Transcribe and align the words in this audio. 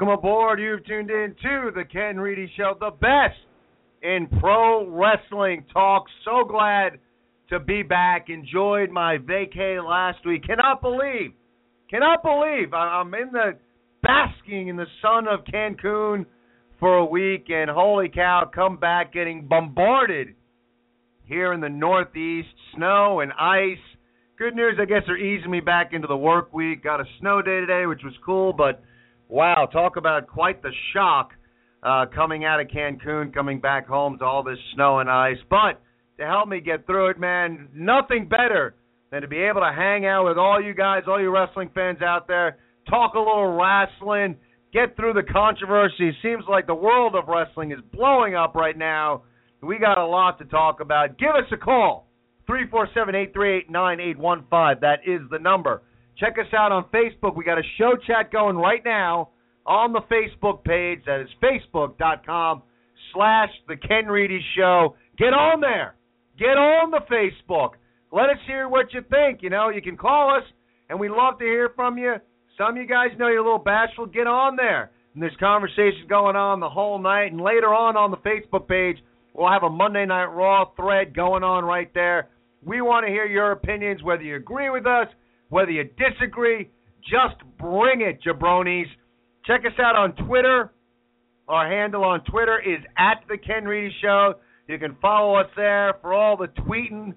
Welcome 0.00 0.18
aboard. 0.18 0.60
You've 0.60 0.86
tuned 0.86 1.10
in 1.10 1.34
to 1.42 1.70
the 1.74 1.84
Ken 1.84 2.18
Reedy 2.18 2.50
Show, 2.56 2.74
the 2.80 2.90
best 2.90 3.36
in 4.02 4.28
pro 4.40 4.88
wrestling 4.88 5.66
talk. 5.74 6.04
So 6.24 6.42
glad 6.48 6.92
to 7.50 7.60
be 7.60 7.82
back. 7.82 8.30
Enjoyed 8.30 8.88
my 8.90 9.18
vacay 9.18 9.86
last 9.86 10.24
week. 10.24 10.44
Cannot 10.44 10.80
believe, 10.80 11.32
cannot 11.90 12.22
believe 12.22 12.72
I'm 12.72 13.12
in 13.12 13.30
the 13.30 13.58
basking 14.02 14.68
in 14.68 14.76
the 14.76 14.86
sun 15.02 15.26
of 15.28 15.40
Cancun 15.44 16.24
for 16.78 16.96
a 16.96 17.04
week, 17.04 17.48
and 17.50 17.68
holy 17.68 18.08
cow, 18.08 18.50
come 18.54 18.78
back 18.78 19.12
getting 19.12 19.46
bombarded 19.48 20.28
here 21.26 21.52
in 21.52 21.60
the 21.60 21.68
Northeast. 21.68 22.48
Snow 22.74 23.20
and 23.20 23.32
ice. 23.38 23.76
Good 24.38 24.54
news, 24.54 24.78
I 24.80 24.86
guess 24.86 25.02
they're 25.06 25.18
easing 25.18 25.50
me 25.50 25.60
back 25.60 25.92
into 25.92 26.08
the 26.08 26.16
work 26.16 26.54
week. 26.54 26.84
Got 26.84 27.02
a 27.02 27.04
snow 27.20 27.42
day 27.42 27.60
today, 27.60 27.84
which 27.84 28.00
was 28.02 28.14
cool, 28.24 28.54
but 28.54 28.82
wow, 29.30 29.68
talk 29.72 29.96
about 29.96 30.26
quite 30.26 30.62
the 30.62 30.72
shock 30.92 31.30
uh, 31.82 32.06
coming 32.14 32.44
out 32.44 32.60
of 32.60 32.68
Cancun, 32.68 33.32
coming 33.32 33.60
back 33.60 33.86
home 33.86 34.18
to 34.18 34.24
all 34.24 34.42
this 34.42 34.58
snow 34.74 34.98
and 34.98 35.08
ice. 35.08 35.38
But 35.48 35.80
to 36.18 36.26
help 36.26 36.48
me 36.48 36.60
get 36.60 36.86
through 36.86 37.10
it, 37.10 37.18
man, 37.18 37.68
nothing 37.74 38.28
better 38.28 38.74
than 39.10 39.22
to 39.22 39.28
be 39.28 39.38
able 39.38 39.60
to 39.60 39.72
hang 39.74 40.06
out 40.06 40.26
with 40.26 40.38
all 40.38 40.62
you 40.62 40.74
guys, 40.74 41.02
all 41.06 41.20
you 41.20 41.30
wrestling 41.30 41.70
fans 41.74 42.02
out 42.02 42.28
there, 42.28 42.58
talk 42.88 43.14
a 43.14 43.18
little 43.18 43.56
wrestling, 43.56 44.36
get 44.72 44.96
through 44.96 45.14
the 45.14 45.22
controversy. 45.22 46.12
Seems 46.22 46.44
like 46.48 46.66
the 46.66 46.74
world 46.74 47.14
of 47.14 47.28
wrestling 47.28 47.72
is 47.72 47.78
blowing 47.92 48.34
up 48.34 48.54
right 48.54 48.76
now. 48.76 49.22
We 49.62 49.78
got 49.78 49.98
a 49.98 50.06
lot 50.06 50.38
to 50.38 50.44
talk 50.46 50.80
about. 50.80 51.18
Give 51.18 51.30
us 51.30 51.44
a 51.52 51.56
call. 51.56 52.06
347-838-9815. 52.48 54.80
That 54.80 55.00
is 55.06 55.20
the 55.30 55.38
number. 55.38 55.82
Check 56.20 56.36
us 56.38 56.52
out 56.54 56.70
on 56.70 56.84
Facebook. 56.92 57.34
We 57.34 57.44
got 57.44 57.58
a 57.58 57.62
show 57.78 57.96
chat 58.06 58.30
going 58.30 58.56
right 58.56 58.82
now 58.84 59.30
on 59.66 59.94
the 59.94 60.02
Facebook 60.12 60.62
page. 60.64 61.00
That 61.06 61.20
is 61.22 61.28
facebook.com 61.42 62.62
slash 63.14 63.48
the 63.66 63.76
Ken 63.76 64.06
Reedy 64.06 64.40
Show. 64.54 64.96
Get 65.16 65.32
on 65.32 65.62
there. 65.62 65.94
Get 66.38 66.58
on 66.58 66.90
the 66.90 67.00
Facebook. 67.10 67.70
Let 68.12 68.28
us 68.28 68.36
hear 68.46 68.68
what 68.68 68.92
you 68.92 69.00
think. 69.08 69.42
You 69.42 69.48
know, 69.48 69.70
you 69.70 69.80
can 69.80 69.96
call 69.96 70.36
us, 70.36 70.42
and 70.90 71.00
we 71.00 71.08
love 71.08 71.38
to 71.38 71.44
hear 71.44 71.70
from 71.74 71.96
you. 71.96 72.16
Some 72.58 72.72
of 72.72 72.76
you 72.76 72.86
guys 72.86 73.08
know 73.18 73.28
you're 73.28 73.38
a 73.38 73.42
little 73.42 73.58
bashful. 73.58 74.04
Get 74.04 74.26
on 74.26 74.56
there. 74.56 74.90
And 75.14 75.22
there's 75.22 75.36
conversation 75.40 76.06
going 76.08 76.36
on 76.36 76.60
the 76.60 76.68
whole 76.68 76.98
night. 76.98 77.32
And 77.32 77.40
later 77.40 77.74
on 77.74 77.96
on 77.96 78.10
the 78.10 78.18
Facebook 78.18 78.68
page, 78.68 79.02
we'll 79.32 79.50
have 79.50 79.62
a 79.62 79.70
Monday 79.70 80.04
Night 80.04 80.26
Raw 80.26 80.66
thread 80.76 81.16
going 81.16 81.42
on 81.42 81.64
right 81.64 81.92
there. 81.94 82.28
We 82.62 82.82
want 82.82 83.06
to 83.06 83.10
hear 83.10 83.24
your 83.24 83.52
opinions, 83.52 84.02
whether 84.02 84.22
you 84.22 84.36
agree 84.36 84.68
with 84.68 84.86
us, 84.86 85.06
whether 85.50 85.70
you 85.70 85.84
disagree. 85.84 86.70
Just 87.02 87.36
bring 87.58 88.00
it, 88.00 88.20
jabronis. 88.22 88.86
Check 89.44 89.60
us 89.66 89.78
out 89.78 89.96
on 89.96 90.14
Twitter. 90.26 90.72
Our 91.48 91.68
handle 91.68 92.04
on 92.04 92.24
Twitter 92.24 92.60
is 92.60 92.82
at 92.96 93.22
the 93.28 93.36
Ken 93.36 93.64
Reedy 93.64 93.94
Show. 94.00 94.34
You 94.68 94.78
can 94.78 94.96
follow 95.02 95.34
us 95.34 95.48
there 95.56 95.94
for 96.00 96.14
all 96.14 96.36
the 96.36 96.46
tweeting 96.46 97.12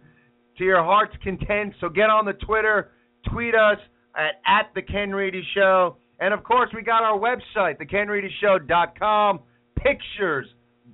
to 0.58 0.64
your 0.64 0.84
heart's 0.84 1.16
content. 1.24 1.76
So 1.80 1.90
get 1.90 2.10
on 2.10 2.26
the 2.26 2.34
Twitter, 2.34 2.92
tweet 3.32 3.56
us 3.56 3.78
at 4.16 4.42
at 4.46 4.74
the 4.76 4.82
Ken 4.82 5.12
Reedy 5.12 5.44
Show, 5.54 5.98
and 6.20 6.34
of 6.34 6.44
course 6.44 6.70
we 6.74 6.82
got 6.82 7.04
our 7.04 7.18
website, 7.18 7.80
thekenreedyshow.com. 7.80 9.40
Pictures, 9.76 10.48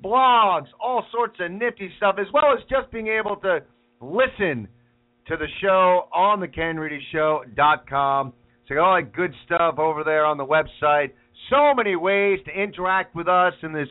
blogs, 0.04 0.68
all 0.82 1.06
sorts 1.12 1.38
of 1.40 1.52
nifty 1.52 1.92
stuff, 1.98 2.16
as 2.20 2.28
well 2.34 2.54
as 2.54 2.60
just 2.70 2.92
being 2.92 3.08
able 3.08 3.36
to 3.38 3.60
listen 4.02 4.68
to 5.30 5.38
the 5.38 5.48
show 5.62 6.10
on 6.12 6.40
the 6.40 6.48
thekenreedyshow.com. 6.48 8.34
So 8.68 8.78
all 8.80 8.96
that 8.96 9.14
good 9.14 9.34
stuff 9.46 9.78
over 9.78 10.04
there 10.04 10.26
on 10.26 10.38
the 10.38 10.46
website. 10.46 11.12
So 11.50 11.74
many 11.76 11.96
ways 11.96 12.40
to 12.46 12.52
interact 12.52 13.16
with 13.16 13.28
us 13.28 13.54
in 13.62 13.72
this 13.72 13.88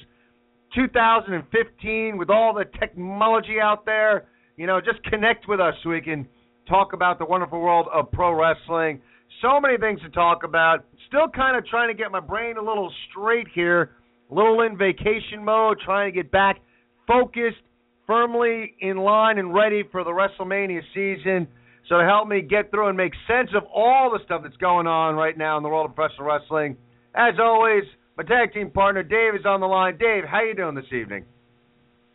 2015 0.74 2.18
with 2.18 2.28
all 2.28 2.52
the 2.52 2.64
technology 2.78 3.60
out 3.62 3.86
there. 3.86 4.26
You 4.56 4.66
know, 4.66 4.80
just 4.80 5.02
connect 5.04 5.48
with 5.48 5.60
us 5.60 5.74
so 5.82 5.90
we 5.90 6.00
can 6.00 6.26
talk 6.68 6.92
about 6.92 7.18
the 7.20 7.24
wonderful 7.24 7.60
world 7.60 7.86
of 7.92 8.10
pro 8.10 8.32
wrestling. 8.34 9.00
So 9.40 9.60
many 9.60 9.78
things 9.78 10.00
to 10.02 10.10
talk 10.10 10.42
about. 10.42 10.84
Still 11.06 11.28
kind 11.28 11.56
of 11.56 11.64
trying 11.66 11.88
to 11.88 11.94
get 11.94 12.10
my 12.10 12.20
brain 12.20 12.56
a 12.56 12.62
little 12.62 12.92
straight 13.10 13.46
here. 13.54 13.92
A 14.30 14.34
little 14.34 14.60
in 14.62 14.76
vacation 14.76 15.44
mode, 15.44 15.78
trying 15.84 16.12
to 16.12 16.16
get 16.16 16.30
back 16.30 16.60
focused, 17.06 17.62
firmly 18.08 18.74
in 18.80 18.96
line 18.96 19.38
and 19.38 19.54
ready 19.54 19.84
for 19.92 20.02
the 20.02 20.10
WrestleMania 20.10 20.80
season. 20.94 21.46
So 21.88 21.98
to 21.98 22.04
help 22.04 22.26
me 22.26 22.40
get 22.42 22.70
through 22.70 22.88
and 22.88 22.96
make 22.96 23.12
sense 23.28 23.50
of 23.54 23.62
all 23.72 24.10
the 24.10 24.18
stuff 24.24 24.42
that's 24.42 24.56
going 24.56 24.86
on 24.86 25.14
right 25.14 25.36
now 25.38 25.56
in 25.58 25.62
the 25.62 25.68
world 25.68 25.90
of 25.90 25.94
professional 25.94 26.26
wrestling, 26.26 26.76
as 27.14 27.34
always, 27.40 27.84
my 28.16 28.24
tag 28.24 28.52
team 28.52 28.70
partner 28.70 29.02
Dave 29.02 29.34
is 29.38 29.46
on 29.46 29.60
the 29.60 29.66
line. 29.66 29.98
Dave, 29.98 30.24
how 30.24 30.42
you 30.42 30.54
doing 30.54 30.74
this 30.74 30.92
evening? 30.92 31.24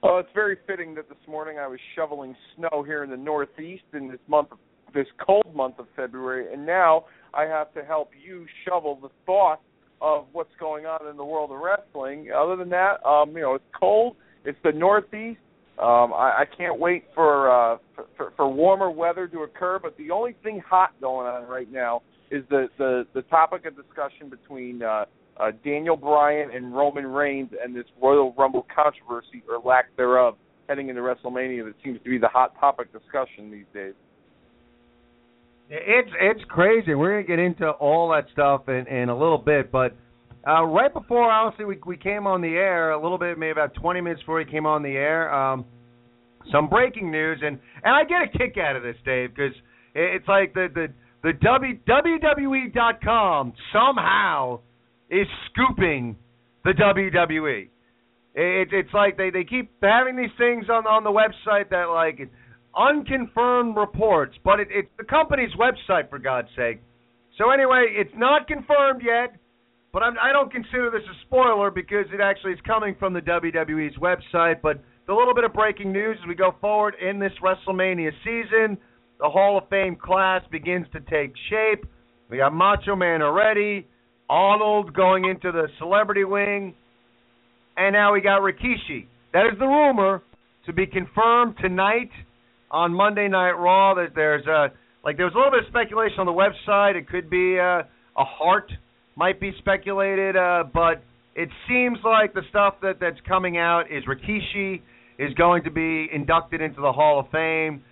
Oh, 0.02 0.18
it's 0.18 0.30
very 0.34 0.58
fitting 0.68 0.96
that 0.96 1.08
this 1.08 1.18
morning 1.28 1.60
I 1.60 1.68
was 1.68 1.80
shoveling 1.96 2.36
snow 2.58 2.84
here 2.84 3.04
in 3.04 3.10
the 3.10 3.18
Northeast 3.18 3.84
in 3.94 4.10
this 4.10 4.20
month, 4.28 4.52
of, 4.52 4.58
this 4.94 5.08
cold 5.26 5.56
month 5.56 5.80
of 5.80 5.86
February, 5.96 6.52
and 6.52 6.66
now 6.66 7.06
I 7.34 7.44
have 7.44 7.74
to 7.76 7.84
help 7.84 8.12
you 8.22 8.46
shovel 8.68 9.00
the 9.02 9.10
thought 9.26 9.62
of 10.02 10.26
what's 10.34 10.54
going 10.60 10.86
on 10.86 11.08
in 11.10 11.16
the 11.16 11.24
world 11.24 11.52
of 11.52 11.60
wrestling. 11.60 12.30
Other 12.36 12.58
than 12.58 12.70
that, 12.70 13.04
um, 13.06 13.30
you 13.36 13.44
know, 13.44 13.56
it's 13.56 13.64
cold. 13.80 14.18
It's 14.44 14.58
the 14.64 14.74
Northeast. 14.74 15.40
Um, 15.80 16.14
I, 16.14 16.42
I 16.42 16.46
can't 16.56 16.80
wait 16.80 17.06
for, 17.16 17.50
uh, 17.50 17.78
for, 18.16 18.32
for 18.36 18.48
warmer 18.48 18.92
weather 18.92 19.28
to 19.28 19.40
occur. 19.40 19.80
But 19.80 19.98
the 19.98 20.12
only 20.12 20.36
thing 20.44 20.62
hot 20.66 20.92
going 21.02 21.28
on 21.28 21.48
right 21.48 21.72
now 21.72 22.04
is 22.32 22.44
the 22.50 22.68
the, 22.78 23.06
the 23.14 23.22
topic 23.24 23.66
of 23.66 23.76
discussion 23.76 24.30
between 24.30 24.84
uh, 24.84 25.06
uh, 25.38 25.52
Daniel 25.64 25.96
Bryan 25.96 26.52
and 26.52 26.76
Roman 26.76 27.08
Reigns 27.08 27.50
and 27.62 27.76
this 27.76 27.86
Royal 28.02 28.34
Rumble 28.38 28.66
controversy 28.74 29.44
or 29.50 29.60
lack 29.60 29.96
thereof 29.98 30.36
heading 30.70 30.90
into 30.90 31.02
WrestleMania. 31.02 31.66
That 31.66 31.76
seems 31.84 32.00
to 32.04 32.10
be 32.10 32.18
the 32.18 32.28
hot 32.28 32.54
topic 32.60 32.92
discussion 32.94 33.52
these 33.52 33.66
days. 33.74 33.94
It's 35.70 36.10
it's 36.20 36.44
crazy. 36.50 36.94
We're 36.94 37.22
gonna 37.22 37.28
get 37.28 37.40
into 37.40 37.70
all 37.70 38.10
that 38.10 38.26
stuff 38.32 38.68
in, 38.68 38.86
in 38.88 39.10
a 39.10 39.18
little 39.18 39.38
bit, 39.38 39.72
but 39.72 39.96
uh, 40.48 40.64
right 40.64 40.94
before 40.94 41.32
honestly 41.32 41.66
we 41.66 41.78
we 41.86 41.98
came 41.98 42.28
on 42.28 42.42
the 42.42 42.50
air, 42.50 42.92
a 42.92 43.02
little 43.02 43.18
bit, 43.18 43.38
maybe 43.38 43.52
about 43.52 43.74
20 43.76 44.02
minutes 44.02 44.22
before 44.22 44.38
we 44.38 44.46
came 44.46 44.66
on 44.66 44.84
the 44.84 44.90
air, 44.90 45.34
um, 45.34 45.66
some 46.52 46.68
breaking 46.70 47.12
news, 47.12 47.40
and 47.42 47.60
and 47.84 47.96
I 47.96 48.04
get 48.04 48.22
a 48.24 48.38
kick 48.38 48.58
out 48.58 48.76
of 48.76 48.84
this, 48.84 48.98
Dave, 49.06 49.30
because 49.36 49.54
it's 49.96 50.28
like 50.28 50.54
the 50.54 50.68
the 50.74 50.88
the 51.24 51.34
w, 51.42 51.80
WWE.com 51.88 53.54
somehow 53.72 54.60
is 55.10 55.28
scooping 55.50 56.18
the 56.66 56.72
WWE. 56.72 57.70
It, 58.36 58.70
it's 58.74 58.94
like 58.94 59.16
they 59.16 59.30
they 59.30 59.44
keep 59.44 59.72
having 59.82 60.18
these 60.18 60.34
things 60.38 60.66
on 60.70 60.86
on 60.86 61.04
the 61.04 61.12
website 61.12 61.70
that 61.70 61.86
like 61.86 62.30
unconfirmed 62.76 63.78
reports, 63.78 64.36
but 64.44 64.60
it, 64.60 64.68
it's 64.72 64.90
the 64.98 65.06
company's 65.06 65.52
website 65.56 66.10
for 66.10 66.20
God's 66.20 66.50
sake. 66.56 66.82
So 67.38 67.52
anyway, 67.52 67.86
it's 67.90 68.14
not 68.16 68.48
confirmed 68.48 69.02
yet, 69.06 69.36
but 69.94 70.02
I'm, 70.02 70.16
I 70.22 70.34
don't 70.34 70.52
consider 70.52 70.90
this 70.92 71.04
a 71.04 71.16
spoiler 71.26 71.70
because 71.70 72.08
it 72.12 72.20
actually 72.20 72.54
is 72.54 72.60
coming 72.66 72.96
from 72.98 73.14
the 73.14 73.22
WWE's 73.22 73.96
website. 73.98 74.56
But 74.62 74.84
the 75.06 75.14
little 75.14 75.36
bit 75.36 75.44
of 75.44 75.54
breaking 75.54 75.94
news 75.94 76.18
as 76.22 76.28
we 76.28 76.34
go 76.34 76.56
forward 76.60 76.96
in 77.00 77.20
this 77.20 77.32
WrestleMania 77.44 78.10
season, 78.24 78.78
the 79.20 79.30
Hall 79.30 79.60
of 79.60 79.70
Fame 79.70 79.96
class 79.96 80.42
begins 80.52 80.88
to 80.94 81.00
take 81.00 81.34
shape. 81.50 81.86
We 82.30 82.38
got 82.38 82.54
Macho 82.54 82.96
Man 82.96 83.22
already, 83.22 83.88
Arnold 84.30 84.96
going 84.96 85.26
into 85.26 85.52
the 85.52 85.68
celebrity 85.78 86.24
wing, 86.24 86.74
and 87.78 87.94
now 87.94 88.14
we 88.14 88.22
got 88.22 88.42
Rikishi. 88.42 89.06
That 89.32 89.46
is 89.46 89.60
the 89.60 89.68
rumor 89.68 90.24
to 90.66 90.74
be 90.74 90.88
confirmed 90.88 91.56
tonight 91.62 92.10
on 92.72 92.92
Monday 92.92 93.28
Night 93.28 93.52
Raw. 93.52 93.94
That 93.94 94.16
there's 94.16 94.48
a 94.48 94.72
like 95.04 95.18
there 95.18 95.26
was 95.26 95.36
a 95.36 95.38
little 95.38 95.52
bit 95.52 95.60
of 95.60 95.68
speculation 95.68 96.20
on 96.20 96.26
the 96.26 96.32
website. 96.32 96.96
It 96.96 97.08
could 97.08 97.30
be 97.30 97.60
uh, 97.60 97.84
a 98.18 98.24
heart 98.24 98.72
might 99.16 99.40
be 99.40 99.52
speculated, 99.60 100.36
uh, 100.36 100.64
but 100.74 101.04
it 101.36 101.50
seems 101.68 101.98
like 102.04 102.34
the 102.34 102.42
stuff 102.50 102.76
that 102.82 103.00
that's 103.00 103.20
coming 103.28 103.58
out 103.58 103.92
is 103.92 104.04
Rikishi 104.06 104.82
is 105.18 105.34
going 105.36 105.64
to 105.64 105.72
be 105.72 106.08
inducted 106.12 106.62
into 106.62 106.82
the 106.82 106.92
Hall 106.92 107.20
of 107.20 107.30
Fame. 107.32 107.84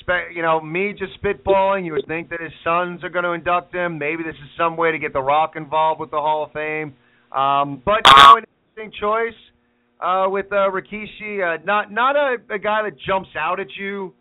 Spe- 0.00 0.34
you 0.34 0.42
know, 0.42 0.60
me 0.60 0.94
just 0.98 1.12
spitballing, 1.22 1.84
you 1.84 1.92
would 1.92 2.06
think 2.06 2.30
that 2.30 2.40
his 2.40 2.52
sons 2.64 3.04
are 3.04 3.10
going 3.10 3.24
to 3.24 3.32
induct 3.32 3.74
him. 3.74 3.98
Maybe 3.98 4.22
this 4.22 4.34
is 4.34 4.48
some 4.56 4.76
way 4.76 4.92
to 4.92 4.98
get 4.98 5.12
The 5.12 5.20
Rock 5.20 5.54
involved 5.56 6.00
with 6.00 6.10
the 6.10 6.16
Hall 6.16 6.44
of 6.44 6.52
Fame. 6.52 6.94
Um, 7.32 7.82
but 7.84 8.00
you 8.06 8.22
know, 8.22 8.36
an 8.36 8.44
interesting 8.76 9.00
choice 9.00 9.34
uh, 10.00 10.26
with 10.28 10.46
uh, 10.50 10.70
Rikishi. 10.70 11.42
Uh, 11.42 11.62
not 11.64 11.92
not 11.92 12.16
a, 12.16 12.36
a 12.50 12.58
guy 12.58 12.82
that 12.82 12.98
jumps 13.06 13.30
out 13.38 13.60
at 13.60 13.68
you 13.78 14.12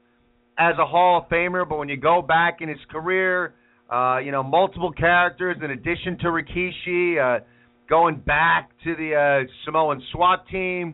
as 0.57 0.75
a 0.79 0.85
Hall 0.85 1.21
of 1.21 1.29
Famer, 1.29 1.67
but 1.67 1.77
when 1.77 1.89
you 1.89 1.97
go 1.97 2.21
back 2.21 2.57
in 2.61 2.69
his 2.69 2.79
career, 2.91 3.53
uh, 3.91 4.19
you 4.19 4.31
know, 4.31 4.44
multiple 4.44 4.91
characters 4.91 5.57
in 5.63 5.71
addition 5.71 6.18
to 6.19 6.27
Rikishi, 6.27 7.18
uh, 7.18 7.44
going 7.89 8.18
back 8.18 8.69
to 8.83 8.95
the 8.95 9.15
uh, 9.15 9.51
Samoan 9.65 10.01
SWAT 10.12 10.47
team. 10.47 10.94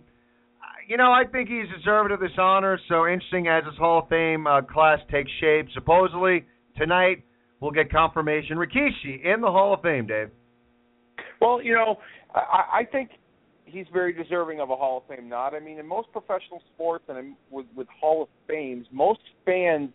Uh, 0.61 0.65
You 0.87 0.97
know, 0.97 1.11
I 1.11 1.23
think 1.29 1.49
he's 1.49 1.67
deserving 1.77 2.13
of 2.13 2.19
this 2.19 2.37
honor. 2.37 2.79
So 2.87 3.07
interesting 3.07 3.47
as 3.47 3.63
this 3.63 3.77
Hall 3.77 3.99
of 4.03 4.07
Fame 4.09 4.47
uh, 4.47 4.61
class 4.61 4.99
takes 5.11 5.31
shape. 5.41 5.67
Supposedly 5.73 6.45
tonight 6.77 7.23
we'll 7.59 7.71
get 7.71 7.91
confirmation 7.91 8.57
Rikishi 8.57 9.25
in 9.25 9.41
the 9.41 9.51
Hall 9.51 9.73
of 9.73 9.81
Fame, 9.81 10.07
Dave. 10.07 10.29
Well, 11.41 11.61
you 11.61 11.73
know, 11.73 11.97
I, 12.33 12.81
I 12.81 12.83
think 12.91 13.09
he's 13.65 13.87
very 13.91 14.13
deserving 14.13 14.61
of 14.61 14.69
a 14.69 14.75
Hall 14.75 14.97
of 14.97 15.15
Fame 15.15 15.27
nod. 15.27 15.53
I 15.53 15.59
mean, 15.59 15.79
in 15.79 15.87
most 15.87 16.11
professional 16.11 16.61
sports 16.73 17.05
and 17.09 17.17
in, 17.17 17.35
with, 17.49 17.65
with 17.75 17.87
Hall 17.99 18.21
of 18.23 18.29
Fames, 18.47 18.85
most 18.91 19.21
fans 19.45 19.89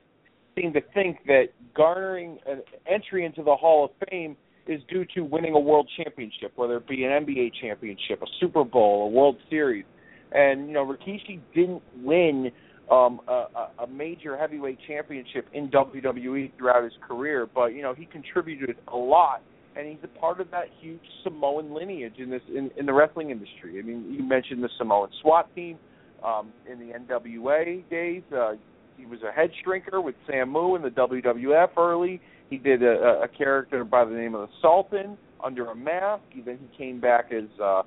seem 0.58 0.72
to 0.72 0.80
think 0.94 1.18
that 1.26 1.46
garnering 1.74 2.38
an 2.46 2.62
entry 2.90 3.24
into 3.24 3.42
the 3.42 3.54
Hall 3.54 3.84
of 3.84 4.08
Fame 4.08 4.36
is 4.66 4.80
due 4.88 5.04
to 5.14 5.22
winning 5.22 5.54
a 5.54 5.58
world 5.58 5.88
championship, 5.96 6.52
whether 6.56 6.76
it 6.76 6.88
be 6.88 7.04
an 7.04 7.10
NBA 7.24 7.52
championship, 7.60 8.22
a 8.22 8.26
Super 8.38 8.64
Bowl, 8.64 9.06
a 9.06 9.08
World 9.08 9.36
Series. 9.48 9.84
And 10.32 10.68
you 10.68 10.74
know, 10.74 10.84
Rikishi 10.84 11.40
didn't 11.54 11.82
win 12.02 12.50
um, 12.90 13.20
a, 13.26 13.46
a- 13.80 13.86
major 13.88 14.36
heavyweight 14.36 14.78
championship 14.86 15.46
in 15.52 15.68
WWE 15.70 16.52
throughout 16.56 16.84
his 16.84 16.92
career, 17.06 17.48
but 17.52 17.66
you 17.68 17.82
know, 17.82 17.94
he 17.94 18.06
contributed 18.06 18.76
a 18.88 18.96
lot 18.96 19.42
and 19.76 19.86
he's 19.86 19.98
a 20.02 20.18
part 20.18 20.40
of 20.40 20.50
that 20.50 20.64
huge 20.80 21.00
Samoan 21.22 21.72
lineage 21.72 22.14
in 22.18 22.30
this 22.30 22.42
in, 22.48 22.70
in 22.76 22.86
the 22.86 22.92
wrestling 22.92 23.30
industry. 23.30 23.78
I 23.78 23.82
mean, 23.82 24.12
you 24.12 24.22
mentioned 24.22 24.62
the 24.62 24.68
Samoan 24.78 25.08
SWAT 25.22 25.54
team 25.54 25.78
um, 26.24 26.52
in 26.70 26.78
the 26.78 26.92
NWA 26.92 27.88
days. 27.88 28.22
Uh, 28.32 28.52
he 29.00 29.06
was 29.06 29.20
a 29.22 29.32
head 29.32 29.50
shrinker 29.64 30.02
with 30.02 30.14
Samu 30.28 30.76
in 30.76 30.82
the 30.82 30.90
WWF 30.90 31.76
early. 31.76 32.20
He 32.50 32.58
did 32.58 32.82
a, 32.82 33.22
a- 33.24 33.28
character 33.28 33.84
by 33.84 34.04
the 34.04 34.12
name 34.12 34.34
of 34.34 34.48
the 34.48 34.54
Sultan 34.60 35.16
under 35.42 35.70
a 35.70 35.74
mask. 35.74 36.22
He, 36.30 36.42
then 36.42 36.58
he 36.58 36.76
came 36.76 37.00
back 37.00 37.30
as 37.32 37.44
uh, 37.60 37.64
R- 37.64 37.84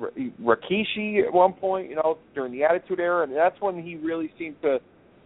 R- 0.00 0.10
Rikishi 0.42 1.26
at 1.26 1.32
one 1.32 1.52
point, 1.54 1.88
you 1.88 1.96
know, 1.96 2.18
during 2.34 2.52
the 2.52 2.64
Attitude 2.64 3.00
Era, 3.00 3.24
and 3.24 3.34
that's 3.34 3.60
when 3.60 3.82
he 3.82 3.96
really 3.96 4.30
seemed 4.38 4.60
to 4.62 4.78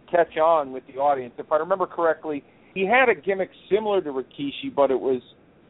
catch 0.09 0.37
on 0.37 0.71
with 0.71 0.83
the 0.87 0.93
audience. 0.99 1.33
If 1.37 1.51
I 1.51 1.57
remember 1.57 1.85
correctly, 1.85 2.43
he 2.73 2.85
had 2.85 3.09
a 3.09 3.15
gimmick 3.19 3.49
similar 3.69 4.01
to 4.01 4.09
Rikishi, 4.11 4.73
but 4.73 4.91
it 4.91 4.99
was 4.99 5.21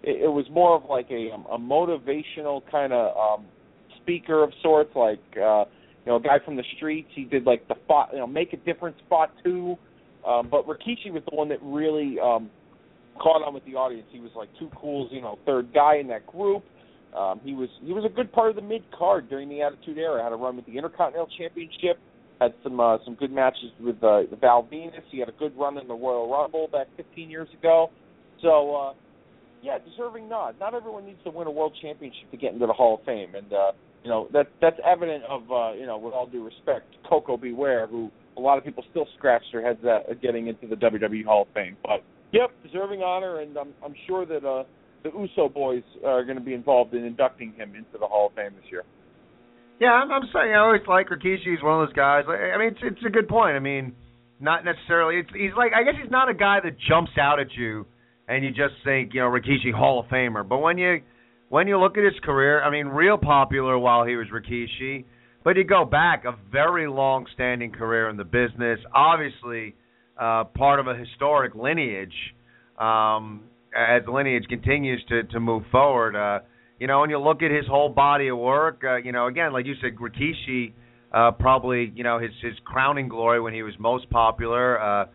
it, 0.04 0.24
it 0.24 0.28
was 0.32 0.46
more 0.52 0.76
of 0.76 0.84
like 0.90 1.10
a 1.10 1.32
um, 1.34 1.46
a 1.52 1.58
motivational 1.58 2.62
kind 2.70 2.94
of 2.94 3.16
um 3.18 3.46
speaker 4.02 4.44
of 4.44 4.52
sorts 4.62 4.92
like 4.96 5.20
uh 5.44 5.66
you 6.08 6.14
know 6.14 6.18
a 6.20 6.22
guy 6.22 6.40
from 6.46 6.56
the 6.56 6.64
streets 6.78 7.10
he 7.14 7.26
did 7.26 7.44
like 7.44 7.68
the 7.68 7.76
spot 7.84 8.12
you 8.14 8.20
know 8.20 8.28
make 8.28 8.54
a 8.54 8.58
difference 8.58 8.96
spot 9.06 9.30
two. 9.44 9.76
Um 10.26 10.48
but 10.50 10.66
Rikishi 10.66 11.12
was 11.12 11.22
the 11.30 11.36
one 11.36 11.50
that 11.50 11.60
really 11.62 12.18
um 12.18 12.50
caught 13.20 13.46
on 13.46 13.54
with 13.54 13.66
the 13.66 13.76
audience. 13.76 14.08
He 14.10 14.22
was 14.22 14.32
like 14.34 14.48
too 14.58 14.72
cool 14.80 15.10
you 15.12 15.20
know 15.20 15.38
third 15.46 15.74
guy 15.74 15.98
in 15.98 16.08
that 16.08 16.26
group. 16.26 16.64
Um 17.14 17.42
he 17.44 17.54
was 17.54 17.68
he 17.84 17.92
was 17.92 18.06
a 18.06 18.16
good 18.16 18.32
part 18.32 18.50
of 18.50 18.56
the 18.56 18.62
mid 18.62 18.84
card 18.98 19.30
during 19.30 19.50
the 19.50 19.62
attitude 19.62 19.98
era. 19.98 20.24
Had 20.24 20.32
a 20.32 20.38
run 20.38 20.56
with 20.56 20.66
the 20.66 20.78
intercontinental 20.78 21.28
championship 21.38 22.00
had 22.40 22.54
some 22.64 22.80
uh, 22.80 23.00
some 23.04 23.16
good 23.16 23.32
matches 23.32 23.72
with 23.82 24.02
uh, 24.04 24.22
Val 24.40 24.66
Venis. 24.72 25.02
He 25.12 25.20
had 25.20 25.28
a 25.28 25.34
good 25.34 25.58
run 25.58 25.78
in 25.78 25.88
the 25.88 25.94
Royal 25.94 26.32
Rumble 26.32 26.70
back 26.72 26.88
15 26.96 27.30
years 27.30 27.50
ago. 27.60 27.90
So 28.42 28.76
uh 28.76 28.94
yeah, 29.62 29.80
deserving 29.80 30.30
nod. 30.30 30.56
Not 30.60 30.74
everyone 30.74 31.06
needs 31.06 31.20
to 31.26 31.32
win 31.32 31.48
a 31.48 31.52
world 31.52 31.76
championship 31.82 32.32
to 32.32 32.38
get 32.38 32.54
into 32.54 32.68
the 32.68 32.74
Hall 32.74 33.00
of 33.00 33.06
Fame, 33.06 33.36
and 33.36 33.52
uh, 33.52 33.72
you 34.04 34.10
know 34.10 34.28
that 34.34 34.48
that's 34.62 34.78
evident 34.86 35.24
of 35.26 35.42
uh, 35.52 35.74
you 35.74 35.86
know 35.86 35.98
with 35.98 36.14
all 36.14 36.28
due 36.28 36.44
respect, 36.44 36.96
Koko 37.10 37.38
B. 37.38 37.52
Ware, 37.52 37.88
who 37.88 38.12
a 38.38 38.42
lot 38.42 38.58
of 38.58 38.64
people 38.64 38.84
still 38.92 39.08
scratch 39.18 39.44
their 39.52 39.62
heads 39.62 39.80
at, 39.86 40.22
getting 40.22 40.48
into 40.48 40.68
the 40.68 40.76
WWE 40.76 41.26
Hall 41.26 41.44
of 41.44 41.48
Fame. 41.54 41.78
But 41.84 42.04
yep, 42.32 42.52
deserving 42.64 43.02
honor, 43.02 43.42
and 43.42 43.58
I'm 43.58 43.74
I'm 43.84 43.96
sure 44.08 44.26
that 44.26 44.46
uh, 44.46 44.64
the 45.04 45.10
Uso 45.18 45.50
boys 45.50 45.84
are 46.06 46.24
going 46.24 46.38
to 46.38 46.44
be 46.44 46.54
involved 46.54 46.94
in 46.94 47.04
inducting 47.04 47.54
him 47.54 47.76
into 47.76 47.98
the 48.00 48.08
Hall 48.08 48.28
of 48.28 48.34
Fame 48.34 48.54
this 48.56 48.72
year. 48.72 48.84
Yeah, 49.80 49.90
I'm, 49.90 50.12
I'm 50.12 50.24
saying 50.34 50.54
I 50.54 50.58
always 50.58 50.82
like 50.88 51.10
Rikishi. 51.10 51.52
He's 51.52 51.62
one 51.62 51.82
of 51.82 51.88
those 51.88 51.96
guys. 51.96 52.24
I 52.28 52.58
mean, 52.58 52.70
it's 52.70 52.80
it's 52.82 53.06
a 53.06 53.10
good 53.10 53.28
point. 53.28 53.56
I 53.56 53.60
mean, 53.60 53.94
not 54.40 54.66
necessarily. 54.66 55.20
It's 55.20 55.30
he's 55.34 55.56
like 55.58 55.74
I 55.74 55.84
guess 55.84 55.94
he's 56.02 56.12
not 56.12 56.30
a 56.30 56.34
guy 56.34 56.60
that 56.64 56.78
jumps 56.88 57.12
out 57.20 57.40
at 57.40 57.54
you 57.54 57.86
and 58.28 58.44
you 58.44 58.50
just 58.50 58.76
think 58.84 59.14
you 59.14 59.22
know 59.22 59.28
Rikishi 59.28 59.74
Hall 59.74 60.00
of 60.00 60.08
Famer. 60.08 60.48
But 60.48 60.60
when 60.60 60.78
you 60.78 61.02
when 61.50 61.68
you 61.68 61.80
look 61.80 61.98
at 61.98 62.04
his 62.04 62.20
career, 62.24 62.62
I 62.62 62.70
mean, 62.70 62.88
real 62.88 63.18
popular 63.18 63.78
while 63.78 64.06
he 64.06 64.16
was 64.16 64.28
Rikishi. 64.34 65.06
But 65.44 65.56
you 65.56 65.64
go 65.64 65.86
back 65.86 66.26
a 66.26 66.36
very 66.52 66.90
long-standing 66.90 67.72
career 67.72 68.10
in 68.10 68.18
the 68.18 68.26
business. 68.26 68.80
Obviously, 68.94 69.76
uh, 70.20 70.44
part 70.44 70.80
of 70.80 70.88
a 70.88 70.96
historic 70.96 71.56
lineage. 71.56 72.14
Um, 72.78 73.44
as 73.76 74.04
the 74.06 74.12
lineage 74.12 74.46
continues 74.50 75.04
to 75.10 75.24
to 75.24 75.40
move 75.40 75.64
forward, 75.72 76.16
uh, 76.16 76.40
you 76.80 76.88
know, 76.88 77.04
and 77.04 77.12
you 77.12 77.20
look 77.20 77.42
at 77.42 77.52
his 77.52 77.66
whole 77.66 77.90
body 77.90 78.28
of 78.28 78.38
work. 78.38 78.84
Uh, 78.84 78.98
you 78.98 79.12
know, 79.12 79.28
again, 79.28 79.54
like 79.54 79.66
you 79.66 79.76
said, 79.82 79.96
Rikishi. 79.96 80.74
Uh, 81.14 81.32
probably, 81.32 81.94
you 81.96 82.04
know, 82.04 82.20
his 82.20 82.32
his 82.42 82.54
crowning 82.66 83.08
glory 83.08 83.40
when 83.40 83.54
he 83.54 83.64
was 83.64 83.74
most 83.80 84.10
popular. 84.10 84.82
Uh, 84.82 85.06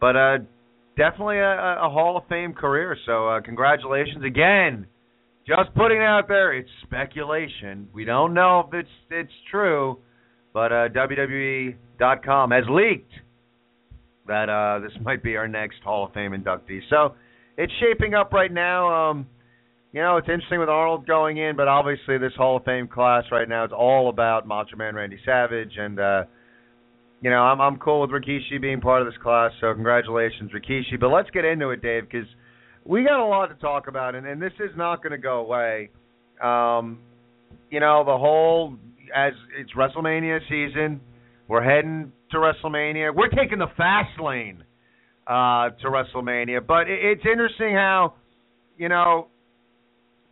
but 0.00 0.16
uh, 0.16 0.38
definitely 0.96 1.38
a, 1.38 1.78
a 1.82 1.90
Hall 1.90 2.16
of 2.16 2.22
Fame 2.28 2.52
career. 2.52 2.96
So 3.06 3.28
uh, 3.28 3.40
congratulations 3.40 4.24
again. 4.24 4.86
Just 5.46 5.74
putting 5.74 5.98
it 5.98 6.04
out 6.04 6.26
there. 6.26 6.54
It's 6.54 6.70
speculation. 6.82 7.88
We 7.92 8.04
don't 8.04 8.32
know 8.32 8.66
if 8.66 8.74
it's 8.74 8.88
it's 9.10 9.32
true, 9.50 9.98
but 10.54 10.72
uh, 10.72 10.88
WWE.com 10.88 12.50
has 12.50 12.64
leaked 12.70 13.12
that 14.26 14.48
uh, 14.48 14.80
this 14.80 14.92
might 15.02 15.22
be 15.22 15.36
our 15.36 15.46
next 15.46 15.82
Hall 15.84 16.06
of 16.06 16.14
Fame 16.14 16.32
inductee. 16.32 16.80
So 16.88 17.14
it's 17.58 17.72
shaping 17.80 18.14
up 18.14 18.32
right 18.32 18.50
now. 18.50 19.10
Um, 19.10 19.26
you 19.92 20.00
know, 20.00 20.16
it's 20.16 20.28
interesting 20.28 20.60
with 20.60 20.70
Arnold 20.70 21.06
going 21.06 21.36
in, 21.36 21.56
but 21.56 21.68
obviously 21.68 22.16
this 22.18 22.32
Hall 22.36 22.56
of 22.56 22.64
Fame 22.64 22.88
class 22.88 23.24
right 23.30 23.48
now 23.48 23.64
is 23.64 23.70
all 23.76 24.08
about 24.08 24.46
Macho 24.46 24.76
Man 24.76 24.94
Randy 24.94 25.18
Savage, 25.26 25.72
and 25.76 26.00
uh, 26.00 26.24
you 27.20 27.30
know, 27.30 27.42
I'm 27.42 27.60
I'm 27.60 27.76
cool 27.76 28.00
with 28.00 28.10
Rikishi 28.10 28.60
being 28.60 28.80
part 28.80 29.02
of 29.02 29.08
this 29.08 29.20
class. 29.22 29.52
So 29.60 29.72
congratulations, 29.74 30.50
Rikishi. 30.52 30.98
But 30.98 31.08
let's 31.08 31.30
get 31.30 31.44
into 31.44 31.70
it, 31.70 31.82
Dave, 31.82 32.08
because 32.10 32.26
we 32.84 33.02
got 33.04 33.20
a 33.20 33.24
lot 33.24 33.46
to 33.46 33.54
talk 33.54 33.88
about, 33.88 34.14
and, 34.14 34.26
and 34.26 34.40
this 34.40 34.52
is 34.60 34.70
not 34.76 35.02
going 35.02 35.12
to 35.12 35.18
go 35.18 35.38
away. 35.38 35.90
Um, 36.42 36.98
you 37.70 37.80
know, 37.80 38.04
the 38.04 38.16
whole 38.16 38.76
as 39.14 39.32
it's 39.58 39.72
WrestleMania 39.72 40.40
season, 40.48 41.00
we're 41.48 41.62
heading 41.62 42.12
to 42.30 42.36
WrestleMania. 42.36 43.14
We're 43.14 43.28
taking 43.28 43.58
the 43.58 43.70
fast 43.76 44.20
lane 44.20 44.64
uh, 45.26 45.70
to 45.80 45.86
WrestleMania, 45.86 46.66
but 46.66 46.88
it, 46.88 46.98
it's 47.02 47.24
interesting 47.24 47.74
how 47.74 48.14
you 48.76 48.88
know 48.88 49.28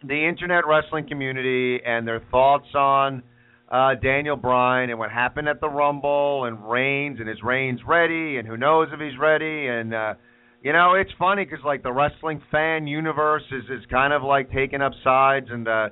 the 0.04 0.28
internet 0.28 0.66
wrestling 0.66 1.08
community 1.08 1.80
and 1.84 2.06
their 2.06 2.20
thoughts 2.30 2.66
on 2.74 3.22
uh, 3.70 3.94
Daniel 4.02 4.36
Bryan 4.36 4.90
and 4.90 4.98
what 4.98 5.10
happened 5.10 5.48
at 5.48 5.60
the 5.60 5.68
Rumble 5.68 6.44
and 6.44 6.68
Reigns 6.68 7.20
and 7.20 7.28
is 7.28 7.42
Reigns 7.42 7.80
ready 7.86 8.36
and 8.36 8.46
who 8.46 8.56
knows 8.56 8.88
if 8.92 9.00
he's 9.00 9.18
ready 9.18 9.68
and 9.68 9.94
uh, 9.94 10.14
you 10.62 10.72
know 10.72 10.94
it's 10.94 11.10
funny 11.18 11.44
because 11.44 11.64
like 11.64 11.82
the 11.82 11.92
wrestling 11.92 12.40
fan 12.50 12.86
universe 12.86 13.42
is 13.50 13.64
is 13.64 13.84
kind 13.90 14.12
of 14.12 14.22
like 14.22 14.50
taking 14.52 14.80
up 14.80 14.92
sides 15.04 15.46
and 15.50 15.68
uh, 15.68 15.88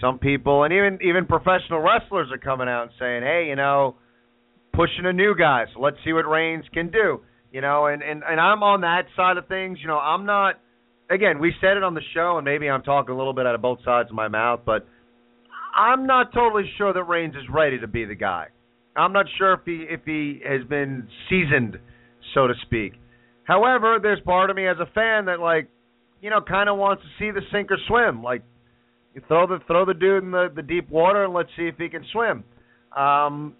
some 0.00 0.18
people 0.18 0.64
and 0.64 0.72
even 0.72 0.98
even 1.02 1.26
professional 1.26 1.80
wrestlers 1.80 2.28
are 2.32 2.38
coming 2.38 2.68
out 2.68 2.84
and 2.84 2.92
saying 2.98 3.22
hey 3.22 3.46
you 3.48 3.56
know 3.56 3.96
pushing 4.72 5.04
a 5.04 5.12
new 5.12 5.34
guy 5.38 5.64
so 5.74 5.80
let's 5.80 5.96
see 6.04 6.12
what 6.12 6.26
Reigns 6.28 6.64
can 6.72 6.90
do 6.90 7.20
you 7.52 7.60
know 7.60 7.86
and 7.86 8.02
and 8.02 8.22
and 8.26 8.40
I'm 8.40 8.62
on 8.62 8.80
that 8.82 9.04
side 9.16 9.36
of 9.36 9.48
things 9.48 9.78
you 9.80 9.88
know 9.88 9.98
I'm 9.98 10.26
not 10.26 10.56
again, 11.12 11.38
we 11.38 11.52
said 11.60 11.76
it 11.76 11.82
on 11.82 11.94
the 11.94 12.02
show, 12.14 12.38
and 12.38 12.44
maybe 12.44 12.68
I'm 12.68 12.82
talking 12.82 13.14
a 13.14 13.18
little 13.18 13.34
bit 13.34 13.46
out 13.46 13.54
of 13.54 13.62
both 13.62 13.78
sides 13.84 14.10
of 14.10 14.16
my 14.16 14.28
mouth, 14.28 14.60
but 14.64 14.86
I'm 15.76 16.06
not 16.06 16.32
totally 16.32 16.70
sure 16.78 16.92
that 16.92 17.04
Reigns 17.04 17.34
is 17.34 17.44
ready 17.50 17.78
to 17.80 17.86
be 17.86 18.04
the 18.04 18.14
guy. 18.14 18.46
I'm 18.96 19.12
not 19.12 19.26
sure 19.38 19.54
if 19.54 19.60
he 19.64 19.86
if 19.88 20.00
he 20.04 20.40
has 20.46 20.66
been 20.68 21.08
seasoned, 21.28 21.78
so 22.34 22.46
to 22.46 22.54
speak. 22.62 22.94
However, 23.44 23.98
there's 24.00 24.20
part 24.20 24.50
of 24.50 24.56
me 24.56 24.66
as 24.66 24.76
a 24.80 24.86
fan 24.94 25.26
that 25.26 25.40
like, 25.40 25.68
you 26.20 26.30
know, 26.30 26.40
kind 26.40 26.68
of 26.68 26.78
wants 26.78 27.02
to 27.02 27.08
see 27.18 27.30
the 27.30 27.40
sink 27.52 27.70
or 27.70 27.78
swim. 27.88 28.22
Like, 28.22 28.42
you 29.14 29.22
throw 29.28 29.46
the 29.46 29.58
throw 29.66 29.84
the 29.84 29.94
dude 29.94 30.22
in 30.24 30.30
the 30.30 30.48
the 30.54 30.62
deep 30.62 30.88
water 30.88 31.24
and 31.24 31.34
let's 31.34 31.50
see 31.56 31.64
if 31.64 31.76
he 31.76 31.88
can 31.88 32.04
swim. 32.12 32.44
Um, 32.96 33.54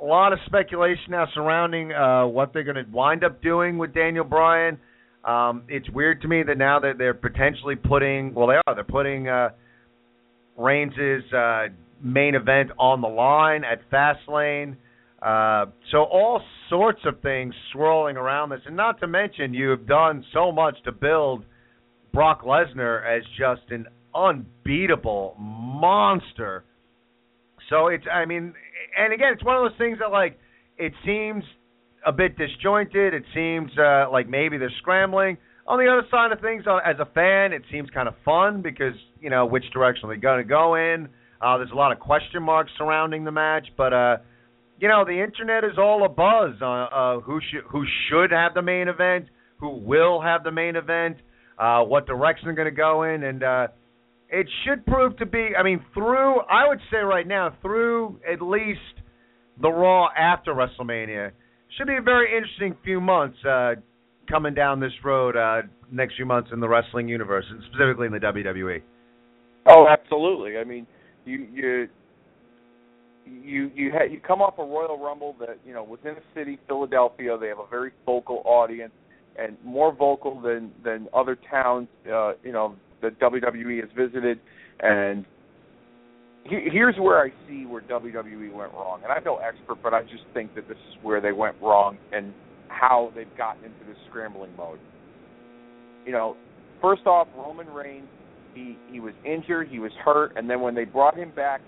a 0.00 0.04
lot 0.04 0.32
of 0.32 0.38
speculation 0.46 1.10
now 1.10 1.26
surrounding 1.34 1.92
uh, 1.92 2.26
what 2.26 2.52
they're 2.52 2.64
going 2.64 2.76
to 2.76 2.90
wind 2.90 3.24
up 3.24 3.42
doing 3.42 3.78
with 3.78 3.94
Daniel 3.94 4.24
Bryan. 4.24 4.78
Um, 5.24 5.62
it's 5.68 5.88
weird 5.90 6.20
to 6.22 6.28
me 6.28 6.42
that 6.42 6.58
now 6.58 6.80
that 6.80 6.98
they're 6.98 7.14
potentially 7.14 7.76
putting, 7.76 8.34
well, 8.34 8.48
they 8.48 8.56
are. 8.66 8.74
They're 8.74 8.84
putting 8.84 9.28
uh, 9.28 9.50
Reigns' 10.58 11.32
uh, 11.32 11.68
main 12.02 12.34
event 12.34 12.70
on 12.78 13.00
the 13.00 13.08
line 13.08 13.62
at 13.64 13.88
Fastlane. 13.90 14.76
Uh, 15.24 15.66
so 15.90 16.04
all 16.04 16.42
sorts 16.68 17.00
of 17.06 17.18
things 17.22 17.54
swirling 17.72 18.16
around 18.16 18.50
this, 18.50 18.60
and 18.66 18.76
not 18.76 19.00
to 19.00 19.06
mention 19.06 19.54
you 19.54 19.70
have 19.70 19.86
done 19.86 20.22
so 20.34 20.52
much 20.52 20.76
to 20.84 20.92
build 20.92 21.46
Brock 22.12 22.42
Lesnar 22.42 23.02
as 23.04 23.22
just 23.38 23.62
an 23.70 23.86
unbeatable 24.14 25.34
monster. 25.38 26.64
So 27.70 27.86
it's, 27.86 28.04
I 28.12 28.26
mean, 28.26 28.52
and 28.98 29.14
again, 29.14 29.32
it's 29.32 29.42
one 29.42 29.56
of 29.56 29.70
those 29.70 29.78
things 29.78 29.98
that 30.00 30.10
like 30.10 30.38
it 30.76 30.92
seems 31.06 31.42
a 32.06 32.12
bit 32.12 32.36
disjointed. 32.36 33.14
It 33.14 33.24
seems 33.34 33.70
uh, 33.78 34.10
like 34.12 34.28
maybe 34.28 34.58
they're 34.58 34.70
scrambling. 34.80 35.38
On 35.66 35.78
the 35.78 35.90
other 35.90 36.06
side 36.10 36.32
of 36.32 36.40
things, 36.40 36.64
uh, 36.66 36.80
as 36.84 36.96
a 37.00 37.06
fan, 37.14 37.54
it 37.54 37.62
seems 37.72 37.88
kind 37.88 38.08
of 38.08 38.14
fun 38.26 38.60
because 38.60 38.94
you 39.22 39.30
know 39.30 39.46
which 39.46 39.64
direction 39.72 40.10
they're 40.10 40.18
going 40.18 40.42
to 40.42 40.48
go 40.48 40.74
in. 40.74 41.08
Uh, 41.40 41.56
there's 41.56 41.70
a 41.70 41.74
lot 41.74 41.92
of 41.92 41.98
question 41.98 42.42
marks 42.42 42.70
surrounding 42.76 43.24
the 43.24 43.32
match, 43.32 43.66
but 43.76 43.92
uh, 43.94 44.16
you 44.78 44.88
know 44.88 45.04
the 45.04 45.22
internet 45.22 45.64
is 45.64 45.78
all 45.78 46.04
a 46.04 46.08
buzz 46.08 46.60
on 46.62 46.88
uh, 46.92 47.20
who 47.20 47.40
should 47.50 47.64
who 47.70 47.84
should 48.08 48.30
have 48.30 48.54
the 48.54 48.62
main 48.62 48.88
event, 48.88 49.26
who 49.58 49.70
will 49.70 50.20
have 50.20 50.44
the 50.44 50.50
main 50.50 50.76
event, 50.76 51.16
uh, 51.58 51.82
what 51.82 52.06
direction 52.06 52.46
they're 52.46 52.54
going 52.54 52.66
to 52.66 52.76
go 52.76 53.04
in, 53.04 53.22
and 53.22 53.42
uh, 53.42 53.66
it 54.28 54.46
should 54.64 54.84
prove 54.86 55.16
to 55.18 55.26
be. 55.26 55.50
I 55.58 55.62
mean, 55.62 55.84
through 55.94 56.40
I 56.40 56.68
would 56.68 56.80
say 56.90 56.98
right 56.98 57.26
now 57.26 57.56
through 57.62 58.20
at 58.30 58.42
least 58.42 58.80
the 59.60 59.70
Raw 59.70 60.08
after 60.16 60.52
WrestleMania 60.52 61.30
should 61.76 61.86
be 61.86 61.96
a 61.96 62.02
very 62.02 62.36
interesting 62.36 62.76
few 62.84 63.00
months 63.00 63.38
uh, 63.44 63.74
coming 64.28 64.54
down 64.54 64.80
this 64.80 64.92
road 65.04 65.36
uh, 65.36 65.62
next 65.90 66.16
few 66.16 66.26
months 66.26 66.50
in 66.52 66.60
the 66.60 66.68
wrestling 66.68 67.08
universe, 67.08 67.44
and 67.48 67.62
specifically 67.70 68.06
in 68.06 68.12
the 68.12 68.18
WWE. 68.18 68.82
Oh, 69.66 69.86
absolutely. 69.88 70.58
I 70.58 70.64
mean, 70.64 70.86
you 71.24 71.46
you 71.52 71.88
you 73.26 73.70
you 73.74 73.90
ha- 73.92 74.04
you 74.10 74.20
come 74.20 74.40
off 74.42 74.58
a 74.58 74.64
Royal 74.64 74.98
Rumble 74.98 75.34
that 75.40 75.58
you 75.66 75.72
know 75.72 75.82
within 75.82 76.12
a 76.12 76.22
city, 76.34 76.58
Philadelphia. 76.66 77.36
They 77.38 77.48
have 77.48 77.58
a 77.58 77.66
very 77.68 77.92
vocal 78.04 78.42
audience, 78.44 78.92
and 79.38 79.56
more 79.64 79.94
vocal 79.94 80.40
than 80.40 80.72
than 80.84 81.08
other 81.14 81.38
towns. 81.50 81.88
Uh, 82.06 82.32
you 82.42 82.52
know 82.52 82.76
that 83.02 83.18
WWE 83.20 83.80
has 83.80 83.90
visited, 83.96 84.40
and 84.80 85.24
here's 86.44 86.96
where 86.96 87.22
I 87.22 87.30
see 87.48 87.66
where 87.66 87.82
WWE 87.82 88.52
went 88.52 88.72
wrong. 88.72 89.00
And 89.02 89.12
I'm 89.12 89.24
no 89.24 89.36
expert, 89.36 89.82
but 89.82 89.94
I 89.94 90.02
just 90.02 90.24
think 90.32 90.54
that 90.54 90.68
this 90.68 90.76
is 90.76 91.02
where 91.02 91.20
they 91.20 91.32
went 91.32 91.56
wrong 91.60 91.98
and 92.12 92.32
how 92.68 93.12
they've 93.14 93.36
gotten 93.36 93.64
into 93.64 93.84
this 93.86 93.96
scrambling 94.08 94.54
mode. 94.56 94.78
You 96.04 96.12
know, 96.12 96.36
first 96.82 97.06
off, 97.06 97.28
Roman 97.36 97.68
Reigns, 97.68 98.08
he 98.54 98.76
he 98.90 99.00
was 99.00 99.14
injured, 99.24 99.68
he 99.68 99.78
was 99.78 99.92
hurt, 100.04 100.36
and 100.36 100.48
then 100.48 100.60
when 100.60 100.74
they 100.74 100.84
brought 100.84 101.16
him 101.16 101.30
back, 101.34 101.62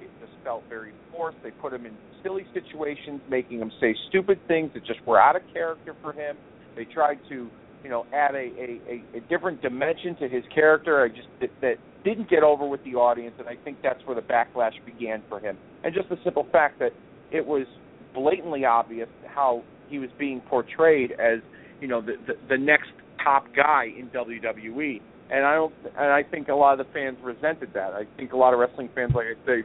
felt 0.46 0.62
very 0.68 0.92
forced. 1.10 1.36
They 1.42 1.50
put 1.50 1.72
him 1.72 1.84
in 1.84 1.92
silly 2.22 2.46
situations, 2.54 3.20
making 3.28 3.58
him 3.58 3.72
say 3.80 3.96
stupid 4.08 4.38
things 4.46 4.70
that 4.74 4.86
just 4.86 5.04
were 5.04 5.20
out 5.20 5.34
of 5.34 5.42
character 5.52 5.94
for 6.00 6.12
him. 6.12 6.36
They 6.76 6.84
tried 6.84 7.18
to, 7.28 7.50
you 7.82 7.90
know, 7.90 8.06
add 8.14 8.36
a 8.36 8.38
a, 8.38 8.80
a, 8.88 9.18
a 9.18 9.20
different 9.28 9.60
dimension 9.60 10.14
to 10.20 10.28
his 10.28 10.44
character. 10.54 11.02
I 11.02 11.08
just 11.08 11.28
that, 11.40 11.50
that 11.62 11.74
didn't 12.04 12.30
get 12.30 12.44
over 12.44 12.66
with 12.66 12.82
the 12.84 12.94
audience, 12.94 13.34
and 13.40 13.48
I 13.48 13.56
think 13.64 13.78
that's 13.82 14.00
where 14.06 14.14
the 14.14 14.22
backlash 14.22 14.72
began 14.86 15.22
for 15.28 15.40
him. 15.40 15.58
And 15.82 15.92
just 15.92 16.08
the 16.08 16.16
simple 16.22 16.46
fact 16.52 16.78
that 16.78 16.92
it 17.32 17.44
was 17.44 17.66
blatantly 18.14 18.64
obvious 18.64 19.08
how 19.26 19.64
he 19.88 19.98
was 19.98 20.10
being 20.16 20.40
portrayed 20.42 21.10
as, 21.12 21.40
you 21.80 21.88
know, 21.88 22.00
the 22.00 22.14
the, 22.28 22.34
the 22.50 22.58
next 22.58 22.90
top 23.22 23.46
guy 23.54 23.86
in 23.98 24.08
WWE. 24.10 25.00
And 25.28 25.44
I 25.44 25.54
don't, 25.54 25.74
and 25.98 26.12
I 26.12 26.22
think 26.22 26.46
a 26.46 26.54
lot 26.54 26.78
of 26.78 26.86
the 26.86 26.92
fans 26.92 27.18
resented 27.20 27.70
that. 27.74 27.94
I 27.94 28.04
think 28.16 28.32
a 28.32 28.36
lot 28.36 28.54
of 28.54 28.60
wrestling 28.60 28.88
fans, 28.94 29.10
like 29.12 29.26
I 29.26 29.46
say, 29.46 29.62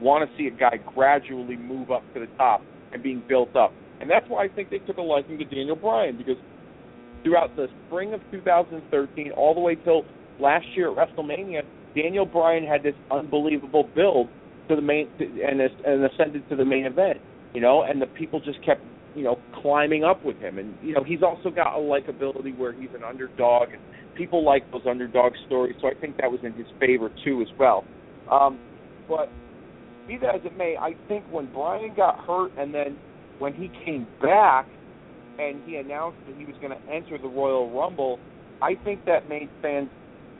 want 0.00 0.28
to 0.28 0.36
see 0.36 0.46
a 0.46 0.50
guy 0.50 0.78
gradually 0.94 1.56
move 1.56 1.90
up 1.90 2.02
to 2.14 2.20
the 2.20 2.28
top 2.36 2.62
and 2.92 3.02
being 3.02 3.22
built 3.28 3.54
up. 3.56 3.72
And 4.00 4.08
that's 4.08 4.26
why 4.28 4.44
I 4.44 4.48
think 4.48 4.70
they 4.70 4.78
took 4.78 4.96
a 4.98 5.02
liking 5.02 5.38
to 5.38 5.44
Daniel 5.44 5.76
Bryan 5.76 6.16
because 6.16 6.36
throughout 7.22 7.54
the 7.56 7.66
spring 7.86 8.14
of 8.14 8.20
2013 8.30 9.32
all 9.32 9.54
the 9.54 9.60
way 9.60 9.74
till 9.74 10.04
last 10.40 10.66
year 10.74 10.90
at 10.90 10.96
WrestleMania, 10.96 11.62
Daniel 11.94 12.26
Bryan 12.26 12.64
had 12.64 12.82
this 12.82 12.94
unbelievable 13.10 13.88
build 13.94 14.28
to 14.68 14.76
the 14.76 14.82
main 14.82 15.08
and 15.18 15.60
and 15.60 16.04
ascended 16.04 16.48
to 16.50 16.56
the 16.56 16.64
main 16.64 16.84
event. 16.84 17.18
You 17.54 17.60
know, 17.60 17.82
and 17.82 18.00
the 18.00 18.06
people 18.06 18.40
just 18.40 18.64
kept 18.64 18.82
you 19.16 19.24
know 19.24 19.38
climbing 19.62 20.04
up 20.04 20.24
with 20.24 20.36
him, 20.36 20.58
and 20.58 20.74
you 20.82 20.94
know 20.94 21.02
he's 21.02 21.22
also 21.22 21.50
got 21.50 21.76
a 21.76 21.80
likability 21.80 22.56
where 22.56 22.72
he's 22.72 22.90
an 22.94 23.02
underdog, 23.02 23.70
and 23.70 23.80
people 24.14 24.44
like 24.44 24.70
those 24.70 24.82
underdog 24.88 25.32
stories. 25.46 25.74
So 25.80 25.88
I 25.88 25.94
think 25.94 26.18
that 26.18 26.30
was 26.30 26.40
in 26.44 26.52
his 26.52 26.66
favor 26.78 27.10
too 27.24 27.40
as 27.40 27.48
well. 27.58 27.84
Um, 28.30 28.58
but 29.08 29.30
be 30.08 30.18
that 30.18 30.34
as 30.34 30.40
it 30.44 30.56
may, 30.56 30.76
I 30.80 30.96
think 31.06 31.24
when 31.30 31.46
Bryan 31.52 31.92
got 31.94 32.18
hurt, 32.26 32.50
and 32.56 32.74
then 32.74 32.98
when 33.38 33.54
he 33.54 33.70
came 33.84 34.08
back, 34.20 34.66
and 35.38 35.62
he 35.64 35.76
announced 35.76 36.18
that 36.26 36.34
he 36.36 36.44
was 36.44 36.56
going 36.60 36.72
to 36.72 36.92
enter 36.92 37.16
the 37.16 37.28
Royal 37.28 37.70
Rumble, 37.70 38.18
I 38.60 38.74
think 38.82 39.04
that 39.04 39.28
made 39.28 39.50
fans 39.62 39.88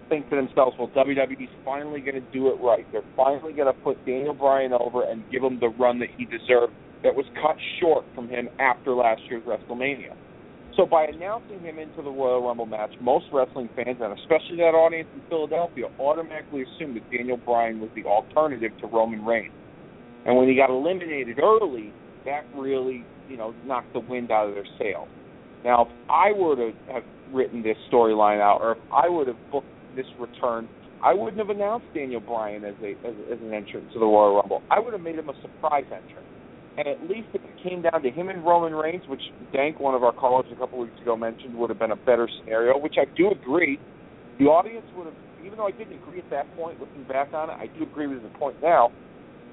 think 0.08 0.28
to 0.30 0.36
themselves, 0.36 0.74
well, 0.78 0.90
WWE's 0.96 1.50
finally 1.64 2.00
going 2.00 2.14
to 2.14 2.26
do 2.32 2.48
it 2.48 2.56
right. 2.60 2.86
They're 2.90 3.02
finally 3.14 3.52
going 3.52 3.72
to 3.72 3.78
put 3.84 4.04
Daniel 4.04 4.34
Bryan 4.34 4.72
over 4.72 5.04
and 5.04 5.22
give 5.30 5.42
him 5.42 5.58
the 5.60 5.68
run 5.78 5.98
that 6.00 6.08
he 6.16 6.24
deserved 6.24 6.72
that 7.04 7.14
was 7.14 7.26
cut 7.40 7.56
short 7.80 8.06
from 8.14 8.28
him 8.28 8.48
after 8.58 8.92
last 8.92 9.20
year's 9.30 9.44
WrestleMania. 9.44 10.16
So 10.78 10.86
by 10.86 11.06
announcing 11.06 11.58
him 11.58 11.80
into 11.80 12.02
the 12.02 12.10
Royal 12.10 12.46
Rumble 12.46 12.66
match, 12.66 12.94
most 13.00 13.26
wrestling 13.32 13.68
fans, 13.74 13.98
and 14.00 14.16
especially 14.16 14.58
that 14.58 14.78
audience 14.78 15.08
in 15.12 15.22
Philadelphia, 15.28 15.86
automatically 15.98 16.62
assumed 16.62 16.94
that 16.94 17.10
Daniel 17.10 17.36
Bryan 17.36 17.80
was 17.80 17.90
the 17.96 18.04
alternative 18.04 18.70
to 18.80 18.86
Roman 18.86 19.24
Reigns. 19.24 19.50
And 20.24 20.36
when 20.36 20.46
he 20.46 20.54
got 20.54 20.70
eliminated 20.70 21.40
early, 21.40 21.92
that 22.26 22.44
really, 22.54 23.04
you 23.28 23.36
know, 23.36 23.54
knocked 23.66 23.92
the 23.92 23.98
wind 23.98 24.30
out 24.30 24.48
of 24.48 24.54
their 24.54 24.68
sails. 24.78 25.08
Now, 25.64 25.82
if 25.82 25.88
I 26.08 26.30
were 26.30 26.54
to 26.54 26.70
have 26.92 27.02
written 27.32 27.64
this 27.64 27.76
storyline 27.92 28.40
out, 28.40 28.60
or 28.60 28.72
if 28.72 28.78
I 28.92 29.08
would 29.08 29.26
have 29.26 29.50
booked 29.50 29.66
this 29.96 30.06
return, 30.20 30.68
I 31.02 31.12
wouldn't 31.12 31.38
have 31.38 31.50
announced 31.50 31.86
Daniel 31.92 32.20
Bryan 32.20 32.64
as 32.64 32.74
a 32.84 32.90
as, 33.04 33.14
as 33.32 33.38
an 33.42 33.52
entrant 33.52 33.92
to 33.94 33.98
the 33.98 34.06
Royal 34.06 34.36
Rumble. 34.36 34.62
I 34.70 34.78
would 34.78 34.92
have 34.92 35.02
made 35.02 35.16
him 35.16 35.28
a 35.28 35.34
surprise 35.42 35.84
entrant. 35.86 36.26
And 36.78 36.86
at 36.86 37.02
least 37.02 37.26
if 37.34 37.42
it 37.42 37.68
came 37.68 37.82
down 37.82 38.02
to 38.02 38.10
him 38.10 38.28
and 38.28 38.44
Roman 38.44 38.72
Reigns, 38.72 39.02
which 39.08 39.20
Dank, 39.52 39.80
one 39.80 39.96
of 39.96 40.04
our 40.04 40.12
callers 40.12 40.46
a 40.52 40.54
couple 40.54 40.78
weeks 40.78 40.94
ago, 41.02 41.16
mentioned 41.16 41.56
would 41.56 41.70
have 41.70 41.78
been 41.78 41.90
a 41.90 41.96
better 41.96 42.28
scenario, 42.38 42.78
which 42.78 42.94
I 42.98 43.06
do 43.16 43.32
agree. 43.32 43.80
The 44.38 44.44
audience 44.44 44.86
would 44.94 45.06
have, 45.06 45.14
even 45.44 45.58
though 45.58 45.66
I 45.66 45.72
didn't 45.72 45.94
agree 45.94 46.20
at 46.20 46.30
that 46.30 46.46
point, 46.54 46.78
looking 46.78 47.02
back 47.02 47.34
on 47.34 47.50
it, 47.50 47.56
I 47.58 47.66
do 47.76 47.82
agree 47.82 48.06
with 48.06 48.22
the 48.22 48.38
point 48.38 48.62
now. 48.62 48.92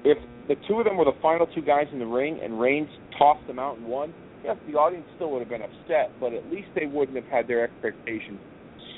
If 0.04 0.18
the 0.46 0.54
two 0.68 0.78
of 0.78 0.84
them 0.84 0.96
were 0.96 1.04
the 1.04 1.18
final 1.20 1.48
two 1.48 1.62
guys 1.62 1.88
in 1.92 1.98
the 1.98 2.06
ring 2.06 2.38
and 2.44 2.60
Reigns 2.60 2.88
tossed 3.18 3.44
them 3.48 3.58
out 3.58 3.76
and 3.76 3.86
won, 3.86 4.14
yes, 4.44 4.56
the 4.70 4.78
audience 4.78 5.06
still 5.16 5.32
would 5.32 5.40
have 5.40 5.48
been 5.48 5.62
upset, 5.62 6.12
but 6.20 6.32
at 6.32 6.48
least 6.48 6.68
they 6.76 6.86
wouldn't 6.86 7.16
have 7.16 7.26
had 7.26 7.48
their 7.48 7.64
expectations 7.64 8.38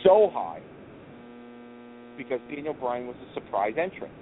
so 0.04 0.30
high 0.35 0.61
because 2.18 2.40
Daniel 2.50 2.75
Bryan 2.75 3.06
was 3.06 3.16
a 3.25 3.32
surprise 3.32 3.73
entrant. 3.78 4.12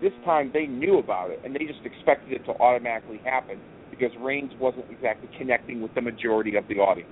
This 0.00 0.12
time 0.24 0.50
they 0.52 0.66
knew 0.66 0.98
about 0.98 1.30
it 1.30 1.40
and 1.44 1.54
they 1.54 1.64
just 1.64 1.84
expected 1.84 2.32
it 2.32 2.44
to 2.46 2.52
automatically 2.60 3.20
happen 3.24 3.62
because 3.90 4.10
Reigns 4.20 4.52
wasn't 4.58 4.86
exactly 4.90 5.28
connecting 5.38 5.80
with 5.80 5.94
the 5.94 6.02
majority 6.02 6.56
of 6.56 6.64
the 6.68 6.76
audience. 6.76 7.08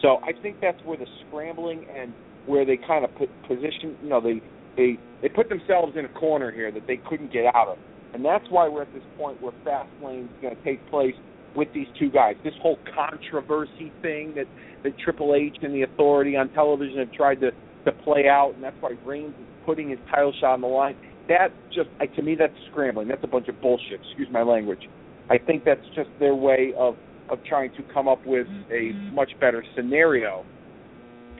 So 0.00 0.18
I 0.22 0.32
think 0.40 0.58
that's 0.60 0.78
where 0.84 0.96
the 0.96 1.06
scrambling 1.26 1.84
and 1.94 2.14
where 2.46 2.64
they 2.64 2.78
kind 2.86 3.04
of 3.04 3.14
put 3.14 3.30
position, 3.46 3.96
you 4.00 4.08
know, 4.08 4.20
they 4.20 4.40
they 4.76 4.98
they 5.22 5.28
put 5.28 5.48
themselves 5.48 5.94
in 5.96 6.04
a 6.04 6.08
corner 6.08 6.52
here 6.52 6.70
that 6.70 6.86
they 6.86 7.00
couldn't 7.04 7.32
get 7.32 7.44
out 7.54 7.68
of, 7.68 7.78
and 8.14 8.24
that's 8.24 8.44
why 8.48 8.68
we're 8.68 8.82
at 8.82 8.92
this 8.92 9.02
point 9.16 9.40
where 9.40 9.52
Fastlane 9.66 10.26
is 10.26 10.30
going 10.40 10.54
to 10.54 10.62
take 10.62 10.86
place 10.86 11.14
with 11.54 11.68
these 11.74 11.88
two 11.98 12.10
guys. 12.10 12.36
This 12.44 12.54
whole 12.62 12.78
controversy 12.94 13.92
thing 14.00 14.34
that 14.36 14.46
that 14.84 14.92
Triple 15.02 15.34
H 15.34 15.56
and 15.62 15.74
the 15.74 15.82
Authority 15.82 16.36
on 16.36 16.48
television 16.50 16.98
have 16.98 17.10
tried 17.12 17.40
to 17.40 17.50
to 17.86 17.92
play 17.92 18.26
out, 18.30 18.52
and 18.54 18.62
that's 18.62 18.76
why 18.80 18.94
Reigns 19.04 19.34
is 19.38 19.46
putting 19.64 19.90
his 19.90 19.98
title 20.10 20.32
shot 20.40 20.54
on 20.54 20.60
the 20.60 20.66
line. 20.68 20.96
That 21.28 21.48
just 21.72 21.88
I, 22.00 22.06
to 22.06 22.22
me 22.22 22.34
that's 22.34 22.52
scrambling. 22.70 23.08
That's 23.08 23.24
a 23.24 23.28
bunch 23.28 23.48
of 23.48 23.60
bullshit. 23.60 24.00
Excuse 24.00 24.28
my 24.30 24.42
language. 24.42 24.88
I 25.30 25.38
think 25.38 25.64
that's 25.64 25.84
just 25.94 26.08
their 26.18 26.34
way 26.34 26.72
of 26.76 26.96
of 27.30 27.38
trying 27.44 27.70
to 27.76 27.82
come 27.92 28.08
up 28.08 28.24
with 28.26 28.46
a 28.70 28.72
mm-hmm. 28.72 29.14
much 29.14 29.30
better 29.40 29.62
scenario 29.76 30.44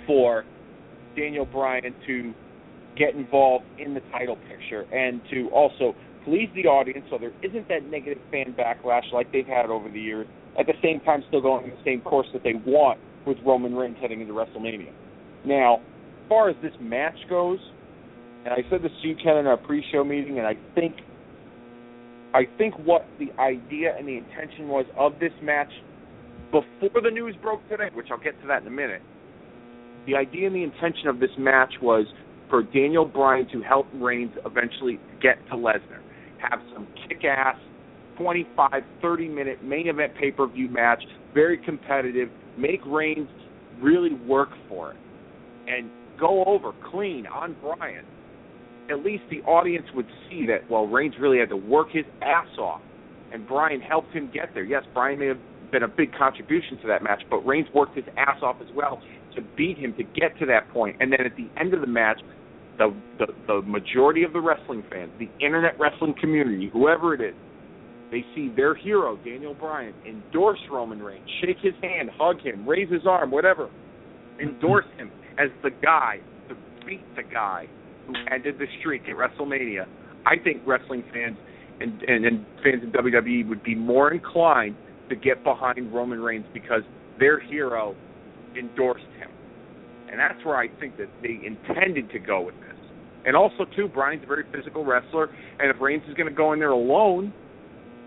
for 0.06 0.44
Daniel 1.16 1.46
Bryan 1.46 1.94
to 2.06 2.34
get 2.96 3.14
involved 3.14 3.64
in 3.78 3.94
the 3.94 4.00
title 4.12 4.36
picture 4.48 4.82
and 4.92 5.20
to 5.30 5.48
also 5.50 5.94
please 6.24 6.50
the 6.54 6.66
audience 6.66 7.06
so 7.10 7.18
there 7.18 7.32
isn't 7.42 7.68
that 7.68 7.84
negative 7.84 8.22
fan 8.30 8.54
backlash 8.58 9.10
like 9.12 9.30
they've 9.32 9.46
had 9.46 9.66
over 9.66 9.88
the 9.88 10.00
years. 10.00 10.26
At 10.58 10.66
the 10.66 10.74
same 10.82 11.00
time, 11.00 11.22
still 11.28 11.40
going 11.40 11.70
the 11.70 11.76
same 11.84 12.00
course 12.00 12.26
that 12.32 12.42
they 12.42 12.54
want 12.66 12.98
with 13.26 13.38
Roman 13.46 13.74
Reigns 13.74 13.96
heading 14.00 14.20
into 14.20 14.32
WrestleMania. 14.32 14.92
Now, 15.44 15.76
as 15.76 16.28
far 16.28 16.50
as 16.50 16.56
this 16.62 16.72
match 16.80 17.16
goes, 17.30 17.58
and 18.48 18.64
I 18.64 18.70
said 18.70 18.82
this 18.82 18.92
to 19.02 19.08
you, 19.08 19.14
Ken, 19.22 19.36
in 19.36 19.46
our 19.46 19.58
pre-show 19.58 20.04
meeting, 20.04 20.38
and 20.38 20.46
I 20.46 20.54
think, 20.74 20.94
I 22.32 22.44
think 22.56 22.74
what 22.78 23.04
the 23.18 23.30
idea 23.38 23.94
and 23.96 24.08
the 24.08 24.16
intention 24.16 24.68
was 24.68 24.86
of 24.96 25.12
this 25.20 25.32
match 25.42 25.68
before 26.50 27.02
the 27.02 27.10
news 27.10 27.36
broke 27.42 27.66
today, 27.68 27.90
which 27.92 28.06
I'll 28.10 28.18
get 28.18 28.40
to 28.40 28.46
that 28.48 28.62
in 28.62 28.68
a 28.68 28.70
minute. 28.70 29.02
The 30.06 30.16
idea 30.16 30.46
and 30.46 30.56
the 30.56 30.62
intention 30.62 31.08
of 31.08 31.20
this 31.20 31.30
match 31.36 31.74
was 31.82 32.06
for 32.48 32.62
Daniel 32.62 33.04
Bryan 33.04 33.46
to 33.52 33.60
help 33.60 33.86
Reigns 33.94 34.32
eventually 34.46 34.98
get 35.20 35.36
to 35.50 35.56
Lesnar, 35.56 36.00
have 36.40 36.60
some 36.72 36.86
kick-ass 37.06 37.56
25, 38.16 38.82
30 39.02 39.28
minute 39.28 39.62
main 39.62 39.88
event 39.88 40.14
pay 40.18 40.30
per 40.30 40.46
view 40.46 40.70
match, 40.70 41.02
very 41.34 41.58
competitive, 41.58 42.30
make 42.56 42.80
Reigns 42.86 43.28
really 43.82 44.14
work 44.26 44.48
for 44.70 44.92
it, 44.92 44.96
and 45.66 45.90
go 46.18 46.44
over 46.46 46.72
clean 46.90 47.26
on 47.26 47.54
Bryan. 47.60 48.06
At 48.90 49.04
least 49.04 49.24
the 49.30 49.42
audience 49.42 49.86
would 49.94 50.06
see 50.28 50.46
that, 50.46 50.68
well, 50.70 50.86
Reigns 50.86 51.14
really 51.20 51.38
had 51.38 51.50
to 51.50 51.56
work 51.56 51.88
his 51.92 52.04
ass 52.22 52.48
off, 52.58 52.80
and 53.32 53.46
Bryan 53.46 53.80
helped 53.80 54.12
him 54.12 54.30
get 54.32 54.50
there. 54.54 54.64
Yes, 54.64 54.84
Bryan 54.94 55.18
may 55.18 55.26
have 55.26 55.40
been 55.70 55.82
a 55.82 55.88
big 55.88 56.12
contribution 56.14 56.78
to 56.80 56.86
that 56.88 57.02
match, 57.02 57.22
but 57.30 57.44
Reigns 57.46 57.68
worked 57.74 57.96
his 57.96 58.06
ass 58.16 58.38
off 58.42 58.56
as 58.60 58.68
well 58.74 59.00
to 59.34 59.42
beat 59.56 59.78
him 59.78 59.94
to 59.94 60.02
get 60.02 60.38
to 60.38 60.46
that 60.46 60.68
point. 60.70 60.96
And 61.00 61.12
then 61.12 61.20
at 61.26 61.36
the 61.36 61.50
end 61.60 61.74
of 61.74 61.80
the 61.80 61.86
match, 61.86 62.20
the, 62.78 62.94
the 63.18 63.26
the 63.46 63.62
majority 63.62 64.22
of 64.22 64.32
the 64.32 64.40
wrestling 64.40 64.84
fans, 64.90 65.12
the 65.18 65.28
internet 65.44 65.78
wrestling 65.78 66.14
community, 66.18 66.70
whoever 66.72 67.12
it 67.12 67.20
is, 67.20 67.34
they 68.10 68.24
see 68.34 68.48
their 68.54 68.74
hero, 68.74 69.16
Daniel 69.16 69.54
Bryan, 69.54 69.92
endorse 70.06 70.60
Roman 70.70 71.02
Reigns, 71.02 71.28
shake 71.44 71.58
his 71.60 71.74
hand, 71.82 72.08
hug 72.16 72.40
him, 72.40 72.66
raise 72.66 72.90
his 72.90 73.04
arm, 73.04 73.30
whatever, 73.30 73.68
endorse 74.40 74.86
him 74.96 75.10
as 75.38 75.48
the 75.62 75.70
guy 75.82 76.20
to 76.48 76.54
beat 76.86 77.04
the 77.16 77.22
guy 77.22 77.66
who 78.08 78.14
ended 78.32 78.58
the 78.58 78.66
streak 78.80 79.02
at 79.08 79.14
WrestleMania. 79.14 79.86
I 80.26 80.36
think 80.42 80.62
wrestling 80.66 81.04
fans 81.12 81.36
and, 81.80 82.02
and, 82.02 82.24
and 82.24 82.46
fans 82.64 82.82
in 82.82 82.90
WWE 82.90 83.48
would 83.48 83.62
be 83.62 83.74
more 83.74 84.12
inclined 84.12 84.74
to 85.08 85.16
get 85.16 85.44
behind 85.44 85.92
Roman 85.92 86.20
Reigns 86.20 86.46
because 86.52 86.82
their 87.20 87.38
hero 87.38 87.94
endorsed 88.58 89.04
him. 89.18 89.30
And 90.10 90.18
that's 90.18 90.42
where 90.44 90.56
I 90.56 90.68
think 90.80 90.96
that 90.96 91.08
they 91.22 91.38
intended 91.46 92.10
to 92.10 92.18
go 92.18 92.40
with 92.40 92.54
this. 92.60 92.76
And 93.26 93.36
also, 93.36 93.66
too, 93.76 93.88
Bryan's 93.88 94.24
a 94.24 94.26
very 94.26 94.44
physical 94.52 94.84
wrestler, 94.84 95.28
and 95.58 95.70
if 95.70 95.80
Reigns 95.80 96.02
is 96.08 96.14
going 96.14 96.28
to 96.28 96.34
go 96.34 96.52
in 96.52 96.58
there 96.58 96.70
alone 96.70 97.32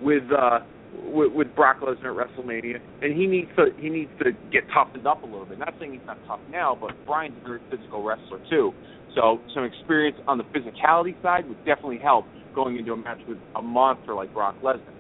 with 0.02 0.24
uh, 0.36 0.60
with, 1.06 1.32
with 1.32 1.56
Brock 1.56 1.82
Lesnar 1.82 2.20
at 2.20 2.28
WrestleMania, 2.28 2.80
and 3.02 3.16
he 3.16 3.28
needs 3.28 3.50
to 3.56 3.68
he 3.78 3.90
needs 3.90 4.12
to 4.24 4.32
get 4.52 4.64
toughened 4.74 5.06
up 5.06 5.24
a 5.24 5.26
little 5.26 5.46
bit. 5.46 5.60
Not 5.60 5.74
saying 5.80 5.94
he's 5.94 6.02
not 6.06 6.18
tough 6.28 6.40
now, 6.50 6.78
but 6.80 6.92
Bryan's 7.06 7.36
a 7.44 7.48
very 7.48 7.62
physical 7.70 8.04
wrestler 8.04 8.40
too. 8.50 8.74
So 9.16 9.40
some 9.54 9.64
experience 9.64 10.18
on 10.28 10.38
the 10.38 10.46
physicality 10.46 11.22
side 11.22 11.48
would 11.48 11.64
definitely 11.66 12.00
help 12.00 12.26
going 12.56 12.78
into 12.78 12.94
a 12.94 12.98
match 12.98 13.20
with 13.28 13.38
a 13.56 13.62
monster 13.62 14.14
like 14.14 14.34
Brock 14.34 14.56
Lesnar. 14.64 14.94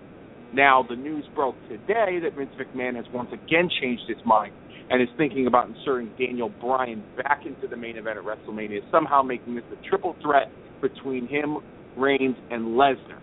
Now 0.53 0.85
the 0.87 0.95
news 0.95 1.25
broke 1.33 1.55
today 1.69 2.19
that 2.23 2.35
Vince 2.35 2.51
McMahon 2.59 2.95
has 2.95 3.05
once 3.13 3.29
again 3.31 3.69
changed 3.81 4.03
his 4.07 4.17
mind 4.25 4.53
and 4.89 5.01
is 5.01 5.07
thinking 5.17 5.47
about 5.47 5.69
inserting 5.69 6.11
Daniel 6.19 6.49
Bryan 6.49 7.03
back 7.15 7.45
into 7.45 7.67
the 7.67 7.77
main 7.77 7.97
event 7.97 8.17
at 8.17 8.25
WrestleMania, 8.25 8.79
somehow 8.91 9.21
making 9.21 9.55
this 9.55 9.63
a 9.71 9.89
triple 9.89 10.17
threat 10.21 10.51
between 10.81 11.27
him, 11.27 11.59
Reigns, 11.95 12.35
and 12.49 12.65
Lesnar. 12.77 13.19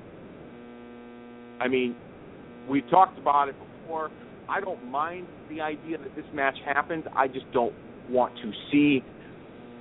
I 1.61 1.69
mean, 1.69 1.95
we 2.69 2.81
talked 2.83 3.19
about 3.19 3.49
it 3.49 3.57
before. 3.59 4.11
I 4.49 4.61
don't 4.61 4.83
mind 4.91 5.27
the 5.51 5.61
idea 5.61 5.99
that 5.99 6.15
this 6.17 6.25
match 6.33 6.57
happens. 6.65 7.05
I 7.15 7.29
just 7.29 7.51
don't 7.53 7.75
want 8.09 8.33
to 8.43 8.51
see 8.73 9.03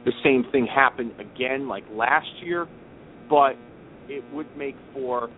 the 0.06 0.12
same 0.24 0.46
thing 0.52 0.68
happen 0.68 1.12
again 1.20 1.68
like 1.68 1.84
last 1.92 2.28
year, 2.42 2.68
but 3.30 3.56
it 4.08 4.24
would 4.34 4.48
make 4.58 4.76
for 4.94 5.30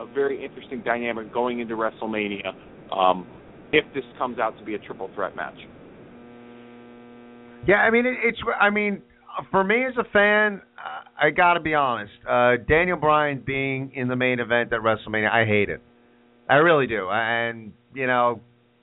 a 0.00 0.06
very 0.06 0.44
interesting 0.44 0.82
dynamic 0.84 1.32
going 1.32 1.60
into 1.60 1.74
WrestleMania 1.74 2.52
um, 2.96 3.26
if 3.72 3.84
this 3.94 4.04
comes 4.18 4.38
out 4.38 4.58
to 4.58 4.64
be 4.64 4.74
a 4.74 4.78
triple 4.78 5.10
threat 5.14 5.36
match. 5.36 5.58
Yeah, 7.66 7.76
I 7.76 7.90
mean 7.90 8.06
it, 8.06 8.16
it's. 8.22 8.38
I 8.60 8.70
mean, 8.70 9.02
for 9.50 9.64
me 9.64 9.84
as 9.86 9.94
a 9.98 10.04
fan, 10.12 10.60
I 11.20 11.30
got 11.30 11.54
to 11.54 11.60
be 11.60 11.74
honest. 11.74 12.12
Uh, 12.28 12.56
Daniel 12.68 12.96
Bryan 12.96 13.42
being 13.44 13.92
in 13.94 14.08
the 14.08 14.16
main 14.16 14.40
event 14.40 14.72
at 14.72 14.80
WrestleMania, 14.80 15.30
I 15.30 15.46
hate 15.46 15.70
it. 15.70 15.80
I 16.48 16.56
really 16.56 16.86
do. 16.86 17.08
And 17.10 17.72
you 17.94 18.06
know, 18.06 18.40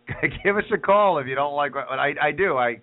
give 0.44 0.58
us 0.58 0.64
a 0.74 0.78
call 0.78 1.20
if 1.20 1.28
you 1.28 1.36
don't 1.36 1.54
like 1.54 1.76
what 1.76 2.00
I, 2.00 2.14
I 2.22 2.32
do. 2.32 2.58
I, 2.58 2.82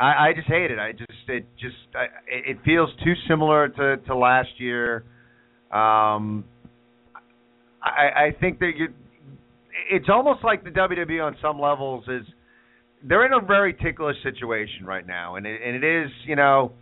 I 0.00 0.28
I 0.28 0.32
just 0.34 0.48
hate 0.48 0.70
it. 0.70 0.78
I 0.78 0.92
just 0.92 1.28
it 1.28 1.46
just 1.58 1.76
I, 1.94 2.06
it 2.26 2.58
feels 2.64 2.90
too 3.04 3.14
similar 3.28 3.68
to 3.68 3.96
to 3.98 4.16
last 4.16 4.50
year. 4.58 5.04
Um, 5.70 6.44
I 7.82 8.26
I 8.26 8.36
think 8.40 8.58
that 8.60 8.72
you. 8.76 8.88
It's 9.90 10.08
almost 10.08 10.44
like 10.44 10.64
the 10.64 10.70
WWE 10.70 11.24
on 11.24 11.36
some 11.42 11.58
levels 11.58 12.04
is 12.06 12.26
they're 13.02 13.26
in 13.26 13.32
a 13.32 13.44
very 13.44 13.74
ticklish 13.74 14.16
situation 14.22 14.84
right 14.86 15.06
now, 15.06 15.36
and 15.36 15.46
it, 15.46 15.60
and 15.64 15.82
it 15.82 15.84
is 15.84 16.10
you 16.26 16.36
know 16.36 16.72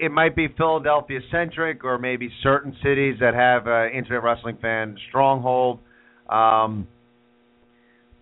it 0.00 0.10
might 0.10 0.36
be 0.36 0.48
Philadelphia 0.56 1.20
centric 1.30 1.84
or 1.84 1.98
maybe 1.98 2.30
certain 2.42 2.76
cities 2.82 3.16
that 3.20 3.34
have 3.34 3.66
an 3.66 3.92
internet 3.92 4.22
wrestling 4.22 4.58
fan 4.60 4.96
stronghold. 5.08 5.80
Um, 6.28 6.86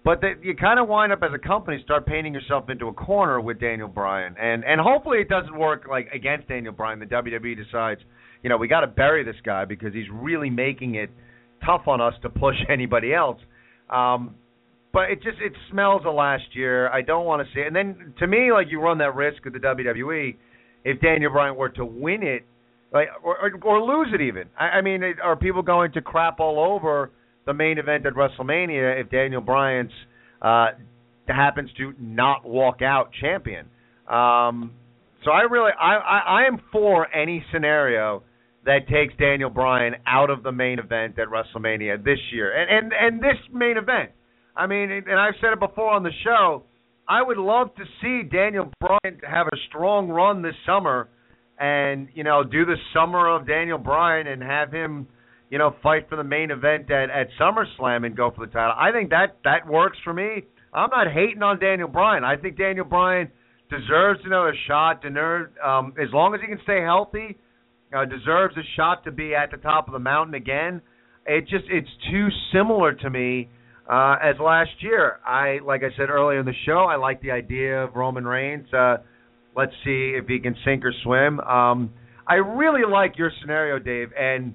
but 0.07 0.21
you 0.41 0.55
kind 0.55 0.79
of 0.79 0.87
wind 0.87 1.13
up 1.13 1.19
as 1.25 1.33
a 1.35 1.39
company 1.39 1.81
start 1.83 2.07
painting 2.07 2.33
yourself 2.33 2.71
into 2.71 2.87
a 2.87 2.93
corner 2.93 3.41
with 3.41 3.59
Daniel 3.59 3.89
Bryan, 3.89 4.37
and 4.41 4.65
and 4.65 4.81
hopefully 4.81 5.19
it 5.19 5.29
doesn't 5.29 5.59
work 5.59 5.87
like 5.91 6.07
against 6.15 6.47
Daniel 6.47 6.73
Bryan. 6.73 7.01
The 7.01 7.07
WWE 7.07 7.57
decides, 7.57 8.01
you 8.41 8.49
know, 8.49 8.57
we 8.57 8.69
got 8.69 8.83
to 8.83 8.87
bury 8.87 9.25
this 9.25 9.35
guy 9.45 9.65
because 9.65 9.93
he's 9.93 10.07
really 10.13 10.49
making 10.49 10.95
it 10.95 11.11
tough 11.65 11.89
on 11.89 12.01
us 12.01 12.15
to 12.23 12.29
push 12.29 12.55
anybody 12.71 13.13
else. 13.13 13.41
Um, 13.91 14.37
but 14.93 15.11
it 15.11 15.25
just 15.25 15.39
it 15.41 15.53
smells 15.73 16.03
of 16.07 16.15
last 16.15 16.45
year. 16.53 16.89
I 16.89 17.03
don't 17.03 17.27
want 17.27 17.45
to 17.45 17.53
see 17.53 17.63
it. 17.63 17.67
And 17.67 17.75
then 17.75 18.15
to 18.21 18.29
me, 18.29 18.53
like 18.53 18.69
you 18.71 18.81
run 18.81 18.99
that 18.99 19.17
risk 19.17 19.45
with 19.45 19.55
the 19.55 19.59
WWE 19.59 20.37
if 20.85 21.01
Daniel 21.01 21.33
Bryan 21.33 21.57
were 21.57 21.71
to 21.71 21.85
win 21.85 22.23
it, 22.23 22.47
like 22.93 23.09
or 23.25 23.37
or, 23.39 23.51
or 23.65 23.83
lose 23.83 24.15
it 24.15 24.21
even. 24.21 24.45
I, 24.57 24.79
I 24.79 24.83
mean, 24.83 25.03
it, 25.03 25.17
are 25.21 25.35
people 25.35 25.63
going 25.63 25.91
to 25.95 26.01
crap 26.01 26.39
all 26.39 26.61
over? 26.61 27.11
The 27.47 27.55
main 27.55 27.79
event 27.79 28.05
at 28.07 28.15
WrestleMania 28.15 29.01
if 29.01 29.11
Daniel 29.11 29.41
Bryan's 29.41 29.93
uh, 30.43 30.67
happens 31.29 31.71
to 31.79 31.95
not 31.99 32.45
walk 32.45 32.83
out 32.83 33.11
champion. 33.21 33.67
Um, 34.09 34.73
so 35.25 35.31
I 35.31 35.43
really 35.51 35.73
I, 35.81 35.97
I 35.97 36.19
I 36.43 36.47
am 36.47 36.61
for 36.71 37.13
any 37.15 37.45
scenario 37.53 38.23
that 38.65 38.89
takes 38.89 39.15
Daniel 39.19 39.51
Bryan 39.51 39.95
out 40.07 40.31
of 40.31 40.43
the 40.43 40.53
main 40.53 40.79
event 40.79 41.19
at 41.19 41.29
WrestleMania 41.29 42.05
this 42.05 42.19
year 42.33 42.53
and 42.53 42.71
and 42.71 42.93
and 42.93 43.21
this 43.21 43.39
main 43.53 43.77
event. 43.77 44.11
I 44.57 44.67
mean, 44.67 44.91
and 44.91 45.21
I've 45.21 45.35
said 45.41 45.53
it 45.53 45.61
before 45.61 45.91
on 45.91 46.03
the 46.03 46.13
show. 46.25 46.63
I 47.09 47.23
would 47.23 47.37
love 47.37 47.75
to 47.77 47.85
see 48.03 48.29
Daniel 48.29 48.71
Bryan 48.81 49.21
have 49.29 49.47
a 49.47 49.57
strong 49.69 50.09
run 50.09 50.43
this 50.43 50.55
summer, 50.65 51.09
and 51.59 52.09
you 52.15 52.25
know 52.25 52.43
do 52.43 52.65
the 52.65 52.77
summer 52.95 53.29
of 53.29 53.47
Daniel 53.47 53.79
Bryan 53.79 54.27
and 54.27 54.43
have 54.43 54.73
him 54.73 55.07
you 55.51 55.59
know, 55.59 55.75
fight 55.83 56.09
for 56.09 56.17
the 56.17 56.25
main 56.25 56.51
event 56.51 56.91
at, 56.91 57.11
at 57.11 57.29
SummerSlam 57.41 58.05
and 58.05 58.17
go 58.17 58.31
for 58.31 58.47
the 58.47 58.53
title. 58.53 58.75
I 58.77 58.91
think 58.93 59.11
that 59.11 59.37
that 59.45 59.67
works 59.67 59.99
for 60.03 60.13
me. 60.13 60.43
I'm 60.73 60.91
not 60.91 61.11
hating 61.13 61.43
on 61.43 61.59
Daniel 61.59 61.89
Bryan. 61.89 62.25
I 62.25 62.37
think 62.37 62.59
Daniel 62.59 62.85
Bryan 62.85 63.31
deserves 63.71 64.21
another 64.25 64.55
shot. 64.67 65.03
Deserves, 65.03 65.53
um, 65.65 65.95
as 66.01 66.09
long 66.13 66.35
as 66.35 66.41
he 66.41 66.49
can 66.49 66.59
stay 66.65 66.83
healthy, 66.83 67.39
uh, 67.97 68.05
deserves 68.05 68.57
a 68.57 68.63
shot 68.77 69.05
to 69.05 69.13
be 69.13 69.35
at 69.35 69.51
the 69.51 69.57
top 69.57 69.87
of 69.87 69.93
the 69.93 69.99
mountain 69.99 70.35
again. 70.35 70.83
It 71.27 71.43
just 71.43 71.65
it's 71.71 71.89
too 72.11 72.29
similar 72.53 72.93
to 72.95 73.11
me 73.11 73.49
uh, 73.91 74.17
as 74.23 74.37
last 74.41 74.71
year. 74.81 75.19
I 75.25 75.59
like 75.65 75.83
I 75.83 75.97
said 75.97 76.11
earlier 76.11 76.41
in 76.41 76.47
the 76.47 76.55
show, 76.67 76.87
I 76.91 76.97
like 76.97 77.23
the 77.23 77.31
idea 77.31 77.85
of 77.85 77.95
Roman 77.95 78.25
Reigns. 78.25 78.73
Uh, 78.73 78.99
let's 79.57 79.73
see 79.85 80.15
if 80.17 80.27
he 80.27 80.39
can 80.39 80.57
sink 80.65 80.85
or 80.85 80.93
swim. 81.03 81.41
Um, 81.41 81.93
I 82.29 82.35
really 82.35 82.83
like 82.89 83.17
your 83.17 83.31
scenario, 83.41 83.79
Dave, 83.79 84.09
and 84.19 84.55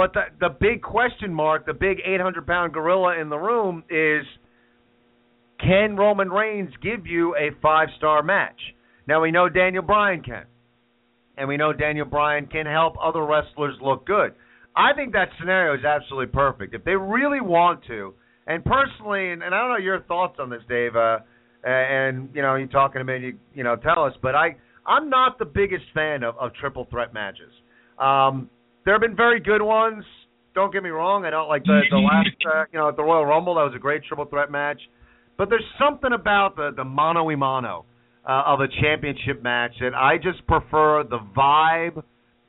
but 0.00 0.14
the 0.14 0.22
the 0.40 0.48
big 0.48 0.80
question 0.80 1.30
mark, 1.30 1.66
the 1.66 1.74
big 1.74 1.98
800 2.02 2.46
pound 2.46 2.72
gorilla 2.72 3.20
in 3.20 3.28
the 3.28 3.36
room 3.36 3.84
is 3.90 4.24
can 5.60 5.94
Roman 5.94 6.30
Reigns 6.30 6.70
give 6.82 7.06
you 7.06 7.36
a 7.36 7.50
five 7.60 7.88
star 7.98 8.22
match? 8.22 8.58
Now 9.06 9.20
we 9.20 9.30
know 9.30 9.50
Daniel 9.50 9.82
Bryan 9.82 10.22
can. 10.22 10.44
And 11.36 11.46
we 11.46 11.58
know 11.58 11.74
Daniel 11.74 12.06
Bryan 12.06 12.46
can 12.46 12.64
help 12.64 12.94
other 12.98 13.22
wrestlers 13.22 13.74
look 13.82 14.06
good. 14.06 14.32
I 14.74 14.94
think 14.96 15.12
that 15.12 15.28
scenario 15.38 15.78
is 15.78 15.84
absolutely 15.84 16.32
perfect. 16.32 16.74
If 16.74 16.82
they 16.82 16.96
really 16.96 17.42
want 17.42 17.84
to, 17.88 18.14
and 18.46 18.64
personally, 18.64 19.32
and, 19.32 19.42
and 19.42 19.54
I 19.54 19.58
don't 19.58 19.68
know 19.68 19.84
your 19.84 20.00
thoughts 20.04 20.38
on 20.40 20.48
this, 20.48 20.62
Dave, 20.66 20.96
uh, 20.96 21.18
and 21.62 22.30
you 22.34 22.40
know, 22.40 22.54
you're 22.54 22.68
talking 22.68 23.00
to 23.00 23.04
me, 23.04 23.18
you 23.18 23.38
you 23.54 23.64
know, 23.64 23.76
tell 23.76 24.02
us. 24.02 24.14
But 24.22 24.34
I 24.34 24.56
I'm 24.86 25.10
not 25.10 25.38
the 25.38 25.44
biggest 25.44 25.84
fan 25.92 26.22
of, 26.22 26.38
of 26.38 26.54
triple 26.54 26.86
threat 26.90 27.12
matches. 27.12 27.52
Um, 27.98 28.48
there 28.84 28.94
have 28.94 29.00
been 29.00 29.16
very 29.16 29.40
good 29.40 29.62
ones. 29.62 30.04
Don't 30.54 30.72
get 30.72 30.82
me 30.82 30.90
wrong. 30.90 31.24
I 31.24 31.30
don't 31.30 31.48
like 31.48 31.64
the 31.64 31.80
the 31.90 31.98
last, 31.98 32.28
uh, 32.46 32.64
you 32.72 32.78
know, 32.78 32.88
at 32.88 32.96
the 32.96 33.02
Royal 33.02 33.24
Rumble. 33.24 33.54
That 33.54 33.62
was 33.62 33.74
a 33.74 33.78
great 33.78 34.02
triple 34.04 34.24
threat 34.26 34.50
match. 34.50 34.80
But 35.36 35.48
there's 35.48 35.64
something 35.78 36.12
about 36.12 36.56
the 36.56 36.70
the 36.76 36.84
mano 36.84 37.24
y 37.24 37.34
mano 37.34 37.84
uh, 38.28 38.42
of 38.46 38.60
a 38.60 38.68
championship 38.80 39.42
match 39.42 39.72
that 39.80 39.94
I 39.94 40.16
just 40.16 40.46
prefer 40.46 41.04
the 41.04 41.20
vibe, 41.36 42.02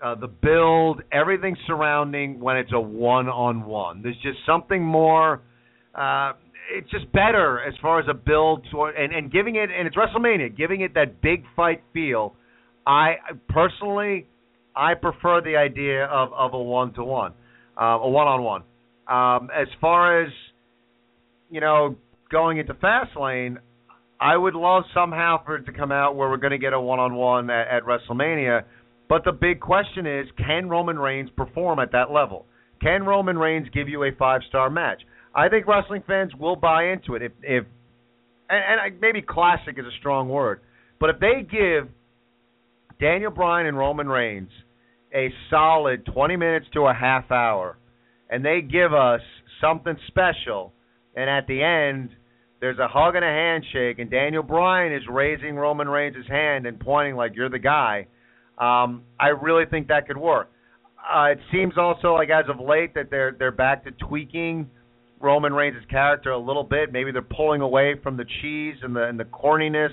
uh, 0.04 0.15
the 0.15 0.28
build, 0.28 1.02
everything 1.12 1.56
surrounding 1.67 2.39
when 2.39 2.58
it's 2.58 2.72
a 2.74 2.80
one 2.80 3.30
on 3.30 3.65
one. 3.65 4.02
There's 4.02 4.20
just 4.22 4.39
something 4.46 4.84
more. 4.84 5.41
Uh, 5.94 6.34
it's 6.74 6.89
just 6.89 7.12
better 7.12 7.62
as 7.62 7.74
far 7.82 8.00
as 8.00 8.06
a 8.10 8.13
build 8.13 8.65
to, 8.72 8.86
and 8.86 9.13
and 9.13 9.32
giving 9.32 9.56
it 9.56 9.70
and 9.70 9.88
it's 9.88 9.96
WrestleMania, 9.96 10.56
giving 10.56 10.82
it 10.82 10.94
that 10.96 11.22
big 11.22 11.44
fight 11.56 11.84
feel. 11.94 12.36
I 12.88 13.15
personally, 13.50 14.26
I 14.76 14.94
prefer 14.94 15.42
the 15.42 15.56
idea 15.58 16.06
of 16.06 16.32
of 16.34 16.54
a 16.54 16.62
one 16.62 16.94
to 16.94 17.04
one, 17.04 17.34
a 17.78 18.10
one 18.10 18.28
on 18.28 18.44
one. 18.44 18.64
As 19.08 19.68
far 19.80 20.24
as 20.24 20.32
you 21.50 21.60
know, 21.60 21.96
going 22.32 22.58
into 22.58 22.74
Fastlane, 22.76 23.58
I 24.20 24.38
would 24.38 24.56
love 24.56 24.84
somehow 24.94 25.44
for 25.44 25.58
it 25.58 25.66
to 25.66 25.74
come 25.74 25.92
out 25.92 26.16
where 26.16 26.30
we're 26.30 26.38
going 26.38 26.52
to 26.52 26.58
get 26.58 26.74
a 26.74 26.80
one 26.80 27.00
on 27.00 27.16
one 27.16 27.50
at 27.50 27.84
WrestleMania. 27.84 28.64
But 29.10 29.26
the 29.26 29.34
big 29.34 29.60
question 29.60 30.06
is, 30.06 30.28
can 30.38 30.70
Roman 30.70 30.98
Reigns 30.98 31.30
perform 31.36 31.80
at 31.80 31.92
that 31.92 32.12
level? 32.12 32.46
Can 32.82 33.04
Roman 33.04 33.38
Reigns 33.38 33.68
give 33.74 33.90
you 33.90 34.04
a 34.04 34.12
five 34.18 34.42
star 34.48 34.70
match? 34.70 35.02
I 35.36 35.50
think 35.50 35.68
wrestling 35.68 36.04
fans 36.08 36.32
will 36.40 36.56
buy 36.56 36.92
into 36.92 37.16
it 37.16 37.22
if 37.22 37.32
if 37.42 37.66
and, 38.50 38.82
and 38.82 39.02
maybe 39.02 39.22
classic 39.22 39.78
is 39.78 39.86
a 39.86 39.98
strong 40.00 40.30
word, 40.30 40.62
but 41.00 41.10
if 41.10 41.20
they 41.20 41.42
give 41.50 41.90
Daniel 43.02 43.32
Bryan 43.32 43.66
and 43.66 43.76
Roman 43.76 44.08
Reigns 44.08 44.52
a 45.14 45.30
solid 45.50 46.06
20 46.06 46.36
minutes 46.38 46.68
to 46.74 46.82
a 46.82 46.94
half 46.94 47.32
hour 47.32 47.80
and 48.30 48.46
they 48.46 48.62
give 48.62 48.94
us 48.94 49.22
something 49.60 49.96
special 50.08 50.72
and 51.16 51.28
at 51.28 51.48
the 51.48 51.64
end 51.64 52.12
there's 52.60 52.78
a 52.78 52.88
hug 52.88 53.16
and 53.16 53.26
a 53.26 53.28
handshake 53.28 53.98
and 53.98 54.12
Daniel 54.12 54.44
Bryan 54.44 54.94
is 54.94 55.02
raising 55.10 55.56
Roman 55.56 55.90
Reigns' 55.90 56.28
hand 56.30 56.68
and 56.68 56.80
pointing 56.80 57.16
like 57.16 57.36
you're 57.36 57.50
the 57.50 57.58
guy, 57.58 58.06
um, 58.60 59.02
I 59.20 59.30
really 59.30 59.66
think 59.66 59.88
that 59.88 60.06
could 60.06 60.18
work. 60.18 60.52
Uh, 61.12 61.32
it 61.32 61.40
seems 61.52 61.74
also 61.78 62.14
like 62.14 62.30
as 62.30 62.46
of 62.48 62.64
late 62.64 62.94
that 62.94 63.10
they're 63.10 63.36
they're 63.38 63.52
back 63.52 63.84
to 63.86 63.92
tweaking 64.08 64.70
Roman 65.20 65.54
Reigns' 65.54 65.84
character 65.90 66.30
a 66.30 66.38
little 66.38 66.64
bit. 66.64 66.94
Maybe 66.94 67.12
they're 67.12 67.24
pulling 67.24 67.62
away 67.62 67.96
from 68.04 68.16
the 68.16 68.26
cheese 68.42 68.76
and 68.84 68.96
the 68.96 69.06
and 69.06 69.20
the 69.20 69.26
corniness. 69.26 69.90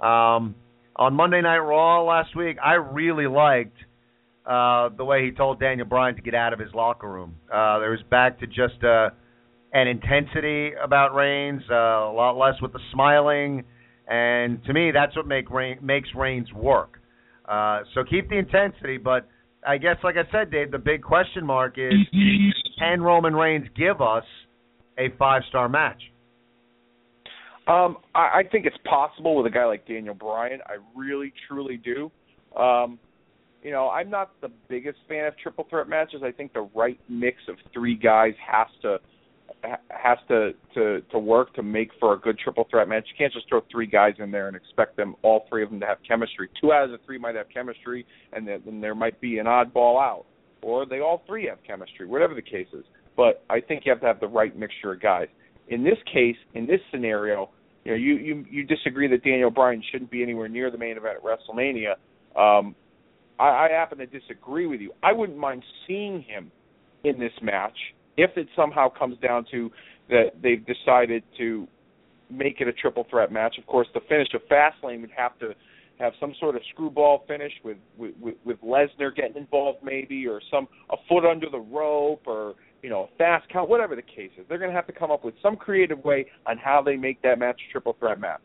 Um, 0.00 0.54
on 0.96 1.14
Monday 1.14 1.40
Night 1.40 1.58
Raw 1.58 2.02
last 2.04 2.36
week, 2.36 2.56
I 2.64 2.74
really 2.74 3.26
liked 3.26 3.76
uh, 4.46 4.90
the 4.96 5.04
way 5.04 5.24
he 5.24 5.32
told 5.32 5.58
Daniel 5.58 5.86
Bryan 5.86 6.14
to 6.16 6.22
get 6.22 6.34
out 6.34 6.52
of 6.52 6.58
his 6.58 6.72
locker 6.74 7.10
room. 7.10 7.36
Uh, 7.52 7.78
there 7.78 7.90
was 7.90 8.02
back 8.10 8.38
to 8.40 8.46
just 8.46 8.82
uh, 8.84 9.10
an 9.72 9.88
intensity 9.88 10.72
about 10.82 11.14
Reigns, 11.14 11.62
uh, 11.70 11.74
a 11.74 12.12
lot 12.12 12.36
less 12.36 12.54
with 12.62 12.72
the 12.72 12.80
smiling, 12.92 13.64
and 14.06 14.62
to 14.64 14.72
me, 14.72 14.90
that's 14.92 15.16
what 15.16 15.26
make 15.26 15.50
Reigns, 15.50 15.80
makes 15.82 16.08
Reigns 16.14 16.52
work. 16.52 17.00
Uh, 17.48 17.80
so 17.94 18.04
keep 18.08 18.28
the 18.28 18.38
intensity, 18.38 18.96
but 18.96 19.28
I 19.66 19.78
guess, 19.78 19.96
like 20.04 20.16
I 20.16 20.30
said, 20.30 20.50
Dave, 20.50 20.70
the 20.70 20.78
big 20.78 21.02
question 21.02 21.44
mark 21.44 21.78
is: 21.78 21.92
Can 22.78 23.02
Roman 23.02 23.34
Reigns 23.34 23.66
give 23.76 24.00
us 24.00 24.24
a 24.98 25.08
five 25.18 25.42
star 25.48 25.68
match? 25.68 26.00
Um, 27.66 27.98
I, 28.14 28.40
I 28.40 28.42
think 28.50 28.66
it's 28.66 28.76
possible 28.84 29.36
with 29.36 29.46
a 29.46 29.50
guy 29.50 29.64
like 29.64 29.86
Daniel 29.86 30.14
Bryan. 30.14 30.60
I 30.66 30.76
really, 30.98 31.32
truly 31.48 31.78
do. 31.78 32.10
Um, 32.60 32.98
you 33.62 33.70
know, 33.70 33.88
I'm 33.88 34.10
not 34.10 34.32
the 34.42 34.50
biggest 34.68 34.98
fan 35.08 35.26
of 35.26 35.36
triple 35.38 35.66
threat 35.70 35.88
matches. 35.88 36.20
I 36.22 36.30
think 36.30 36.52
the 36.52 36.68
right 36.74 37.00
mix 37.08 37.38
of 37.48 37.56
three 37.72 37.96
guys 37.96 38.34
has 38.46 38.66
to 38.82 38.98
has 39.88 40.18
to 40.28 40.52
to 40.74 41.00
to 41.10 41.18
work 41.18 41.54
to 41.54 41.62
make 41.62 41.88
for 41.98 42.12
a 42.12 42.18
good 42.18 42.38
triple 42.38 42.66
threat 42.70 42.88
match. 42.88 43.06
You 43.08 43.14
can't 43.16 43.32
just 43.32 43.48
throw 43.48 43.62
three 43.72 43.86
guys 43.86 44.14
in 44.18 44.30
there 44.30 44.48
and 44.48 44.56
expect 44.56 44.96
them 44.96 45.16
all 45.22 45.46
three 45.48 45.62
of 45.62 45.70
them 45.70 45.80
to 45.80 45.86
have 45.86 45.98
chemistry. 46.06 46.50
Two 46.60 46.72
out 46.72 46.84
of 46.84 46.90
the 46.90 46.98
three 47.06 47.16
might 47.16 47.34
have 47.34 47.46
chemistry, 47.52 48.06
and 48.34 48.46
then 48.46 48.80
there 48.82 48.94
might 48.94 49.18
be 49.22 49.38
an 49.38 49.46
oddball 49.46 49.98
out, 49.98 50.26
or 50.62 50.84
they 50.84 51.00
all 51.00 51.22
three 51.26 51.46
have 51.46 51.58
chemistry. 51.66 52.06
Whatever 52.06 52.34
the 52.34 52.42
case 52.42 52.68
is, 52.74 52.84
but 53.16 53.42
I 53.48 53.60
think 53.60 53.86
you 53.86 53.92
have 53.92 54.00
to 54.02 54.06
have 54.06 54.20
the 54.20 54.28
right 54.28 54.54
mixture 54.56 54.92
of 54.92 55.00
guys. 55.00 55.28
In 55.68 55.82
this 55.82 55.98
case, 56.12 56.36
in 56.54 56.66
this 56.66 56.80
scenario, 56.90 57.50
you 57.84 57.92
know, 57.92 57.96
you 57.96 58.16
you 58.16 58.44
you 58.50 58.64
disagree 58.64 59.08
that 59.08 59.24
Daniel 59.24 59.50
Bryan 59.50 59.82
shouldn't 59.90 60.10
be 60.10 60.22
anywhere 60.22 60.48
near 60.48 60.70
the 60.70 60.78
main 60.78 60.96
event 60.96 61.16
at 61.16 61.22
WrestleMania. 61.22 61.94
Um, 62.36 62.74
I, 63.38 63.66
I 63.66 63.68
happen 63.70 63.98
to 63.98 64.06
disagree 64.06 64.66
with 64.66 64.80
you. 64.80 64.92
I 65.02 65.12
wouldn't 65.12 65.38
mind 65.38 65.62
seeing 65.86 66.22
him 66.22 66.50
in 67.04 67.18
this 67.18 67.32
match 67.42 67.76
if 68.16 68.30
it 68.36 68.48
somehow 68.56 68.88
comes 68.88 69.18
down 69.18 69.46
to 69.50 69.70
that 70.08 70.32
they've 70.42 70.64
decided 70.66 71.22
to 71.38 71.66
make 72.30 72.60
it 72.60 72.68
a 72.68 72.72
triple 72.72 73.06
threat 73.10 73.32
match. 73.32 73.56
Of 73.58 73.66
course, 73.66 73.88
the 73.94 74.00
finish 74.08 74.28
of 74.34 74.42
Fastlane 74.50 75.00
would 75.00 75.10
have 75.16 75.38
to 75.40 75.54
have 75.98 76.12
some 76.18 76.34
sort 76.40 76.56
of 76.56 76.62
screwball 76.72 77.24
finish 77.28 77.52
with 77.62 77.76
with, 77.96 78.14
with 78.44 78.60
Lesnar 78.62 79.14
getting 79.14 79.36
involved, 79.36 79.78
maybe, 79.82 80.26
or 80.26 80.40
some 80.50 80.68
a 80.90 80.96
foot 81.08 81.24
under 81.28 81.48
the 81.50 81.60
rope, 81.60 82.22
or 82.26 82.54
you 82.84 82.90
know, 82.90 83.08
fast 83.16 83.48
count, 83.48 83.70
whatever 83.70 83.96
the 83.96 84.02
case 84.02 84.30
is. 84.36 84.44
They're 84.46 84.58
going 84.58 84.70
to 84.70 84.76
have 84.76 84.86
to 84.88 84.92
come 84.92 85.10
up 85.10 85.24
with 85.24 85.32
some 85.42 85.56
creative 85.56 86.04
way 86.04 86.26
on 86.46 86.58
how 86.58 86.82
they 86.82 86.96
make 86.96 87.22
that 87.22 87.38
match 87.38 87.58
a 87.66 87.72
triple 87.72 87.96
threat 87.98 88.20
match. 88.20 88.42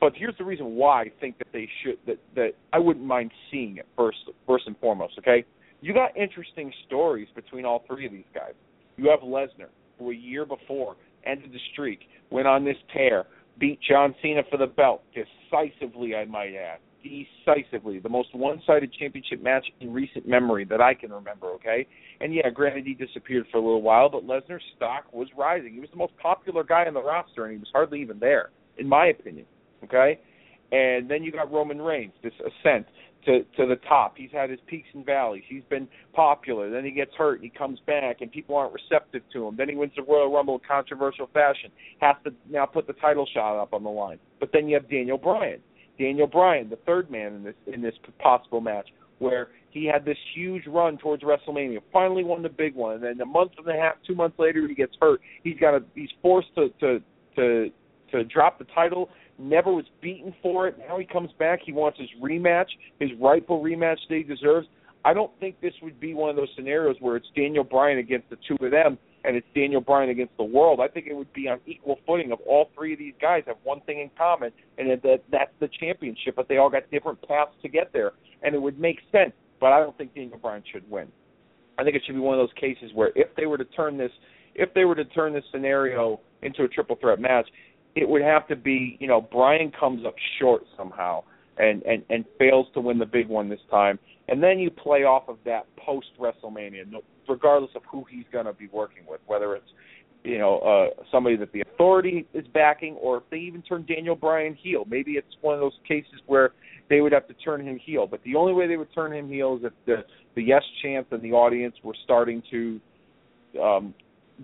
But 0.00 0.12
here's 0.14 0.38
the 0.38 0.44
reason 0.44 0.76
why 0.76 1.02
I 1.02 1.12
think 1.20 1.38
that 1.38 1.48
they 1.52 1.68
should 1.82 1.98
that 2.06 2.18
that 2.36 2.50
I 2.72 2.78
wouldn't 2.78 3.04
mind 3.04 3.32
seeing 3.50 3.78
it 3.78 3.86
first 3.96 4.18
first 4.46 4.68
and 4.68 4.78
foremost. 4.78 5.14
Okay, 5.18 5.44
you 5.80 5.92
got 5.92 6.16
interesting 6.16 6.72
stories 6.86 7.26
between 7.34 7.64
all 7.64 7.82
three 7.88 8.06
of 8.06 8.12
these 8.12 8.30
guys. 8.32 8.52
You 8.96 9.10
have 9.10 9.20
Lesnar, 9.20 9.70
who 9.98 10.12
a 10.12 10.14
year 10.14 10.46
before 10.46 10.94
ended 11.26 11.52
the 11.52 11.58
streak, 11.72 12.00
went 12.30 12.46
on 12.46 12.64
this 12.64 12.76
tear, 12.92 13.24
beat 13.58 13.80
John 13.90 14.14
Cena 14.22 14.42
for 14.48 14.56
the 14.56 14.66
belt 14.66 15.02
decisively, 15.14 16.14
I 16.14 16.26
might 16.26 16.54
add. 16.54 16.78
Decisively, 17.04 17.98
the 17.98 18.08
most 18.08 18.34
one-sided 18.34 18.90
championship 18.98 19.42
match 19.42 19.66
in 19.80 19.92
recent 19.92 20.26
memory 20.26 20.64
that 20.64 20.80
I 20.80 20.94
can 20.94 21.12
remember. 21.12 21.48
Okay, 21.48 21.86
and 22.20 22.34
yeah, 22.34 22.48
granted 22.48 22.86
he 22.86 22.94
disappeared 22.94 23.44
for 23.52 23.58
a 23.58 23.60
little 23.60 23.82
while, 23.82 24.08
but 24.08 24.26
Lesnar's 24.26 24.62
stock 24.74 25.12
was 25.12 25.28
rising. 25.36 25.74
He 25.74 25.80
was 25.80 25.90
the 25.90 25.98
most 25.98 26.16
popular 26.16 26.64
guy 26.64 26.86
on 26.86 26.94
the 26.94 27.02
roster, 27.02 27.44
and 27.44 27.52
he 27.52 27.58
was 27.58 27.68
hardly 27.72 28.00
even 28.00 28.18
there, 28.18 28.50
in 28.78 28.88
my 28.88 29.08
opinion. 29.08 29.44
Okay, 29.84 30.18
and 30.72 31.10
then 31.10 31.22
you 31.22 31.30
got 31.30 31.52
Roman 31.52 31.82
Reigns, 31.82 32.14
this 32.22 32.32
ascent 32.40 32.86
to 33.26 33.40
to 33.56 33.66
the 33.66 33.76
top. 33.86 34.14
He's 34.16 34.30
had 34.32 34.50
his 34.50 34.60
peaks 34.66 34.88
and 34.94 35.04
valleys. 35.04 35.42
He's 35.48 35.64
been 35.68 35.88
popular. 36.14 36.70
Then 36.70 36.84
he 36.84 36.90
gets 36.90 37.12
hurt 37.16 37.34
and 37.34 37.44
he 37.44 37.50
comes 37.50 37.78
back 37.86 38.20
and 38.20 38.30
people 38.32 38.56
aren't 38.56 38.72
receptive 38.72 39.22
to 39.32 39.46
him. 39.46 39.56
Then 39.56 39.68
he 39.68 39.76
wins 39.76 39.92
the 39.96 40.02
Royal 40.02 40.32
Rumble 40.32 40.54
in 40.54 40.60
controversial 40.66 41.28
fashion. 41.32 41.70
Has 42.00 42.16
to 42.24 42.32
now 42.50 42.66
put 42.66 42.86
the 42.86 42.92
title 42.94 43.26
shot 43.32 43.60
up 43.60 43.72
on 43.74 43.82
the 43.82 43.90
line. 43.90 44.18
But 44.40 44.50
then 44.52 44.68
you 44.68 44.74
have 44.74 44.88
Daniel 44.88 45.18
Bryan. 45.18 45.60
Daniel 45.98 46.26
Bryan, 46.26 46.68
the 46.68 46.78
third 46.86 47.10
man 47.10 47.34
in 47.34 47.44
this 47.44 47.54
in 47.72 47.82
this 47.82 47.94
possible 48.18 48.60
match, 48.60 48.88
where 49.18 49.48
he 49.70 49.84
had 49.86 50.04
this 50.04 50.18
huge 50.34 50.66
run 50.66 50.98
towards 50.98 51.22
WrestleMania, 51.22 51.78
finally 51.92 52.24
won 52.24 52.42
the 52.42 52.48
big 52.48 52.74
one, 52.74 52.94
and 52.94 53.02
then 53.02 53.20
a 53.20 53.26
month 53.26 53.52
and 53.58 53.68
a 53.68 53.80
half, 53.80 53.94
two 54.06 54.14
months 54.14 54.38
later, 54.38 54.66
he 54.68 54.74
gets 54.74 54.94
hurt. 55.00 55.20
He's 55.42 55.58
got 55.58 55.74
a 55.74 55.82
he's 55.94 56.10
forced 56.22 56.54
to 56.56 56.68
to 56.80 57.00
to 57.36 57.70
to 58.12 58.24
drop 58.24 58.58
the 58.58 58.66
title 58.74 59.10
never 59.38 59.72
was 59.72 59.84
beaten 60.00 60.34
for 60.42 60.68
it. 60.68 60.78
Now 60.78 60.98
he 60.98 61.04
comes 61.04 61.30
back. 61.38 61.60
He 61.64 61.72
wants 61.72 61.98
his 61.98 62.08
rematch, 62.22 62.68
his 63.00 63.10
rightful 63.20 63.62
rematch 63.62 63.98
that 64.08 64.16
he 64.16 64.22
deserves. 64.22 64.68
I 65.04 65.12
don't 65.12 65.32
think 65.40 65.60
this 65.60 65.74
would 65.82 66.00
be 66.00 66.14
one 66.14 66.30
of 66.30 66.36
those 66.36 66.48
scenarios 66.56 66.96
where 67.00 67.16
it's 67.16 67.26
Daniel 67.36 67.64
Bryan 67.64 67.98
against 67.98 68.30
the 68.30 68.36
two 68.48 68.64
of 68.64 68.70
them 68.70 68.98
and 69.24 69.36
it's 69.36 69.46
Daniel 69.54 69.80
Bryan 69.80 70.10
against 70.10 70.36
the 70.36 70.44
world. 70.44 70.80
I 70.80 70.88
think 70.88 71.06
it 71.06 71.14
would 71.14 71.32
be 71.32 71.48
on 71.48 71.58
equal 71.66 71.98
footing 72.06 72.30
of 72.30 72.40
all 72.46 72.70
three 72.74 72.92
of 72.92 72.98
these 72.98 73.14
guys 73.20 73.42
have 73.46 73.56
one 73.64 73.80
thing 73.82 74.00
in 74.00 74.10
common, 74.16 74.52
and 74.78 74.90
that 75.02 75.22
that's 75.30 75.52
the 75.60 75.68
championship. 75.80 76.36
But 76.36 76.48
they 76.48 76.58
all 76.58 76.70
got 76.70 76.90
different 76.90 77.20
paths 77.26 77.52
to 77.62 77.68
get 77.68 77.92
there, 77.92 78.12
and 78.42 78.54
it 78.54 78.60
would 78.60 78.78
make 78.78 78.98
sense. 79.10 79.32
But 79.60 79.72
I 79.72 79.80
don't 79.80 79.96
think 79.96 80.14
Daniel 80.14 80.38
Bryan 80.38 80.62
should 80.70 80.88
win. 80.90 81.08
I 81.78 81.84
think 81.84 81.96
it 81.96 82.02
should 82.06 82.14
be 82.14 82.20
one 82.20 82.38
of 82.38 82.46
those 82.46 82.54
cases 82.60 82.92
where 82.94 83.10
if 83.14 83.34
they 83.36 83.46
were 83.46 83.58
to 83.58 83.64
turn 83.64 83.96
this, 83.96 84.12
if 84.54 84.72
they 84.74 84.84
were 84.84 84.94
to 84.94 85.04
turn 85.06 85.32
this 85.32 85.44
scenario 85.50 86.20
into 86.42 86.64
a 86.64 86.68
triple 86.68 86.96
threat 87.00 87.18
match, 87.18 87.46
it 87.96 88.08
would 88.08 88.22
have 88.22 88.46
to 88.48 88.56
be, 88.56 88.96
you 89.00 89.08
know, 89.08 89.20
Bryan 89.20 89.72
comes 89.78 90.04
up 90.06 90.14
short 90.38 90.62
somehow 90.76 91.24
and 91.56 91.82
and 91.84 92.02
and 92.10 92.24
fails 92.38 92.66
to 92.74 92.80
win 92.80 92.98
the 92.98 93.06
big 93.06 93.28
one 93.28 93.48
this 93.48 93.60
time, 93.70 93.98
and 94.28 94.42
then 94.42 94.58
you 94.58 94.70
play 94.70 95.04
off 95.04 95.28
of 95.28 95.38
that 95.44 95.66
post 95.76 96.08
WrestleMania, 96.20 96.84
regardless 97.28 97.70
of 97.74 97.82
who 97.90 98.04
he's 98.10 98.24
going 98.32 98.46
to 98.46 98.52
be 98.52 98.68
working 98.72 99.04
with, 99.08 99.20
whether 99.26 99.54
it's 99.54 99.68
you 100.22 100.38
know 100.38 100.58
uh 100.60 101.02
somebody 101.12 101.36
that 101.36 101.52
the 101.52 101.60
authority 101.60 102.26
is 102.32 102.46
backing, 102.54 102.94
or 102.94 103.18
if 103.18 103.24
they 103.30 103.38
even 103.38 103.62
turn 103.62 103.84
Daniel 103.86 104.16
Bryan 104.16 104.54
heel. 104.54 104.84
Maybe 104.88 105.12
it's 105.12 105.36
one 105.40 105.54
of 105.54 105.60
those 105.60 105.78
cases 105.86 106.20
where 106.26 106.52
they 106.88 107.00
would 107.00 107.12
have 107.12 107.26
to 107.28 107.34
turn 107.34 107.66
him 107.66 107.78
heel. 107.78 108.06
But 108.06 108.22
the 108.24 108.34
only 108.36 108.52
way 108.52 108.66
they 108.66 108.76
would 108.76 108.92
turn 108.94 109.12
him 109.12 109.28
heel 109.28 109.56
is 109.58 109.64
if 109.64 109.72
the 109.86 110.04
the 110.34 110.42
yes 110.42 110.62
chants 110.82 111.10
and 111.12 111.22
the 111.22 111.32
audience 111.32 111.74
were 111.82 111.96
starting 112.04 112.42
to 112.50 112.80
um 113.62 113.94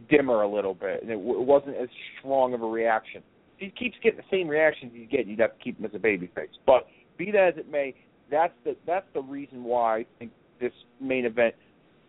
dimmer 0.08 0.42
a 0.42 0.48
little 0.48 0.74
bit, 0.74 1.02
and 1.02 1.10
it, 1.10 1.14
w- 1.16 1.40
it 1.40 1.44
wasn't 1.44 1.76
as 1.76 1.88
strong 2.18 2.54
of 2.54 2.62
a 2.62 2.66
reaction 2.66 3.22
If 3.58 3.72
he 3.72 3.84
keeps 3.84 3.96
getting 4.02 4.18
the 4.18 4.36
same 4.36 4.48
reactions 4.48 4.92
he's 4.94 5.08
getting, 5.08 5.30
you'd 5.30 5.40
have 5.40 5.56
to 5.58 5.64
keep 5.64 5.78
him 5.78 5.84
as 5.84 5.90
a 5.94 5.98
babyface. 5.98 6.54
But 6.64 6.86
be 7.18 7.30
that 7.32 7.48
as 7.48 7.54
it 7.56 7.70
may, 7.70 7.94
that's 8.30 8.54
the 8.64 8.76
that's 8.86 9.06
the 9.14 9.22
reason 9.22 9.64
why 9.64 9.98
I 9.98 10.06
think 10.18 10.30
this 10.60 10.72
main 11.00 11.24
event 11.24 11.54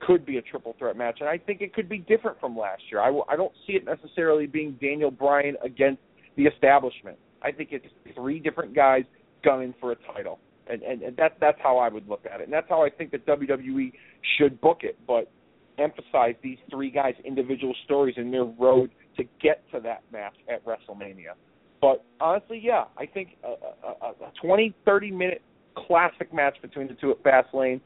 could 0.05 0.25
be 0.25 0.37
a 0.37 0.41
triple 0.41 0.75
threat 0.77 0.97
match, 0.97 1.17
and 1.19 1.29
I 1.29 1.37
think 1.37 1.61
it 1.61 1.73
could 1.73 1.87
be 1.87 1.99
different 1.99 2.39
from 2.39 2.57
last 2.57 2.81
year. 2.91 3.01
I 3.01 3.07
w- 3.07 3.25
I 3.29 3.35
don't 3.35 3.53
see 3.67 3.73
it 3.73 3.85
necessarily 3.85 4.47
being 4.47 4.77
Daniel 4.81 5.11
Bryan 5.11 5.55
against 5.63 6.01
the 6.35 6.43
establishment. 6.43 7.17
I 7.41 7.51
think 7.51 7.69
it's 7.71 7.85
three 8.15 8.39
different 8.39 8.75
guys 8.75 9.03
gunning 9.43 9.73
for 9.79 9.91
a 9.91 9.95
title, 10.13 10.39
and 10.67 10.81
and, 10.81 11.01
and 11.01 11.17
that 11.17 11.37
that's 11.39 11.59
how 11.61 11.77
I 11.77 11.89
would 11.89 12.07
look 12.07 12.25
at 12.31 12.41
it, 12.41 12.45
and 12.45 12.53
that's 12.53 12.69
how 12.69 12.83
I 12.83 12.89
think 12.89 13.11
that 13.11 13.25
WWE 13.25 13.93
should 14.37 14.59
book 14.61 14.79
it. 14.81 14.97
But 15.07 15.31
emphasize 15.77 16.35
these 16.43 16.57
three 16.69 16.91
guys' 16.91 17.15
individual 17.25 17.73
stories 17.85 18.15
and 18.17 18.33
their 18.33 18.43
road 18.43 18.91
to 19.17 19.23
get 19.41 19.63
to 19.71 19.79
that 19.81 20.03
match 20.11 20.35
at 20.51 20.63
WrestleMania. 20.65 21.33
But 21.81 22.05
honestly, 22.19 22.61
yeah, 22.63 22.85
I 22.97 23.05
think 23.05 23.37
a, 23.43 23.55
a, 23.87 24.09
a 24.09 24.31
20, 24.41 24.75
30 24.85 25.11
minute 25.11 25.41
classic 25.75 26.33
match 26.33 26.55
between 26.61 26.87
the 26.87 26.93
two 26.93 27.11
at 27.11 27.23
Fastlane 27.23 27.81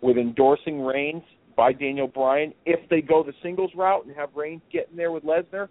with 0.00 0.16
endorsing 0.16 0.80
Reigns 0.80 1.22
by 1.56 1.72
Daniel 1.72 2.06
Bryan. 2.06 2.52
If 2.66 2.88
they 2.88 3.00
go 3.00 3.22
the 3.22 3.32
singles 3.42 3.70
route 3.74 4.06
and 4.06 4.14
have 4.16 4.30
Reigns 4.34 4.62
get 4.72 4.88
in 4.90 4.96
there 4.96 5.12
with 5.12 5.24
Lesnar, 5.24 5.68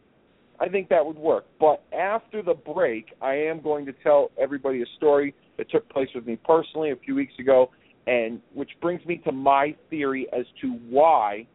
I 0.60 0.68
think 0.70 0.90
that 0.90 1.06
would 1.06 1.18
work. 1.18 1.46
But 1.60 1.84
after 1.94 2.42
the 2.42 2.54
break, 2.54 3.14
I 3.22 3.36
am 3.36 3.62
going 3.62 3.86
to 3.86 3.94
tell 4.04 4.32
everybody 4.42 4.82
a 4.82 4.86
story 4.98 5.34
that 5.58 5.70
took 5.70 5.88
place 5.90 6.10
with 6.16 6.26
me 6.26 6.38
personally 6.44 6.92
a 6.92 6.96
few 6.96 7.16
weeks 7.16 7.34
ago, 7.40 7.72
and 8.08 8.42
which 8.54 8.72
brings 8.82 9.06
me 9.06 9.18
to 9.26 9.32
my 9.32 9.76
theory 9.90 10.28
as 10.38 10.46
to 10.62 10.72
why 10.90 11.46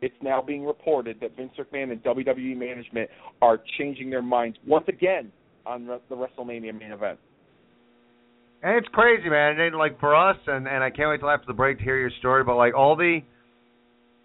it's 0.00 0.14
now 0.20 0.42
being 0.42 0.64
reported 0.64 1.20
that 1.20 1.36
Vince 1.36 1.52
McMahon 1.58 1.92
and 1.92 2.02
WWE 2.02 2.56
management 2.56 3.08
are 3.40 3.60
changing 3.78 4.10
their 4.10 4.22
minds 4.22 4.58
once 4.66 4.86
again 4.88 5.30
on 5.64 5.86
the 5.86 6.00
WrestleMania 6.10 6.76
main 6.76 6.90
event. 6.92 7.18
And 8.62 8.76
it's 8.76 8.88
crazy, 8.92 9.28
man. 9.28 9.58
And 9.58 9.76
like 9.76 9.98
for 9.98 10.14
us, 10.14 10.36
and 10.46 10.68
and 10.68 10.84
I 10.84 10.90
can't 10.90 11.10
wait 11.10 11.20
till 11.20 11.30
after 11.30 11.46
the 11.46 11.52
break 11.52 11.78
to 11.78 11.84
hear 11.84 11.98
your 11.98 12.12
story. 12.20 12.44
But 12.44 12.56
like 12.56 12.74
all 12.74 12.96
the 12.96 13.20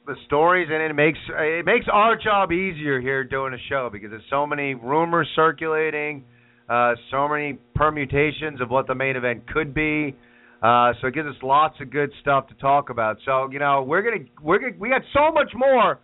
the 0.06 0.15
stories, 0.26 0.69
and 0.71 0.82
it 0.82 0.93
makes 0.93 1.19
it 1.30 1.65
makes 1.65 1.88
our 1.91 2.15
job 2.15 2.52
easier 2.52 3.02
here 3.02 3.23
doing 3.23 3.54
a 3.54 3.69
show 3.69 3.89
because 3.91 4.12
there's 4.12 4.21
so 4.30 4.45
many 4.45 4.76
rumors 4.76 5.28
circulating, 5.36 6.23
uh, 6.69 6.93
so 7.12 7.28
many 7.28 7.58
permutations 7.76 8.62
of 8.62 8.69
what 8.69 8.88
the 8.88 8.95
main 8.95 9.15
event 9.15 9.47
could 9.52 9.73
be. 9.73 10.15
Uh, 10.62 10.93
so 11.02 11.08
it 11.08 11.13
gives 11.13 11.28
us 11.28 11.36
lots 11.43 11.76
of 11.82 11.91
good 11.91 12.12
stuff 12.21 12.47
to 12.47 12.54
talk 12.56 12.89
about. 12.89 13.17
So 13.26 13.50
you 13.52 13.60
know 13.60 13.84
we're 13.84 14.02
gonna 14.04 14.26
we're 14.41 14.60
gonna 14.60 14.78
we 14.80 14.89
got 14.89 15.02
so 15.13 15.32
much 15.32 15.52
more 15.56 16.00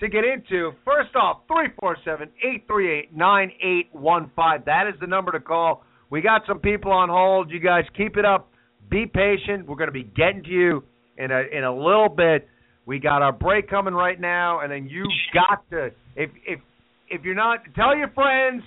to 0.00 0.08
get 0.08 0.24
into. 0.24 0.72
First 0.84 1.14
off, 1.14 1.42
three 1.46 1.68
four 1.78 1.96
seven 2.06 2.30
eight 2.42 2.66
three 2.66 2.98
eight 2.98 3.14
nine 3.14 3.52
eight 3.62 3.88
one 3.92 4.30
five. 4.34 4.64
That 4.64 4.86
is 4.92 4.98
the 5.00 5.06
number 5.06 5.32
to 5.32 5.40
call. 5.40 5.84
We 6.10 6.20
got 6.22 6.42
some 6.46 6.60
people 6.60 6.92
on 6.92 7.08
hold. 7.08 7.50
You 7.50 7.60
guys 7.60 7.84
keep 7.96 8.16
it 8.16 8.24
up. 8.24 8.48
Be 8.90 9.06
patient. 9.06 9.66
We're 9.66 9.76
going 9.76 9.88
to 9.88 9.92
be 9.92 10.04
getting 10.04 10.42
to 10.44 10.50
you 10.50 10.84
in 11.18 11.30
a 11.30 11.42
in 11.52 11.64
a 11.64 11.74
little 11.74 12.08
bit. 12.08 12.48
We 12.86 13.00
got 13.00 13.22
our 13.22 13.32
break 13.32 13.68
coming 13.68 13.94
right 13.94 14.20
now, 14.20 14.60
and 14.60 14.70
then 14.70 14.88
you 14.88 15.04
got 15.34 15.68
to 15.70 15.86
if 16.14 16.30
if 16.46 16.60
if 17.08 17.24
you're 17.24 17.34
not 17.34 17.60
tell 17.74 17.96
your 17.96 18.10
friends, 18.10 18.62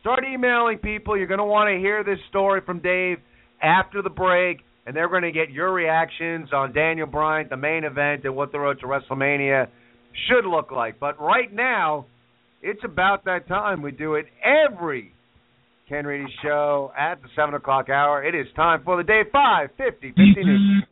start 0.00 0.20
emailing 0.24 0.78
people. 0.78 1.16
You're 1.16 1.26
going 1.26 1.38
to 1.38 1.44
want 1.44 1.74
to 1.74 1.78
hear 1.78 2.04
this 2.04 2.18
story 2.28 2.60
from 2.64 2.80
Dave 2.80 3.18
after 3.60 4.02
the 4.02 4.10
break, 4.10 4.58
and 4.86 4.94
they're 4.94 5.08
going 5.08 5.22
to 5.22 5.32
get 5.32 5.50
your 5.50 5.72
reactions 5.72 6.50
on 6.52 6.72
Daniel 6.72 7.06
Bryan, 7.06 7.48
the 7.50 7.56
main 7.56 7.84
event, 7.84 8.24
and 8.24 8.36
what 8.36 8.52
the 8.52 8.60
road 8.60 8.78
to 8.80 8.86
WrestleMania 8.86 9.66
should 10.28 10.46
look 10.46 10.70
like. 10.70 11.00
But 11.00 11.20
right 11.20 11.52
now, 11.52 12.06
it's 12.62 12.82
about 12.84 13.24
that 13.24 13.48
time. 13.48 13.82
We 13.82 13.90
do 13.90 14.14
it 14.14 14.26
every 14.44 15.13
Ken 15.88 16.06
Reedy 16.06 16.32
Show 16.42 16.92
at 16.98 17.20
the 17.20 17.28
7 17.36 17.54
o'clock 17.54 17.90
hour. 17.90 18.24
It 18.24 18.34
is 18.34 18.46
time 18.56 18.82
for 18.84 18.96
the 18.96 19.02
day 19.02 19.22
550 19.30 20.08
50 20.08 20.44
news. 20.44 20.84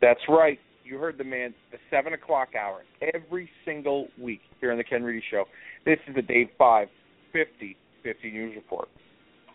That's 0.00 0.20
right. 0.28 0.58
You 0.84 0.98
heard 0.98 1.16
the 1.16 1.24
man, 1.24 1.54
the 1.70 1.78
7 1.90 2.12
o'clock 2.12 2.48
hour, 2.60 2.82
every 3.14 3.48
single 3.64 4.08
week 4.20 4.40
here 4.60 4.72
on 4.72 4.78
the 4.78 4.84
Ken 4.84 5.02
Reedy 5.02 5.22
Show. 5.30 5.44
This 5.86 5.98
is 6.08 6.14
the 6.16 6.22
day 6.22 6.50
550 6.58 7.76
50 8.02 8.30
news 8.32 8.56
report. 8.56 8.88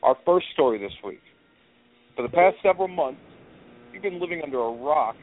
Our 0.02 0.16
first 0.26 0.48
story 0.54 0.80
this 0.80 0.94
week. 1.04 1.22
For 2.16 2.24
the 2.24 2.30
past 2.30 2.56
several 2.64 2.88
months, 2.88 3.22
you've 3.94 4.04
been 4.04 4.22
living 4.22 4.42
under 4.44 4.60
a 4.60 4.72
rock, 4.72 5.16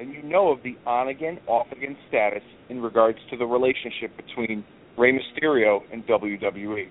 and 0.00 0.12
you 0.12 0.22
know 0.22 0.50
of 0.50 0.62
the 0.62 0.76
on 0.86 1.08
again, 1.08 1.38
off 1.46 1.66
again 1.72 1.96
status 2.08 2.42
in 2.68 2.80
regards 2.80 3.18
to 3.30 3.36
the 3.38 3.46
relationship 3.46 4.14
between 4.16 4.64
Rey 4.98 5.12
Mysterio 5.12 5.80
and 5.92 6.06
WWE. 6.06 6.88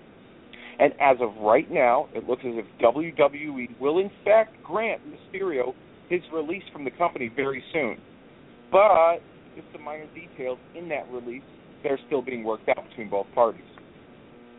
And 0.79 0.93
as 1.01 1.17
of 1.21 1.35
right 1.41 1.69
now, 1.71 2.07
it 2.13 2.27
looks 2.27 2.43
as 2.45 2.53
if 2.55 2.65
WWE 2.81 3.79
will 3.79 3.99
in 3.99 4.11
fact 4.23 4.55
grant 4.63 5.01
Mysterio 5.07 5.73
his 6.09 6.21
release 6.31 6.63
from 6.71 6.85
the 6.85 6.91
company 6.91 7.31
very 7.35 7.63
soon. 7.73 7.97
But 8.71 9.19
just 9.55 9.67
some 9.73 9.83
minor 9.83 10.07
details 10.13 10.59
in 10.75 10.87
that 10.89 11.09
release 11.11 11.43
that 11.83 11.91
are 11.91 11.99
still 12.05 12.21
being 12.21 12.43
worked 12.43 12.69
out 12.69 12.87
between 12.89 13.09
both 13.09 13.27
parties. 13.33 13.61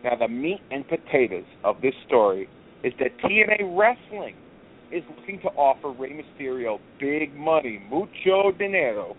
Now, 0.02 0.16
the 0.16 0.28
meat 0.28 0.60
and 0.70 0.86
potatoes 0.88 1.46
of 1.64 1.80
this 1.80 1.94
story 2.06 2.48
is 2.84 2.92
that 2.98 3.10
TNA 3.18 3.76
Wrestling 3.78 4.36
is 4.92 5.02
looking 5.16 5.40
to 5.40 5.48
offer 5.48 5.90
Rey 5.90 6.12
Mysterio 6.12 6.78
big 6.98 7.34
money, 7.34 7.82
mucho 7.90 8.52
dinero, 8.56 9.16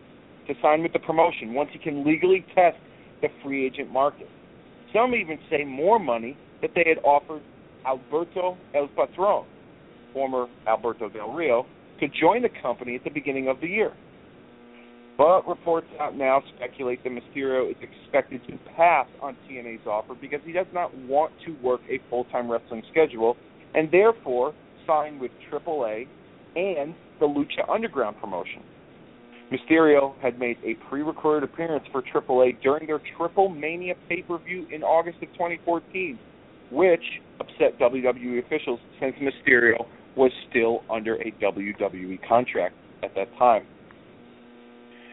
to 0.47 0.53
sign 0.61 0.81
with 0.81 0.93
the 0.93 0.99
promotion 0.99 1.53
once 1.53 1.69
he 1.71 1.79
can 1.79 2.05
legally 2.05 2.45
test 2.55 2.77
the 3.21 3.27
free 3.43 3.65
agent 3.65 3.91
market. 3.91 4.27
Some 4.93 5.13
even 5.13 5.37
say 5.49 5.63
more 5.63 5.99
money 5.99 6.35
that 6.61 6.71
they 6.75 6.85
had 6.87 6.97
offered 7.03 7.41
Alberto 7.85 8.57
El 8.75 8.87
Patron, 8.89 9.45
former 10.13 10.47
Alberto 10.67 11.09
Del 11.09 11.31
Rio, 11.31 11.65
to 11.99 12.07
join 12.19 12.41
the 12.41 12.49
company 12.61 12.95
at 12.95 13.03
the 13.03 13.09
beginning 13.09 13.47
of 13.47 13.59
the 13.61 13.67
year. 13.67 13.93
But 15.17 15.47
reports 15.47 15.87
out 15.99 16.15
now 16.15 16.41
speculate 16.55 17.03
that 17.03 17.11
Mysterio 17.11 17.69
is 17.69 17.75
expected 17.81 18.41
to 18.47 18.57
pass 18.77 19.05
on 19.21 19.35
TNA's 19.49 19.85
offer 19.85 20.15
because 20.15 20.39
he 20.45 20.53
does 20.53 20.67
not 20.73 20.95
want 20.95 21.33
to 21.45 21.51
work 21.61 21.81
a 21.89 21.99
full 22.09 22.23
time 22.25 22.49
wrestling 22.49 22.83
schedule 22.89 23.35
and 23.75 23.91
therefore 23.91 24.53
sign 24.87 25.19
with 25.19 25.31
AAA 25.51 26.07
and 26.55 26.95
the 27.19 27.25
Lucha 27.25 27.69
Underground 27.69 28.15
promotion. 28.21 28.63
Mysterio 29.51 30.13
had 30.21 30.39
made 30.39 30.57
a 30.63 30.75
pre 30.87 31.01
recorded 31.01 31.49
appearance 31.49 31.83
for 31.91 32.01
AAA 32.01 32.61
during 32.61 32.87
their 32.87 33.01
Triple 33.17 33.49
Mania 33.49 33.95
pay 34.07 34.21
per 34.21 34.37
view 34.37 34.67
in 34.71 34.83
August 34.83 35.17
of 35.21 35.27
2014 35.33 36.17
which 36.71 37.03
upset 37.39 37.79
WWE 37.79 38.45
officials 38.45 38.79
since 38.99 39.15
Mysterio 39.21 39.85
was 40.15 40.31
still 40.49 40.83
under 40.89 41.15
a 41.15 41.31
WWE 41.41 42.19
contract 42.27 42.75
at 43.03 43.13
that 43.15 43.27
time. 43.37 43.65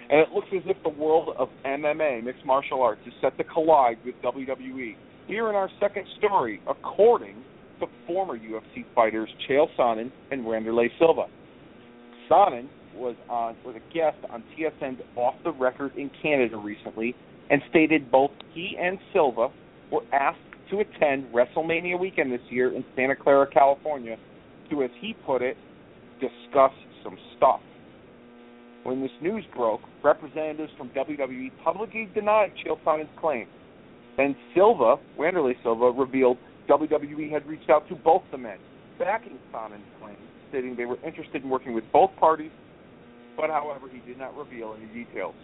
And 0.08 0.20
it 0.20 0.28
looks 0.32 0.48
as 0.54 0.62
if 0.66 0.76
the 0.82 0.88
world 0.88 1.34
of 1.36 1.48
MMA, 1.64 2.22
mixed 2.22 2.44
martial 2.44 2.82
arts, 2.82 3.00
is 3.06 3.12
set 3.20 3.36
to 3.38 3.44
collide 3.44 3.98
with 4.04 4.14
WWE. 4.22 4.96
Here 5.26 5.48
in 5.48 5.56
our 5.56 5.68
second 5.80 6.06
story, 6.18 6.60
according 6.68 7.36
to 7.80 7.86
former 8.06 8.38
UFC 8.38 8.84
fighters 8.94 9.28
Chael 9.48 9.66
Sonnen 9.78 10.10
and 10.30 10.44
Wanderlei 10.44 10.88
Silva. 10.98 11.26
Sonnen 12.30 12.68
was 12.94 13.16
on 13.28 13.56
was 13.64 13.76
a 13.76 13.94
guest 13.94 14.16
on 14.30 14.42
TSN's 14.56 15.00
Off 15.16 15.34
the 15.44 15.52
Record 15.52 15.92
in 15.96 16.10
Canada 16.22 16.56
recently 16.56 17.14
and 17.50 17.60
stated 17.68 18.10
both 18.10 18.30
he 18.54 18.76
and 18.80 18.98
Silva 19.12 19.48
were 19.92 20.02
asked 20.12 20.38
to 20.70 20.80
attend 20.80 21.26
WrestleMania 21.32 21.98
weekend 21.98 22.32
this 22.32 22.40
year 22.50 22.74
in 22.74 22.84
Santa 22.94 23.14
Clara, 23.16 23.46
California, 23.46 24.16
to, 24.70 24.82
as 24.82 24.90
he 25.00 25.14
put 25.24 25.42
it, 25.42 25.56
discuss 26.20 26.72
some 27.04 27.16
stuff. 27.36 27.60
When 28.82 29.00
this 29.00 29.10
news 29.20 29.44
broke, 29.54 29.80
representatives 30.02 30.72
from 30.78 30.90
WWE 30.90 31.50
publicly 31.64 32.08
denied 32.14 32.52
Chael 32.64 32.78
Sonnen's 32.84 33.08
claim. 33.20 33.46
Then 34.16 34.36
Silva, 34.54 34.96
Wanderlei 35.18 35.54
Silva, 35.62 35.90
revealed 35.90 36.38
WWE 36.68 37.30
had 37.30 37.46
reached 37.46 37.70
out 37.70 37.88
to 37.88 37.94
both 37.94 38.22
the 38.30 38.38
men, 38.38 38.58
backing 38.98 39.38
Sonnen's 39.52 39.84
claim, 40.00 40.16
stating 40.48 40.76
they 40.76 40.84
were 40.84 40.98
interested 41.04 41.42
in 41.42 41.48
working 41.50 41.74
with 41.74 41.84
both 41.92 42.10
parties, 42.18 42.50
but 43.36 43.50
however, 43.50 43.88
he 43.88 43.98
did 44.08 44.18
not 44.18 44.36
reveal 44.36 44.74
any 44.76 45.04
details. 45.04 45.34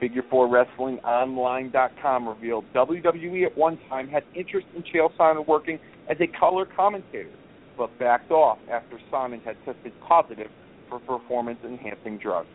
Figure 0.00 0.22
4 0.30 0.48
Wrestling 0.48 0.98
Online.com 0.98 2.28
revealed 2.28 2.64
WWE 2.74 3.46
at 3.46 3.56
one 3.56 3.78
time 3.88 4.08
had 4.08 4.24
interest 4.34 4.66
in 4.76 4.82
Chael 4.82 5.10
Sonnen 5.16 5.46
working 5.46 5.78
as 6.10 6.16
a 6.20 6.26
color 6.38 6.66
commentator, 6.66 7.30
but 7.78 7.96
backed 7.98 8.30
off 8.30 8.58
after 8.70 8.98
Sonnen 9.10 9.42
had 9.42 9.56
tested 9.64 9.92
positive 10.06 10.50
for 10.88 10.98
performance 11.00 11.58
enhancing 11.64 12.18
drugs. 12.18 12.48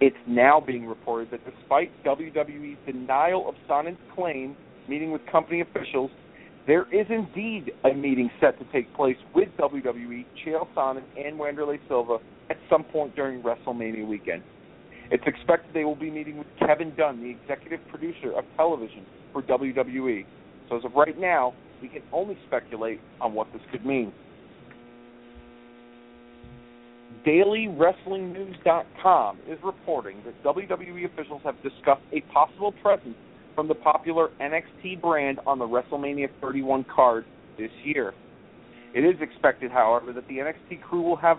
It's 0.00 0.16
now 0.26 0.60
being 0.60 0.86
reported 0.86 1.30
that 1.30 1.40
despite 1.44 1.90
WWE's 2.04 2.78
denial 2.86 3.48
of 3.48 3.54
Sonnen's 3.68 3.98
claim 4.14 4.56
meeting 4.88 5.12
with 5.12 5.22
company 5.30 5.60
officials, 5.60 6.10
there 6.66 6.86
is 6.92 7.06
indeed 7.10 7.72
a 7.84 7.94
meeting 7.94 8.30
set 8.40 8.58
to 8.58 8.64
take 8.72 8.92
place 8.94 9.16
with 9.34 9.48
WWE, 9.58 10.24
Chael 10.44 10.66
Sonnen, 10.74 11.02
and 11.16 11.38
Wanderlei 11.38 11.78
Silva 11.88 12.18
at 12.50 12.56
some 12.70 12.84
point 12.84 13.14
during 13.14 13.42
WrestleMania 13.42 14.06
weekend. 14.06 14.42
It's 15.10 15.24
expected 15.26 15.74
they 15.74 15.84
will 15.84 15.96
be 15.96 16.10
meeting 16.10 16.38
with 16.38 16.46
Kevin 16.58 16.94
Dunn, 16.96 17.22
the 17.22 17.28
executive 17.30 17.80
producer 17.88 18.32
of 18.32 18.44
television 18.56 19.04
for 19.32 19.42
WWE. 19.42 20.24
So 20.68 20.76
as 20.78 20.84
of 20.84 20.94
right 20.94 21.18
now, 21.18 21.54
we 21.82 21.88
can 21.88 22.02
only 22.12 22.38
speculate 22.46 23.00
on 23.20 23.34
what 23.34 23.52
this 23.52 23.60
could 23.70 23.84
mean. 23.84 24.12
DailyWrestlingNews.com 27.26 29.38
is 29.48 29.58
reporting 29.62 30.22
that 30.24 30.42
WWE 30.44 31.04
officials 31.06 31.42
have 31.44 31.56
discussed 31.62 32.02
a 32.12 32.20
possible 32.32 32.72
presence 32.82 33.16
from 33.54 33.68
the 33.68 33.74
popular 33.74 34.30
NXT 34.40 35.00
brand 35.00 35.40
on 35.46 35.58
the 35.58 35.66
WrestleMania 35.66 36.28
31 36.40 36.84
card 36.94 37.24
this 37.56 37.70
year. 37.82 38.12
It 38.94 39.00
is 39.00 39.16
expected, 39.20 39.70
however, 39.70 40.12
that 40.12 40.26
the 40.28 40.38
NXT 40.38 40.82
crew 40.82 41.02
will 41.02 41.16
have 41.16 41.38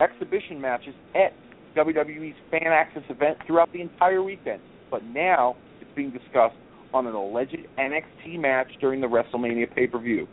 exhibition 0.00 0.60
matches 0.60 0.94
at 1.14 1.32
WWE's 1.76 2.36
Fan 2.50 2.66
Access 2.66 3.02
event 3.08 3.38
throughout 3.46 3.72
the 3.72 3.80
entire 3.80 4.22
weekend. 4.22 4.60
But 4.90 5.04
now 5.04 5.56
it's 5.80 5.90
being 5.96 6.10
discussed 6.10 6.56
on 6.92 7.06
an 7.06 7.14
alleged 7.14 7.56
NXT 7.78 8.38
match 8.38 8.68
during 8.80 9.00
the 9.00 9.06
WrestleMania 9.06 9.74
pay 9.74 9.86
per 9.86 9.98
view. 9.98 10.26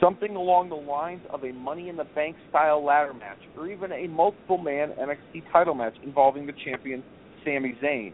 Something 0.00 0.34
along 0.34 0.70
the 0.70 0.74
lines 0.74 1.22
of 1.30 1.44
a 1.44 1.52
Money 1.52 1.88
in 1.88 1.96
the 1.96 2.04
Bank 2.04 2.36
style 2.50 2.84
ladder 2.84 3.14
match, 3.14 3.38
or 3.56 3.68
even 3.68 3.92
a 3.92 4.08
multiple 4.08 4.58
man 4.58 4.90
NXT 5.00 5.44
title 5.52 5.74
match 5.74 5.94
involving 6.02 6.46
the 6.46 6.52
champion 6.64 7.02
Sami 7.44 7.78
Zayn. 7.82 8.12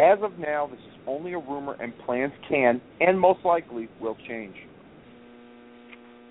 As 0.00 0.18
of 0.22 0.38
now, 0.38 0.66
this 0.66 0.80
is 0.80 0.98
only 1.06 1.34
a 1.34 1.38
rumor, 1.38 1.76
and 1.80 1.92
plans 2.06 2.32
can 2.48 2.80
and 3.00 3.20
most 3.20 3.44
likely 3.44 3.88
will 4.00 4.16
change. 4.26 4.54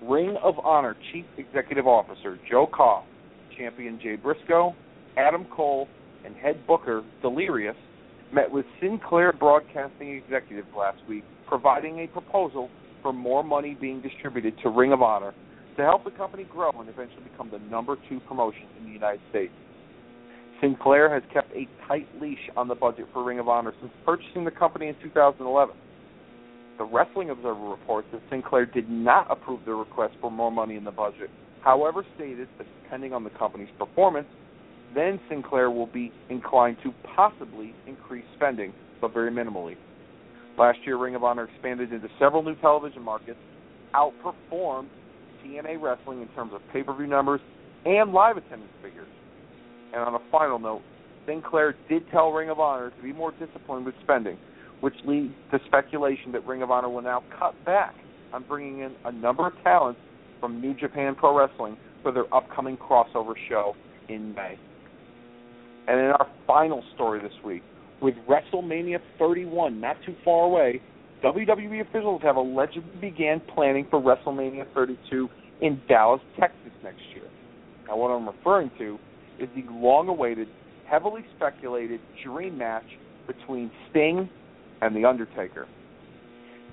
Ring 0.02 0.36
of 0.42 0.58
Honor 0.58 0.96
Chief 1.12 1.24
Executive 1.38 1.86
Officer 1.86 2.38
Joe 2.50 2.66
Koff, 2.66 3.04
champion 3.56 4.00
Jay 4.02 4.16
Briscoe, 4.16 4.74
Adam 5.16 5.46
Cole, 5.54 5.88
and 6.24 6.34
head 6.36 6.66
booker 6.66 7.02
Delirious 7.20 7.76
met 8.32 8.50
with 8.50 8.64
Sinclair 8.80 9.32
Broadcasting 9.32 10.10
executives 10.10 10.68
last 10.76 10.98
week, 11.08 11.24
providing 11.46 12.00
a 12.00 12.06
proposal 12.06 12.70
for 13.02 13.12
more 13.12 13.42
money 13.42 13.76
being 13.78 14.00
distributed 14.00 14.54
to 14.62 14.70
Ring 14.70 14.92
of 14.92 15.02
Honor 15.02 15.34
to 15.76 15.82
help 15.82 16.04
the 16.04 16.10
company 16.12 16.44
grow 16.44 16.70
and 16.70 16.88
eventually 16.88 17.22
become 17.30 17.50
the 17.50 17.58
number 17.70 17.96
two 18.08 18.20
promotion 18.20 18.64
in 18.78 18.86
the 18.86 18.92
United 18.92 19.20
States. 19.30 19.52
Sinclair 20.60 21.12
has 21.12 21.22
kept 21.32 21.52
a 21.52 21.66
tight 21.88 22.06
leash 22.20 22.38
on 22.56 22.68
the 22.68 22.74
budget 22.74 23.06
for 23.12 23.24
Ring 23.24 23.38
of 23.38 23.48
Honor 23.48 23.74
since 23.80 23.92
purchasing 24.06 24.44
the 24.44 24.50
company 24.50 24.86
in 24.86 24.94
2011. 25.02 25.74
The 26.78 26.84
Wrestling 26.84 27.30
Observer 27.30 27.68
reports 27.68 28.08
that 28.12 28.22
Sinclair 28.30 28.64
did 28.64 28.88
not 28.88 29.30
approve 29.30 29.60
the 29.66 29.74
request 29.74 30.14
for 30.20 30.30
more 30.30 30.52
money 30.52 30.76
in 30.76 30.84
the 30.84 30.90
budget, 30.90 31.30
however, 31.62 32.04
stated 32.14 32.48
that 32.58 32.66
depending 32.82 33.12
on 33.12 33.24
the 33.24 33.30
company's 33.30 33.68
performance, 33.78 34.28
then 34.94 35.20
Sinclair 35.28 35.70
will 35.70 35.86
be 35.86 36.12
inclined 36.28 36.76
to 36.82 36.92
possibly 37.14 37.74
increase 37.86 38.24
spending, 38.36 38.72
but 39.00 39.12
very 39.12 39.30
minimally. 39.30 39.76
Last 40.58 40.78
year, 40.84 40.98
Ring 40.98 41.14
of 41.14 41.24
Honor 41.24 41.48
expanded 41.52 41.92
into 41.92 42.08
several 42.18 42.42
new 42.42 42.54
television 42.56 43.02
markets, 43.02 43.38
outperformed 43.94 44.88
TNA 45.44 45.80
Wrestling 45.80 46.22
in 46.22 46.28
terms 46.28 46.52
of 46.54 46.60
pay 46.72 46.82
per 46.82 46.94
view 46.94 47.06
numbers 47.06 47.40
and 47.84 48.12
live 48.12 48.36
attendance 48.36 48.72
figures. 48.82 49.08
And 49.92 50.02
on 50.02 50.14
a 50.14 50.20
final 50.30 50.58
note, 50.58 50.82
Sinclair 51.26 51.74
did 51.88 52.02
tell 52.10 52.30
Ring 52.30 52.50
of 52.50 52.60
Honor 52.60 52.90
to 52.90 53.02
be 53.02 53.12
more 53.12 53.32
disciplined 53.32 53.86
with 53.86 53.94
spending, 54.02 54.36
which 54.80 54.94
leads 55.04 55.32
to 55.50 55.58
speculation 55.66 56.32
that 56.32 56.46
Ring 56.46 56.62
of 56.62 56.70
Honor 56.70 56.88
will 56.88 57.02
now 57.02 57.22
cut 57.38 57.54
back 57.64 57.94
on 58.32 58.44
bringing 58.48 58.80
in 58.80 58.94
a 59.04 59.12
number 59.12 59.46
of 59.46 59.52
talents 59.62 60.00
from 60.40 60.60
New 60.60 60.74
Japan 60.74 61.14
Pro 61.14 61.36
Wrestling 61.36 61.76
for 62.02 62.12
their 62.12 62.32
upcoming 62.34 62.76
crossover 62.76 63.34
show 63.48 63.74
in 64.08 64.34
May. 64.34 64.58
And 65.88 65.98
in 65.98 66.06
our 66.06 66.28
final 66.46 66.82
story 66.94 67.20
this 67.20 67.32
week, 67.44 67.62
with 68.00 68.14
WrestleMania 68.28 68.98
31 69.18 69.80
not 69.80 69.96
too 70.04 70.14
far 70.24 70.46
away, 70.46 70.80
WWE 71.24 71.80
officials 71.80 72.20
have 72.22 72.36
allegedly 72.36 72.90
began 73.00 73.40
planning 73.54 73.86
for 73.90 74.00
WrestleMania 74.00 74.64
32 74.74 75.28
in 75.60 75.80
Dallas, 75.88 76.20
Texas 76.38 76.72
next 76.82 77.02
year. 77.14 77.24
Now, 77.86 77.96
what 77.96 78.08
I'm 78.08 78.26
referring 78.26 78.70
to 78.78 78.98
is 79.38 79.48
the 79.54 79.64
long-awaited, 79.72 80.48
heavily 80.88 81.24
speculated 81.36 82.00
dream 82.24 82.58
match 82.58 82.86
between 83.26 83.70
Sting 83.90 84.28
and 84.80 84.96
The 84.96 85.04
Undertaker. 85.04 85.66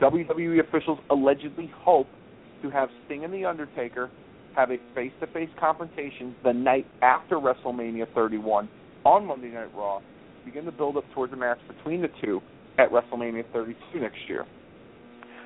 WWE 0.02 0.68
officials 0.68 1.00
allegedly 1.10 1.72
hope 1.78 2.08
to 2.64 2.70
have 2.70 2.90
Sting 3.06 3.24
and 3.24 3.34
The 3.34 3.46
Undertaker 3.46 4.10
have 4.56 4.72
a 4.72 4.78
face-to-face 4.96 5.50
confrontation 5.60 6.36
the 6.44 6.54
night 6.54 6.88
after 7.02 7.36
WrestleMania 7.36 8.12
31 8.14 8.68
on 9.06 9.26
Monday 9.26 9.50
Night 9.50 9.74
Raw 9.76 10.02
begin 10.46 10.66
the 10.66 10.72
build 10.72 10.98
up 10.98 11.04
towards 11.14 11.34
a 11.34 11.36
match 11.36 11.60
between 11.68 12.02
the 12.02 12.10
two 12.22 12.42
at 12.78 12.92
WrestleMania 12.92 13.44
32 13.54 14.00
next 14.00 14.18
year. 14.28 14.46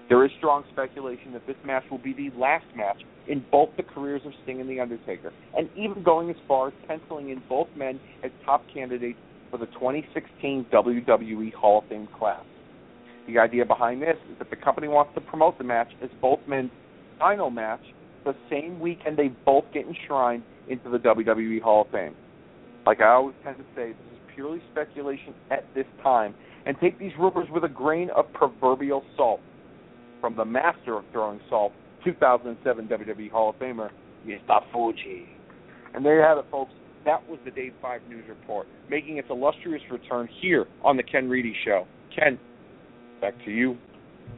There 0.09 0.23
is 0.25 0.31
strong 0.37 0.63
speculation 0.71 1.33
that 1.33 1.47
this 1.47 1.55
match 1.65 1.83
will 1.89 1.97
be 1.97 2.13
the 2.13 2.29
last 2.37 2.65
match 2.75 3.01
in 3.27 3.43
both 3.51 3.69
the 3.77 3.83
careers 3.83 4.21
of 4.25 4.33
Sting 4.43 4.59
and 4.59 4.69
The 4.69 4.79
Undertaker, 4.79 5.31
and 5.57 5.69
even 5.77 6.03
going 6.03 6.29
as 6.29 6.35
far 6.47 6.67
as 6.67 6.73
penciling 6.87 7.29
in 7.29 7.41
both 7.47 7.67
men 7.75 7.99
as 8.23 8.31
top 8.45 8.63
candidates 8.73 9.17
for 9.49 9.57
the 9.57 9.65
2016 9.67 10.65
WWE 10.71 11.53
Hall 11.53 11.79
of 11.79 11.89
Fame 11.89 12.07
class. 12.19 12.43
The 13.27 13.39
idea 13.39 13.65
behind 13.65 14.01
this 14.01 14.17
is 14.29 14.37
that 14.39 14.49
the 14.49 14.57
company 14.57 14.89
wants 14.89 15.13
to 15.15 15.21
promote 15.21 15.57
the 15.57 15.63
match 15.63 15.87
as 16.03 16.09
both 16.21 16.39
men's 16.47 16.71
final 17.17 17.49
match 17.49 17.81
the 18.25 18.35
same 18.49 18.79
weekend 18.79 19.17
they 19.17 19.29
both 19.45 19.63
get 19.73 19.85
enshrined 19.85 20.43
into 20.67 20.89
the 20.89 20.97
WWE 20.97 21.61
Hall 21.61 21.81
of 21.83 21.91
Fame. 21.91 22.15
Like 22.85 23.01
I 23.01 23.13
always 23.13 23.35
tend 23.43 23.57
to 23.57 23.63
say, 23.75 23.89
this 23.89 24.13
is 24.13 24.19
purely 24.35 24.61
speculation 24.71 25.33
at 25.51 25.65
this 25.73 25.85
time, 26.01 26.35
and 26.65 26.75
take 26.81 26.99
these 26.99 27.11
rumors 27.19 27.47
with 27.51 27.63
a 27.63 27.69
grain 27.69 28.09
of 28.15 28.31
proverbial 28.33 29.03
salt. 29.15 29.41
From 30.21 30.35
the 30.35 30.45
master 30.45 30.97
of 30.97 31.03
throwing 31.11 31.39
salt, 31.49 31.73
2007 32.05 32.87
WWE 32.87 33.31
Hall 33.31 33.49
of 33.49 33.55
Famer, 33.57 33.89
Mr. 34.25 34.59
Fuji. 34.71 35.27
And 35.93 36.05
there 36.05 36.17
you 36.17 36.23
have 36.23 36.37
it, 36.37 36.45
folks. 36.49 36.71
That 37.05 37.27
was 37.29 37.39
the 37.43 37.51
Day 37.51 37.71
5 37.81 38.01
News 38.07 38.23
Report, 38.29 38.65
making 38.89 39.17
its 39.17 39.27
illustrious 39.29 39.81
return 39.91 40.29
here 40.41 40.65
on 40.83 40.95
the 40.95 41.03
Ken 41.03 41.29
Reedy 41.29 41.53
Show. 41.65 41.85
Ken, 42.17 42.39
back 43.19 43.33
to 43.43 43.51
you. 43.51 43.77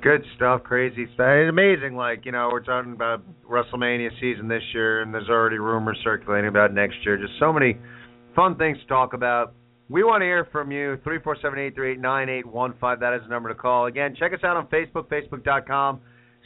Good 0.02 0.24
stuff, 0.36 0.64
crazy 0.64 1.06
stuff. 1.14 1.28
It's 1.30 1.50
amazing. 1.50 1.96
Like 1.96 2.26
you 2.26 2.32
know, 2.32 2.50
we're 2.52 2.64
talking 2.64 2.94
about 2.94 3.22
WrestleMania 3.50 4.10
season 4.20 4.48
this 4.48 4.64
year, 4.74 5.02
and 5.02 5.14
there's 5.14 5.30
already 5.30 5.60
rumors 5.60 6.00
circulating 6.04 6.48
about 6.48 6.74
next 6.74 6.96
year. 7.06 7.18
Just 7.18 7.34
so 7.40 7.54
many 7.54 7.78
fun 8.36 8.56
things 8.58 8.78
to 8.80 8.88
talk 8.88 9.14
about. 9.14 9.54
We 9.90 10.04
want 10.04 10.22
to 10.22 10.26
hear 10.26 10.48
from 10.52 10.72
you. 10.72 10.98
Three 11.04 11.20
four 11.20 11.38
seven 11.42 11.60
eight 11.60 11.76
three 11.76 11.94
eight 11.94 12.00
nine 12.00 12.28
eight 12.30 12.46
one 12.46 12.74
five. 12.80 13.00
That 13.00 13.14
is 13.14 13.22
the 13.24 13.30
number 13.30 13.50
to 13.50 13.56
call. 13.56 13.86
Again, 13.86 14.16
check 14.18 14.34
us 14.34 14.40
out 14.44 14.58
on 14.58 14.68
Facebook, 14.68 15.08
facebook.com 15.08 16.02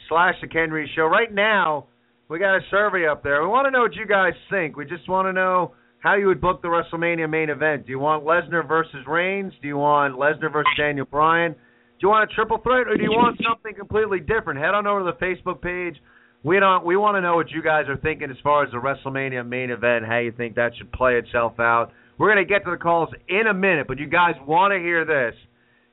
slash 0.08 0.34
the 0.42 0.48
Ken 0.48 0.70
Show. 0.94 1.06
Right 1.06 1.32
now, 1.32 1.86
we 2.28 2.38
got 2.38 2.56
a 2.56 2.60
survey 2.70 3.08
up 3.08 3.22
there. 3.22 3.42
We 3.42 3.48
want 3.48 3.66
to 3.66 3.70
know 3.70 3.80
what 3.80 3.94
you 3.94 4.06
guys 4.06 4.34
think. 4.50 4.76
We 4.76 4.84
just 4.84 5.08
want 5.08 5.26
to 5.26 5.32
know 5.32 5.72
how 6.00 6.14
you 6.14 6.26
would 6.26 6.40
book 6.40 6.62
the 6.62 6.68
WrestleMania 6.68 7.28
main 7.28 7.50
event. 7.50 7.86
Do 7.86 7.92
you 7.92 7.98
want 7.98 8.24
Lesnar 8.24 8.66
versus 8.66 9.06
Reigns? 9.06 9.52
Do 9.60 9.68
you 9.68 9.76
want 9.76 10.14
Lesnar 10.14 10.52
versus 10.52 10.72
Daniel 10.76 11.06
Bryan? 11.06 11.52
Do 11.52 12.06
you 12.06 12.08
want 12.08 12.30
a 12.30 12.34
triple 12.34 12.58
threat, 12.58 12.88
or 12.88 12.96
do 12.96 13.02
you 13.02 13.10
want 13.10 13.38
something 13.46 13.74
completely 13.74 14.20
different? 14.20 14.58
Head 14.58 14.74
on 14.74 14.86
over 14.86 15.00
to 15.00 15.16
the 15.18 15.24
Facebook 15.24 15.60
page. 15.60 16.00
We 16.42 16.58
don't. 16.58 16.84
We 16.84 16.96
want 16.96 17.16
to 17.16 17.20
know 17.20 17.36
what 17.36 17.50
you 17.50 17.62
guys 17.62 17.84
are 17.88 17.98
thinking 17.98 18.30
as 18.30 18.36
far 18.42 18.64
as 18.64 18.70
the 18.72 18.78
WrestleMania 18.78 19.46
main 19.46 19.70
event. 19.70 20.06
How 20.06 20.18
you 20.18 20.32
think 20.32 20.54
that 20.54 20.72
should 20.78 20.90
play 20.92 21.16
itself 21.16 21.60
out. 21.60 21.92
We're 22.18 22.32
going 22.32 22.46
to 22.46 22.50
get 22.50 22.64
to 22.64 22.70
the 22.70 22.76
calls 22.76 23.10
in 23.28 23.46
a 23.46 23.54
minute, 23.54 23.86
but 23.88 23.98
you 23.98 24.06
guys 24.06 24.34
want 24.46 24.72
to 24.72 24.78
hear 24.78 25.04
this. 25.04 25.38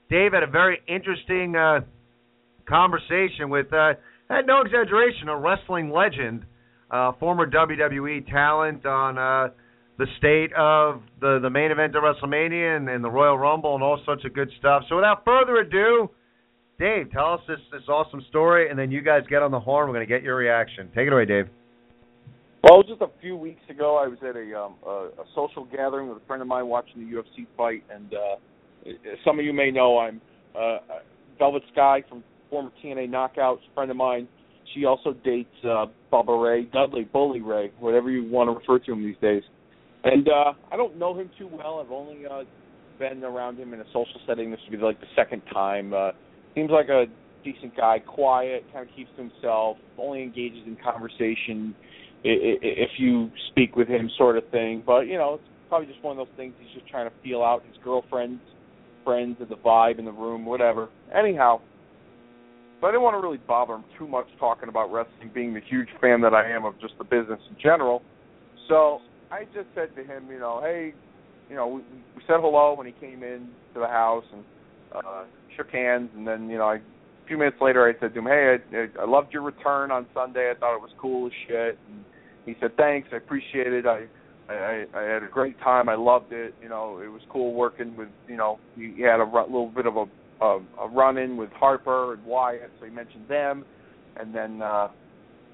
Dave 0.09 0.33
had 0.33 0.43
a 0.43 0.47
very 0.47 0.79
interesting 0.87 1.55
uh, 1.55 1.81
conversation 2.67 3.49
with, 3.49 3.71
uh, 3.73 3.93
had 4.29 4.45
no 4.45 4.61
exaggeration, 4.61 5.29
a 5.29 5.37
wrestling 5.37 5.89
legend, 5.91 6.45
uh, 6.91 7.11
former 7.19 7.49
WWE 7.49 8.29
talent 8.29 8.85
on 8.85 9.17
uh, 9.17 9.53
the 9.97 10.05
state 10.17 10.51
of 10.53 11.01
the 11.19 11.39
the 11.41 11.49
main 11.49 11.71
event 11.71 11.95
of 11.95 12.03
WrestleMania 12.03 12.77
and, 12.77 12.89
and 12.89 13.03
the 13.03 13.09
Royal 13.09 13.37
Rumble 13.37 13.75
and 13.75 13.83
all 13.83 13.99
sorts 14.05 14.23
of 14.25 14.33
good 14.33 14.49
stuff. 14.59 14.83
So 14.87 14.95
without 14.95 15.25
further 15.25 15.57
ado, 15.57 16.09
Dave, 16.79 17.11
tell 17.11 17.33
us 17.33 17.41
this 17.47 17.57
this 17.71 17.81
awesome 17.87 18.23
story, 18.29 18.69
and 18.69 18.77
then 18.77 18.91
you 18.91 19.01
guys 19.01 19.23
get 19.29 19.41
on 19.41 19.49
the 19.49 19.59
horn. 19.59 19.87
We're 19.87 19.95
going 19.95 20.07
to 20.07 20.13
get 20.13 20.21
your 20.21 20.35
reaction. 20.35 20.89
Take 20.95 21.07
it 21.07 21.13
away, 21.13 21.25
Dave. 21.25 21.47
Well, 22.63 22.83
just 22.83 23.01
a 23.01 23.07
few 23.19 23.35
weeks 23.35 23.61
ago, 23.69 23.97
I 23.97 24.07
was 24.07 24.19
at 24.21 24.35
a, 24.35 24.59
um, 24.59 24.75
a, 24.85 25.21
a 25.21 25.25
social 25.33 25.65
gathering 25.65 26.09
with 26.09 26.21
a 26.21 26.25
friend 26.27 26.41
of 26.41 26.47
mine 26.47 26.67
watching 26.67 27.09
the 27.09 27.15
UFC 27.15 27.47
fight, 27.55 27.83
and 27.89 28.13
uh, 28.13 28.91
some 29.25 29.39
of 29.39 29.45
you 29.45 29.53
may 29.53 29.71
know 29.71 29.97
I'm 29.97 30.21
uh, 30.55 30.77
Velvet 31.39 31.63
Sky 31.71 32.03
from 32.07 32.23
former 32.49 32.71
TNA 32.83 33.09
Knockouts, 33.09 33.59
friend 33.73 33.89
of 33.89 33.97
mine. 33.97 34.27
She 34.75 34.85
also 34.85 35.13
dates 35.13 35.49
uh, 35.63 35.85
Bubba 36.11 36.43
Ray, 36.43 36.65
Dudley 36.65 37.05
Bully 37.05 37.41
Ray, 37.41 37.71
whatever 37.79 38.11
you 38.11 38.29
want 38.29 38.49
to 38.49 38.53
refer 38.53 38.83
to 38.85 38.91
him 38.91 39.03
these 39.03 39.17
days. 39.21 39.43
And 40.03 40.27
uh, 40.27 40.53
I 40.71 40.77
don't 40.77 40.97
know 40.97 41.17
him 41.17 41.31
too 41.39 41.49
well. 41.51 41.81
I've 41.83 41.91
only 41.91 42.25
uh, 42.25 42.43
been 42.99 43.23
around 43.23 43.57
him 43.57 43.73
in 43.73 43.79
a 43.79 43.85
social 43.87 44.19
setting. 44.27 44.51
This 44.51 44.59
would 44.69 44.77
be 44.77 44.83
like 44.83 44.99
the 44.99 45.07
second 45.15 45.41
time. 45.51 45.93
Uh, 45.93 46.11
seems 46.57 46.71
like 46.71 46.89
a 46.89 47.05
decent 47.43 47.77
guy, 47.77 47.99
quiet, 47.99 48.65
kind 48.73 48.87
of 48.87 48.95
keeps 48.95 49.11
to 49.15 49.29
himself, 49.29 49.77
only 49.97 50.23
engages 50.23 50.65
in 50.65 50.75
conversation 50.83 51.75
if 52.23 52.89
you 52.97 53.29
speak 53.51 53.75
with 53.75 53.87
him, 53.87 54.09
sort 54.17 54.37
of 54.37 54.43
thing. 54.49 54.81
But 54.85 55.01
you 55.01 55.17
know, 55.17 55.35
it's 55.35 55.43
probably 55.69 55.87
just 55.87 56.03
one 56.03 56.17
of 56.17 56.27
those 56.27 56.35
things. 56.35 56.53
He's 56.59 56.73
just 56.73 56.87
trying 56.87 57.07
to 57.07 57.15
feel 57.23 57.43
out 57.43 57.63
his 57.67 57.77
girlfriend's 57.83 58.41
friends 59.05 59.37
and 59.39 59.47
the 59.49 59.55
vibe 59.55 59.99
in 59.99 60.05
the 60.05 60.11
room, 60.11 60.45
whatever. 60.45 60.89
Anyhow, 61.15 61.61
so 62.81 62.87
I 62.87 62.91
didn't 62.91 63.03
want 63.03 63.13
to 63.13 63.25
really 63.25 63.39
bother 63.47 63.75
him 63.75 63.85
too 63.97 64.07
much 64.07 64.25
talking 64.39 64.67
about 64.67 64.91
wrestling, 64.91 65.31
being 65.33 65.53
the 65.53 65.61
huge 65.69 65.87
fan 66.01 66.21
that 66.21 66.33
I 66.33 66.49
am 66.51 66.65
of 66.65 66.73
just 66.81 66.93
the 66.97 67.03
business 67.03 67.39
in 67.49 67.55
general. 67.61 68.01
So 68.67 68.99
I 69.31 69.45
just 69.53 69.67
said 69.75 69.95
to 69.95 70.03
him, 70.03 70.27
you 70.29 70.39
know, 70.39 70.59
hey, 70.61 70.93
you 71.49 71.55
know, 71.55 71.67
we, 71.67 71.81
we 72.15 72.21
said 72.27 72.37
hello 72.41 72.73
when 72.75 72.87
he 72.87 72.93
came 72.93 73.23
in 73.23 73.47
to 73.73 73.79
the 73.79 73.87
house 73.87 74.25
and 74.33 74.43
uh, 74.93 75.23
shook 75.57 75.71
hands, 75.71 76.09
and 76.15 76.25
then 76.25 76.49
you 76.49 76.57
know, 76.57 76.65
I, 76.65 76.75
a 76.75 77.27
few 77.27 77.37
minutes 77.37 77.57
later, 77.59 77.85
I 77.87 77.99
said 77.99 78.13
to 78.13 78.19
him, 78.19 78.25
hey, 78.25 78.57
I, 78.73 79.01
I 79.01 79.05
loved 79.05 79.33
your 79.33 79.41
return 79.41 79.91
on 79.91 80.05
Sunday. 80.13 80.51
I 80.55 80.57
thought 80.57 80.75
it 80.75 80.81
was 80.81 80.91
cool 80.97 81.27
as 81.27 81.33
shit. 81.47 81.77
And 81.89 82.05
he 82.45 82.55
said, 82.61 82.77
thanks, 82.77 83.09
I 83.11 83.17
appreciate 83.17 83.73
it. 83.73 83.85
I 83.85 84.05
I, 84.49 84.85
I 84.95 85.01
had 85.01 85.23
a 85.23 85.27
great 85.29 85.59
time. 85.59 85.89
I 85.89 85.95
loved 85.95 86.31
it. 86.31 86.55
You 86.61 86.69
know, 86.69 86.99
it 86.99 87.09
was 87.09 87.21
cool 87.29 87.53
working 87.53 87.97
with. 87.97 88.07
You 88.29 88.37
know, 88.37 88.59
he, 88.77 89.01
had 89.01 89.19
a 89.19 89.29
r- 89.31 89.45
little 89.45 89.71
bit 89.75 89.85
of 89.85 89.97
a 89.97 90.05
a, 90.39 90.59
a 90.79 90.87
run 90.87 91.17
in 91.17 91.35
with 91.35 91.49
Harper 91.51 92.13
and 92.13 92.23
Wyatt, 92.23 92.71
so 92.79 92.85
he 92.85 92.91
mentioned 92.91 93.27
them, 93.27 93.65
and 94.17 94.33
then. 94.33 94.61
uh 94.61 94.89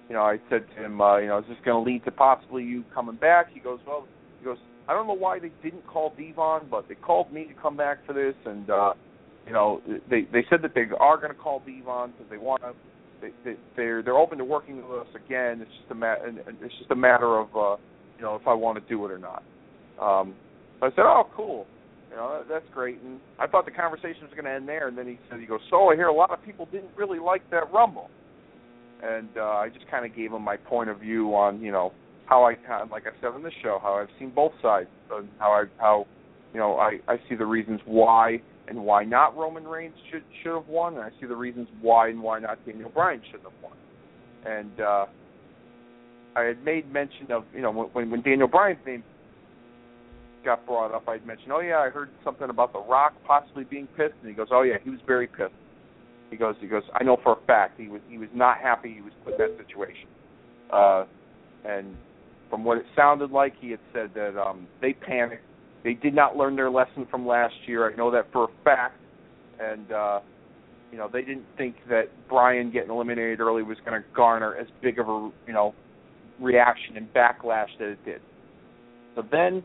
you 0.09 0.15
know, 0.15 0.23
I 0.23 0.37
said 0.49 0.65
to 0.75 0.85
him, 0.85 0.99
uh, 0.99 1.17
you 1.17 1.27
know, 1.27 1.39
is 1.39 1.45
this 1.47 1.57
going 1.63 1.83
to 1.83 1.89
lead 1.89 2.03
to 2.05 2.11
possibly 2.11 2.61
you 2.63 2.83
coming 2.93 3.15
back? 3.15 3.47
He 3.53 3.61
goes, 3.61 3.79
well, 3.87 4.05
he 4.39 4.45
goes, 4.45 4.57
I 4.87 4.93
don't 4.93 5.07
know 5.07 5.13
why 5.13 5.39
they 5.39 5.51
didn't 5.63 5.87
call 5.87 6.13
Devon, 6.17 6.67
but 6.69 6.89
they 6.89 6.95
called 6.95 7.31
me 7.31 7.45
to 7.45 7.53
come 7.53 7.77
back 7.77 8.05
for 8.05 8.11
this, 8.11 8.35
and 8.45 8.69
uh, 8.69 8.93
you 9.45 9.53
know, 9.53 9.81
they 10.09 10.27
they 10.31 10.45
said 10.49 10.61
that 10.63 10.73
they 10.73 10.85
are 10.99 11.17
going 11.17 11.29
to 11.29 11.37
call 11.37 11.59
Devon 11.59 12.11
because 12.11 12.29
they 12.29 12.37
want 12.37 12.61
to. 12.61 12.73
They, 13.21 13.29
they 13.43 13.57
they're 13.75 14.03
they're 14.03 14.17
open 14.17 14.37
to 14.37 14.45
working 14.45 14.77
with 14.77 15.01
us 15.01 15.07
again. 15.15 15.61
It's 15.61 15.71
just 15.79 15.91
a 15.91 15.95
ma- 15.95 16.15
it's 16.23 16.77
just 16.79 16.91
a 16.91 16.95
matter 16.95 17.39
of 17.39 17.47
uh, 17.55 17.81
you 18.17 18.23
know 18.23 18.35
if 18.35 18.47
I 18.47 18.53
want 18.53 18.81
to 18.81 18.89
do 18.89 19.05
it 19.05 19.11
or 19.11 19.19
not. 19.19 19.43
Um, 20.01 20.35
I 20.81 20.89
said, 20.89 21.05
oh, 21.05 21.29
cool. 21.35 21.65
You 22.09 22.17
know, 22.17 22.43
that's 22.49 22.65
great. 22.73 22.99
And 23.01 23.19
I 23.39 23.47
thought 23.47 23.65
the 23.65 23.71
conversation 23.71 24.23
was 24.23 24.31
going 24.31 24.45
to 24.45 24.51
end 24.51 24.67
there. 24.67 24.89
And 24.89 24.97
then 24.97 25.07
he 25.07 25.17
said, 25.29 25.39
he 25.39 25.45
goes, 25.45 25.61
so 25.69 25.89
I 25.89 25.95
hear 25.95 26.07
a 26.07 26.13
lot 26.13 26.31
of 26.31 26.43
people 26.43 26.67
didn't 26.71 26.91
really 26.97 27.19
like 27.19 27.49
that 27.51 27.71
Rumble 27.71 28.09
and 29.03 29.29
uh, 29.37 29.41
I 29.41 29.69
just 29.69 29.89
kind 29.91 30.05
of 30.05 30.15
gave 30.15 30.31
him 30.31 30.41
my 30.41 30.57
point 30.57 30.89
of 30.89 30.99
view 30.99 31.35
on 31.35 31.61
you 31.61 31.71
know 31.71 31.91
how 32.25 32.43
I 32.43 32.55
like 32.89 33.03
I 33.05 33.11
said 33.21 33.27
on 33.27 33.43
the 33.43 33.51
show 33.61 33.79
how 33.81 33.95
I've 33.95 34.07
seen 34.17 34.31
both 34.33 34.53
sides 34.61 34.87
and 35.11 35.27
how 35.39 35.51
I 35.51 35.65
how 35.77 36.07
you 36.53 36.59
know 36.59 36.77
I 36.77 36.99
I 37.07 37.17
see 37.29 37.35
the 37.35 37.45
reasons 37.45 37.81
why 37.85 38.41
and 38.67 38.83
why 38.83 39.03
not 39.03 39.35
Roman 39.35 39.67
Reigns 39.67 39.95
should 40.11 40.23
should 40.41 40.53
have 40.53 40.67
won 40.67 40.95
and 40.95 41.03
I 41.03 41.09
see 41.19 41.27
the 41.27 41.35
reasons 41.35 41.67
why 41.81 42.09
and 42.09 42.21
why 42.21 42.39
not 42.39 42.65
Daniel 42.65 42.89
Bryan 42.89 43.21
shouldn't 43.25 43.43
have 43.43 43.63
won 43.63 43.73
and 44.45 44.79
uh 44.79 45.05
I 46.35 46.43
had 46.43 46.63
made 46.63 46.91
mention 46.91 47.31
of 47.31 47.45
you 47.53 47.61
know 47.61 47.71
when 47.71 48.09
when 48.09 48.21
Daniel 48.21 48.47
Bryan's 48.47 48.79
name 48.85 49.03
got 50.45 50.65
brought 50.65 50.93
up 50.93 51.07
I 51.07 51.13
had 51.13 51.25
mentioned 51.25 51.51
oh 51.51 51.59
yeah 51.59 51.79
I 51.79 51.89
heard 51.89 52.09
something 52.23 52.49
about 52.49 52.73
The 52.73 52.81
Rock 52.81 53.13
possibly 53.25 53.63
being 53.63 53.87
pissed 53.87 54.15
and 54.21 54.29
he 54.29 54.33
goes 54.33 54.47
oh 54.51 54.61
yeah 54.61 54.75
he 54.83 54.89
was 54.89 54.99
very 55.05 55.27
pissed 55.27 55.53
he 56.33 56.37
goes, 56.37 56.55
he 56.59 56.65
goes. 56.65 56.81
I 56.95 57.03
know 57.03 57.17
for 57.21 57.33
a 57.33 57.45
fact 57.45 57.79
he 57.79 57.87
was 57.87 58.01
he 58.09 58.17
was 58.17 58.29
not 58.33 58.57
happy 58.57 58.91
he 58.91 59.01
was 59.01 59.13
put 59.23 59.33
in 59.33 59.37
that 59.37 59.55
situation. 59.63 60.07
Uh, 60.71 61.05
and 61.63 61.95
from 62.49 62.63
what 62.63 62.79
it 62.79 62.85
sounded 62.95 63.29
like, 63.29 63.53
he 63.61 63.69
had 63.69 63.79
said 63.93 64.09
that 64.15 64.41
um, 64.41 64.65
they 64.81 64.93
panicked. 64.93 65.43
They 65.83 65.93
did 65.93 66.13
not 66.13 66.37
learn 66.37 66.55
their 66.55 66.69
lesson 66.69 67.07
from 67.09 67.27
last 67.27 67.55
year. 67.65 67.91
I 67.91 67.95
know 67.95 68.11
that 68.11 68.31
for 68.31 68.45
a 68.45 68.63
fact. 68.63 68.99
And 69.59 69.91
uh, 69.91 70.19
you 70.91 70.97
know, 70.97 71.09
they 71.11 71.21
didn't 71.21 71.45
think 71.57 71.75
that 71.89 72.05
Bryan 72.29 72.71
getting 72.71 72.89
eliminated 72.89 73.39
early 73.39 73.63
was 73.63 73.77
going 73.85 74.01
to 74.01 74.07
garner 74.15 74.55
as 74.55 74.67
big 74.81 74.99
of 74.99 75.07
a 75.07 75.31
you 75.47 75.53
know 75.53 75.73
reaction 76.39 76.97
and 76.97 77.13
backlash 77.13 77.67
that 77.79 77.89
it 77.89 78.05
did. 78.05 78.21
So 79.15 79.23
then 79.31 79.63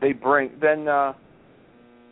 they 0.00 0.12
bring 0.12 0.52
then 0.60 0.88
uh, 0.88 1.12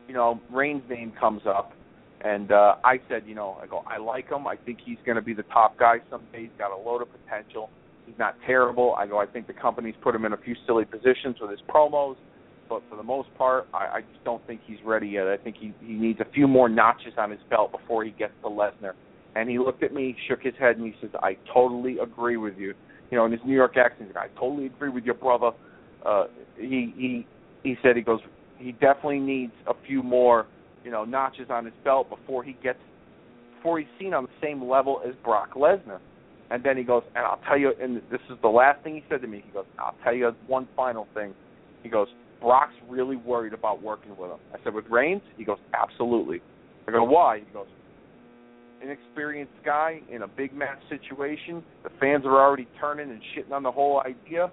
you 0.06 0.14
know 0.14 0.40
Reigns' 0.50 0.82
name 0.88 1.12
comes 1.18 1.42
up 1.46 1.72
and 2.20 2.50
uh, 2.50 2.76
I 2.84 3.00
said, 3.08 3.22
you 3.26 3.34
know, 3.34 3.58
I 3.62 3.66
go, 3.66 3.84
I 3.86 3.98
like 3.98 4.28
him. 4.28 4.46
I 4.46 4.56
think 4.56 4.78
he's 4.84 4.98
going 5.06 5.16
to 5.16 5.22
be 5.22 5.34
the 5.34 5.44
top 5.44 5.78
guy 5.78 5.98
someday. 6.10 6.42
He's 6.42 6.58
got 6.58 6.72
a 6.72 6.76
load 6.76 7.02
of 7.02 7.08
potential. 7.12 7.70
He's 8.06 8.18
not 8.18 8.34
terrible. 8.44 8.94
I 8.96 9.06
go, 9.06 9.18
I 9.18 9.26
think 9.26 9.46
the 9.46 9.52
company's 9.52 9.94
put 10.02 10.14
him 10.14 10.24
in 10.24 10.32
a 10.32 10.36
few 10.36 10.56
silly 10.66 10.84
positions 10.84 11.36
with 11.40 11.50
his 11.50 11.60
promos, 11.68 12.16
but 12.68 12.82
for 12.88 12.96
the 12.96 13.02
most 13.02 13.28
part, 13.36 13.66
I, 13.72 13.86
I 13.86 14.00
just 14.00 14.22
don't 14.24 14.44
think 14.46 14.60
he's 14.66 14.78
ready 14.84 15.08
yet. 15.08 15.26
I 15.26 15.36
think 15.36 15.56
he 15.58 15.72
he 15.80 15.94
needs 15.94 16.20
a 16.20 16.30
few 16.32 16.46
more 16.46 16.68
notches 16.68 17.14
on 17.16 17.30
his 17.30 17.40
belt 17.50 17.72
before 17.72 18.04
he 18.04 18.10
gets 18.10 18.32
to 18.42 18.48
Lesnar. 18.48 18.92
And 19.34 19.48
he 19.48 19.58
looked 19.58 19.82
at 19.82 19.92
me, 19.92 20.16
shook 20.28 20.42
his 20.42 20.54
head, 20.58 20.76
and 20.76 20.86
he 20.86 20.94
says, 21.00 21.10
I 21.22 21.36
totally 21.52 21.98
agree 21.98 22.36
with 22.36 22.56
you. 22.56 22.74
You 23.10 23.18
know, 23.18 23.26
in 23.26 23.32
his 23.32 23.40
New 23.44 23.54
York 23.54 23.76
accent, 23.76 24.10
I 24.16 24.28
totally 24.38 24.66
agree 24.66 24.88
with 24.88 25.04
your 25.04 25.14
brother. 25.14 25.50
Uh, 26.04 26.24
he 26.56 26.92
he 26.96 27.26
he 27.62 27.76
said 27.82 27.96
he 27.96 28.02
goes, 28.02 28.20
he 28.58 28.72
definitely 28.72 29.20
needs 29.20 29.52
a 29.66 29.74
few 29.86 30.02
more 30.02 30.46
you 30.84 30.90
know 30.90 31.04
notches 31.04 31.48
on 31.50 31.64
his 31.64 31.74
belt 31.84 32.08
before 32.10 32.42
he 32.42 32.56
gets 32.62 32.78
before 33.56 33.78
he's 33.78 33.88
seen 33.98 34.14
on 34.14 34.24
the 34.24 34.46
same 34.46 34.64
level 34.64 35.00
as 35.06 35.14
Brock 35.24 35.54
Lesnar. 35.54 36.00
And 36.50 36.64
then 36.64 36.76
he 36.78 36.82
goes, 36.82 37.02
and 37.14 37.26
I'll 37.26 37.40
tell 37.46 37.58
you, 37.58 37.72
and 37.80 37.96
this 38.10 38.20
is 38.30 38.38
the 38.40 38.48
last 38.48 38.82
thing 38.82 38.94
he 38.94 39.04
said 39.10 39.20
to 39.20 39.28
me. 39.28 39.42
He 39.44 39.52
goes, 39.52 39.66
I'll 39.78 39.96
tell 40.02 40.14
you 40.14 40.34
one 40.46 40.66
final 40.74 41.06
thing. 41.12 41.34
He 41.82 41.90
goes, 41.90 42.08
Brock's 42.40 42.74
really 42.88 43.16
worried 43.16 43.52
about 43.52 43.82
working 43.82 44.16
with 44.16 44.30
him. 44.30 44.38
I 44.54 44.58
said, 44.64 44.74
with 44.74 44.86
Reigns? 44.90 45.22
He 45.36 45.44
goes, 45.44 45.58
absolutely. 45.74 46.40
I 46.86 46.92
go, 46.92 47.04
why? 47.04 47.40
He 47.40 47.52
goes, 47.52 47.66
inexperienced 48.82 49.52
guy 49.64 50.00
in 50.10 50.22
a 50.22 50.28
big 50.28 50.54
match 50.54 50.78
situation. 50.88 51.62
The 51.82 51.90
fans 52.00 52.24
are 52.24 52.40
already 52.40 52.68
turning 52.80 53.10
and 53.10 53.20
shitting 53.36 53.52
on 53.52 53.62
the 53.62 53.72
whole 53.72 54.00
idea. 54.00 54.50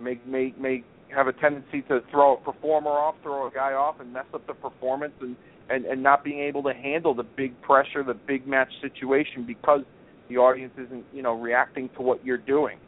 Make 0.00 0.26
make 0.26 0.60
make 0.60 0.84
have 1.14 1.26
a 1.26 1.32
tendency 1.32 1.82
to 1.82 2.00
throw 2.10 2.36
a 2.36 2.40
performer 2.40 2.90
off, 2.90 3.16
throw 3.22 3.48
a 3.48 3.50
guy 3.50 3.72
off, 3.72 4.00
and 4.00 4.12
mess 4.12 4.26
up 4.32 4.46
the 4.46 4.54
performance, 4.54 5.14
and 5.20 5.36
and 5.70 5.84
and 5.86 6.02
not 6.02 6.24
being 6.24 6.40
able 6.40 6.62
to 6.64 6.72
handle 6.72 7.14
the 7.14 7.24
big 7.24 7.60
pressure, 7.62 8.02
the 8.04 8.14
big 8.14 8.46
match 8.46 8.68
situation 8.80 9.44
because 9.46 9.80
the 10.28 10.36
audience 10.36 10.72
isn't 10.78 11.04
you 11.12 11.22
know 11.22 11.32
reacting 11.32 11.88
to 11.96 12.02
what 12.02 12.24
you're 12.24 12.38
doing. 12.38 12.78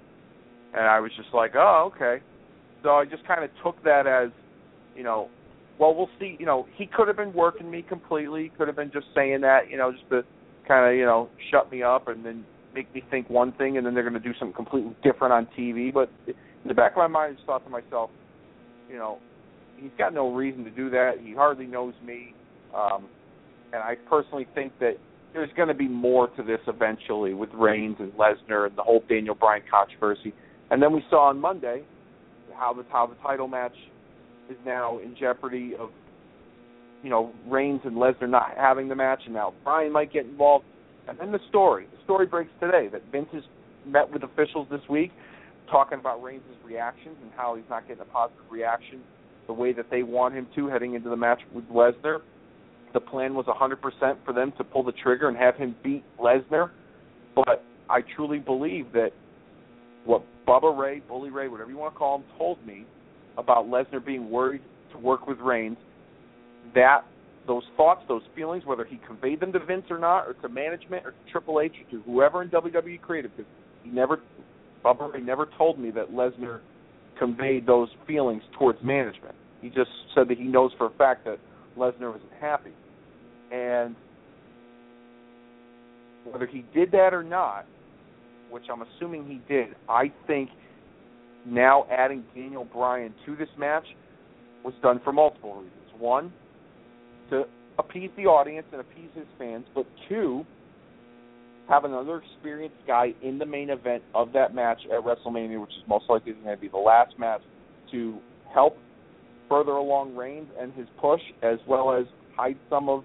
And 0.73 0.83
I 0.83 1.01
was 1.01 1.11
just 1.16 1.35
like, 1.35 1.53
oh 1.57 1.93
okay. 1.95 2.23
So 2.83 2.91
I 2.91 3.05
just 3.05 3.26
kind 3.26 3.45
of 3.45 3.51
took 3.62 3.83
that 3.85 4.07
as, 4.07 4.31
you 4.97 5.03
know, 5.03 5.28
well 5.78 5.95
we'll 5.95 6.11
see. 6.18 6.37
You 6.39 6.47
know, 6.47 6.66
he 6.76 6.87
could 6.87 7.09
have 7.09 7.16
been 7.16 7.33
working 7.33 7.70
me 7.70 7.83
completely. 7.83 8.53
Could 8.57 8.68
have 8.68 8.76
been 8.76 8.93
just 8.93 9.07
saying 9.14 9.41
that, 9.43 9.70
you 9.70 9.76
know, 9.76 9.93
just 9.93 10.09
to 10.11 10.22
kind 10.68 10.91
of 10.91 10.97
you 10.97 11.05
know 11.05 11.28
shut 11.51 11.70
me 11.72 11.83
up 11.83 12.09
and 12.09 12.24
then 12.24 12.45
make 12.74 12.93
me 12.95 13.03
think 13.11 13.28
one 13.28 13.53
thing, 13.53 13.76
and 13.76 13.87
then 13.87 13.95
they're 13.95 14.09
going 14.09 14.20
to 14.20 14.20
do 14.20 14.35
something 14.39 14.55
completely 14.55 14.95
different 15.03 15.33
on 15.33 15.49
TV. 15.59 15.93
But 15.93 16.11
in 16.26 16.35
the 16.66 16.74
back 16.74 16.93
of 16.93 16.99
my 16.99 17.09
mind, 17.09 17.33
I 17.33 17.35
just 17.35 17.47
thought 17.47 17.64
to 17.64 17.70
myself, 17.70 18.11
you 18.89 18.97
know, 18.97 19.18
he's 19.76 19.91
got 19.99 20.14
no 20.14 20.33
reason 20.33 20.64
to 20.64 20.70
do 20.70 20.91
that. 20.91 21.14
He 21.22 21.35
hardly 21.35 21.66
knows 21.66 21.95
me, 22.05 22.35
um, 22.74 23.09
and 23.72 23.83
I 23.83 23.97
personally 24.09 24.47
think 24.55 24.72
that 24.78 24.99
there's 25.33 25.51
going 25.57 25.68
to 25.68 25.74
be 25.74 25.89
more 25.89 26.28
to 26.28 26.43
this 26.43 26.61
eventually 26.66 27.35
with 27.35 27.51
Reigns 27.55 27.97
and 27.99 28.12
Lesnar 28.12 28.66
and 28.66 28.76
the 28.76 28.83
whole 28.83 29.03
Daniel 29.09 29.35
Bryan 29.35 29.62
controversy. 29.70 30.33
And 30.70 30.83
then 30.83 30.93
we 30.93 31.05
saw 31.09 31.28
on 31.28 31.41
Monday 31.41 31.83
how 32.61 32.75
the 32.75 32.85
how 32.93 33.07
the 33.07 33.17
title 33.17 33.49
match 33.49 33.75
is 34.51 34.57
now 34.67 34.99
in 34.99 35.17
jeopardy 35.19 35.73
of 35.77 35.89
you 37.03 37.09
know 37.11 37.33
Reigns 37.49 37.81
and 37.85 37.97
Lesnar 37.97 38.29
not 38.29 38.53
having 38.57 38.89
the 38.89 38.95
match, 38.95 39.23
and 39.25 39.35
now 39.35 39.55
Bryan 39.65 39.91
might 39.91 40.13
get 40.13 40.27
involved. 40.27 40.67
And 41.09 41.19
then 41.19 41.33
the 41.33 41.41
story, 41.49 41.87
the 41.91 42.05
story 42.05 42.27
breaks 42.27 42.51
today 42.61 42.89
that 42.93 43.03
Vince 43.11 43.29
has 43.33 43.43
met 43.87 44.13
with 44.13 44.23
officials 44.23 44.69
this 44.71 44.83
week 44.89 45.11
talking 45.71 45.99
about 45.99 46.23
Reigns' 46.23 46.43
reactions 46.65 47.17
and 47.23 47.31
how 47.35 47.57
he's 47.57 47.65
not 47.71 47.89
getting 47.89 48.03
a 48.03 48.05
positive 48.05 48.45
reaction 48.51 49.01
the 49.47 49.53
way 49.53 49.73
that 49.73 49.87
they 49.91 50.03
want 50.03 50.35
him 50.35 50.47
to 50.55 50.69
heading 50.69 50.95
into 50.95 51.09
the 51.09 51.17
match 51.17 51.41
with 51.55 51.65
Lesnar. 51.71 52.19
The 52.93 53.01
plan 53.01 53.35
was 53.35 53.47
100% 53.47 54.17
for 54.25 54.33
them 54.33 54.53
to 54.59 54.65
pull 54.65 54.83
the 54.83 54.93
trigger 54.93 55.29
and 55.29 55.37
have 55.37 55.57
him 55.57 55.75
beat 55.83 56.05
Lesnar, 56.19 56.71
but 57.35 57.65
I 57.89 58.01
truly 58.15 58.39
believe 58.39 58.93
that 58.93 59.11
what 60.05 60.23
Bubba 60.47 60.76
Ray, 60.76 61.01
Bully 61.09 61.30
Ray, 61.30 61.49
whatever 61.49 61.70
you 61.70 61.76
want 61.76 61.95
to 61.95 61.99
call 61.99 62.18
him, 62.18 62.24
told 62.36 62.64
me 62.66 62.84
about 63.38 63.66
Lesnar 63.66 64.05
being 64.05 64.30
worried 64.30 64.62
to 64.93 64.99
work 64.99 65.26
with 65.26 65.38
Reigns, 65.38 65.76
that 66.74 67.05
those 67.47 67.62
thoughts, 67.76 68.03
those 68.09 68.22
feelings, 68.34 68.64
whether 68.64 68.84
he 68.84 69.01
conveyed 69.07 69.41
them 69.41 69.53
to 69.53 69.59
Vince 69.64 69.84
or 69.91 69.99
not, 69.99 70.26
or 70.26 70.34
to 70.34 70.49
management, 70.49 71.07
or 71.07 71.12
to 71.12 71.32
Triple 71.32 71.61
H, 71.61 71.72
or 71.72 71.91
to 71.91 72.03
whoever 72.03 72.43
in 72.43 72.49
WWE 72.51 73.01
creative, 73.01 73.30
because 73.36 73.51
he 73.82 73.91
never 73.91 74.20
Bubba 74.84 75.12
Ray 75.12 75.20
never 75.20 75.49
told 75.59 75.78
me 75.78 75.91
that 75.91 76.11
Lesnar 76.11 76.61
conveyed 77.18 77.66
those 77.66 77.88
feelings 78.07 78.43
towards 78.59 78.82
management. 78.82 79.34
He 79.61 79.68
just 79.68 79.91
said 80.14 80.28
that 80.28 80.38
he 80.38 80.45
knows 80.45 80.72
for 80.78 80.86
a 80.86 80.91
fact 80.91 81.24
that 81.26 81.38
Lesnar 81.76 82.12
wasn't 82.12 82.32
happy. 82.41 82.72
And 83.53 83.95
whether 86.24 86.47
he 86.47 86.64
did 86.74 86.93
that 86.93 87.12
or 87.12 87.22
not, 87.22 87.66
which 88.51 88.65
I'm 88.73 88.83
assuming 88.83 89.27
he 89.27 89.41
did, 89.53 89.69
I 89.89 90.13
think 90.27 90.51
now 91.47 91.87
adding 91.91 92.25
Daniel 92.35 92.65
Bryan 92.65 93.15
to 93.27 93.37
this 93.37 93.49
match 93.59 93.87
was 94.65 94.75
done 94.83 95.01
for 95.03 95.13
multiple 95.13 95.55
reasons. 95.55 95.75
One, 95.99 96.33
to 97.31 97.45
appease 97.79 98.11
the 98.17 98.25
audience 98.25 98.67
and 98.73 98.81
appease 98.81 99.11
his 99.15 99.27
fans, 99.39 99.65
but 99.75 99.87
two, 100.09 100.45
have 101.69 101.85
another 101.85 102.23
experienced 102.23 102.77
guy 102.87 103.15
in 103.23 103.39
the 103.39 103.47
main 103.47 103.71
event 103.71 104.03
of 104.15 104.33
that 104.33 104.55
match 104.55 104.81
at 104.93 105.05
WrestleMania, 105.05 105.61
which 105.61 105.71
is 105.71 105.89
most 105.89 106.05
likely 106.09 106.33
going 106.33 106.57
to 106.57 106.61
be 106.61 106.69
the 106.69 106.77
last 106.77 107.19
match, 107.19 107.43
to 107.93 108.19
help 108.53 108.77
further 109.49 109.73
along 109.73 110.17
Reigns 110.17 110.49
and 110.61 110.73
his 110.75 110.87
push, 111.01 111.21
as 111.43 111.59
well 111.67 111.93
as 111.93 112.07
hide 112.37 112.57
some 112.69 112.89
of 112.89 113.05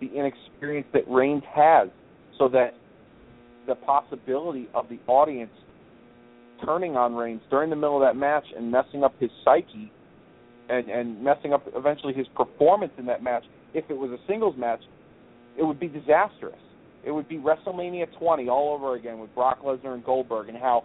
the 0.00 0.06
inexperience 0.06 0.86
that 0.92 1.02
Reigns 1.08 1.42
has, 1.52 1.88
so 2.38 2.48
that 2.48 2.74
the 3.66 3.74
possibility 3.74 4.68
of 4.74 4.88
the 4.88 4.98
audience 5.06 5.52
turning 6.64 6.96
on 6.96 7.14
Reigns 7.14 7.42
during 7.50 7.70
the 7.70 7.76
middle 7.76 7.96
of 7.96 8.02
that 8.02 8.16
match 8.16 8.44
and 8.56 8.70
messing 8.70 9.04
up 9.04 9.14
his 9.18 9.30
psyche 9.44 9.90
and 10.68 10.88
and 10.88 11.22
messing 11.22 11.52
up 11.52 11.62
eventually 11.74 12.14
his 12.14 12.26
performance 12.34 12.92
in 12.98 13.06
that 13.06 13.22
match. 13.22 13.44
If 13.74 13.84
it 13.90 13.96
was 13.96 14.10
a 14.10 14.18
singles 14.26 14.56
match, 14.56 14.80
it 15.58 15.64
would 15.64 15.80
be 15.80 15.88
disastrous. 15.88 16.58
It 17.04 17.10
would 17.10 17.28
be 17.28 17.36
WrestleMania 17.36 18.06
20 18.18 18.48
all 18.48 18.74
over 18.74 18.94
again 18.94 19.18
with 19.18 19.34
Brock 19.34 19.62
Lesnar 19.62 19.94
and 19.94 20.04
Goldberg 20.04 20.48
and 20.48 20.56
how 20.56 20.84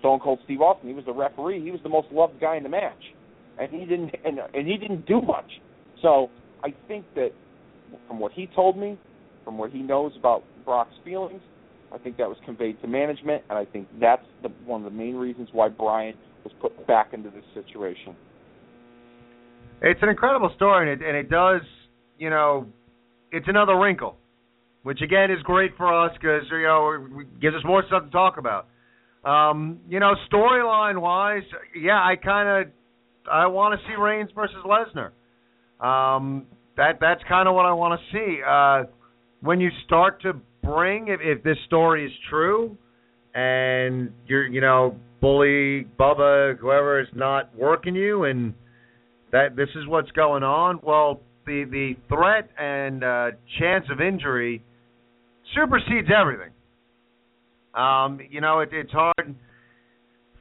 Stone 0.00 0.20
Cold 0.20 0.40
Steve 0.44 0.60
Austin, 0.60 0.88
he 0.88 0.94
was 0.94 1.06
the 1.06 1.12
referee, 1.12 1.62
he 1.62 1.70
was 1.70 1.80
the 1.82 1.88
most 1.88 2.08
loved 2.12 2.38
guy 2.40 2.56
in 2.56 2.62
the 2.62 2.68
match, 2.68 3.02
and 3.58 3.70
he 3.70 3.86
didn't 3.86 4.14
and 4.24 4.38
and 4.54 4.66
he 4.66 4.76
didn't 4.76 5.06
do 5.06 5.20
much. 5.20 5.60
So 6.02 6.30
I 6.62 6.74
think 6.86 7.04
that 7.14 7.30
from 8.06 8.18
what 8.18 8.32
he 8.32 8.46
told 8.54 8.76
me, 8.76 8.98
from 9.44 9.58
what 9.58 9.70
he 9.70 9.78
knows 9.78 10.12
about 10.18 10.44
Brock's 10.64 10.94
feelings, 11.04 11.40
I 11.92 11.98
think 11.98 12.16
that 12.18 12.28
was 12.28 12.36
conveyed 12.44 12.80
to 12.82 12.88
management, 12.88 13.42
and 13.48 13.58
I 13.58 13.64
think 13.64 13.88
that's 14.00 14.24
the, 14.42 14.50
one 14.66 14.84
of 14.84 14.92
the 14.92 14.96
main 14.96 15.14
reasons 15.14 15.48
why 15.52 15.68
Bryan 15.68 16.14
was 16.44 16.52
put 16.60 16.86
back 16.86 17.12
into 17.12 17.30
this 17.30 17.44
situation. 17.54 18.14
It's 19.80 20.00
an 20.02 20.08
incredible 20.08 20.50
story, 20.56 20.90
and 20.90 21.00
it, 21.00 21.06
and 21.06 21.16
it 21.16 21.30
does, 21.30 21.62
you 22.18 22.30
know, 22.30 22.66
it's 23.30 23.46
another 23.48 23.78
wrinkle, 23.78 24.16
which 24.82 25.00
again 25.02 25.30
is 25.30 25.42
great 25.44 25.76
for 25.76 26.04
us 26.04 26.12
because 26.20 26.42
you 26.50 26.62
know 26.62 27.20
it 27.20 27.40
gives 27.40 27.54
us 27.54 27.62
more 27.64 27.84
stuff 27.86 28.04
to 28.04 28.10
talk 28.10 28.38
about. 28.38 28.66
Um, 29.24 29.80
you 29.88 30.00
know, 30.00 30.14
storyline 30.32 31.00
wise, 31.00 31.42
yeah, 31.80 32.00
I 32.00 32.16
kind 32.16 32.66
of 32.66 32.72
I 33.30 33.46
want 33.46 33.78
to 33.78 33.86
see 33.86 33.94
Reigns 33.94 34.30
versus 34.34 34.56
Lesnar. 34.64 35.10
Um, 35.84 36.46
that 36.76 36.98
that's 37.00 37.22
kind 37.28 37.48
of 37.48 37.54
what 37.54 37.66
I 37.66 37.72
want 37.72 38.00
to 38.00 38.16
see. 38.16 38.40
Uh, 38.46 38.90
when 39.40 39.60
you 39.60 39.70
start 39.84 40.22
to 40.22 40.34
bring, 40.68 41.08
if, 41.08 41.20
if 41.22 41.42
this 41.42 41.56
story 41.66 42.04
is 42.04 42.12
true, 42.28 42.76
and 43.34 44.10
you're, 44.26 44.46
you 44.46 44.60
know, 44.60 44.96
bully 45.20 45.86
Bubba, 45.98 46.58
whoever 46.58 47.00
is 47.00 47.08
not 47.14 47.54
working 47.56 47.94
you, 47.94 48.24
and 48.24 48.54
that 49.32 49.56
this 49.56 49.68
is 49.74 49.86
what's 49.86 50.10
going 50.12 50.42
on. 50.42 50.80
Well, 50.82 51.20
the 51.46 51.64
the 51.70 51.94
threat 52.08 52.48
and 52.58 53.02
uh, 53.02 53.30
chance 53.58 53.86
of 53.90 54.00
injury 54.00 54.62
supersedes 55.54 56.08
everything. 56.14 56.50
Um, 57.74 58.20
you 58.30 58.40
know, 58.40 58.60
it, 58.60 58.70
it's 58.72 58.92
hard 58.92 59.34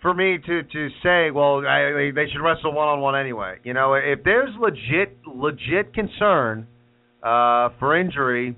for 0.01 0.13
me 0.13 0.37
to 0.45 0.63
to 0.63 0.89
say, 1.03 1.31
well, 1.31 1.65
I, 1.65 2.11
they 2.13 2.25
should 2.31 2.41
wrestle 2.43 2.73
one 2.73 2.87
on 2.87 3.01
one 3.01 3.15
anyway. 3.15 3.57
You 3.63 3.73
know, 3.73 3.93
if 3.93 4.23
there's 4.23 4.49
legit 4.59 5.17
legit 5.25 5.93
concern 5.93 6.67
uh, 7.23 7.69
for 7.79 7.99
injury, 7.99 8.55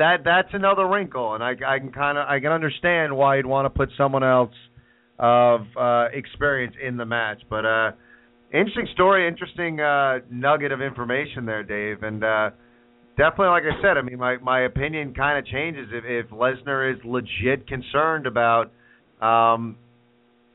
that 0.00 0.24
that's 0.24 0.52
another 0.52 0.86
wrinkle, 0.86 1.34
and 1.34 1.42
I 1.44 1.52
I 1.66 1.78
can 1.78 1.92
kind 1.92 2.18
of 2.18 2.26
I 2.28 2.40
can 2.40 2.52
understand 2.52 3.16
why 3.16 3.36
you'd 3.36 3.46
want 3.46 3.66
to 3.66 3.70
put 3.70 3.90
someone 3.96 4.24
else 4.24 4.56
of 5.18 5.60
uh, 5.78 6.06
experience 6.12 6.74
in 6.82 6.96
the 6.96 7.06
match, 7.06 7.40
but. 7.48 7.64
uh 7.64 7.92
interesting 8.52 8.88
story, 8.94 9.28
interesting 9.28 9.78
uh, 9.80 10.18
nugget 10.28 10.72
of 10.72 10.82
information 10.82 11.46
there, 11.46 11.62
Dave, 11.62 12.02
and 12.02 12.24
uh, 12.24 12.50
definitely, 13.16 13.46
like 13.46 13.62
I 13.62 13.80
said, 13.82 13.96
I 13.96 14.02
mean, 14.02 14.18
my 14.18 14.38
my 14.38 14.62
opinion 14.62 15.14
kind 15.14 15.38
of 15.38 15.46
changes 15.46 15.88
if 15.92 16.04
if 16.04 16.30
Lesnar 16.32 16.92
is 16.92 16.98
legit 17.04 17.68
concerned 17.68 18.26
about, 18.26 18.72
um, 19.20 19.76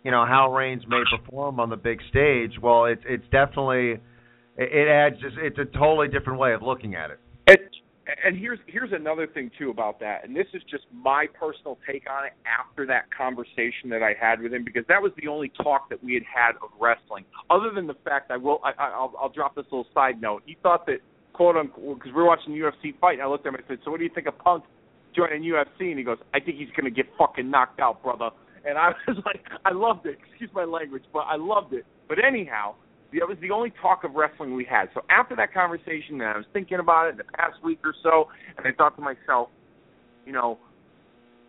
you 0.03 0.11
know, 0.11 0.25
how 0.25 0.53
Reigns 0.53 0.83
may 0.87 1.03
perform 1.17 1.59
on 1.59 1.69
the 1.69 1.77
big 1.77 1.99
stage. 2.09 2.51
Well, 2.61 2.85
it's 2.85 3.01
it's 3.07 3.23
definitely 3.31 4.01
it, 4.57 4.87
adds 4.87 5.15
just 5.21 5.37
it's 5.37 5.57
a 5.57 5.65
totally 5.77 6.07
different 6.07 6.39
way 6.39 6.53
of 6.53 6.61
looking 6.61 6.95
at 6.95 7.11
it. 7.11 7.19
And 8.23 8.37
here's 8.37 8.59
here's 8.67 8.91
another 8.93 9.25
thing 9.25 9.49
too 9.57 9.71
about 9.71 9.99
that, 9.99 10.23
and 10.23 10.35
this 10.35 10.45
is 10.53 10.61
just 10.69 10.83
my 10.93 11.25
personal 11.39 11.79
take 11.89 12.05
on 12.09 12.25
it 12.25 12.33
after 12.45 12.85
that 12.85 13.05
conversation 13.15 13.89
that 13.89 14.03
I 14.03 14.13
had 14.19 14.41
with 14.41 14.53
him 14.53 14.63
because 14.63 14.83
that 14.89 15.01
was 15.01 15.11
the 15.17 15.27
only 15.27 15.51
talk 15.63 15.89
that 15.89 16.03
we 16.03 16.13
had 16.13 16.23
had 16.23 16.51
of 16.61 16.69
wrestling. 16.79 17.25
Other 17.49 17.71
than 17.73 17.87
the 17.87 17.95
fact, 18.05 18.29
I 18.29 18.37
will 18.37 18.59
I, 18.63 18.73
I'll 18.77 19.13
I'll 19.19 19.29
drop 19.29 19.55
this 19.55 19.65
little 19.71 19.87
side 19.93 20.21
note. 20.21 20.43
He 20.45 20.55
thought 20.61 20.85
that 20.85 20.99
quote 21.33 21.57
unquote 21.57 21.97
because 21.97 22.13
we 22.13 22.21
were 22.21 22.27
watching 22.27 22.53
the 22.53 22.59
UFC 22.59 22.97
fight, 22.99 23.13
and 23.13 23.23
I 23.23 23.27
looked 23.27 23.47
at 23.47 23.49
him 23.49 23.55
and 23.55 23.63
I 23.65 23.67
said, 23.67 23.79
"So 23.83 23.89
what 23.89 23.97
do 23.97 24.03
you 24.03 24.11
think 24.13 24.27
of 24.27 24.37
Punk 24.37 24.65
joining 25.15 25.41
UFC?" 25.41 25.89
And 25.89 25.97
he 25.97 26.03
goes, 26.03 26.19
"I 26.31 26.39
think 26.39 26.57
he's 26.57 26.69
to 26.75 26.91
get 26.91 27.07
fucking 27.17 27.49
knocked 27.49 27.79
out, 27.79 28.03
brother." 28.03 28.29
And 28.65 28.77
I 28.77 28.93
was 29.07 29.17
like, 29.25 29.41
I 29.63 29.71
loved 29.71 30.05
it. 30.05 30.17
Excuse 30.29 30.49
my 30.53 30.65
language, 30.65 31.03
but 31.13 31.25
I 31.27 31.37
loved 31.37 31.73
it. 31.73 31.85
But 32.07 32.17
anyhow, 32.23 32.75
that 33.19 33.27
was 33.27 33.37
the 33.41 33.51
only 33.51 33.71
talk 33.81 34.03
of 34.03 34.15
wrestling 34.15 34.55
we 34.55 34.65
had. 34.65 34.89
So 34.93 35.01
after 35.09 35.35
that 35.35 35.53
conversation, 35.53 36.21
and 36.21 36.23
I 36.23 36.37
was 36.37 36.45
thinking 36.53 36.79
about 36.79 37.09
it 37.09 37.17
the 37.17 37.23
past 37.23 37.63
week 37.63 37.79
or 37.83 37.93
so, 38.03 38.27
and 38.57 38.67
I 38.67 38.71
thought 38.71 38.95
to 38.97 39.01
myself, 39.01 39.49
you 40.25 40.33
know, 40.33 40.57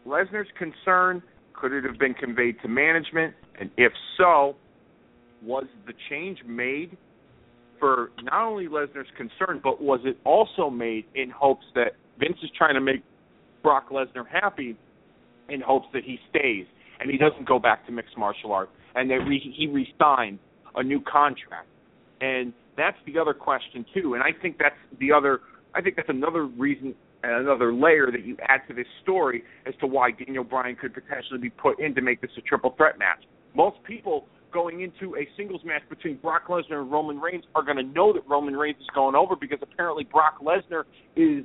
Lesnar's 0.06 0.48
concern 0.58 1.22
could 1.52 1.72
it 1.72 1.84
have 1.84 1.98
been 1.98 2.14
conveyed 2.14 2.56
to 2.62 2.68
management, 2.68 3.34
and 3.58 3.70
if 3.76 3.92
so, 4.18 4.56
was 5.42 5.64
the 5.86 5.92
change 6.10 6.38
made 6.46 6.96
for 7.78 8.10
not 8.22 8.46
only 8.46 8.66
Lesnar's 8.66 9.08
concern, 9.16 9.60
but 9.62 9.82
was 9.82 10.00
it 10.04 10.18
also 10.24 10.70
made 10.70 11.04
in 11.14 11.30
hopes 11.30 11.64
that 11.74 11.92
Vince 12.18 12.38
is 12.42 12.50
trying 12.56 12.74
to 12.74 12.80
make 12.80 13.02
Brock 13.62 13.90
Lesnar 13.90 14.26
happy, 14.30 14.76
in 15.48 15.60
hopes 15.60 15.86
that 15.92 16.04
he 16.04 16.18
stays 16.30 16.66
and 17.00 17.10
he 17.10 17.18
doesn't 17.18 17.46
go 17.46 17.58
back 17.58 17.84
to 17.86 17.92
mixed 17.92 18.16
martial 18.16 18.52
arts, 18.52 18.72
and 18.94 19.10
that 19.10 19.20
re- 19.26 19.54
he 19.56 19.66
resigns 19.66 20.38
a 20.76 20.82
new 20.82 21.00
contract. 21.00 21.68
And 22.20 22.52
that's 22.76 22.96
the 23.06 23.18
other 23.18 23.34
question 23.34 23.84
too. 23.94 24.14
And 24.14 24.22
I 24.22 24.30
think 24.40 24.58
that's 24.58 24.76
the 25.00 25.12
other. 25.12 25.40
I 25.74 25.82
think 25.82 25.96
that's 25.96 26.08
another 26.08 26.46
reason, 26.46 26.94
another 27.22 27.72
layer 27.74 28.10
that 28.10 28.24
you 28.24 28.36
add 28.48 28.60
to 28.68 28.74
this 28.74 28.86
story 29.02 29.44
as 29.66 29.74
to 29.80 29.86
why 29.86 30.10
Daniel 30.10 30.44
Bryan 30.44 30.76
could 30.76 30.94
potentially 30.94 31.38
be 31.40 31.50
put 31.50 31.80
in 31.80 31.94
to 31.94 32.00
make 32.00 32.20
this 32.20 32.30
a 32.38 32.40
triple 32.42 32.74
threat 32.76 32.98
match. 32.98 33.24
Most 33.54 33.76
people 33.84 34.26
going 34.52 34.80
into 34.80 35.16
a 35.16 35.28
singles 35.36 35.60
match 35.64 35.82
between 35.90 36.16
Brock 36.16 36.46
Lesnar 36.48 36.80
and 36.80 36.90
Roman 36.90 37.20
Reigns 37.20 37.44
are 37.54 37.62
going 37.62 37.76
to 37.76 37.82
know 37.82 38.12
that 38.12 38.22
Roman 38.26 38.54
Reigns 38.54 38.78
is 38.80 38.86
going 38.94 39.14
over 39.14 39.36
because 39.36 39.58
apparently 39.60 40.04
Brock 40.04 40.40
Lesnar 40.42 40.84
is 41.14 41.44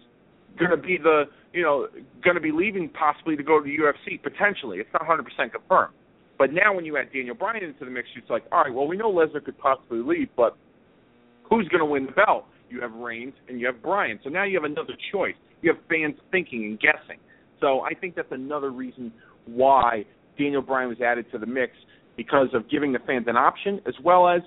going 0.57 0.71
to 0.71 0.77
be 0.77 0.97
the 0.97 1.23
you 1.53 1.63
know 1.63 1.88
going 2.23 2.36
to 2.36 2.41
be 2.41 2.51
leaving 2.51 2.89
possibly 2.89 3.36
to 3.36 3.43
go 3.43 3.59
to 3.59 3.63
the 3.63 3.75
UFC 3.77 4.21
potentially. 4.21 4.79
It's 4.79 4.89
not 4.93 5.03
100% 5.03 5.51
confirmed. 5.51 5.93
But 6.42 6.54
now 6.54 6.74
when 6.74 6.86
you 6.86 6.98
add 6.98 7.14
Daniel 7.14 7.36
Bryan 7.36 7.64
into 7.64 7.86
the 7.86 7.92
mix, 7.92 8.08
it's 8.18 8.28
like, 8.28 8.42
all 8.52 8.64
right, 8.64 8.74
well, 8.74 8.88
we 8.88 8.98
know 8.98 9.14
Lesnar 9.14 9.46
could 9.46 9.60
possibly 9.60 10.00
leave, 10.00 10.28
but 10.36 10.58
who's 11.48 11.68
going 11.68 11.82
to 11.82 11.86
win 11.86 12.08
the 12.08 12.14
belt? 12.14 12.46
You 12.68 12.82
have 12.82 12.92
Reigns 12.94 13.36
and 13.48 13.60
you 13.60 13.68
have 13.68 13.80
Bryan. 13.80 14.20
So 14.24 14.32
now 14.32 14.44
you 14.44 14.60
have 14.60 14.64
another 14.64 14.96
choice. 15.12 15.36
You 15.62 15.72
have 15.72 15.80
fans 15.88 16.16
thinking 16.32 16.64
and 16.64 16.80
guessing. 16.80 17.20
So 17.60 17.82
I 17.82 17.94
think 17.94 18.16
that's 18.16 18.32
another 18.32 18.72
reason 18.72 19.14
why 19.46 20.04
Daniel 20.36 20.64
Bryan 20.64 20.89
was 20.89 21.00
added 21.00 21.28
to 21.32 21.38
the 21.38 21.46
mix 21.46 21.74
because 22.18 22.48
of 22.56 22.68
giving 22.72 22.92
the 22.92 23.00
fans 23.06 23.26
an 23.28 23.38
option 23.38 23.80
as 23.86 23.94
well 24.04 24.28
as 24.28 24.42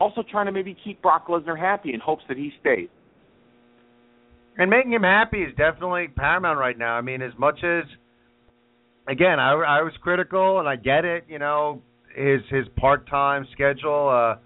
also 0.00 0.22
trying 0.30 0.46
to 0.46 0.52
maybe 0.52 0.74
keep 0.82 1.02
Brock 1.02 1.28
Lesnar 1.28 1.58
happy 1.58 1.92
in 1.92 2.00
hopes 2.00 2.24
that 2.28 2.38
he 2.38 2.50
stays. 2.62 2.88
And 4.56 4.70
making 4.70 4.94
him 4.94 5.02
happy 5.02 5.42
is 5.42 5.54
definitely 5.58 6.08
paramount 6.16 6.58
right 6.58 6.78
now. 6.78 6.94
I 6.94 7.02
mean, 7.02 7.20
as 7.20 7.32
much 7.38 7.62
as 7.62 7.84
again, 9.10 9.40
I, 9.40 9.52
I 9.52 9.82
was 9.82 9.92
critical, 10.00 10.60
and 10.60 10.68
I 10.68 10.76
get 10.76 11.04
it. 11.04 11.24
You 11.28 11.38
know, 11.38 11.82
his 12.14 12.40
his 12.50 12.66
part 12.76 13.08
time 13.08 13.46
schedule. 13.52 14.08
Uh, 14.08 14.40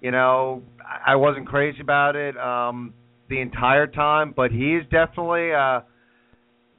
you 0.00 0.10
know, 0.10 0.62
I 1.06 1.16
wasn't 1.16 1.46
crazy 1.46 1.80
about 1.80 2.16
it 2.16 2.36
um, 2.38 2.94
the 3.28 3.40
entire 3.40 3.86
time, 3.86 4.32
but 4.34 4.50
he 4.50 4.74
is 4.76 4.84
definitely. 4.90 5.52
Uh, 5.52 5.80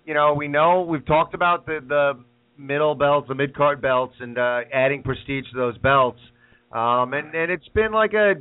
you 0.05 0.15
know, 0.15 0.33
we 0.33 0.47
know 0.47 0.81
we've 0.81 1.05
talked 1.05 1.35
about 1.35 1.65
the 1.65 1.79
the 1.87 2.23
middle 2.57 2.95
belts, 2.95 3.27
the 3.27 3.35
mid 3.35 3.55
card 3.55 3.81
belts, 3.81 4.15
and 4.19 4.37
uh, 4.37 4.61
adding 4.73 5.03
prestige 5.03 5.45
to 5.51 5.57
those 5.57 5.77
belts. 5.77 6.19
Um, 6.71 7.13
and 7.13 7.33
and 7.35 7.51
it's 7.51 7.67
been 7.69 7.91
like 7.91 8.13
a, 8.13 8.33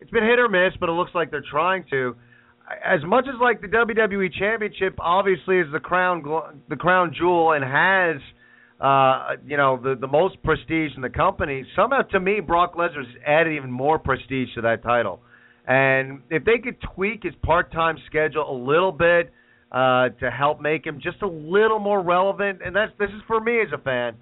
it's 0.00 0.10
been 0.10 0.24
hit 0.24 0.38
or 0.38 0.48
miss, 0.48 0.74
but 0.78 0.88
it 0.88 0.92
looks 0.92 1.12
like 1.14 1.30
they're 1.30 1.44
trying 1.50 1.84
to 1.90 2.14
as 2.84 3.00
much 3.04 3.26
as 3.28 3.34
like 3.40 3.60
the 3.60 3.68
WWE 3.68 4.32
Championship 4.32 4.94
obviously 4.98 5.58
is 5.58 5.66
the 5.72 5.80
crown 5.80 6.22
the 6.68 6.76
crown 6.76 7.14
jewel 7.16 7.52
and 7.52 7.64
has 7.64 8.22
uh 8.80 9.36
you 9.46 9.56
know 9.56 9.78
the 9.82 9.94
the 10.00 10.06
most 10.06 10.42
prestige 10.42 10.92
in 10.96 11.02
the 11.02 11.10
company 11.10 11.64
somehow 11.76 12.02
to 12.02 12.18
me 12.18 12.40
Brock 12.40 12.74
Lesnar's 12.74 13.06
added 13.26 13.54
even 13.54 13.70
more 13.70 13.98
prestige 13.98 14.48
to 14.54 14.62
that 14.62 14.82
title. 14.82 15.20
And 15.66 16.20
if 16.30 16.44
they 16.44 16.58
could 16.58 16.76
tweak 16.94 17.22
his 17.22 17.32
part-time 17.42 17.96
schedule 18.06 18.50
a 18.50 18.58
little 18.58 18.92
bit 18.92 19.32
uh 19.70 20.08
to 20.20 20.30
help 20.30 20.60
make 20.60 20.86
him 20.86 21.00
just 21.02 21.22
a 21.22 21.28
little 21.28 21.78
more 21.78 22.02
relevant 22.02 22.60
and 22.64 22.74
that's 22.74 22.92
this 22.98 23.10
is 23.10 23.22
for 23.26 23.40
me 23.40 23.60
as 23.60 23.68
a 23.74 23.78
fan 23.78 24.14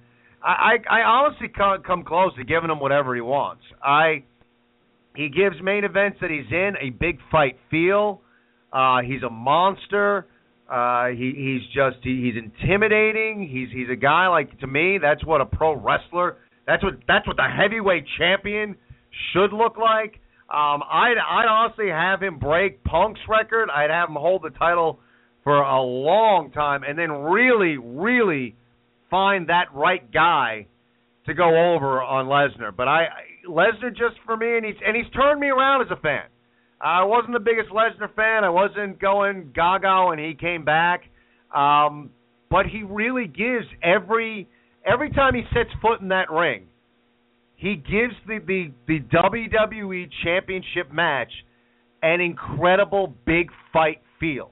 I 0.42 0.78
I, 0.88 1.00
I 1.00 1.02
honestly 1.02 1.48
can't 1.48 1.86
come 1.86 2.04
close 2.04 2.34
to 2.36 2.44
giving 2.44 2.70
him 2.70 2.80
whatever 2.80 3.14
he 3.14 3.20
wants. 3.20 3.62
I 3.82 4.24
he 5.14 5.28
gives 5.28 5.56
main 5.62 5.84
events 5.84 6.18
that 6.20 6.30
he's 6.30 6.50
in 6.50 6.72
a 6.80 6.90
big 6.90 7.18
fight 7.30 7.56
feel 7.70 8.20
uh, 8.72 9.02
he's 9.02 9.22
a 9.22 9.30
monster. 9.30 10.26
Uh, 10.70 11.08
he, 11.08 11.32
he's 11.36 11.62
just 11.74 12.02
he, 12.02 12.22
he's 12.22 12.42
intimidating. 12.42 13.46
He's 13.46 13.68
he's 13.72 13.88
a 13.90 13.96
guy 13.96 14.28
like 14.28 14.58
to 14.60 14.66
me. 14.66 14.98
That's 15.00 15.24
what 15.24 15.40
a 15.40 15.46
pro 15.46 15.74
wrestler. 15.74 16.38
That's 16.66 16.82
what 16.82 16.94
that's 17.06 17.26
what 17.26 17.36
the 17.36 17.46
heavyweight 17.48 18.04
champion 18.18 18.76
should 19.32 19.52
look 19.52 19.76
like. 19.76 20.20
Um, 20.48 20.82
I'd 20.90 21.16
I'd 21.18 21.46
honestly 21.48 21.88
have 21.88 22.22
him 22.22 22.38
break 22.38 22.82
Punk's 22.84 23.20
record. 23.28 23.68
I'd 23.70 23.90
have 23.90 24.08
him 24.08 24.16
hold 24.16 24.42
the 24.42 24.50
title 24.50 25.00
for 25.44 25.60
a 25.60 25.82
long 25.82 26.50
time, 26.52 26.82
and 26.84 26.98
then 26.98 27.10
really 27.10 27.76
really 27.76 28.56
find 29.10 29.48
that 29.48 29.66
right 29.74 30.10
guy 30.10 30.66
to 31.26 31.34
go 31.34 31.74
over 31.74 32.02
on 32.02 32.26
Lesnar. 32.26 32.74
But 32.74 32.88
I 32.88 33.06
Lesnar 33.46 33.90
just 33.90 34.16
for 34.24 34.36
me, 34.36 34.56
and 34.56 34.64
he's 34.64 34.76
and 34.86 34.96
he's 34.96 35.10
turned 35.12 35.40
me 35.40 35.48
around 35.48 35.82
as 35.82 35.88
a 35.90 36.00
fan. 36.00 36.24
I 36.82 37.04
wasn't 37.04 37.34
the 37.34 37.40
biggest 37.40 37.70
Lesnar 37.70 38.12
fan. 38.14 38.42
I 38.42 38.50
wasn't 38.50 39.00
going 39.00 39.52
gaga 39.54 40.06
when 40.08 40.18
he 40.18 40.34
came 40.34 40.64
back, 40.64 41.02
um, 41.54 42.10
but 42.50 42.66
he 42.66 42.82
really 42.82 43.26
gives 43.26 43.66
every 43.82 44.48
every 44.84 45.10
time 45.10 45.34
he 45.34 45.42
sets 45.54 45.70
foot 45.80 46.00
in 46.00 46.08
that 46.08 46.28
ring, 46.28 46.66
he 47.54 47.76
gives 47.76 48.14
the 48.26 48.40
the, 48.44 48.72
the 48.88 48.98
WWE 49.14 50.10
Championship 50.24 50.92
match 50.92 51.30
an 52.02 52.20
incredible 52.20 53.14
big 53.26 53.50
fight 53.72 54.02
feel. 54.18 54.50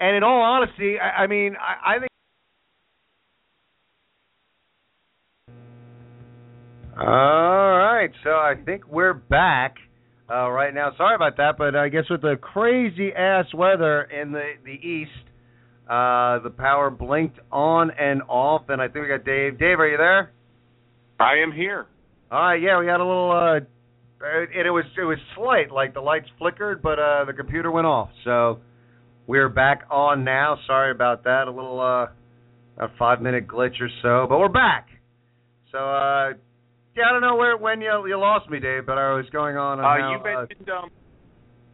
And 0.00 0.16
in 0.16 0.22
all 0.22 0.40
honesty, 0.40 0.96
I, 0.98 1.24
I 1.24 1.26
mean, 1.26 1.56
I, 1.60 1.96
I 1.96 1.98
think. 1.98 2.10
All 6.98 7.78
right, 7.78 8.10
so 8.24 8.30
I 8.30 8.54
think 8.64 8.86
we're 8.88 9.14
back 9.14 9.76
uh, 10.30 10.48
right 10.50 10.72
now. 10.72 10.92
Sorry 10.96 11.14
about 11.14 11.36
that, 11.38 11.56
but 11.58 11.74
I 11.74 11.88
guess 11.88 12.04
with 12.08 12.22
the 12.22 12.36
crazy 12.40 13.12
ass 13.12 13.46
weather 13.52 14.02
in 14.02 14.32
the 14.32 14.52
the 14.64 14.72
east, 14.72 15.10
uh, 15.88 16.38
the 16.38 16.52
power 16.56 16.90
blinked 16.90 17.38
on 17.50 17.90
and 17.90 18.22
off, 18.28 18.62
and 18.68 18.80
I 18.80 18.88
think 18.88 19.02
we 19.04 19.08
got 19.08 19.24
Dave. 19.24 19.58
Dave, 19.58 19.80
are 19.80 19.88
you 19.88 19.96
there? 19.96 20.32
I 21.18 21.42
am 21.42 21.52
here. 21.52 21.86
All 22.30 22.40
right, 22.40 22.62
yeah, 22.62 22.78
we 22.78 22.86
had 22.86 23.00
a 23.00 23.04
little, 23.04 23.32
uh, 23.32 23.60
and 24.20 24.66
it 24.66 24.70
was 24.70 24.84
it 24.96 25.02
was 25.02 25.18
slight, 25.34 25.72
like 25.72 25.94
the 25.94 26.00
lights 26.00 26.28
flickered, 26.38 26.80
but 26.80 26.98
uh, 26.98 27.24
the 27.24 27.32
computer 27.32 27.70
went 27.70 27.86
off. 27.86 28.10
So 28.24 28.60
we're 29.26 29.48
back 29.48 29.82
on 29.90 30.24
now. 30.24 30.58
Sorry 30.66 30.92
about 30.92 31.24
that, 31.24 31.48
a 31.48 31.50
little 31.50 31.80
uh, 31.80 32.84
a 32.84 32.88
five 32.98 33.20
minute 33.20 33.48
glitch 33.48 33.80
or 33.80 33.88
so, 34.02 34.26
but 34.28 34.38
we're 34.38 34.48
back. 34.48 34.86
So 35.72 35.78
uh, 35.78 36.32
yeah, 36.96 37.04
I 37.08 37.12
don't 37.12 37.22
know 37.22 37.36
where 37.36 37.56
when 37.56 37.80
you 37.80 38.06
you 38.06 38.18
lost 38.18 38.50
me, 38.50 38.58
Dave, 38.60 38.86
but 38.86 38.98
I 38.98 39.12
was 39.14 39.26
going 39.30 39.56
on. 39.56 39.78
Uh, 39.80 39.82
how, 39.82 40.12
you 40.12 40.22
mentioned 40.22 40.70
um, 40.70 40.90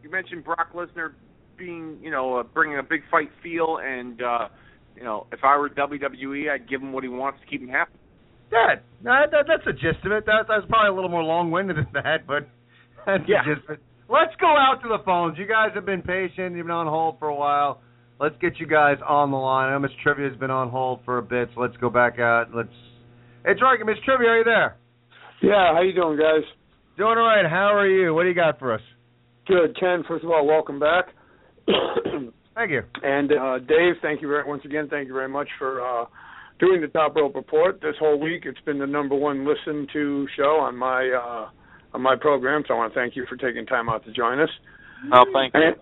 you 0.03 0.09
mentioned 0.09 0.43
Brock 0.43 0.73
Lesnar 0.73 1.13
being, 1.57 1.97
you 2.01 2.11
know, 2.11 2.37
uh, 2.37 2.43
bringing 2.43 2.77
a 2.77 2.83
big 2.83 3.01
fight 3.09 3.29
feel, 3.41 3.79
and 3.83 4.21
uh, 4.21 4.47
you 4.95 5.03
know, 5.03 5.27
if 5.31 5.39
I 5.43 5.57
were 5.57 5.69
WWE, 5.69 6.49
I'd 6.51 6.69
give 6.69 6.81
him 6.81 6.93
what 6.93 7.03
he 7.03 7.09
wants 7.09 7.39
to 7.41 7.47
keep 7.47 7.61
him 7.61 7.69
happy. 7.69 7.91
Yeah, 8.51 8.75
no, 9.03 9.11
that, 9.29 9.45
that's 9.47 9.65
the 9.65 9.73
gist 9.73 10.05
of 10.05 10.11
it. 10.13 10.25
That, 10.25 10.45
that's 10.47 10.65
probably 10.69 10.89
a 10.89 10.93
little 10.93 11.09
more 11.09 11.23
long-winded 11.23 11.75
than 11.75 11.87
that, 11.95 12.25
but 12.25 12.47
that's 13.05 13.23
Yeah. 13.27 13.43
the 13.43 13.55
gist 13.55 13.65
of 13.69 13.73
it. 13.75 13.81
Let's 14.07 14.31
go 14.39 14.47
out 14.47 14.81
to 14.83 14.87
the 14.87 15.03
phones. 15.03 15.37
You 15.37 15.45
guys 15.45 15.71
have 15.75 15.85
been 15.85 16.01
patient. 16.01 16.55
You've 16.55 16.65
been 16.67 16.71
on 16.71 16.87
hold 16.87 17.19
for 17.19 17.27
a 17.27 17.35
while. 17.35 17.81
Let's 18.21 18.35
get 18.39 18.57
you 18.57 18.65
guys 18.65 18.97
on 19.05 19.31
the 19.31 19.37
line. 19.37 19.67
I 19.69 19.73
know 19.73 19.79
Miss 19.79 19.91
Trivia 20.01 20.29
has 20.29 20.37
been 20.39 20.49
on 20.49 20.69
hold 20.69 21.01
for 21.03 21.17
a 21.17 21.21
bit, 21.21 21.49
so 21.53 21.59
let's 21.61 21.75
go 21.77 21.89
back 21.89 22.19
out. 22.19 22.55
Let's. 22.55 22.69
It's 23.43 23.61
right, 23.61 23.77
Miss 23.85 23.97
Trivia, 24.05 24.29
are 24.29 24.37
you 24.37 24.43
there? 24.45 24.77
Yeah, 25.41 25.73
how 25.73 25.81
you 25.81 25.93
doing, 25.93 26.17
guys? 26.17 26.43
Doing 26.97 27.17
all 27.17 27.27
right. 27.27 27.45
How 27.47 27.75
are 27.75 27.87
you? 27.87 28.13
What 28.13 28.23
do 28.23 28.29
you 28.29 28.35
got 28.35 28.57
for 28.57 28.73
us? 28.73 28.81
Good, 29.47 29.77
Ken. 29.79 30.03
First 30.07 30.23
of 30.23 30.31
all, 30.31 30.45
welcome 30.47 30.79
back. 30.79 31.05
Thank 32.55 32.71
you. 32.71 32.81
and 33.03 33.31
uh, 33.31 33.59
Dave, 33.59 34.01
thank 34.01 34.19
you 34.19 34.27
very 34.27 34.43
once 34.47 34.63
again. 34.65 34.87
Thank 34.89 35.07
you 35.07 35.13
very 35.13 35.29
much 35.29 35.47
for 35.59 35.79
uh, 35.79 36.05
doing 36.59 36.81
the 36.81 36.87
Top 36.87 37.15
Rope 37.15 37.35
Report 37.35 37.79
this 37.81 37.93
whole 37.99 38.19
week. 38.19 38.43
It's 38.45 38.59
been 38.65 38.79
the 38.79 38.87
number 38.87 39.13
one 39.13 39.47
listened 39.47 39.89
to 39.93 40.27
show 40.35 40.57
on 40.59 40.75
my 40.75 41.07
uh, 41.07 41.49
on 41.93 42.01
my 42.01 42.15
program, 42.19 42.63
so 42.67 42.73
I 42.73 42.77
want 42.77 42.93
to 42.95 42.99
thank 42.99 43.15
you 43.15 43.27
for 43.29 43.35
taking 43.35 43.67
time 43.67 43.89
out 43.89 44.03
to 44.05 44.11
join 44.11 44.39
us. 44.39 44.49
Oh, 45.13 45.23
thank 45.31 45.53
And, 45.53 45.75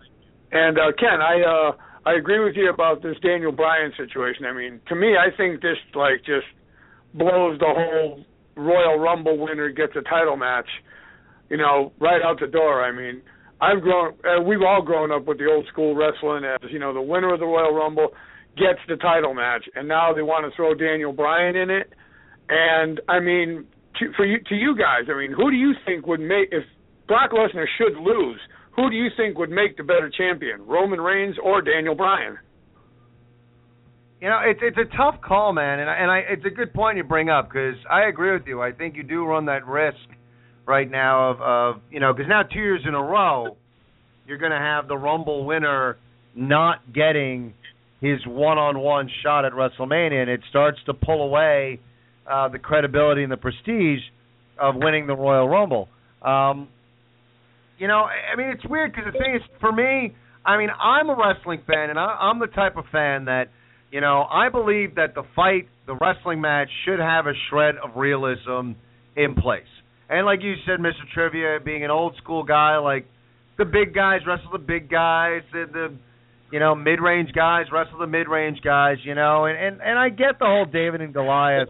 and 0.51 0.78
uh, 0.78 0.91
Ken, 0.99 1.22
I 1.22 1.41
uh, 1.47 1.72
I 2.06 2.16
agree 2.16 2.43
with 2.43 2.56
you 2.58 2.70
about 2.70 3.01
this 3.01 3.16
Daniel 3.24 3.53
Bryan 3.53 3.93
situation. 3.95 4.43
I 4.45 4.51
mean, 4.51 4.82
to 4.89 4.95
me, 4.95 5.16
I 5.16 5.36
think 5.38 5.62
this 5.62 5.78
like 5.93 6.26
just 6.26 6.47
blows 7.14 7.58
the 7.60 7.72
whole 7.72 8.26
Royal 8.56 8.97
Rumble 8.97 9.38
winner 9.38 9.70
gets 9.70 9.93
a 9.95 10.01
title 10.01 10.38
match, 10.38 10.68
you 11.49 11.58
know, 11.58 11.91
right 11.99 12.22
out 12.22 12.39
the 12.39 12.47
door. 12.47 12.84
I 12.84 12.91
mean, 12.91 13.22
I've 13.62 13.82
grown, 13.82 14.14
uh, 14.24 14.41
we've 14.41 14.62
all 14.62 14.82
grown 14.82 15.12
up 15.12 15.26
with 15.26 15.38
the 15.38 15.47
old 15.47 15.68
school 15.68 15.95
wrestling 15.95 16.43
as 16.43 16.72
you 16.72 16.80
know, 16.80 16.93
the 16.93 17.01
winner 17.01 17.34
of 17.34 17.39
the 17.39 17.45
Royal 17.45 17.74
Rumble 17.74 18.10
gets 18.58 18.80
the 18.88 18.95
title 18.95 19.34
match, 19.34 19.66
and 19.76 19.88
now 19.88 20.14
they 20.14 20.22
want 20.22 20.49
to 20.49 20.56
throw 20.56 20.74
Daniel 20.74 21.12
Bryan 21.12 21.56
in 21.56 21.70
it. 21.70 21.91
And 22.49 23.01
I 23.10 23.20
mean, 23.20 23.66
to, 23.99 24.12
for 24.16 24.26
you, 24.26 24.39
to 24.49 24.56
you 24.56 24.76
guys, 24.78 25.08
I 25.10 25.18
mean, 25.18 25.32
who 25.32 25.51
do 25.51 25.58
you 25.58 25.74
think 25.86 26.08
would 26.08 26.20
make 26.20 26.49
if 26.51 26.64
Brock 27.08 27.32
Lesnar 27.32 27.66
should 27.78 27.97
lose? 27.97 28.39
Who 28.76 28.89
do 28.89 28.95
you 28.95 29.10
think 29.16 29.38
would 29.38 29.49
make 29.49 29.78
the 29.78 29.84
better 29.84 30.12
champion, 30.16 30.66
Roman 30.66 30.99
Reigns 30.99 31.36
or 31.41 31.62
Daniel 31.62 31.95
Bryan? 31.95 32.38
You 34.26 34.32
know, 34.32 34.40
it's 34.44 34.60
it's 34.64 34.78
a 34.80 34.98
tough 34.98 35.22
call, 35.22 35.54
man, 35.54 35.80
and 35.80 35.88
I, 35.88 35.94
and 35.98 36.10
I 36.10 36.18
it's 36.28 36.44
a 36.46 36.50
good 36.50 36.74
point 36.74 36.98
you 36.98 37.04
bring 37.04 37.30
up 37.30 37.48
because 37.48 37.76
I 37.88 38.08
agree 38.08 38.34
with 38.34 38.48
you. 38.48 38.60
I 38.60 38.72
think 38.72 38.96
you 38.96 39.04
do 39.04 39.24
run 39.24 39.46
that 39.46 39.68
risk 39.68 40.00
right 40.66 40.90
now 40.90 41.30
of 41.30 41.42
of 41.42 41.82
you 41.92 42.00
know 42.00 42.12
because 42.12 42.28
now 42.28 42.42
two 42.42 42.58
years 42.58 42.82
in 42.88 42.96
a 42.96 43.04
row 43.04 43.56
you're 44.26 44.40
going 44.40 44.52
to 44.52 44.58
have 44.58 44.88
the 44.88 44.98
Rumble 44.98 45.46
winner 45.46 45.98
not 46.34 46.92
getting 46.92 47.54
his 48.02 48.18
one-on-one 48.26 49.12
shot 49.22 49.46
at 49.46 49.52
WrestleMania, 49.52 50.24
and 50.24 50.30
it 50.32 50.40
starts 50.50 50.80
to 50.88 50.96
pull 50.96 51.22
away 51.22 51.80
uh, 52.28 52.48
the 52.48 52.58
credibility 52.58 53.22
and 53.22 53.32
the 53.32 53.38
prestige 53.38 54.02
of 54.60 54.74
winning 54.76 55.06
the 55.06 55.16
Royal 55.16 55.48
Rumble. 55.48 55.88
Um, 56.24 56.68
you 57.78 57.88
know, 57.88 58.06
I 58.06 58.36
mean, 58.36 58.48
it's 58.48 58.66
weird 58.66 58.92
because 58.92 59.14
the 59.14 59.20
thing 59.20 59.36
is, 59.36 59.42
for 59.62 59.72
me, 59.72 60.16
I 60.44 60.58
mean, 60.58 60.70
I'm 60.82 61.12
a 61.12 61.16
wrestling 61.16 61.62
fan, 61.68 61.92
and 61.92 62.00
I, 62.00 62.06
I'm 62.06 62.40
the 62.40 62.48
type 62.48 62.76
of 62.76 62.86
fan 62.92 63.26
that, 63.26 63.50
you 63.96 64.02
know, 64.02 64.28
I 64.30 64.50
believe 64.50 64.96
that 64.96 65.16
the 65.16 65.24
fight, 65.38 65.70
the 65.88 65.96
wrestling 65.96 66.41
match, 66.41 66.68
should 66.84 67.00
have 67.00 67.28
a 67.28 67.34
shred 67.50 67.76
of 67.82 67.91
realism 67.96 68.74
in 69.16 69.36
place. 69.36 69.72
And 70.10 70.26
like 70.26 70.39
you 70.43 70.56
said, 70.66 70.82
Mr. 70.82 71.08
Trivia, 71.14 71.60
being 71.64 71.86
an 71.86 71.91
old 71.91 72.14
school 72.22 72.43
guy, 72.43 72.76
like 72.76 73.06
the 73.58 73.64
big 73.64 73.96
guys 73.96 74.20
wrestle 74.28 74.52
the 74.52 74.58
big 74.58 74.91
guys, 74.91 75.43
the, 75.54 75.64
the 75.72 75.98
you 76.52 76.60
know, 76.60 76.76
mid 76.76 77.00
range 77.00 77.32
guys 77.34 77.68
wrestle 77.72 77.98
the 77.98 78.06
mid 78.06 78.28
range 78.28 78.60
guys, 78.62 78.98
you 79.06 79.16
know, 79.16 79.46
and, 79.46 79.58
and 79.58 79.82
and 79.82 79.98
I 79.98 80.10
get 80.10 80.39
the 80.39 80.46
whole 80.46 80.66
David 80.66 81.00
and 81.00 81.14
Goliath 81.14 81.70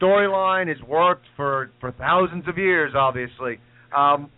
storyline 0.00 0.68
has 0.68 0.80
worked 0.86 1.26
for 1.34 1.72
for 1.80 1.90
thousands 1.90 2.46
of 2.46 2.56
years, 2.56 2.92
obviously. 2.96 3.58
Um, 3.92 4.30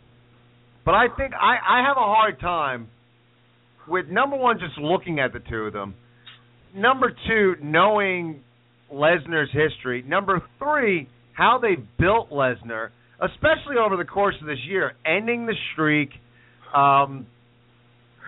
but 0.86 0.94
I 0.94 1.08
think 1.14 1.34
I 1.34 1.56
I 1.68 1.84
have 1.86 1.98
a 1.98 2.00
hard 2.00 2.40
time 2.40 2.88
with 3.86 4.06
number 4.08 4.38
one 4.38 4.58
just 4.58 4.78
looking 4.78 5.20
at 5.20 5.34
the 5.34 5.40
two 5.40 5.64
of 5.64 5.74
them. 5.74 5.96
Number 6.74 7.14
two, 7.28 7.54
knowing 7.62 8.40
Lesnar's 8.92 9.50
history. 9.52 10.02
Number 10.02 10.42
three, 10.58 11.08
how 11.32 11.58
they 11.60 11.76
built 11.98 12.30
Lesnar, 12.30 12.90
especially 13.20 13.76
over 13.78 13.96
the 13.96 14.04
course 14.04 14.34
of 14.40 14.46
this 14.46 14.58
year, 14.68 14.92
ending 15.06 15.46
the 15.46 15.54
streak, 15.72 16.10
um, 16.74 17.26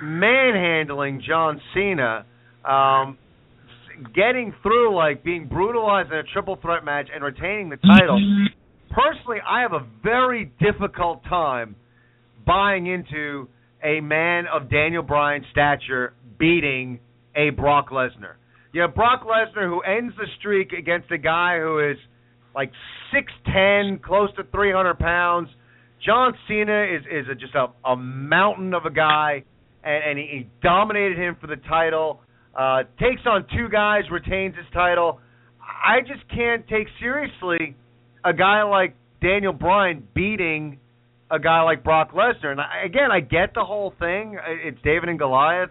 manhandling 0.03 1.22
John 1.26 1.61
Cena, 1.74 2.24
um, 2.64 3.18
getting 4.14 4.55
through 4.62 4.94
like 4.94 5.24
being 5.24 5.49
brutalized 5.49 6.12
in 6.12 6.18
a 6.18 6.22
triple 6.32 6.57
threat 6.61 6.84
match 6.84 7.09
and 7.12 7.24
retaining 7.24 7.70
the 7.70 7.78
title. 7.78 8.20
Personally, 8.90 9.38
I 9.47 9.62
have 9.62 9.72
a 9.72 9.86
very 10.03 10.53
difficult 10.61 11.22
time 11.24 11.76
buying 12.47 12.86
into 12.86 13.49
a 13.82 14.01
man 14.01 14.44
of 14.53 14.70
Daniel 14.70 15.03
Bryan's 15.03 15.47
stature 15.51 16.14
beating 16.38 17.01
a 17.37 17.51
Brock 17.51 17.91
Lesnar. 17.91 18.34
You 18.72 18.82
know, 18.82 18.89
Brock 18.89 19.22
Lesnar 19.24 19.68
who 19.68 19.80
ends 19.80 20.14
the 20.16 20.26
streak 20.39 20.72
against 20.72 21.11
a 21.11 21.18
guy 21.18 21.59
who 21.59 21.91
is 21.91 21.97
like 22.55 22.72
six 23.12 23.32
ten, 23.45 24.01
close 24.05 24.30
to 24.37 24.45
three 24.51 24.72
hundred 24.72 24.99
pounds. 24.99 25.49
John 26.05 26.34
Cena 26.49 26.84
is 26.84 27.03
is 27.11 27.28
a, 27.30 27.34
just 27.34 27.55
a, 27.55 27.68
a 27.89 27.97
mountain 27.97 28.74
of 28.74 28.84
a 28.84 28.91
guy, 28.91 29.45
and, 29.84 30.05
and 30.11 30.18
he, 30.18 30.24
he 30.24 30.51
dominated 30.62 31.18
him 31.18 31.37
for 31.41 31.47
the 31.47 31.57
title. 31.57 32.20
Uh, 32.55 32.84
takes 32.99 33.22
on 33.26 33.47
two 33.55 33.68
guys, 33.70 34.05
retains 34.11 34.57
his 34.57 34.66
title. 34.72 35.20
I 35.61 36.01
just 36.01 36.28
can't 36.30 36.66
take 36.68 36.87
seriously 36.99 37.76
a 38.24 38.32
guy 38.32 38.62
like 38.62 38.97
Daniel 39.20 39.53
Bryan 39.53 40.07
beating 40.14 40.78
a 41.30 41.39
guy 41.39 41.62
like 41.62 41.84
Brock 41.84 42.12
Lesnar. 42.12 42.53
And 42.53 42.61
I, 42.61 42.84
again, 42.84 43.11
I 43.12 43.20
get 43.20 43.53
the 43.55 43.64
whole 43.64 43.93
thing. 43.99 44.39
It's 44.64 44.78
David 44.82 45.09
and 45.09 45.18
Goliath, 45.18 45.70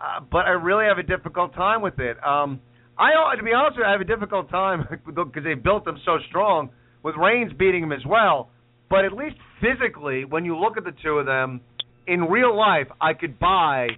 uh, 0.00 0.20
but 0.30 0.46
I 0.46 0.50
really 0.50 0.86
have 0.86 0.98
a 0.98 1.02
difficult 1.02 1.54
time 1.54 1.82
with 1.82 1.98
it. 1.98 2.16
Um, 2.24 2.60
I, 2.98 3.10
to 3.36 3.42
be 3.42 3.52
honest 3.52 3.76
with 3.76 3.84
you, 3.84 3.88
I 3.88 3.92
have 3.92 4.00
a 4.00 4.04
difficult 4.04 4.50
time 4.50 4.86
because 5.06 5.44
they 5.44 5.54
built 5.54 5.84
them 5.84 5.98
so 6.04 6.18
strong 6.28 6.70
with 7.02 7.16
Reigns 7.16 7.52
beating 7.58 7.82
him 7.82 7.92
as 7.92 8.04
well. 8.06 8.50
But 8.90 9.04
at 9.04 9.12
least 9.12 9.36
physically, 9.60 10.24
when 10.24 10.44
you 10.44 10.56
look 10.56 10.76
at 10.76 10.84
the 10.84 10.94
two 11.02 11.18
of 11.18 11.26
them 11.26 11.60
in 12.06 12.22
real 12.22 12.56
life, 12.56 12.86
I 13.00 13.14
could 13.14 13.38
buy 13.38 13.88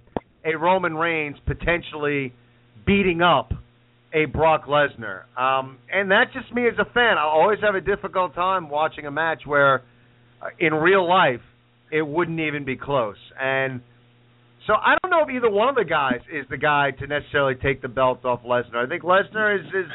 a 0.45 0.57
Roman 0.57 0.95
Reigns 0.95 1.37
potentially 1.45 2.33
beating 2.85 3.21
up 3.21 3.51
a 4.13 4.25
Brock 4.25 4.65
Lesnar. 4.65 5.23
Um, 5.37 5.77
and 5.91 6.09
that's 6.09 6.33
just 6.33 6.53
me 6.53 6.67
as 6.67 6.73
a 6.79 6.85
fan. 6.93 7.17
I 7.17 7.23
always 7.23 7.59
have 7.61 7.75
a 7.75 7.81
difficult 7.81 8.33
time 8.33 8.69
watching 8.69 9.05
a 9.05 9.11
match 9.11 9.41
where, 9.45 9.83
uh, 10.41 10.47
in 10.59 10.73
real 10.73 11.07
life, 11.07 11.41
it 11.91 12.01
wouldn't 12.01 12.39
even 12.39 12.63
be 12.65 12.77
close. 12.77 13.17
And 13.39 13.81
so 14.67 14.73
I 14.73 14.95
don't 15.01 15.09
know 15.09 15.23
if 15.23 15.29
either 15.29 15.49
one 15.49 15.69
of 15.69 15.75
the 15.75 15.85
guys 15.85 16.19
is 16.31 16.45
the 16.49 16.57
guy 16.57 16.91
to 16.91 17.07
necessarily 17.07 17.55
take 17.55 17.81
the 17.81 17.87
belt 17.87 18.23
off 18.25 18.41
Lesnar. 18.43 18.85
I 18.85 18.87
think 18.87 19.03
Lesnar 19.03 19.59
is 19.59 19.65
is 19.67 19.91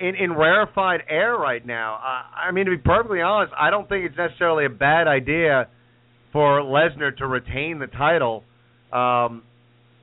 in 0.00 0.14
in 0.16 0.32
rarefied 0.32 1.02
air 1.08 1.36
right 1.36 1.64
now. 1.64 1.94
Uh, 1.96 2.48
I 2.48 2.50
mean, 2.50 2.64
to 2.64 2.72
be 2.72 2.78
perfectly 2.78 3.20
honest, 3.20 3.52
I 3.56 3.70
don't 3.70 3.88
think 3.88 4.06
it's 4.06 4.16
necessarily 4.16 4.64
a 4.64 4.70
bad 4.70 5.06
idea 5.06 5.68
for 6.32 6.62
Lesnar 6.62 7.16
to 7.18 7.26
retain 7.26 7.78
the 7.78 7.86
title 7.86 8.42
um, 8.92 9.42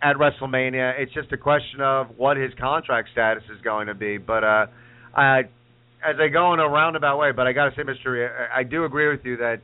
at 0.01 0.15
WrestleMania. 0.15 0.99
It's 0.99 1.13
just 1.13 1.31
a 1.33 1.37
question 1.37 1.81
of 1.81 2.07
what 2.17 2.37
his 2.37 2.51
contract 2.59 3.09
status 3.11 3.43
is 3.53 3.61
going 3.61 3.87
to 3.87 3.93
be. 3.93 4.17
But 4.17 4.43
uh, 4.43 4.65
I, 5.15 5.39
as 6.07 6.15
I 6.19 6.29
go 6.29 6.53
in 6.53 6.59
a 6.59 6.69
roundabout 6.69 7.17
way, 7.17 7.31
but 7.33 7.47
I 7.47 7.51
got 7.51 7.69
to 7.69 7.75
say, 7.75 7.83
Mister, 7.83 8.47
I, 8.53 8.59
I 8.59 8.63
do 8.63 8.85
agree 8.85 9.09
with 9.09 9.25
you 9.25 9.37
that 9.37 9.61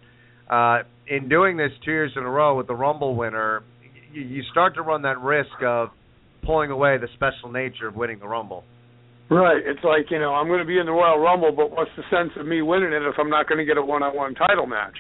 uh, 0.54 0.84
in 1.08 1.30
doing 1.30 1.56
this 1.56 1.72
two 1.86 1.92
years 1.92 2.12
in 2.16 2.24
a 2.24 2.30
row 2.30 2.58
with 2.58 2.68
the 2.68 2.76
Rumble 2.76 3.16
winner, 3.16 3.64
you, 4.14 4.44
start 4.52 4.76
to 4.76 4.82
run 4.82 5.04
that 5.04 5.20
risk 5.20 5.62
of 5.64 5.90
pulling 6.46 6.72
away 6.72 6.98
the 6.98 7.08
special 7.16 7.52
nature 7.52 7.88
of 7.88 7.96
winning 7.96 8.20
the 8.20 8.28
Rumble. 8.28 8.64
Right. 9.30 9.62
It's 9.66 9.84
like, 9.84 10.10
you 10.10 10.20
know, 10.20 10.34
I'm 10.34 10.48
going 10.48 10.60
to 10.60 10.66
be 10.66 10.80
in 10.80 10.86
the 10.86 10.92
Royal 10.92 11.20
Rumble, 11.20 11.52
but 11.52 11.72
what's 11.72 11.92
the 11.98 12.04
sense 12.10 12.32
of 12.40 12.46
me 12.46 12.62
winning 12.62 12.94
it 12.94 13.02
if 13.04 13.16
I'm 13.20 13.30
not 13.30 13.48
going 13.48 13.60
to 13.60 13.66
get 13.66 13.78
a 13.78 13.82
one-on-one 13.82 14.36
title 14.36 14.68
match? 14.68 14.96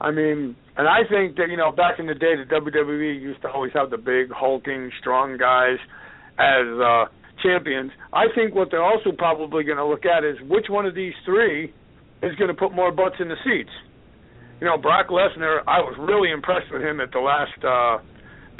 I 0.00 0.10
mean, 0.10 0.56
and 0.76 0.88
I 0.88 1.06
think 1.08 1.36
that, 1.36 1.46
you 1.48 1.56
know, 1.56 1.70
back 1.70 2.00
in 2.00 2.06
the 2.06 2.14
day, 2.14 2.34
the 2.34 2.48
WWE 2.50 3.20
used 3.20 3.42
to 3.42 3.48
always 3.48 3.72
have 3.74 3.90
the 3.90 3.98
big, 3.98 4.34
hulking, 4.34 4.90
strong 5.00 5.38
guys 5.38 5.78
as 6.38 6.66
uh, 6.82 7.04
champions. 7.42 7.92
I 8.12 8.24
think 8.34 8.54
what 8.54 8.68
they're 8.72 8.82
also 8.82 9.12
probably 9.16 9.62
going 9.62 9.78
to 9.78 9.86
look 9.86 10.04
at 10.04 10.24
is 10.24 10.36
which 10.48 10.66
one 10.68 10.86
of 10.86 10.96
these 10.96 11.14
three 11.24 11.72
is 12.22 12.34
going 12.36 12.48
to 12.48 12.54
put 12.54 12.74
more 12.74 12.90
butts 12.90 13.16
in 13.20 13.28
the 13.28 13.36
seats. 13.44 13.70
You 14.62 14.70
know, 14.70 14.78
Brock 14.78 15.10
Lesnar, 15.10 15.66
I 15.66 15.82
was 15.82 15.98
really 15.98 16.30
impressed 16.30 16.70
with 16.70 16.86
him 16.86 17.02
at 17.02 17.10
the 17.10 17.18
last 17.18 17.58
uh, 17.66 17.98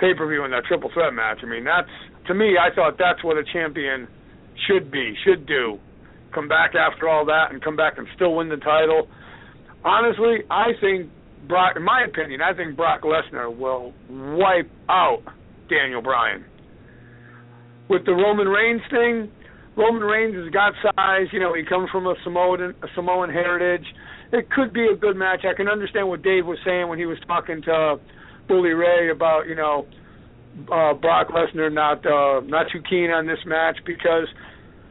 pay-per-view 0.02 0.42
in 0.42 0.50
that 0.50 0.66
triple 0.66 0.90
threat 0.90 1.14
match. 1.14 1.38
I 1.42 1.46
mean, 1.46 1.62
that's, 1.62 1.94
to 2.26 2.34
me, 2.34 2.58
I 2.58 2.74
thought 2.74 2.98
that's 2.98 3.22
what 3.22 3.38
a 3.38 3.46
champion– 3.54 4.10
should 4.66 4.90
be, 4.90 5.14
should 5.24 5.46
do. 5.46 5.78
Come 6.34 6.48
back 6.48 6.72
after 6.74 7.08
all 7.08 7.26
that 7.26 7.46
and 7.50 7.62
come 7.62 7.76
back 7.76 7.94
and 7.98 8.06
still 8.14 8.36
win 8.36 8.48
the 8.48 8.56
title. 8.56 9.08
Honestly, 9.84 10.44
I 10.50 10.72
think 10.80 11.10
Brock, 11.48 11.76
in 11.76 11.82
my 11.82 12.04
opinion, 12.08 12.40
I 12.40 12.54
think 12.54 12.76
Brock 12.76 13.02
Lesnar 13.02 13.54
will 13.54 13.92
wipe 14.08 14.70
out 14.88 15.22
Daniel 15.68 16.02
Bryan. 16.02 16.44
With 17.88 18.06
the 18.06 18.12
Roman 18.12 18.48
Reigns 18.48 18.82
thing, 18.90 19.30
Roman 19.76 20.02
Reigns 20.02 20.36
has 20.36 20.52
got 20.52 20.72
size. 20.82 21.26
You 21.32 21.40
know, 21.40 21.54
he 21.54 21.64
comes 21.64 21.90
from 21.90 22.06
a 22.06 22.14
Samoan 22.24 22.60
a 22.82 22.86
Samoan 22.94 23.30
heritage. 23.30 23.86
It 24.32 24.50
could 24.50 24.72
be 24.72 24.86
a 24.86 24.96
good 24.96 25.16
match. 25.16 25.44
I 25.44 25.54
can 25.54 25.68
understand 25.68 26.08
what 26.08 26.22
Dave 26.22 26.46
was 26.46 26.58
saying 26.64 26.88
when 26.88 26.98
he 26.98 27.04
was 27.04 27.18
talking 27.26 27.60
to 27.62 28.00
Bully 28.48 28.70
Ray 28.70 29.10
about 29.10 29.46
you 29.46 29.54
know 29.54 29.86
uh, 30.72 30.94
Brock 30.94 31.28
Lesnar 31.28 31.72
not 31.72 32.04
uh, 32.06 32.40
not 32.40 32.66
too 32.72 32.80
keen 32.88 33.10
on 33.10 33.26
this 33.26 33.38
match 33.44 33.76
because 33.84 34.26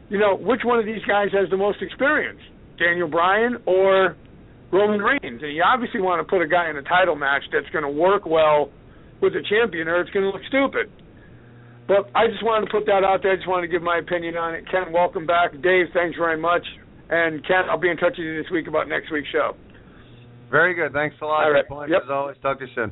you 0.08 0.18
know 0.18 0.36
which 0.36 0.60
one 0.64 0.78
of 0.78 0.86
these 0.86 1.02
guys 1.06 1.28
has 1.32 1.50
the 1.50 1.56
most 1.56 1.82
experience, 1.82 2.40
Daniel 2.78 3.08
Bryan 3.08 3.58
or 3.66 4.16
Roman 4.72 5.00
Reigns, 5.00 5.42
and 5.42 5.52
you 5.52 5.62
obviously 5.62 6.00
want 6.00 6.24
to 6.24 6.30
put 6.30 6.40
a 6.40 6.48
guy 6.48 6.70
in 6.70 6.76
a 6.76 6.82
title 6.82 7.16
match 7.16 7.42
that's 7.52 7.68
going 7.70 7.84
to 7.84 7.90
work 7.90 8.24
well 8.24 8.70
with 9.20 9.34
the 9.34 9.42
champion, 9.48 9.88
or 9.88 10.00
it's 10.00 10.10
going 10.10 10.24
to 10.24 10.30
look 10.30 10.42
stupid. 10.48 10.90
But 11.88 12.08
I 12.14 12.26
just 12.28 12.42
wanted 12.42 12.66
to 12.66 12.72
put 12.72 12.86
that 12.86 13.02
out 13.04 13.22
there. 13.22 13.32
I 13.32 13.36
just 13.36 13.48
wanted 13.48 13.66
to 13.66 13.72
give 13.72 13.82
my 13.82 13.98
opinion 13.98 14.36
on 14.36 14.54
it. 14.54 14.70
Ken, 14.70 14.92
welcome 14.92 15.26
back. 15.26 15.50
Dave, 15.62 15.86
thanks 15.92 16.16
very 16.16 16.38
much. 16.38 16.62
And 17.12 17.46
Ken, 17.46 17.68
I'll 17.70 17.78
be 17.78 17.90
in 17.90 17.98
touch 17.98 18.14
with 18.16 18.24
you 18.24 18.42
this 18.42 18.50
week 18.50 18.66
about 18.68 18.88
next 18.88 19.12
week's 19.12 19.28
show. 19.28 19.54
Very 20.50 20.72
good. 20.72 20.94
Thanks 20.94 21.14
a 21.20 21.26
lot. 21.26 21.44
All 21.44 21.52
right. 21.52 21.90
Yep. 21.90 22.02
As 22.04 22.10
always, 22.10 22.36
talk 22.40 22.58
to 22.58 22.64
you 22.64 22.70
soon. 22.74 22.90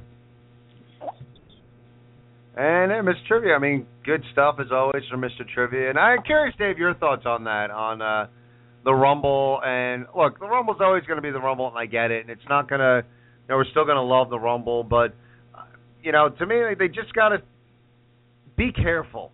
And 2.55 2.93
hey, 2.93 2.99
Mr. 2.99 3.27
Trivia, 3.27 3.55
I 3.55 3.59
mean, 3.59 3.87
good 4.05 4.23
stuff 4.33 4.57
as 4.61 4.67
always 4.71 5.05
from 5.11 5.23
Mr. 5.23 5.49
Trivia. 5.55 5.89
And 5.89 5.99
I'm 5.99 6.23
curious, 6.23 6.55
Dave, 6.59 6.77
your 6.77 6.93
thoughts 6.97 7.23
on 7.25 7.45
that, 7.45 7.71
on 7.71 8.03
uh, 8.03 8.27
the 8.85 8.93
Rumble. 8.93 9.59
And 9.65 10.05
look, 10.15 10.39
the 10.39 10.47
Rumble's 10.47 10.83
always 10.83 11.05
going 11.05 11.17
to 11.17 11.23
be 11.23 11.31
the 11.31 11.41
Rumble, 11.41 11.69
and 11.69 11.79
I 11.79 11.87
get 11.87 12.11
it. 12.11 12.21
And 12.21 12.29
it's 12.29 12.47
not 12.47 12.69
going 12.69 12.81
to, 12.81 13.03
you 13.07 13.49
know, 13.49 13.57
we're 13.57 13.71
still 13.71 13.87
going 13.87 13.97
to 13.97 14.03
love 14.03 14.29
the 14.29 14.39
Rumble. 14.39 14.85
But, 14.85 15.15
uh, 15.55 15.63
you 16.03 16.13
know, 16.13 16.29
to 16.29 16.45
me, 16.45 16.57
they 16.79 16.89
just 16.89 17.15
got 17.15 17.31
to 17.31 17.39
be 18.59 18.71
careful 18.71 19.33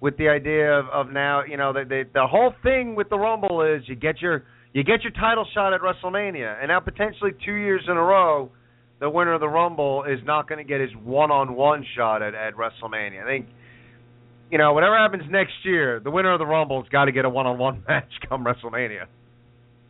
with 0.00 0.16
the 0.16 0.28
idea 0.28 0.72
of, 0.72 0.86
of 0.88 1.12
now, 1.12 1.44
you 1.44 1.56
know, 1.56 1.72
the, 1.72 1.84
the 1.84 2.04
the 2.12 2.26
whole 2.26 2.52
thing 2.62 2.94
with 2.94 3.08
the 3.10 3.18
Rumble 3.18 3.62
is 3.62 3.82
you 3.86 3.96
get 3.96 4.20
your 4.20 4.44
you 4.72 4.84
get 4.84 5.02
your 5.02 5.12
title 5.12 5.46
shot 5.52 5.72
at 5.72 5.80
WrestleMania, 5.80 6.60
and 6.60 6.68
now 6.68 6.80
potentially 6.80 7.32
two 7.44 7.54
years 7.54 7.82
in 7.88 7.96
a 7.96 8.02
row 8.02 8.50
the 9.00 9.08
winner 9.08 9.32
of 9.32 9.40
the 9.40 9.48
Rumble 9.48 10.04
is 10.04 10.20
not 10.24 10.48
going 10.48 10.58
to 10.58 10.64
get 10.64 10.80
his 10.80 10.90
one-on-one 11.02 11.84
shot 11.96 12.22
at, 12.22 12.34
at 12.34 12.54
WrestleMania. 12.54 13.22
I 13.22 13.26
think, 13.26 13.46
you 14.50 14.58
know, 14.58 14.74
whatever 14.74 14.96
happens 14.96 15.22
next 15.30 15.54
year, 15.64 16.00
the 16.00 16.10
winner 16.10 16.32
of 16.32 16.38
the 16.38 16.46
Rumble's 16.46 16.86
got 16.90 17.06
to 17.06 17.12
get 17.12 17.24
a 17.24 17.30
one-on-one 17.30 17.84
match 17.88 18.10
come 18.28 18.44
WrestleMania. 18.44 19.06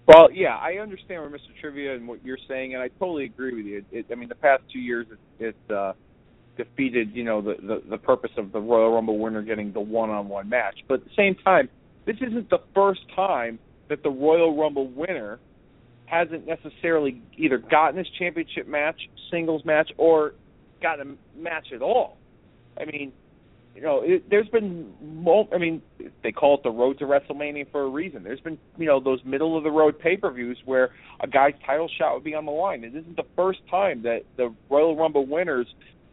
Well, 0.06 0.28
yeah, 0.32 0.56
I 0.56 0.74
understand 0.80 1.22
where 1.22 1.30
Mr. 1.30 1.60
Trivia 1.60 1.94
and 1.94 2.06
what 2.06 2.24
you're 2.24 2.38
saying, 2.48 2.74
and 2.74 2.82
I 2.82 2.88
totally 2.98 3.24
agree 3.24 3.54
with 3.54 3.66
you. 3.66 3.78
It, 3.78 3.84
it, 3.90 4.06
I 4.10 4.14
mean, 4.14 4.28
the 4.28 4.34
past 4.34 4.62
two 4.72 4.80
years, 4.80 5.06
it's 5.38 5.56
it 5.68 5.74
uh, 5.74 5.92
defeated, 6.64 7.06
you 7.18 7.24
know, 7.24 7.38
the, 7.40 7.54
the 7.70 7.76
the 7.94 7.98
purpose 7.98 8.34
of 8.36 8.52
the 8.52 8.60
Royal 8.60 8.90
Rumble 8.96 9.18
winner 9.18 9.42
getting 9.42 9.72
the 9.72 9.80
one-on-one 9.80 10.48
match. 10.48 10.76
But 10.88 11.00
at 11.00 11.04
the 11.04 11.16
same 11.16 11.34
time, 11.50 11.68
this 12.06 12.16
isn't 12.16 12.48
the 12.50 12.62
first 12.74 13.00
time 13.14 13.58
that 13.88 14.02
the 14.02 14.10
Royal 14.10 14.52
Rumble 14.56 14.88
winner 14.88 15.38
hasn't 16.06 16.44
necessarily 16.46 17.22
either 17.36 17.58
gotten 17.58 17.96
his 17.98 18.08
championship 18.18 18.66
match, 18.66 19.00
singles 19.30 19.62
match, 19.64 19.90
or 19.96 20.34
gotten 20.82 21.16
a 21.16 21.40
match 21.40 21.68
at 21.74 21.82
all. 21.82 22.16
I 22.80 22.84
mean, 22.84 23.12
you 23.76 23.82
know, 23.82 24.02
it, 24.02 24.28
there's 24.28 24.48
been, 24.48 24.92
I 25.54 25.58
mean, 25.58 25.80
they 26.22 26.32
call 26.32 26.56
it 26.56 26.62
the 26.64 26.70
road 26.70 26.98
to 26.98 27.04
WrestleMania 27.04 27.70
for 27.70 27.82
a 27.82 27.88
reason. 27.88 28.24
There's 28.24 28.40
been, 28.40 28.58
you 28.76 28.86
know, 28.86 28.98
those 28.98 29.20
middle 29.24 29.56
of 29.56 29.62
the 29.62 29.70
road 29.70 29.98
pay-per-views 30.00 30.58
where 30.64 30.90
a 31.20 31.28
guy's 31.28 31.54
title 31.64 31.88
shot 31.96 32.14
would 32.14 32.24
be 32.24 32.34
on 32.34 32.44
the 32.46 32.50
line. 32.52 32.82
It 32.82 32.96
isn't 32.96 33.16
the 33.16 33.30
first 33.36 33.60
time 33.70 34.02
that 34.02 34.22
the 34.36 34.52
Royal 34.68 34.96
Rumble 34.96 35.26
winners 35.26 35.68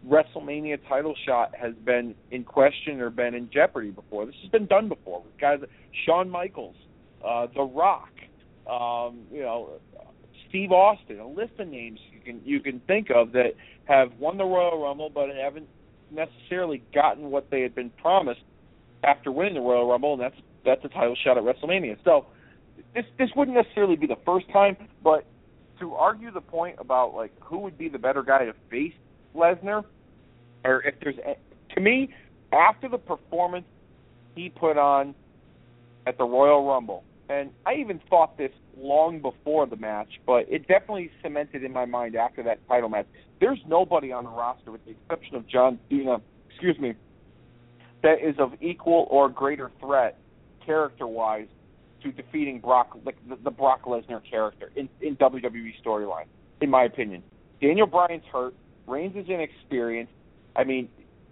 WrestleMania 0.08 0.80
title 0.88 1.16
shot 1.26 1.54
has 1.60 1.74
been 1.86 2.16
in 2.32 2.44
question 2.44 3.02
or 3.02 3.10
been 3.10 3.34
in 3.34 3.50
jeopardy 3.52 3.92
before. 3.92 4.26
This 4.26 4.36
has 4.42 4.52
been 4.52 4.66
done 4.66 4.88
before 4.88 5.22
with 5.22 5.38
guys, 5.40 5.60
like 5.62 5.70
Shawn 6.06 6.30
Michaels, 6.30 6.76
uh, 7.26 7.48
The 7.54 7.64
Rock, 7.64 8.10
um, 8.70 9.22
you 9.32 9.42
know, 9.42 9.80
Steve 10.50 10.72
Austin, 10.72 11.20
a 11.20 11.28
list 11.28 11.54
of 11.60 11.68
names 11.68 12.00
you 12.12 12.20
can 12.22 12.42
you 12.46 12.60
can 12.60 12.80
think 12.82 13.10
of 13.14 13.34
that 13.34 13.54
have 13.86 14.14
won 14.20 14.38
the 14.38 14.46
Royal 14.46 14.82
Rumble 14.82 15.10
but 15.10 15.30
haven't 15.36 15.68
necessarily 16.12 16.84
gotten 16.94 17.32
what 17.32 17.50
they 17.50 17.62
had 17.62 17.76
been 17.76 17.90
promised 17.92 18.42
after 19.04 19.32
winning 19.32 19.56
the 19.56 19.62
Royal 19.62 19.90
Rumble, 19.90 20.14
and 20.14 20.22
that's 20.22 20.36
that's 20.66 20.84
a 20.86 20.90
title 20.90 21.16
shot 21.24 21.38
at 21.38 21.44
WrestleMania. 21.44 21.98
So 22.04 22.28
this 22.96 23.06
this 23.18 23.30
wouldn't 23.36 23.58
necessarily 23.58 23.96
be 23.96 24.08
the 24.08 24.18
first 24.26 24.50
time, 24.52 24.78
but 25.04 25.26
to 25.80 25.94
argue 25.94 26.32
the 26.32 26.42
point 26.42 26.78
about 26.80 27.14
like 27.14 27.32
who 27.42 27.60
would 27.60 27.78
be 27.78 27.90
the 27.90 28.00
better 28.00 28.24
guy 28.24 28.46
to 28.46 28.54
face 28.70 28.94
Lesnar, 29.36 29.84
or 30.64 30.82
if 30.84 30.96
there's 31.02 31.16
to 31.76 31.82
me 31.82 32.10
after 32.52 32.90
the 32.90 32.98
performance 32.98 33.66
he 34.36 34.50
put 34.50 34.78
on 34.78 35.16
at 36.06 36.18
the 36.18 36.24
Royal 36.24 36.66
Rumble, 36.66 37.04
and 37.30 37.50
I 37.66 37.76
even 37.76 38.00
thought 38.10 38.38
this 38.38 38.52
long 38.78 39.20
before 39.22 39.66
the 39.66 39.76
match, 39.76 40.20
but 40.26 40.46
it 40.50 40.68
definitely 40.68 41.12
cemented 41.22 41.64
in 41.64 41.74
my 41.74 41.86
mind 41.86 42.16
after 42.16 42.44
that 42.44 42.66
title 42.68 42.90
match. 42.90 43.08
There's 43.40 43.60
nobody 43.68 44.12
on 44.12 44.24
the 44.24 44.30
roster, 44.30 44.72
with 44.72 44.84
the 44.86 44.92
exception 44.92 45.36
of 45.36 45.48
John 45.48 45.80
Cena, 45.90 46.22
excuse 46.50 46.80
me, 46.80 46.94
that 48.04 48.22
is 48.24 48.36
of 48.40 48.54
equal 48.62 49.08
or 49.10 49.30
greater 49.30 49.72
threat, 49.80 50.18
character-wise, 50.66 51.48
to 52.04 52.12
defeating 52.12 52.60
Brock, 52.60 52.98
like 53.06 53.18
the, 53.28 53.38
the 53.44 53.52
Brock 53.52 53.84
Lesnar 53.84 54.22
character 54.30 54.72
in, 54.76 54.88
in 55.02 55.16
WWE 55.18 55.74
storyline, 55.84 56.26
in 56.62 56.70
my 56.70 56.84
opinion. 56.84 57.24
Daniel 57.62 57.88
Bryan's 57.88 58.24
hurt. 58.32 58.54
Reigns 58.86 59.16
is 59.16 59.26
inexperienced. 59.28 60.14
I 60.58 60.64
mean, 60.64 60.90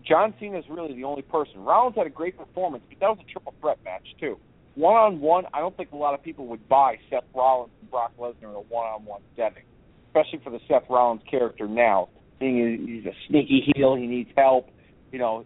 John 0.08 0.34
Cena 0.40 0.60
is 0.60 0.66
really 0.70 0.96
the 0.96 1.04
only 1.04 1.24
person. 1.24 1.66
Rollins 1.66 1.98
had 1.98 2.08
a 2.08 2.12
great 2.12 2.38
performance, 2.38 2.84
but 2.88 3.00
that 3.00 3.10
was 3.10 3.18
a 3.28 3.32
triple 3.32 3.54
threat 3.60 3.80
match 3.84 4.06
too 4.20 4.38
one 4.76 4.96
on 4.96 5.22
one, 5.22 5.46
I 5.54 5.60
don't 5.60 5.76
think 5.76 5.92
a 5.94 5.96
lot 5.96 6.14
of 6.14 6.22
people 6.22 6.48
would 6.48 6.68
buy 6.68 6.98
Seth 7.10 7.24
Rollins 7.34 7.72
and 7.82 7.90
Brock 7.90 8.12
Lesnar 8.20 8.44
in 8.44 8.50
a 8.50 8.60
one 8.60 8.86
on 8.86 9.06
one 9.06 9.22
setting, 9.36 9.64
especially 10.10 10.40
for 10.44 10.50
the 10.50 10.60
Seth 10.68 10.84
Rollins 10.90 11.22
character 11.30 11.68
now. 11.68 12.10
Being 12.40 12.86
he's 12.86 13.06
a 13.06 13.16
sneaky 13.30 13.72
heel, 13.74 13.96
he 13.96 14.08
needs 14.08 14.30
help, 14.36 14.70
you 15.12 15.20
know, 15.20 15.46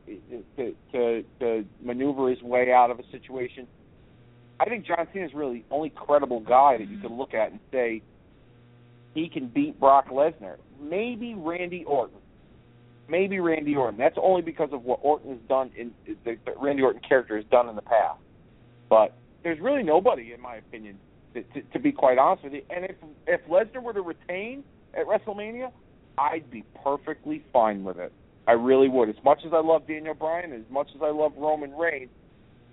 to 0.58 0.76
to 0.92 1.24
to 1.40 1.66
maneuver 1.84 2.30
his 2.30 2.42
way 2.42 2.72
out 2.72 2.90
of 2.90 3.00
a 3.00 3.04
situation. 3.12 3.68
I 4.60 4.66
think 4.66 4.88
John 4.88 5.08
Cena 5.14 5.26
is 5.26 5.34
really 5.34 5.64
the 5.70 5.76
only 5.76 5.92
credible 5.92 6.40
guy 6.40 6.78
that 6.78 6.90
you 6.90 7.00
can 7.00 7.16
look 7.16 7.36
at 7.36 7.52
and 7.52 7.60
say 7.72 8.02
he 9.14 9.30
can 9.30 9.48
beat 9.48 9.80
Brock 9.80 10.10
Lesnar. 10.10 10.58
Maybe 10.82 11.36
Randy 11.36 11.86
Orton. 11.86 12.18
Maybe 13.10 13.40
Randy 13.40 13.76
Orton. 13.76 13.98
That's 13.98 14.18
only 14.22 14.42
because 14.42 14.70
of 14.72 14.84
what 14.84 15.00
Orton 15.02 15.32
has 15.32 15.40
done 15.48 15.72
in 15.76 15.92
the, 16.06 16.38
the 16.46 16.54
Randy 16.58 16.84
Orton 16.84 17.02
character 17.08 17.36
has 17.36 17.46
done 17.46 17.68
in 17.68 17.76
the 17.76 17.82
past. 17.82 18.20
But 18.90 19.16
there's 19.44 19.60
really 19.60 19.84
nobody, 19.84 20.34
in 20.34 20.42
my 20.42 20.56
opinion, 20.58 20.98
to, 21.34 21.44
to, 21.44 21.62
to 21.62 21.80
be 21.80 21.92
quite 21.92 22.18
honest 22.18 22.44
with 22.44 22.54
you. 22.54 22.62
And 22.70 22.86
if 22.86 22.96
if 23.28 23.42
Lesnar 23.48 23.82
were 23.82 23.94
to 23.94 24.02
retain 24.02 24.64
at 24.94 25.06
WrestleMania, 25.06 25.72
I'd 26.18 26.50
be 26.52 26.64
perfectly 26.84 27.44
fine 27.52 27.84
with 27.84 27.98
it. 27.98 28.12
I 28.48 28.54
really 28.54 28.90
would. 28.90 29.10
As 29.10 29.24
much 29.24 29.40
as 29.46 29.54
I 29.54 29.60
love 29.60 29.88
Daniel 29.88 30.16
Bryan, 30.16 30.54
as 30.54 30.70
much 30.72 30.90
as 30.96 31.02
I 31.02 31.12
love 31.12 31.34
Roman 31.38 31.72
Reigns, 31.76 32.10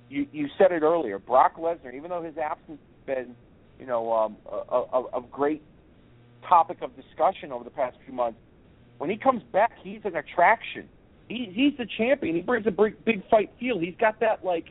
you 0.09 0.27
you 0.33 0.49
said 0.59 0.73
it 0.73 0.83
earlier. 0.83 1.19
Brock 1.19 1.57
Lesnar, 1.57 1.95
even 1.95 2.11
though 2.11 2.23
his 2.23 2.37
absence 2.39 2.81
has 3.07 3.17
been, 3.17 3.37
you 3.79 3.87
know, 3.87 4.13
um, 4.13 4.37
a, 4.51 4.77
a, 4.77 5.03
a 5.19 5.23
great 5.31 5.63
topic 6.49 6.79
of 6.83 6.91
discussion 6.97 7.53
over 7.53 7.65
the 7.65 7.71
past 7.71 7.97
few 8.05 8.15
months, 8.15 8.39
when 8.99 9.11
he 9.11 9.17
comes 9.17 9.43
back, 9.53 9.73
he's 9.83 10.01
an 10.05 10.17
attraction. 10.17 10.89
He 11.29 11.51
he's 11.53 11.77
the 11.77 11.87
champion. 11.99 12.37
He 12.37 12.43
brings 12.43 12.67
a 12.67 12.71
big, 12.71 13.05
big 13.05 13.29
fight 13.29 13.51
feel. 13.59 13.79
He's 13.79 13.97
got 13.99 14.21
that 14.21 14.45
like 14.45 14.67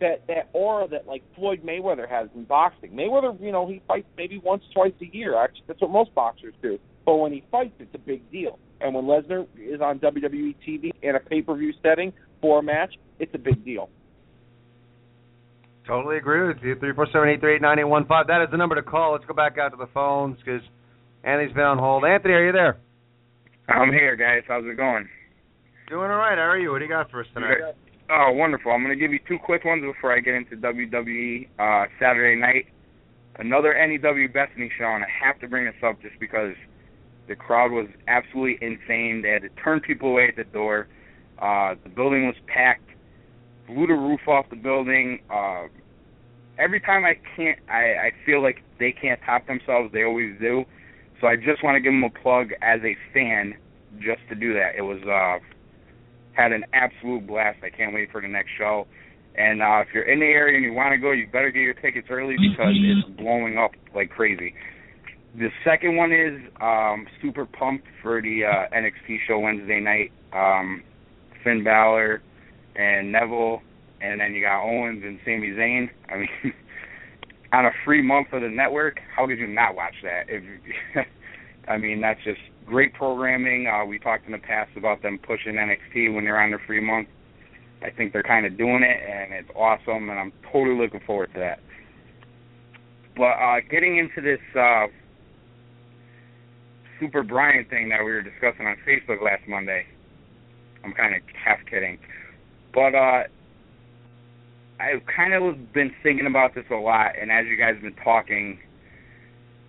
that 0.00 0.26
that 0.28 0.48
aura 0.52 0.88
that 0.88 1.06
like 1.06 1.22
Floyd 1.34 1.62
Mayweather 1.62 2.08
has 2.08 2.28
in 2.34 2.44
boxing. 2.44 2.92
Mayweather, 2.92 3.38
you 3.40 3.52
know, 3.52 3.66
he 3.68 3.82
fights 3.86 4.08
maybe 4.16 4.38
once, 4.38 4.62
twice 4.74 4.94
a 5.00 5.14
year. 5.14 5.36
Actually, 5.36 5.64
that's 5.66 5.80
what 5.80 5.90
most 5.90 6.14
boxers 6.14 6.54
do. 6.62 6.78
But 7.04 7.16
when 7.16 7.32
he 7.32 7.44
fights, 7.50 7.74
it's 7.78 7.94
a 7.94 7.98
big 7.98 8.30
deal. 8.30 8.58
And 8.80 8.94
when 8.94 9.04
Lesnar 9.04 9.46
is 9.58 9.80
on 9.80 9.98
WWE 9.98 10.54
TV 10.66 10.90
in 11.02 11.16
a 11.16 11.20
pay-per-view 11.20 11.74
setting 11.82 12.12
for 12.40 12.60
a 12.60 12.62
match, 12.62 12.94
it's 13.18 13.34
a 13.34 13.38
big 13.38 13.64
deal. 13.64 13.90
Totally 15.86 16.16
agree 16.16 16.46
with 16.46 16.58
you. 16.62 16.76
Three 16.78 16.94
four 16.94 17.06
seven 17.12 17.28
eight 17.28 17.40
three 17.40 17.56
eight 17.56 17.62
nine 17.62 17.78
eight 17.78 17.84
one 17.84 18.06
five. 18.06 18.26
That 18.28 18.42
is 18.42 18.48
the 18.50 18.56
number 18.56 18.74
to 18.74 18.82
call. 18.82 19.12
Let's 19.12 19.24
go 19.24 19.34
back 19.34 19.58
out 19.58 19.70
to 19.70 19.76
the 19.76 19.88
phones 19.92 20.38
because 20.38 20.62
Anthony's 21.24 21.52
been 21.52 21.64
on 21.64 21.78
hold. 21.78 22.04
Anthony, 22.04 22.34
are 22.34 22.46
you 22.46 22.52
there? 22.52 22.78
I'm 23.70 23.92
here, 23.92 24.16
guys. 24.16 24.42
How's 24.48 24.64
it 24.64 24.76
going? 24.76 25.08
Doing 25.88 26.10
all 26.10 26.16
right. 26.18 26.36
How 26.36 26.44
are 26.44 26.58
you? 26.58 26.72
What 26.72 26.78
do 26.78 26.84
you 26.84 26.90
got 26.90 27.10
for 27.10 27.20
us 27.20 27.26
tonight? 27.34 27.58
Oh, 28.10 28.32
wonderful. 28.32 28.72
I'm 28.72 28.82
going 28.82 28.96
to 28.96 29.00
give 29.00 29.12
you 29.12 29.20
two 29.28 29.38
quick 29.38 29.64
ones 29.64 29.84
before 29.84 30.12
I 30.12 30.18
get 30.18 30.34
into 30.34 30.56
WWE 30.56 31.48
uh, 31.58 31.86
Saturday 32.00 32.40
night. 32.40 32.66
Another 33.36 33.74
NEW 33.74 34.28
Bethany 34.28 34.70
show, 34.76 34.86
and 34.86 35.04
I 35.04 35.08
have 35.24 35.38
to 35.40 35.48
bring 35.48 35.66
this 35.66 35.76
up 35.86 36.02
just 36.02 36.18
because 36.18 36.54
the 37.28 37.36
crowd 37.36 37.70
was 37.70 37.86
absolutely 38.08 38.58
insane. 38.60 39.22
They 39.22 39.30
had 39.30 39.42
to 39.42 39.48
turn 39.62 39.80
people 39.80 40.08
away 40.08 40.26
at 40.28 40.36
the 40.36 40.50
door. 40.52 40.88
Uh, 41.40 41.76
the 41.84 41.90
building 41.90 42.26
was 42.26 42.34
packed. 42.52 42.90
Blew 43.68 43.86
the 43.86 43.94
roof 43.94 44.26
off 44.26 44.46
the 44.50 44.56
building. 44.56 45.20
Uh, 45.32 45.68
every 46.58 46.80
time 46.80 47.04
I 47.04 47.14
can't, 47.36 47.60
I, 47.68 48.08
I 48.08 48.12
feel 48.26 48.42
like 48.42 48.64
they 48.80 48.90
can't 48.90 49.20
top 49.24 49.46
themselves. 49.46 49.92
They 49.92 50.02
always 50.02 50.34
do. 50.40 50.64
So 51.20 51.26
I 51.26 51.36
just 51.36 51.62
want 51.62 51.76
to 51.76 51.80
give 51.80 51.92
them 51.92 52.04
a 52.04 52.10
plug 52.10 52.50
as 52.62 52.80
a 52.82 52.96
fan, 53.12 53.54
just 53.98 54.20
to 54.28 54.34
do 54.34 54.54
that. 54.54 54.72
It 54.76 54.82
was 54.82 55.00
uh, 55.02 55.44
had 56.32 56.52
an 56.52 56.64
absolute 56.72 57.26
blast. 57.26 57.58
I 57.62 57.70
can't 57.70 57.94
wait 57.94 58.10
for 58.10 58.20
the 58.20 58.28
next 58.28 58.50
show. 58.56 58.86
And 59.36 59.62
uh, 59.62 59.84
if 59.86 59.88
you're 59.94 60.10
in 60.10 60.20
the 60.20 60.26
area 60.26 60.56
and 60.56 60.64
you 60.64 60.72
want 60.72 60.92
to 60.92 60.98
go, 60.98 61.12
you 61.12 61.26
better 61.26 61.50
get 61.50 61.60
your 61.60 61.74
tickets 61.74 62.08
early 62.10 62.36
because 62.36 62.74
it's 62.74 63.08
blowing 63.16 63.58
up 63.58 63.72
like 63.94 64.10
crazy. 64.10 64.54
The 65.38 65.48
second 65.64 65.96
one 65.96 66.12
is 66.12 66.40
um, 66.60 67.06
super 67.22 67.46
pumped 67.46 67.86
for 68.02 68.20
the 68.20 68.44
uh, 68.44 68.74
NXT 68.74 69.18
show 69.28 69.38
Wednesday 69.38 69.78
night. 69.78 70.10
Um, 70.32 70.82
Finn 71.44 71.62
Balor 71.62 72.22
and 72.76 73.12
Neville, 73.12 73.62
and 74.00 74.20
then 74.20 74.34
you 74.34 74.42
got 74.42 74.64
Owens 74.64 75.02
and 75.04 75.18
Sami 75.24 75.50
Zayn. 75.50 75.88
I 76.08 76.16
mean, 76.16 76.28
on 77.52 77.66
a 77.66 77.70
free 77.84 78.02
month 78.02 78.28
of 78.32 78.42
the 78.42 78.48
network, 78.48 79.00
how 79.14 79.26
could 79.26 79.38
you 79.38 79.46
not 79.46 79.74
watch 79.74 79.94
that? 80.02 80.26
If 80.28 80.44
I 81.68 81.76
mean, 81.78 82.00
that's 82.00 82.22
just 82.24 82.40
great 82.66 82.94
programming. 82.94 83.66
Uh, 83.66 83.84
we 83.84 83.98
talked 83.98 84.26
in 84.26 84.32
the 84.32 84.38
past 84.38 84.70
about 84.76 85.02
them 85.02 85.18
pushing 85.18 85.54
NXT 85.54 86.14
when 86.14 86.24
they're 86.24 86.40
on 86.40 86.50
their 86.50 86.62
free 86.66 86.80
month. 86.80 87.08
I 87.82 87.90
think 87.90 88.12
they're 88.12 88.22
kind 88.22 88.46
of 88.46 88.58
doing 88.58 88.82
it, 88.82 88.98
and 89.08 89.32
it's 89.32 89.50
awesome, 89.56 90.10
and 90.10 90.18
I'm 90.18 90.32
totally 90.52 90.76
looking 90.76 91.00
forward 91.06 91.30
to 91.34 91.40
that. 91.40 91.60
But 93.16 93.38
uh, 93.40 93.60
getting 93.70 93.98
into 93.98 94.20
this 94.20 94.40
uh, 94.58 94.86
Super 96.98 97.22
Bryan 97.22 97.64
thing 97.68 97.88
that 97.88 98.00
we 98.04 98.10
were 98.10 98.22
discussing 98.22 98.66
on 98.66 98.76
Facebook 98.86 99.22
last 99.22 99.42
Monday, 99.48 99.86
I'm 100.84 100.92
kind 100.92 101.14
of 101.14 101.22
half 101.34 101.58
kidding, 101.70 101.98
but 102.74 102.94
uh, 102.94 103.22
I've 104.80 105.02
kind 105.14 105.34
of 105.34 105.72
been 105.72 105.92
thinking 106.02 106.26
about 106.26 106.54
this 106.54 106.64
a 106.70 106.74
lot, 106.74 107.12
and 107.20 107.30
as 107.30 107.44
you 107.46 107.56
guys 107.56 107.74
have 107.74 107.82
been 107.82 108.02
talking, 108.02 108.58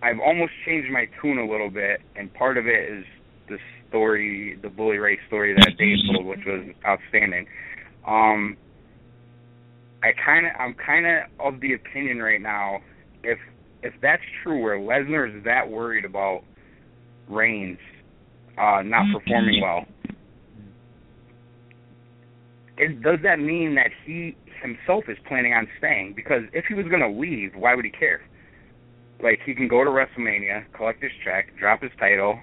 I've 0.02 0.18
almost 0.18 0.52
changed 0.64 0.90
my 0.90 1.06
tune 1.20 1.38
a 1.38 1.46
little 1.46 1.70
bit, 1.70 2.00
and 2.16 2.32
part 2.32 2.56
of 2.56 2.66
it 2.66 2.90
is 2.90 3.04
the 3.48 3.58
story, 3.88 4.58
the 4.62 4.70
Bully 4.70 4.96
Ray 4.96 5.18
story 5.26 5.54
that 5.54 5.76
Dave 5.78 5.98
told, 6.10 6.26
which 6.26 6.40
was 6.46 6.64
outstanding. 6.86 7.46
Um, 8.06 8.56
I 10.02 10.12
kind 10.24 10.46
of, 10.46 10.52
I'm 10.58 10.74
kind 10.74 11.06
of 11.06 11.54
of 11.54 11.60
the 11.60 11.74
opinion 11.74 12.18
right 12.18 12.40
now, 12.40 12.78
if 13.22 13.38
if 13.82 13.92
that's 14.00 14.22
true, 14.42 14.62
where 14.62 14.78
Lesnar 14.78 15.36
is 15.36 15.44
that 15.44 15.68
worried 15.68 16.04
about 16.04 16.42
Reigns 17.28 17.78
uh, 18.58 18.82
not 18.82 19.06
performing 19.12 19.60
well, 19.60 19.84
it, 22.76 23.02
does 23.02 23.18
that 23.22 23.38
mean 23.38 23.74
that 23.76 23.90
he 24.04 24.36
himself 24.62 25.04
is 25.08 25.18
planning 25.26 25.52
on 25.52 25.68
staying? 25.78 26.14
Because 26.14 26.42
if 26.52 26.64
he 26.66 26.74
was 26.74 26.86
going 26.86 27.00
to 27.02 27.08
leave, 27.20 27.52
why 27.54 27.74
would 27.74 27.84
he 27.84 27.90
care? 27.90 28.22
Like 29.22 29.40
he 29.44 29.54
can 29.54 29.68
go 29.68 29.84
to 29.84 29.90
WrestleMania, 29.90 30.64
collect 30.76 31.02
his 31.02 31.12
check, 31.24 31.56
drop 31.58 31.82
his 31.82 31.92
title, 31.98 32.38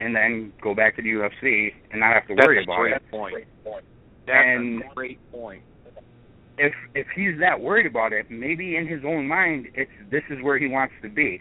and 0.00 0.14
then 0.14 0.52
go 0.62 0.74
back 0.74 0.96
to 0.96 1.02
the 1.02 1.08
UFC 1.08 1.72
and 1.90 2.00
not 2.00 2.14
have 2.14 2.26
to 2.28 2.34
worry 2.34 2.62
about 2.62 2.84
it. 2.84 2.90
That's 2.92 3.04
a 3.12 3.30
great 3.30 3.64
point. 3.64 3.84
That's 4.26 4.46
And- 4.46 4.82
a 4.82 4.94
great 4.94 5.18
point. 5.32 5.62
if 6.58 6.74
if 6.94 7.06
he's 7.16 7.38
that 7.40 7.58
worried 7.60 7.86
about 7.86 8.12
it, 8.12 8.30
maybe 8.30 8.76
in 8.76 8.86
his 8.86 9.02
own 9.04 9.26
mind, 9.26 9.68
it's 9.74 9.90
this 10.10 10.22
is 10.30 10.42
where 10.42 10.58
he 10.58 10.68
wants 10.68 10.94
to 11.02 11.08
be. 11.08 11.40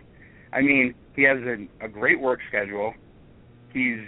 I 0.53 0.61
mean, 0.61 0.95
he 1.15 1.23
has 1.23 1.37
a, 1.39 1.67
a 1.85 1.87
great 1.87 2.19
work 2.19 2.39
schedule. 2.47 2.93
He's 3.73 3.99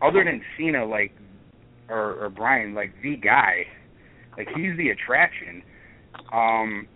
other 0.00 0.24
than 0.24 0.42
Cena, 0.56 0.84
like 0.84 1.12
or, 1.88 2.14
or 2.24 2.28
Bryan, 2.30 2.74
like 2.74 2.92
the 3.02 3.16
guy. 3.16 3.66
Like 4.36 4.48
he's 4.54 4.76
the 4.76 4.90
attraction. 4.90 5.62
Um, 6.32 6.88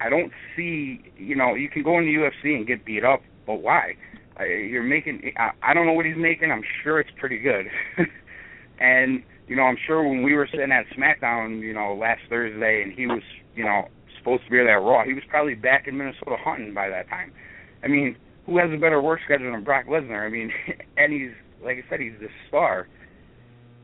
I 0.00 0.08
don't 0.08 0.32
see, 0.56 1.00
you 1.16 1.36
know, 1.36 1.54
you 1.54 1.68
can 1.68 1.82
go 1.82 1.98
in 1.98 2.04
the 2.04 2.14
UFC 2.14 2.56
and 2.56 2.66
get 2.66 2.84
beat 2.84 3.04
up, 3.04 3.22
but 3.46 3.62
why? 3.62 3.94
Uh, 4.38 4.44
you're 4.44 4.82
making. 4.82 5.32
I, 5.36 5.50
I 5.62 5.74
don't 5.74 5.86
know 5.86 5.92
what 5.92 6.06
he's 6.06 6.16
making. 6.16 6.50
I'm 6.50 6.64
sure 6.82 7.00
it's 7.00 7.10
pretty 7.18 7.38
good. 7.38 7.66
and 8.80 9.22
you 9.46 9.56
know, 9.56 9.62
I'm 9.62 9.76
sure 9.86 10.06
when 10.06 10.22
we 10.22 10.34
were 10.34 10.48
sitting 10.50 10.72
at 10.72 10.86
SmackDown, 10.96 11.60
you 11.60 11.74
know, 11.74 11.94
last 11.94 12.22
Thursday, 12.30 12.82
and 12.82 12.92
he 12.92 13.06
was, 13.06 13.22
you 13.54 13.64
know, 13.64 13.88
supposed 14.18 14.44
to 14.44 14.50
be 14.50 14.58
at 14.58 14.62
Raw, 14.62 15.04
he 15.04 15.12
was 15.12 15.24
probably 15.28 15.54
back 15.54 15.86
in 15.86 15.98
Minnesota 15.98 16.36
hunting 16.42 16.72
by 16.72 16.88
that 16.88 17.08
time. 17.08 17.32
I 17.84 17.88
mean, 17.88 18.16
who 18.46 18.58
has 18.58 18.70
a 18.72 18.78
better 18.78 19.02
work 19.02 19.20
schedule 19.24 19.52
than 19.52 19.64
Brock 19.64 19.86
Lesnar? 19.86 20.26
I 20.26 20.30
mean, 20.30 20.50
and 20.96 21.12
he's, 21.12 21.32
like 21.62 21.78
I 21.78 21.90
said, 21.90 22.00
he's 22.00 22.18
the 22.20 22.28
star. 22.48 22.88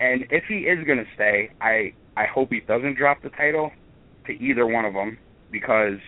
And 0.00 0.24
if 0.30 0.44
he 0.48 0.60
is 0.60 0.86
going 0.86 0.98
to 0.98 1.06
stay, 1.14 1.50
I 1.60 1.92
I 2.18 2.26
hope 2.26 2.50
he 2.50 2.58
doesn't 2.58 2.96
drop 2.98 3.22
the 3.22 3.28
title 3.30 3.70
to 4.26 4.32
either 4.32 4.66
one 4.66 4.84
of 4.84 4.92
them 4.92 5.18
because 5.52 5.98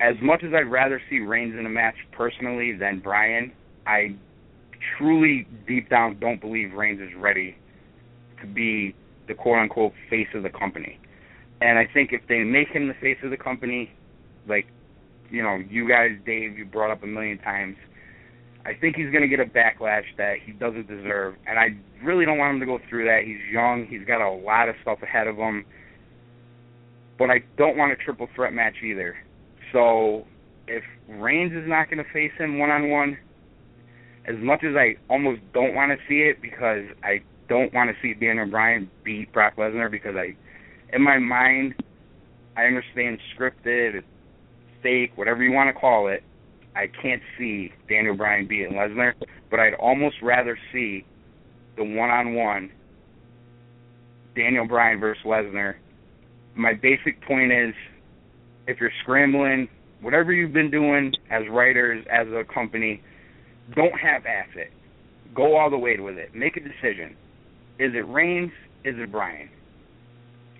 as 0.00 0.14
much 0.22 0.44
as 0.44 0.52
I'd 0.54 0.70
rather 0.70 1.02
see 1.10 1.18
Reigns 1.18 1.58
in 1.58 1.66
a 1.66 1.68
match 1.68 1.96
personally 2.12 2.72
than 2.72 3.00
Bryan, 3.00 3.50
I 3.84 4.14
truly 4.96 5.48
deep 5.66 5.90
down 5.90 6.20
don't 6.20 6.40
believe 6.40 6.72
Reigns 6.72 7.00
is 7.00 7.10
ready 7.18 7.56
to 8.40 8.46
be 8.46 8.94
the 9.26 9.34
quote 9.34 9.58
unquote 9.58 9.92
face 10.08 10.28
of 10.34 10.44
the 10.44 10.50
company. 10.50 11.00
And 11.60 11.80
I 11.80 11.88
think 11.92 12.12
if 12.12 12.20
they 12.28 12.44
make 12.44 12.68
him 12.68 12.86
the 12.86 12.94
face 12.94 13.18
of 13.24 13.30
the 13.30 13.36
company, 13.36 13.90
like 14.46 14.66
you 15.30 15.42
know, 15.42 15.60
you 15.68 15.88
guys, 15.88 16.12
Dave, 16.24 16.56
you 16.56 16.64
brought 16.64 16.92
up 16.92 17.02
a 17.02 17.06
million 17.08 17.38
times, 17.38 17.76
I 18.66 18.74
think 18.74 18.96
he's 18.96 19.12
going 19.12 19.22
to 19.22 19.28
get 19.28 19.38
a 19.38 19.44
backlash 19.44 20.02
that 20.18 20.38
he 20.44 20.50
doesn't 20.50 20.88
deserve. 20.88 21.36
And 21.46 21.56
I 21.56 21.68
really 22.04 22.24
don't 22.24 22.36
want 22.36 22.54
him 22.54 22.60
to 22.60 22.66
go 22.66 22.80
through 22.88 23.04
that. 23.04 23.20
He's 23.24 23.38
young. 23.52 23.86
He's 23.88 24.04
got 24.04 24.20
a 24.20 24.30
lot 24.30 24.68
of 24.68 24.74
stuff 24.82 24.98
ahead 25.02 25.28
of 25.28 25.36
him. 25.36 25.64
But 27.16 27.30
I 27.30 27.44
don't 27.56 27.76
want 27.76 27.92
a 27.92 27.96
triple 27.96 28.28
threat 28.34 28.52
match 28.52 28.74
either. 28.84 29.16
So 29.72 30.26
if 30.66 30.82
Reigns 31.08 31.52
is 31.52 31.68
not 31.68 31.88
going 31.88 32.04
to 32.04 32.12
face 32.12 32.32
him 32.38 32.58
one 32.58 32.70
on 32.70 32.90
one, 32.90 33.16
as 34.26 34.34
much 34.38 34.64
as 34.64 34.74
I 34.74 34.96
almost 35.08 35.42
don't 35.54 35.74
want 35.74 35.92
to 35.92 35.98
see 36.08 36.22
it 36.22 36.42
because 36.42 36.84
I 37.04 37.22
don't 37.48 37.72
want 37.72 37.90
to 37.90 37.96
see 38.02 38.14
Daniel 38.14 38.50
Bryan 38.50 38.90
beat 39.04 39.32
Brock 39.32 39.54
Lesnar 39.56 39.88
because 39.88 40.16
I, 40.16 40.34
in 40.92 41.02
my 41.02 41.18
mind, 41.18 41.76
I 42.56 42.64
understand 42.64 43.20
scripted, 43.38 44.02
fake, 44.82 45.12
whatever 45.14 45.44
you 45.44 45.52
want 45.52 45.72
to 45.72 45.80
call 45.80 46.08
it. 46.08 46.24
I 46.76 46.88
can't 47.02 47.22
see 47.38 47.72
Daniel 47.88 48.14
Bryan 48.14 48.46
beating 48.46 48.74
Lesnar, 48.74 49.14
but 49.50 49.58
I'd 49.58 49.74
almost 49.74 50.16
rather 50.22 50.58
see 50.72 51.06
the 51.76 51.84
one-on-one 51.84 52.70
Daniel 54.36 54.66
Bryan 54.66 55.00
versus 55.00 55.24
Lesnar. 55.24 55.76
My 56.54 56.74
basic 56.74 57.20
point 57.26 57.50
is, 57.50 57.74
if 58.66 58.78
you're 58.78 58.92
scrambling, 59.02 59.68
whatever 60.02 60.32
you've 60.32 60.52
been 60.52 60.70
doing 60.70 61.12
as 61.30 61.44
writers, 61.50 62.04
as 62.12 62.26
a 62.28 62.44
company, 62.52 63.00
don't 63.74 63.98
half-ass 63.98 64.48
it. 64.56 64.70
Go 65.34 65.56
all 65.56 65.70
the 65.70 65.78
way 65.78 65.98
with 65.98 66.18
it. 66.18 66.34
Make 66.34 66.56
a 66.56 66.60
decision. 66.60 67.16
Is 67.78 67.92
it 67.94 68.06
Reigns? 68.08 68.52
Is 68.84 68.94
it 68.98 69.10
Bryan? 69.10 69.48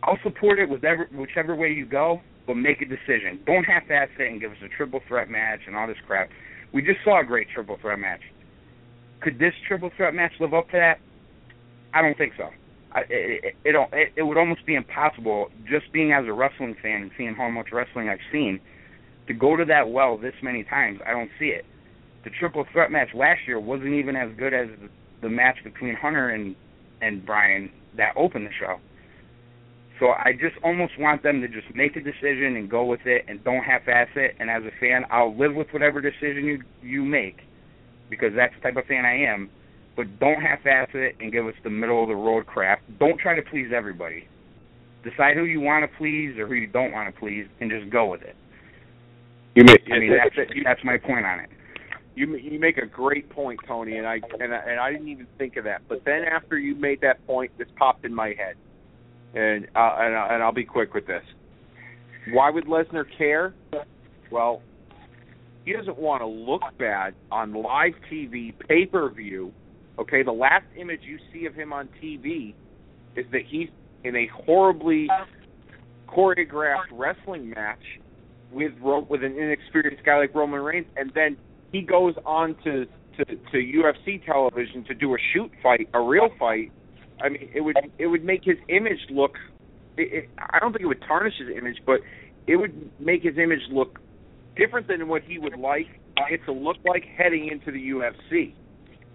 I'll 0.03 0.19
support 0.23 0.59
it 0.59 0.69
whichever 0.69 1.55
way 1.55 1.69
you 1.73 1.85
go, 1.85 2.21
but 2.47 2.55
make 2.55 2.81
a 2.81 2.87
decision. 2.87 3.41
Don't 3.47 3.65
half-ass 3.65 4.09
it 4.19 4.31
and 4.31 4.41
give 4.41 4.53
us 4.53 4.59
a 4.65 4.69
triple 4.69 5.01
threat 5.09 5.29
match 5.29 5.61
and 5.67 5.77
all 5.77 5.87
this 5.87 5.97
crap. 6.07 6.29
We 6.73 6.83
just 6.83 6.99
saw 7.05 7.21
a 7.21 7.25
great 7.25 7.49
triple 7.53 7.77
threat 7.81 7.99
match. 7.99 8.21
Could 9.21 9.39
this 9.39 9.55
triple 9.67 9.91
threat 9.97 10.15
match 10.15 10.33
live 10.41 10.55
up 10.55 10.71
to 10.71 10.77
that? 10.77 10.99
I 11.95 12.03
don't 12.03 12.17
think 12.17 12.35
so. 12.37 12.51
I, 12.93 13.01
it, 13.11 13.55
it, 13.65 13.75
it 13.93 14.13
it 14.17 14.23
would 14.23 14.37
almost 14.37 14.65
be 14.65 14.75
impossible 14.75 15.51
just 15.69 15.93
being 15.93 16.13
as 16.13 16.25
a 16.27 16.33
wrestling 16.33 16.77
fan 16.83 17.03
and 17.03 17.11
seeing 17.17 17.35
how 17.35 17.49
much 17.51 17.69
wrestling 17.73 18.09
I've 18.09 18.19
seen 18.31 18.61
to 19.27 19.35
go 19.35 19.57
to 19.57 19.65
that 19.65 19.91
well 19.91 20.17
this 20.17 20.35
many 20.43 20.63
times. 20.65 21.01
I 21.07 21.11
don't 21.11 21.31
see 21.39 21.47
it. 21.47 21.65
The 22.25 22.31
triple 22.31 22.67
threat 22.73 22.91
match 22.91 23.09
last 23.15 23.41
year 23.47 23.59
wasn't 23.59 23.95
even 23.95 24.17
as 24.17 24.31
good 24.37 24.55
as 24.55 24.69
the, 24.81 24.89
the 25.23 25.29
match 25.29 25.57
between 25.65 25.95
Hunter 25.95 26.31
and 26.31 26.55
and 27.01 27.25
Bryan 27.25 27.71
that 27.97 28.15
opened 28.17 28.47
the 28.47 28.53
show. 28.59 28.79
So 29.99 30.09
I 30.09 30.33
just 30.33 30.57
almost 30.63 30.93
want 30.99 31.23
them 31.23 31.41
to 31.41 31.49
just 31.49 31.75
make 31.75 31.97
a 31.97 32.01
decision 32.01 32.57
and 32.57 32.71
go 32.71 32.85
with 32.85 33.01
it 33.07 33.25
and 33.29 33.43
don't 33.45 33.63
half-ass 33.63 34.09
it. 34.15 34.37
And 34.39 34.51
as 34.51 34.63
a 34.63 34.71
fan, 34.79 35.05
I'll 35.11 35.37
live 35.37 35.55
with 35.55 35.69
whatever 35.73 36.01
decision 36.01 36.45
you 36.45 36.63
you 36.83 37.03
make 37.03 37.39
because 38.11 38.33
that's 38.37 38.55
the 38.57 38.61
type 38.61 38.77
of 38.77 38.85
fan 38.87 39.05
I 39.05 39.17
am. 39.33 39.51
But 39.97 40.21
don't 40.21 40.43
half-ass 40.43 40.89
it 40.93 41.17
and 41.21 41.33
give 41.33 41.47
us 41.47 41.55
the 41.65 41.71
middle 41.71 42.03
of 42.03 42.09
the 42.09 42.15
road 42.15 42.47
crap. 42.47 42.83
Don't 42.99 43.19
try 43.19 43.35
to 43.35 43.43
please 43.43 43.69
everybody. 43.75 44.29
Decide 45.03 45.37
who 45.37 45.45
you 45.45 45.61
want 45.61 45.91
to 45.91 45.97
please 45.97 46.37
or 46.39 46.47
who 46.47 46.55
you 46.55 46.67
don't 46.67 46.93
want 46.93 47.13
to 47.13 47.19
please, 47.19 47.47
and 47.61 47.71
just 47.71 47.91
go 47.91 48.07
with 48.07 48.23
it. 48.23 48.37
You 49.55 49.65
make, 49.65 49.81
I 49.91 49.99
mean, 49.99 50.13
that's 50.13 50.51
that's 50.65 50.85
my 50.85 50.99
point 50.99 51.25
on 51.25 51.41
it. 51.41 51.49
You 52.15 52.37
you 52.37 52.59
make 52.59 52.77
a 52.77 52.87
great 52.87 53.31
point, 53.31 53.61
Tony, 53.67 53.97
and 53.97 54.07
I 54.07 54.21
and 54.41 54.53
I, 54.53 54.59
and 54.69 54.81
I 54.81 54.93
didn't 54.93 55.09
even 55.09 55.27
think 55.39 55.57
of 55.57 55.65
that. 55.65 55.83
But 55.89 56.03
then 56.05 56.25
after 56.25 56.59
you 56.59 56.75
made 56.75 57.01
that 57.01 57.25
point, 57.27 57.53
this 57.57 57.69
popped 57.77 58.05
in 58.05 58.15
my 58.15 58.29
head, 58.29 58.57
and 59.35 59.67
uh, 59.77 59.97
and 59.99 60.15
and 60.15 60.43
I'll 60.43 60.53
be 60.53 60.65
quick 60.65 60.95
with 60.95 61.07
this. 61.07 61.23
Why 62.33 62.51
would 62.51 62.67
Lesnar 62.67 63.05
care? 63.17 63.55
Well, 64.31 64.63
he 65.65 65.73
doesn't 65.73 65.99
want 65.99 66.23
to 66.23 66.27
look 66.27 66.63
bad 66.79 67.15
on 67.31 67.53
live 67.53 67.93
TV, 68.11 68.55
pay 68.69 68.87
per 68.87 69.11
view. 69.11 69.53
Okay, 69.99 70.23
the 70.23 70.33
last 70.33 70.67
image 70.79 71.01
you 71.03 71.19
see 71.33 71.47
of 71.47 71.55
him 71.55 71.73
on 71.73 71.89
TV 72.03 72.55
is 73.17 73.25
that 73.33 73.43
he's 73.49 73.69
in 74.05 74.15
a 74.15 74.29
horribly 74.29 75.09
choreographed 76.09 76.91
wrestling 76.93 77.51
match 77.51 77.83
with 78.53 78.73
with 78.81 79.25
an 79.25 79.39
inexperienced 79.39 80.05
guy 80.05 80.19
like 80.19 80.35
Roman 80.35 80.61
Reigns, 80.61 80.87
and 80.97 81.11
then 81.15 81.37
he 81.73 81.83
goes 81.83 82.15
on 82.25 82.57
to 82.65 82.87
to, 83.19 83.25
to 83.25 83.57
UFC 83.57 84.25
television 84.25 84.85
to 84.85 84.95
do 84.95 85.15
a 85.15 85.19
shoot 85.33 85.51
fight, 85.63 85.89
a 85.95 86.01
real 86.01 86.29
fight. 86.39 86.71
I 87.21 87.29
mean, 87.29 87.51
it 87.55 87.61
would 87.61 87.77
it 87.99 88.07
would 88.07 88.25
make 88.25 88.45
his 88.45 88.57
image 88.69 89.01
look. 89.11 89.37
It, 89.97 90.25
it, 90.25 90.31
I 90.39 90.59
don't 90.59 90.73
think 90.73 90.83
it 90.83 90.87
would 90.87 91.03
tarnish 91.07 91.35
his 91.39 91.49
image, 91.57 91.79
but 91.87 92.01
it 92.47 92.57
would 92.57 92.91
make 93.01 93.23
his 93.23 93.39
image 93.39 93.63
look 93.71 93.99
different 94.57 94.89
than 94.89 95.09
what 95.09 95.23
he 95.23 95.39
would 95.39 95.59
like 95.59 95.87
it 96.31 96.41
to 96.47 96.53
look 96.53 96.77
like 96.85 97.05
heading 97.17 97.49
into 97.49 97.71
the 97.71 97.91
UFC. 97.91 98.55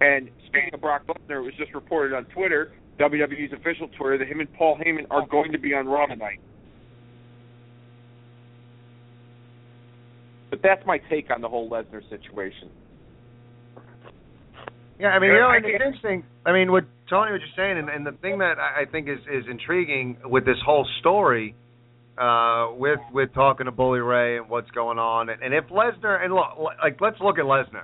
And 0.00 0.30
speaking 0.46 0.70
of 0.72 0.80
Brock 0.80 1.02
Lesnar, 1.06 1.38
it 1.38 1.42
was 1.42 1.54
just 1.58 1.74
reported 1.74 2.14
on 2.14 2.24
Twitter, 2.26 2.72
WWE's 2.98 3.52
official 3.52 3.88
Twitter, 3.98 4.18
that 4.18 4.28
him 4.28 4.40
and 4.40 4.52
Paul 4.54 4.78
Heyman 4.78 5.06
are 5.10 5.26
going 5.26 5.52
to 5.52 5.58
be 5.58 5.74
on 5.74 5.86
Raw 5.86 6.06
tonight. 6.06 6.40
But 10.50 10.60
that's 10.62 10.84
my 10.86 10.98
take 11.10 11.30
on 11.30 11.40
the 11.40 11.48
whole 11.48 11.70
Lesnar 11.70 12.08
situation. 12.10 12.70
Yeah, 15.02 15.08
I 15.08 15.18
mean, 15.18 15.30
you 15.30 15.40
know, 15.40 15.50
and 15.50 15.66
it's 15.66 15.82
interesting. 15.84 16.22
I 16.46 16.52
mean, 16.52 16.70
what 16.70 16.84
Tony 17.10 17.32
was 17.32 17.40
just 17.40 17.56
saying, 17.56 17.76
and, 17.76 17.88
and 17.88 18.06
the 18.06 18.12
thing 18.22 18.38
that 18.38 18.60
I 18.60 18.84
think 18.84 19.08
is 19.08 19.18
is 19.26 19.42
intriguing 19.50 20.16
with 20.24 20.44
this 20.44 20.58
whole 20.64 20.86
story, 21.00 21.56
uh, 22.16 22.68
with 22.70 23.00
with 23.12 23.34
talking 23.34 23.66
to 23.66 23.72
Bully 23.72 23.98
Ray 23.98 24.36
and 24.36 24.48
what's 24.48 24.70
going 24.70 25.00
on, 25.00 25.28
and, 25.28 25.42
and 25.42 25.52
if 25.54 25.64
Lesnar 25.70 26.24
and 26.24 26.32
look, 26.32 26.56
like 26.80 27.00
let's 27.00 27.16
look 27.20 27.40
at 27.40 27.44
Lesnar. 27.46 27.82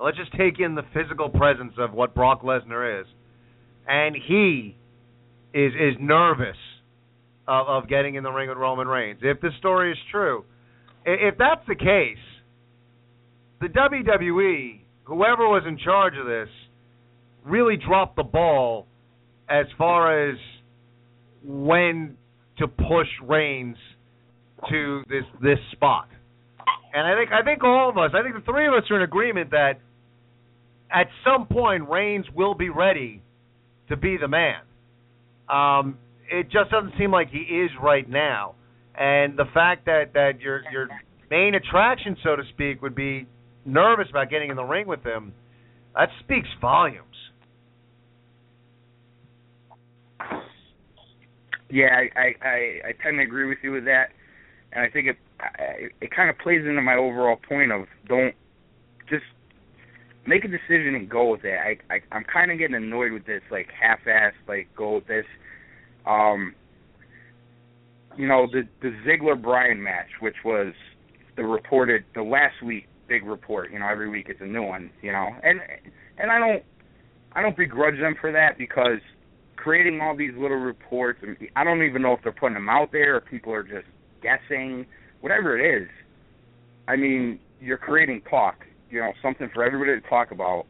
Let's 0.00 0.16
just 0.16 0.32
take 0.32 0.58
in 0.58 0.74
the 0.74 0.82
physical 0.92 1.28
presence 1.28 1.74
of 1.78 1.92
what 1.94 2.16
Brock 2.16 2.42
Lesnar 2.42 3.00
is, 3.00 3.06
and 3.86 4.16
he 4.16 4.76
is 5.54 5.72
is 5.72 5.94
nervous 6.00 6.58
of, 7.46 7.68
of 7.68 7.88
getting 7.88 8.16
in 8.16 8.24
the 8.24 8.32
ring 8.32 8.48
with 8.48 8.58
Roman 8.58 8.88
Reigns. 8.88 9.20
If 9.22 9.40
the 9.40 9.50
story 9.60 9.92
is 9.92 9.98
true, 10.10 10.44
if 11.04 11.38
that's 11.38 11.64
the 11.68 11.76
case, 11.76 12.18
the 13.60 13.68
WWE, 13.68 14.80
whoever 15.06 15.48
was 15.48 15.62
in 15.66 15.78
charge 15.78 16.14
of 16.20 16.26
this, 16.26 16.48
really 17.44 17.76
dropped 17.76 18.16
the 18.16 18.22
ball 18.22 18.86
as 19.48 19.66
far 19.78 20.30
as 20.30 20.36
when 21.44 22.16
to 22.58 22.66
push 22.66 23.08
Reigns 23.22 23.76
to 24.70 25.02
this 25.08 25.24
this 25.40 25.58
spot. 25.72 26.08
And 26.92 27.06
I 27.06 27.14
think 27.18 27.30
I 27.32 27.44
think 27.44 27.62
all 27.62 27.88
of 27.88 27.98
us, 27.98 28.10
I 28.14 28.22
think 28.22 28.34
the 28.34 28.50
three 28.50 28.66
of 28.66 28.74
us 28.74 28.82
are 28.90 28.96
in 28.96 29.02
agreement 29.02 29.50
that 29.50 29.74
at 30.90 31.06
some 31.24 31.46
point 31.46 31.88
Reigns 31.88 32.26
will 32.34 32.54
be 32.54 32.68
ready 32.68 33.22
to 33.88 33.96
be 33.96 34.16
the 34.20 34.28
man. 34.28 34.60
Um, 35.48 35.98
it 36.30 36.44
just 36.50 36.70
doesn't 36.70 36.94
seem 36.98 37.12
like 37.12 37.30
he 37.30 37.38
is 37.38 37.70
right 37.80 38.08
now 38.08 38.56
and 38.98 39.38
the 39.38 39.44
fact 39.52 39.86
that 39.86 40.12
that 40.14 40.40
your 40.40 40.62
your 40.72 40.88
main 41.30 41.54
attraction, 41.54 42.16
so 42.22 42.36
to 42.36 42.42
speak, 42.54 42.82
would 42.82 42.94
be 42.94 43.26
nervous 43.66 44.06
about 44.10 44.30
getting 44.30 44.50
in 44.50 44.56
the 44.56 44.64
ring 44.64 44.86
with 44.86 45.04
him, 45.04 45.32
that 45.94 46.08
speaks 46.24 46.48
volumes. 46.60 47.02
Yeah, 51.68 51.88
I 51.90 52.18
I 52.18 52.34
I, 52.42 52.58
I 52.88 52.92
tend 53.02 53.18
to 53.18 53.24
agree 53.24 53.46
with 53.48 53.58
you 53.62 53.72
with 53.72 53.84
that, 53.86 54.10
and 54.72 54.84
I 54.84 54.90
think 54.90 55.08
it 55.08 55.16
it 56.00 56.14
kind 56.14 56.30
of 56.30 56.38
plays 56.38 56.64
into 56.64 56.80
my 56.80 56.94
overall 56.94 57.36
point 57.48 57.72
of 57.72 57.86
don't 58.08 58.34
just 59.08 59.24
make 60.26 60.44
a 60.44 60.48
decision 60.48 60.94
and 60.94 61.08
go 61.08 61.30
with 61.32 61.44
it. 61.44 61.58
I, 61.58 61.94
I 61.94 62.00
I'm 62.12 62.24
kind 62.24 62.52
of 62.52 62.58
getting 62.58 62.76
annoyed 62.76 63.12
with 63.12 63.26
this 63.26 63.42
like 63.50 63.68
half-ass 63.78 64.32
like 64.46 64.68
go 64.76 64.96
with 64.96 65.06
this. 65.08 65.26
Um, 66.06 66.54
you 68.16 68.28
know 68.28 68.46
the 68.50 68.62
the 68.80 68.94
Ziggler 69.06 69.40
Bryan 69.40 69.82
match, 69.82 70.08
which 70.20 70.36
was 70.44 70.72
the 71.36 71.42
reported 71.42 72.04
the 72.14 72.22
last 72.22 72.62
week 72.64 72.86
big 73.08 73.24
report. 73.24 73.72
You 73.72 73.78
know, 73.78 73.88
every 73.88 74.08
week 74.08 74.26
it's 74.28 74.40
a 74.40 74.46
new 74.46 74.62
one. 74.62 74.90
You 75.02 75.12
know, 75.12 75.28
and 75.42 75.60
and 76.18 76.30
I 76.30 76.38
don't 76.38 76.62
I 77.32 77.42
don't 77.42 77.56
begrudge 77.56 77.98
them 77.98 78.14
for 78.20 78.32
that 78.32 78.58
because 78.58 79.00
creating 79.56 80.00
all 80.00 80.16
these 80.16 80.32
little 80.38 80.58
reports. 80.58 81.20
I 81.54 81.64
don't 81.64 81.82
even 81.82 82.02
know 82.02 82.12
if 82.12 82.20
they're 82.22 82.32
putting 82.32 82.54
them 82.54 82.68
out 82.68 82.92
there 82.92 83.16
or 83.16 83.20
people 83.20 83.52
are 83.52 83.62
just 83.62 83.86
guessing. 84.22 84.86
Whatever 85.20 85.58
it 85.58 85.82
is, 85.82 85.88
I 86.86 86.96
mean, 86.96 87.40
you're 87.60 87.78
creating 87.78 88.22
talk. 88.28 88.64
You 88.90 89.00
know, 89.00 89.12
something 89.22 89.50
for 89.52 89.64
everybody 89.64 90.00
to 90.00 90.08
talk 90.08 90.30
about, 90.30 90.66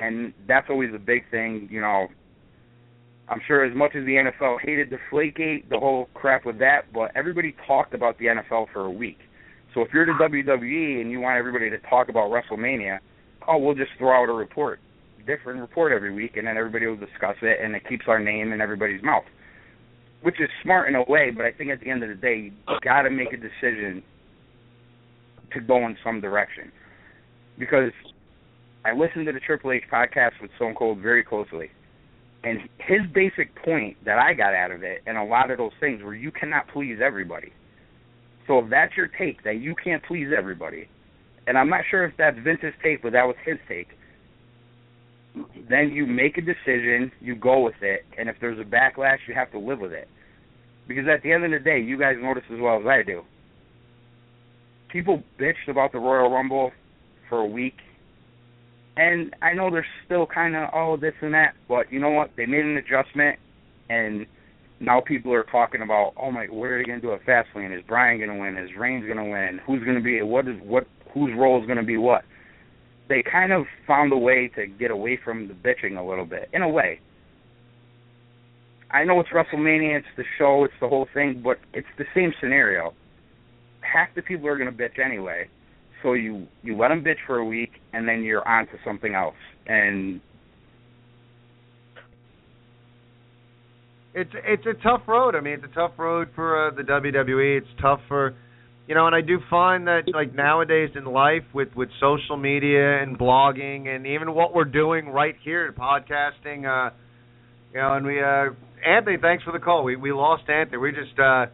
and 0.00 0.32
that's 0.48 0.68
always 0.70 0.90
a 0.94 0.98
big 0.98 1.30
thing. 1.30 1.68
You 1.70 1.82
know, 1.82 2.08
I'm 3.28 3.40
sure 3.46 3.64
as 3.64 3.76
much 3.76 3.92
as 3.94 4.04
the 4.04 4.14
NFL 4.14 4.60
hated 4.60 4.90
Deflategate, 4.90 5.68
the 5.68 5.78
whole 5.78 6.08
crap 6.14 6.44
with 6.44 6.58
that, 6.58 6.92
but 6.92 7.10
everybody 7.14 7.54
talked 7.66 7.94
about 7.94 8.18
the 8.18 8.26
NFL 8.26 8.66
for 8.72 8.86
a 8.86 8.90
week. 8.90 9.18
So 9.74 9.80
if 9.80 9.88
you're 9.92 10.06
the 10.06 10.12
WWE 10.12 11.00
and 11.00 11.10
you 11.10 11.20
want 11.20 11.38
everybody 11.38 11.70
to 11.70 11.78
talk 11.88 12.08
about 12.08 12.30
WrestleMania, 12.30 12.98
oh, 13.48 13.58
we'll 13.58 13.74
just 13.74 13.90
throw 13.98 14.22
out 14.22 14.28
a 14.28 14.32
report, 14.32 14.80
different 15.26 15.60
report 15.60 15.92
every 15.92 16.12
week, 16.12 16.36
and 16.36 16.46
then 16.46 16.56
everybody 16.56 16.86
will 16.86 16.96
discuss 16.96 17.36
it, 17.42 17.58
and 17.62 17.74
it 17.74 17.88
keeps 17.88 18.04
our 18.06 18.18
name 18.18 18.52
in 18.52 18.60
everybody's 18.60 19.02
mouth, 19.02 19.24
which 20.20 20.40
is 20.40 20.48
smart 20.62 20.88
in 20.88 20.94
a 20.94 21.04
way. 21.08 21.30
But 21.30 21.46
I 21.46 21.52
think 21.52 21.70
at 21.70 21.80
the 21.80 21.90
end 21.90 22.02
of 22.02 22.08
the 22.08 22.14
day, 22.14 22.52
you 22.68 22.78
got 22.82 23.02
to 23.02 23.10
make 23.10 23.32
a 23.32 23.36
decision 23.36 24.02
to 25.52 25.60
go 25.60 25.86
in 25.86 25.96
some 26.04 26.20
direction, 26.20 26.70
because 27.58 27.92
I 28.84 28.92
listened 28.92 29.26
to 29.26 29.32
the 29.32 29.40
Triple 29.40 29.72
H 29.72 29.84
podcast 29.92 30.32
with 30.40 30.50
Stone 30.56 30.74
Cold 30.74 30.98
very 30.98 31.22
closely 31.22 31.70
and 32.44 32.58
his 32.78 33.00
basic 33.14 33.54
point 33.64 33.96
that 34.04 34.18
I 34.18 34.34
got 34.34 34.54
out 34.54 34.72
of 34.72 34.82
it, 34.82 35.02
and 35.06 35.16
a 35.16 35.24
lot 35.24 35.50
of 35.50 35.58
those 35.58 35.72
things, 35.78 36.02
where 36.02 36.14
you 36.14 36.32
cannot 36.32 36.66
please 36.68 36.98
everybody. 37.02 37.52
So 38.46 38.58
if 38.58 38.70
that's 38.70 38.96
your 38.96 39.08
take, 39.08 39.44
that 39.44 39.60
you 39.60 39.74
can't 39.74 40.02
please 40.04 40.28
everybody, 40.36 40.88
and 41.46 41.56
I'm 41.56 41.68
not 41.68 41.82
sure 41.90 42.04
if 42.04 42.14
that's 42.16 42.36
Vince's 42.38 42.74
take, 42.82 43.02
but 43.02 43.12
that 43.12 43.26
was 43.26 43.36
his 43.44 43.58
take. 43.68 43.88
Then 45.68 45.90
you 45.90 46.06
make 46.06 46.36
a 46.38 46.42
decision, 46.42 47.10
you 47.20 47.34
go 47.34 47.60
with 47.60 47.80
it, 47.82 48.04
and 48.18 48.28
if 48.28 48.36
there's 48.40 48.58
a 48.58 48.64
backlash, 48.64 49.18
you 49.26 49.34
have 49.34 49.50
to 49.52 49.58
live 49.58 49.80
with 49.80 49.92
it. 49.92 50.08
Because 50.86 51.04
at 51.08 51.22
the 51.22 51.32
end 51.32 51.44
of 51.44 51.50
the 51.50 51.58
day, 51.58 51.80
you 51.80 51.98
guys 51.98 52.16
this 52.20 52.44
as 52.52 52.60
well 52.60 52.78
as 52.80 52.86
I 52.86 53.02
do. 53.02 53.22
People 54.90 55.22
bitched 55.40 55.68
about 55.68 55.92
the 55.92 55.98
Royal 55.98 56.30
Rumble 56.30 56.72
for 57.28 57.38
a 57.38 57.46
week 57.46 57.76
and 58.96 59.34
I 59.40 59.54
know 59.54 59.70
they're 59.70 59.86
still 60.04 60.26
kind 60.26 60.54
of 60.54 60.70
oh 60.74 60.96
this 60.96 61.14
and 61.20 61.34
that, 61.34 61.54
but 61.68 61.90
you 61.90 61.98
know 61.98 62.10
what? 62.10 62.30
They 62.36 62.46
made 62.46 62.64
an 62.64 62.76
adjustment, 62.76 63.38
and 63.88 64.26
now 64.82 65.00
people 65.00 65.32
are 65.32 65.44
talking 65.44 65.82
about 65.82 66.12
oh 66.20 66.30
my, 66.30 66.46
where 66.46 66.74
are 66.74 66.78
they 66.78 66.86
going 66.86 67.00
to 67.00 67.06
do 67.06 67.12
a 67.12 67.18
fast 67.20 67.48
lane? 67.54 67.72
Is 67.72 67.82
Bryan 67.86 68.18
going 68.18 68.30
to 68.30 68.36
win? 68.36 68.56
Is 68.56 68.70
Reigns 68.78 69.04
going 69.04 69.18
to 69.18 69.24
win? 69.24 69.60
Who's 69.66 69.82
going 69.84 69.96
to 69.96 70.02
be 70.02 70.20
what 70.22 70.48
is 70.48 70.56
what? 70.62 70.86
Whose 71.14 71.32
role 71.36 71.60
is 71.60 71.66
going 71.66 71.78
to 71.78 71.84
be 71.84 71.96
what? 71.96 72.22
They 73.08 73.22
kind 73.22 73.52
of 73.52 73.64
found 73.86 74.12
a 74.12 74.16
way 74.16 74.50
to 74.56 74.66
get 74.66 74.90
away 74.90 75.18
from 75.22 75.48
the 75.48 75.54
bitching 75.54 75.98
a 75.98 76.02
little 76.02 76.24
bit, 76.24 76.48
in 76.52 76.62
a 76.62 76.68
way. 76.68 77.00
I 78.90 79.04
know 79.04 79.20
it's 79.20 79.28
WrestleMania, 79.30 79.98
it's 79.98 80.06
the 80.16 80.24
show, 80.38 80.64
it's 80.64 80.74
the 80.80 80.88
whole 80.88 81.06
thing, 81.12 81.40
but 81.42 81.58
it's 81.72 81.86
the 81.98 82.04
same 82.14 82.32
scenario. 82.40 82.94
Half 83.80 84.14
the 84.14 84.22
people 84.22 84.46
are 84.48 84.56
going 84.56 84.74
to 84.74 84.76
bitch 84.76 84.98
anyway 84.98 85.48
so 86.02 86.14
you 86.14 86.46
you 86.62 86.76
let 86.76 86.88
them 86.88 87.02
bitch 87.02 87.24
for 87.26 87.38
a 87.38 87.44
week, 87.44 87.72
and 87.92 88.06
then 88.06 88.22
you're 88.22 88.46
on 88.46 88.66
to 88.66 88.72
something 88.84 89.14
else. 89.14 89.36
And 89.66 90.20
it's 94.14 94.30
it's 94.34 94.66
a 94.66 94.74
tough 94.82 95.02
road. 95.06 95.34
I 95.34 95.40
mean, 95.40 95.54
it's 95.54 95.64
a 95.64 95.74
tough 95.74 95.92
road 95.96 96.28
for 96.34 96.68
uh, 96.68 96.70
the 96.74 96.82
WWE. 96.82 97.58
It's 97.58 97.80
tough 97.80 98.00
for 98.08 98.34
you 98.86 98.94
know, 98.94 99.06
and 99.06 99.14
I 99.14 99.20
do 99.20 99.38
find 99.48 99.86
that 99.86 100.02
like 100.12 100.34
nowadays 100.34 100.90
in 100.94 101.04
life 101.04 101.44
with 101.54 101.68
with 101.74 101.88
social 102.00 102.36
media 102.36 103.02
and 103.02 103.18
blogging 103.18 103.88
and 103.88 104.06
even 104.06 104.34
what 104.34 104.54
we're 104.54 104.64
doing 104.64 105.08
right 105.08 105.36
here 105.42 105.72
podcasting 105.72 106.66
uh 106.66 106.92
you 107.72 107.80
know, 107.80 107.94
and 107.94 108.04
we 108.04 108.20
uh 108.20 108.50
Anthony, 108.84 109.16
thanks 109.20 109.44
for 109.44 109.52
the 109.52 109.60
call. 109.60 109.84
We 109.84 109.96
we 109.96 110.12
lost 110.12 110.48
Anthony. 110.48 110.78
We 110.78 110.90
just 110.90 111.18
uh 111.18 111.46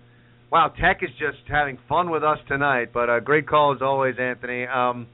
wow, 0.50 0.72
Tech 0.80 1.02
is 1.02 1.10
just 1.18 1.46
having 1.48 1.78
fun 1.88 2.10
with 2.10 2.24
us 2.24 2.38
tonight, 2.48 2.90
but 2.92 3.10
uh 3.10 3.20
great 3.20 3.46
call 3.46 3.74
as 3.74 3.82
always, 3.82 4.16
Anthony. 4.18 4.66
Um 4.66 5.06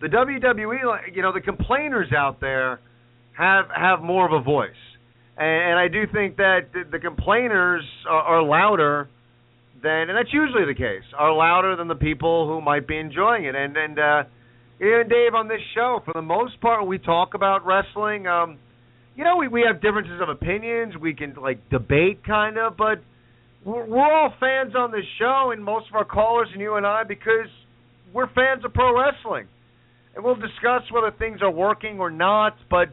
the 0.00 0.08
WWE, 0.08 1.14
you 1.14 1.22
know, 1.22 1.32
the 1.32 1.40
complainers 1.40 2.12
out 2.16 2.40
there 2.40 2.80
have 3.36 3.66
have 3.74 4.02
more 4.02 4.26
of 4.26 4.32
a 4.32 4.44
voice. 4.44 4.70
And, 5.36 5.70
and 5.70 5.78
I 5.78 5.88
do 5.88 6.04
think 6.12 6.36
that 6.36 6.72
the, 6.90 6.98
complainers 6.98 7.84
are, 8.08 8.22
are 8.22 8.42
louder 8.42 9.08
than, 9.82 10.08
and 10.08 10.16
that's 10.16 10.32
usually 10.32 10.64
the 10.64 10.74
case, 10.74 11.04
are 11.16 11.32
louder 11.32 11.76
than 11.76 11.88
the 11.88 11.94
people 11.94 12.48
who 12.48 12.60
might 12.60 12.88
be 12.88 12.96
enjoying 12.96 13.44
it. 13.44 13.54
And 13.54 13.76
and 13.76 13.98
uh, 13.98 14.22
even 14.80 15.08
Dave 15.08 15.34
on 15.34 15.48
this 15.48 15.60
show, 15.74 16.00
for 16.04 16.12
the 16.14 16.22
most 16.22 16.60
part, 16.60 16.86
we 16.86 16.98
talk 16.98 17.34
about 17.34 17.66
wrestling. 17.66 18.26
Um, 18.26 18.58
you 19.14 19.24
know, 19.24 19.36
we 19.36 19.48
we 19.48 19.64
have 19.66 19.82
differences 19.82 20.20
of 20.22 20.28
opinions. 20.28 20.94
We 21.00 21.14
can 21.14 21.34
like 21.34 21.68
debate 21.70 22.24
kind 22.24 22.58
of, 22.58 22.76
but 22.76 22.98
we're, 23.64 23.84
we're 23.86 24.12
all 24.12 24.32
fans 24.40 24.74
on 24.74 24.90
this 24.90 25.04
show, 25.18 25.50
and 25.52 25.62
most 25.62 25.88
of 25.88 25.96
our 25.96 26.04
callers 26.04 26.48
and 26.52 26.60
you 26.60 26.76
and 26.76 26.86
I, 26.86 27.04
because 27.04 27.48
we're 28.12 28.28
fans 28.28 28.64
of 28.64 28.72
pro 28.72 28.98
wrestling, 28.98 29.48
and 30.14 30.24
we'll 30.24 30.36
discuss 30.36 30.82
whether 30.90 31.10
things 31.10 31.40
are 31.42 31.50
working 31.50 31.98
or 31.98 32.10
not, 32.10 32.56
but 32.70 32.88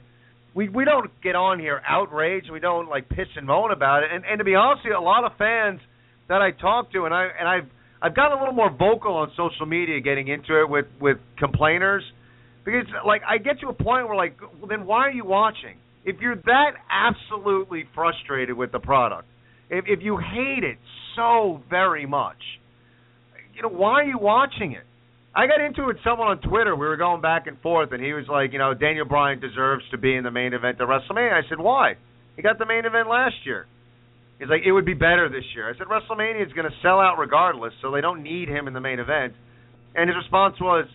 we 0.56 0.70
we 0.70 0.86
don't 0.86 1.10
get 1.22 1.36
on 1.36 1.60
here 1.60 1.82
outraged. 1.88 2.52
We 2.52 2.60
don't 2.60 2.90
like 2.90 3.10
pitch 3.10 3.30
and 3.36 3.48
moan 3.48 3.72
about 3.72 4.04
it. 4.04 4.10
And 4.12 4.24
and 4.26 4.40
to 4.40 4.44
be 4.44 4.56
honest 4.56 4.84
with 4.86 4.92
you, 4.92 5.00
a 5.00 5.02
lot 5.02 5.24
of 5.24 5.32
fans 5.38 5.80
that 6.30 6.42
I 6.42 6.52
talk 6.52 6.92
to, 6.94 7.06
and 7.06 7.14
I 7.14 7.28
and 7.40 7.48
I've 7.48 7.70
I've 8.02 8.16
gotten 8.16 8.38
a 8.38 8.42
little 8.42 8.54
more 8.54 8.70
vocal 8.70 9.16
on 9.16 9.32
social 9.38 9.66
media, 9.66 10.00
getting 10.02 10.28
into 10.28 10.62
it 10.62 10.70
with 10.70 10.86
with 11.00 11.18
complainers, 11.38 12.04
because 12.66 12.86
like 13.06 13.22
I 13.28 13.38
get 13.38 13.60
to 13.62 13.68
a 13.68 13.74
point 13.74 14.08
where 14.08 14.16
like, 14.16 14.40
well, 14.60 14.68
then 14.70 14.86
why 14.86 15.08
are 15.08 15.12
you 15.12 15.26
watching? 15.26 15.78
If 16.06 16.20
you're 16.20 16.36
that 16.36 16.72
absolutely 16.92 17.86
frustrated 17.96 18.56
with 18.56 18.72
the 18.72 18.80
product, 18.80 19.28
if 19.70 19.86
if 19.88 20.00
you 20.02 20.18
hate 20.18 20.64
it 20.64 20.78
so 21.16 21.62
very 21.70 22.06
much, 22.06 22.42
you 23.56 23.62
know 23.62 23.70
why 23.70 24.02
are 24.02 24.06
you 24.06 24.20
watching 24.20 24.74
it? 24.74 24.84
I 25.36 25.48
got 25.48 25.62
into 25.62 25.84
it 25.84 25.88
with 25.88 26.04
someone 26.04 26.28
on 26.28 26.40
Twitter. 26.42 26.76
We 26.76 26.86
were 26.86 26.98
going 26.98 27.22
back 27.22 27.48
and 27.48 27.60
forth, 27.62 27.92
and 27.92 28.04
he 28.04 28.14
was 28.14 28.26
like, 28.30 28.54
you 28.54 28.60
know, 28.60 28.76
Daniel 28.76 29.06
Bryan 29.06 29.40
deserves 29.40 29.84
to 29.90 29.98
be 29.98 30.16
in 30.16 30.24
the 30.24 30.30
main 30.30 30.54
event 30.54 30.80
at 30.80 30.88
WrestleMania. 30.88 31.34
I 31.34 31.42
said, 31.50 31.58
why? 31.58 31.96
He 32.36 32.44
got 32.44 32.60
the 32.60 32.68
main 32.68 32.86
event 32.86 33.10
last 33.10 33.36
year. 33.44 33.66
He's 34.38 34.48
like, 34.48 34.62
it 34.66 34.72
would 34.72 34.86
be 34.86 34.94
better 34.94 35.30
this 35.30 35.46
year. 35.56 35.70
I 35.70 35.78
said, 35.78 35.88
WrestleMania 35.88 36.46
is 36.46 36.54
going 36.54 36.70
to 36.70 36.76
sell 36.84 37.00
out 37.00 37.18
regardless, 37.18 37.74
so 37.82 37.92
they 37.92 38.02
don't 38.02 38.22
need 38.22 38.48
him 38.48 38.68
in 38.68 38.74
the 38.74 38.82
main 38.82 39.00
event. 39.00 39.34
And 39.96 40.08
his 40.08 40.16
response 40.18 40.56
was, 40.62 40.86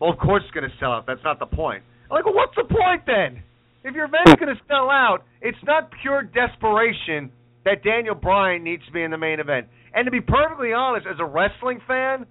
well, 0.00 0.10
of 0.10 0.18
course 0.18 0.42
it's 0.44 0.54
going 0.54 0.68
to 0.68 0.76
sell 0.80 0.90
out. 0.92 1.06
That's 1.06 1.22
not 1.22 1.38
the 1.38 1.46
point. 1.46 1.84
I'm 2.10 2.16
like, 2.16 2.24
well, 2.24 2.34
what's 2.34 2.56
the 2.56 2.64
point 2.64 3.02
then? 3.06 3.42
If 3.84 3.94
your 3.94 4.06
event's 4.06 4.34
going 4.40 4.54
to 4.54 4.60
sell 4.66 4.90
out, 4.90 5.22
it's 5.40 5.58
not 5.64 5.90
pure 6.02 6.22
desperation 6.22 7.30
that 7.64 7.84
Daniel 7.84 8.14
Bryan 8.14 8.64
needs 8.64 8.84
to 8.86 8.92
be 8.92 9.02
in 9.02 9.12
the 9.12 9.18
main 9.18 9.38
event. 9.38 9.66
And 9.94 10.06
to 10.06 10.10
be 10.10 10.20
perfectly 10.20 10.72
honest, 10.72 11.06
as 11.06 11.18
a 11.20 11.24
wrestling 11.24 11.80
fan, 11.86 12.26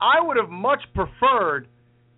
I 0.00 0.20
would 0.20 0.36
have 0.36 0.50
much 0.50 0.82
preferred 0.94 1.68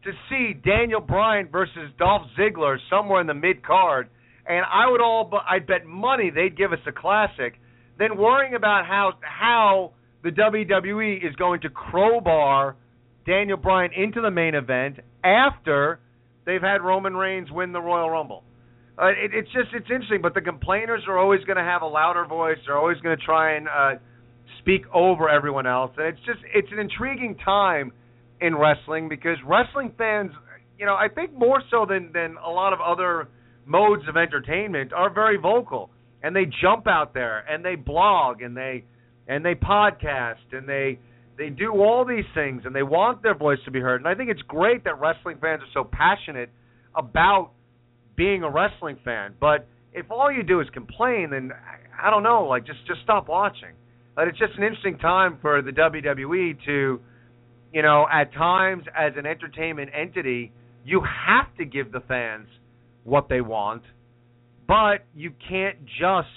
to 0.05 0.11
see 0.29 0.53
Daniel 0.55 1.01
Bryan 1.01 1.49
versus 1.51 1.91
Dolph 1.99 2.23
Ziggler 2.39 2.77
somewhere 2.91 3.21
in 3.21 3.27
the 3.27 3.35
mid 3.35 3.65
card, 3.65 4.09
and 4.47 4.65
I 4.71 4.91
would 4.91 5.01
all 5.01 5.25
but 5.25 5.43
I'd 5.49 5.67
bet 5.67 5.87
money 5.87 6.31
they'd 6.31 6.57
give 6.57 6.73
us 6.73 6.81
a 6.87 6.93
classic, 6.93 7.55
than 7.99 8.17
worrying 8.17 8.55
about 8.55 8.87
how 8.87 9.13
how 9.21 9.93
the 10.23 10.31
WWE 10.31 11.27
is 11.27 11.35
going 11.37 11.61
to 11.63 11.71
crowbar 11.71 12.77
Daniel 13.27 13.57
Bryan 13.57 13.91
into 13.97 14.21
the 14.21 14.31
main 14.31 14.55
event 14.55 14.99
after 15.25 16.01
they've 16.45 16.63
had 16.63 16.83
Roman 16.83 17.15
Reigns 17.15 17.51
win 17.51 17.73
the 17.73 17.81
Royal 17.81 18.11
Rumble. 18.11 18.43
Uh, 19.01 19.07
it, 19.07 19.33
it's 19.33 19.49
just 19.53 19.69
it's 19.73 19.91
interesting, 19.91 20.21
but 20.21 20.35
the 20.35 20.41
complainers 20.41 21.03
are 21.09 21.19
always 21.19 21.43
going 21.45 21.57
to 21.57 21.65
have 21.65 21.83
a 21.83 21.87
louder 21.87 22.25
voice. 22.25 22.59
They're 22.67 22.79
always 22.79 22.99
going 22.99 23.17
to 23.17 23.25
try 23.25 23.57
and 23.57 23.69
uh, 23.69 23.95
speak 24.63 24.83
over 24.95 25.29
everyone 25.29 25.67
else, 25.67 25.91
and 25.99 26.07
it's 26.07 26.25
just 26.25 26.39
it's 26.55 26.69
an 26.73 26.79
intriguing 26.79 27.37
time 27.45 27.93
in 28.41 28.57
wrestling 28.57 29.09
because 29.09 29.37
wrestling 29.47 29.93
fans, 29.99 30.31
you 30.79 30.87
know, 30.87 30.95
I 30.95 31.09
think 31.09 31.33
more 31.33 31.63
so 31.71 31.87
than 31.89 32.11
than 32.13 32.37
a 32.45 32.51
lot 32.51 32.73
of 32.73 32.81
other 32.81 33.29
modes 33.67 34.03
of 34.09 34.17
entertainment 34.17 34.93
are 34.93 35.13
very 35.13 35.37
vocal. 35.37 35.91
And 36.23 36.37
they 36.37 36.45
jump 36.61 36.87
out 36.87 37.15
there 37.15 37.45
and 37.49 37.65
they 37.65 37.75
blog 37.75 38.43
and 38.43 38.57
they 38.57 38.85
and 39.27 39.45
they 39.45 39.55
podcast 39.55 40.53
and 40.53 40.69
they 40.69 40.99
they 41.39 41.49
do 41.49 41.73
all 41.73 42.05
these 42.05 42.25
things 42.35 42.63
and 42.65 42.75
they 42.75 42.83
want 42.83 43.23
their 43.23 43.35
voice 43.37 43.59
to 43.65 43.71
be 43.71 43.81
heard. 43.81 44.01
And 44.01 44.09
I 44.09 44.15
think 44.15 44.31
it's 44.31 44.43
great 44.43 44.85
that 44.85 45.01
wrestling 45.01 45.39
fans 45.41 45.63
are 45.63 45.83
so 45.83 45.89
passionate 45.91 46.51
about 46.95 47.51
being 48.17 48.43
a 48.43 48.51
wrestling 48.51 48.99
fan. 49.05 49.35
But 49.41 49.67
if 49.93 50.11
all 50.11 50.31
you 50.31 50.43
do 50.43 50.61
is 50.61 50.69
complain 50.73 51.31
then 51.31 51.51
I 52.01 52.11
don't 52.11 52.23
know 52.23 52.45
like 52.45 52.67
just 52.67 52.87
just 52.87 53.01
stop 53.03 53.29
watching 53.29 53.75
but 54.15 54.29
it's 54.29 54.39
just 54.39 54.53
an 54.57 54.63
interesting 54.63 54.99
time 54.99 55.39
for 55.41 55.63
the 55.63 55.71
WWE 55.71 56.65
to, 56.67 57.01
you 57.73 57.83
know, 57.83 58.07
at 58.13 58.33
times 58.35 58.85
as 58.97 59.13
an 59.17 59.27
entertainment 59.27 59.91
entity, 59.99 60.53
you 60.85 61.01
have 61.01 61.55
to 61.57 61.65
give 61.65 61.93
the 61.93 62.01
fans 62.01 62.49
what 63.05 63.29
they 63.29 63.41
want, 63.41 63.83
but 64.69 65.05
you 65.15 65.33
can't 65.49 65.85
just, 65.85 66.29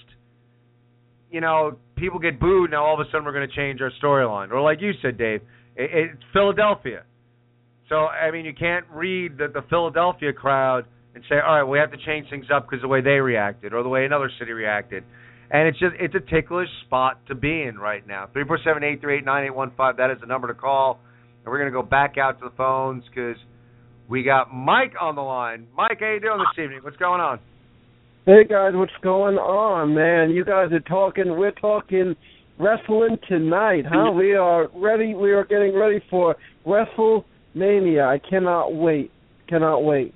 you 1.30 1.42
know, 1.42 1.78
people 1.96 2.20
get 2.20 2.40
booed 2.40 2.72
now 2.72 2.86
all 2.86 3.00
of 3.00 3.06
a 3.06 3.10
sudden 3.12 3.26
we're 3.26 3.34
going 3.34 3.48
to 3.48 3.56
change 3.56 3.82
our 3.82 3.92
storyline. 4.02 4.52
Or 4.52 4.62
like 4.62 4.82
you 4.82 4.92
said, 5.02 5.18
Dave, 5.18 5.42
it, 5.76 6.12
it's 6.12 6.24
Philadelphia. 6.34 7.04
So 7.90 7.96
I 7.96 8.32
mean, 8.32 8.46
you 8.46 8.54
can't 8.54 8.86
read 8.92 9.38
the, 9.38 9.48
the 9.48 9.64
Philadelphia 9.70 10.34
crowd 10.34 10.86
and 11.14 11.24
say, 11.30 11.36
all 11.36 11.56
right, 11.56 11.64
we 11.64 11.78
have 11.78 11.92
to 11.92 11.98
change 12.06 12.30
things 12.30 12.46
up 12.54 12.68
because 12.70 12.82
the 12.82 12.88
way 12.88 13.02
they 13.02 13.20
reacted 13.20 13.74
or 13.74 13.84
the 13.84 13.90
way 13.90 14.06
another 14.06 14.30
city 14.40 14.52
reacted 14.52 15.04
and 15.52 15.68
it's 15.68 15.80
just 15.80 15.96
it's 16.00 16.16
a 16.16 16.20
ticklish 16.20 16.70
spot 16.86 17.20
to 17.28 17.36
be 17.36 17.64
in 17.64 17.78
right 17.78 18.06
now. 18.08 18.28
Three 18.34 18.46
four 18.46 18.60
seven 18.64 18.84
eight 18.84 19.02
three 19.02 19.18
eight 19.18 19.26
nine 19.26 19.46
eight 19.46 19.56
one 19.56 19.72
five. 19.78 19.98
That 19.98 20.12
is 20.12 20.18
the 20.22 20.28
number 20.28 20.48
to 20.48 20.54
call. 20.54 21.00
And 21.44 21.52
we're 21.52 21.60
gonna 21.60 21.72
go 21.72 21.84
back 21.84 22.18
out 22.18 22.40
to 22.40 22.50
the 22.50 22.56
phones 22.56 23.04
because 23.10 23.38
we 24.10 24.24
got 24.24 24.54
Mike 24.54 24.94
on 25.00 25.16
the 25.16 25.22
line. 25.22 25.68
Mike, 25.76 25.98
how 26.00 26.12
you 26.12 26.20
doing 26.20 26.40
this 26.40 26.64
evening? 26.64 26.80
What's 26.84 26.98
going 26.98 27.22
on? 27.22 27.40
Hey 28.26 28.44
guys, 28.50 28.72
what's 28.74 28.92
going 29.04 29.36
on, 29.36 29.94
man? 29.94 30.32
You 30.32 30.44
guys 30.44 30.72
are 30.72 30.80
talking. 30.80 31.38
We're 31.38 31.52
talking 31.52 32.16
wrestling 32.60 33.18
tonight, 33.28 33.84
huh? 33.88 34.12
We 34.12 34.34
are 34.34 34.68
ready. 34.74 35.14
We 35.14 35.32
are 35.32 35.46
getting 35.46 35.76
ready 35.76 36.02
for 36.10 36.36
WrestleMania. 36.66 38.08
I 38.08 38.20
cannot 38.28 38.74
wait. 38.74 39.12
Cannot 39.48 39.82
wait. 39.82 40.14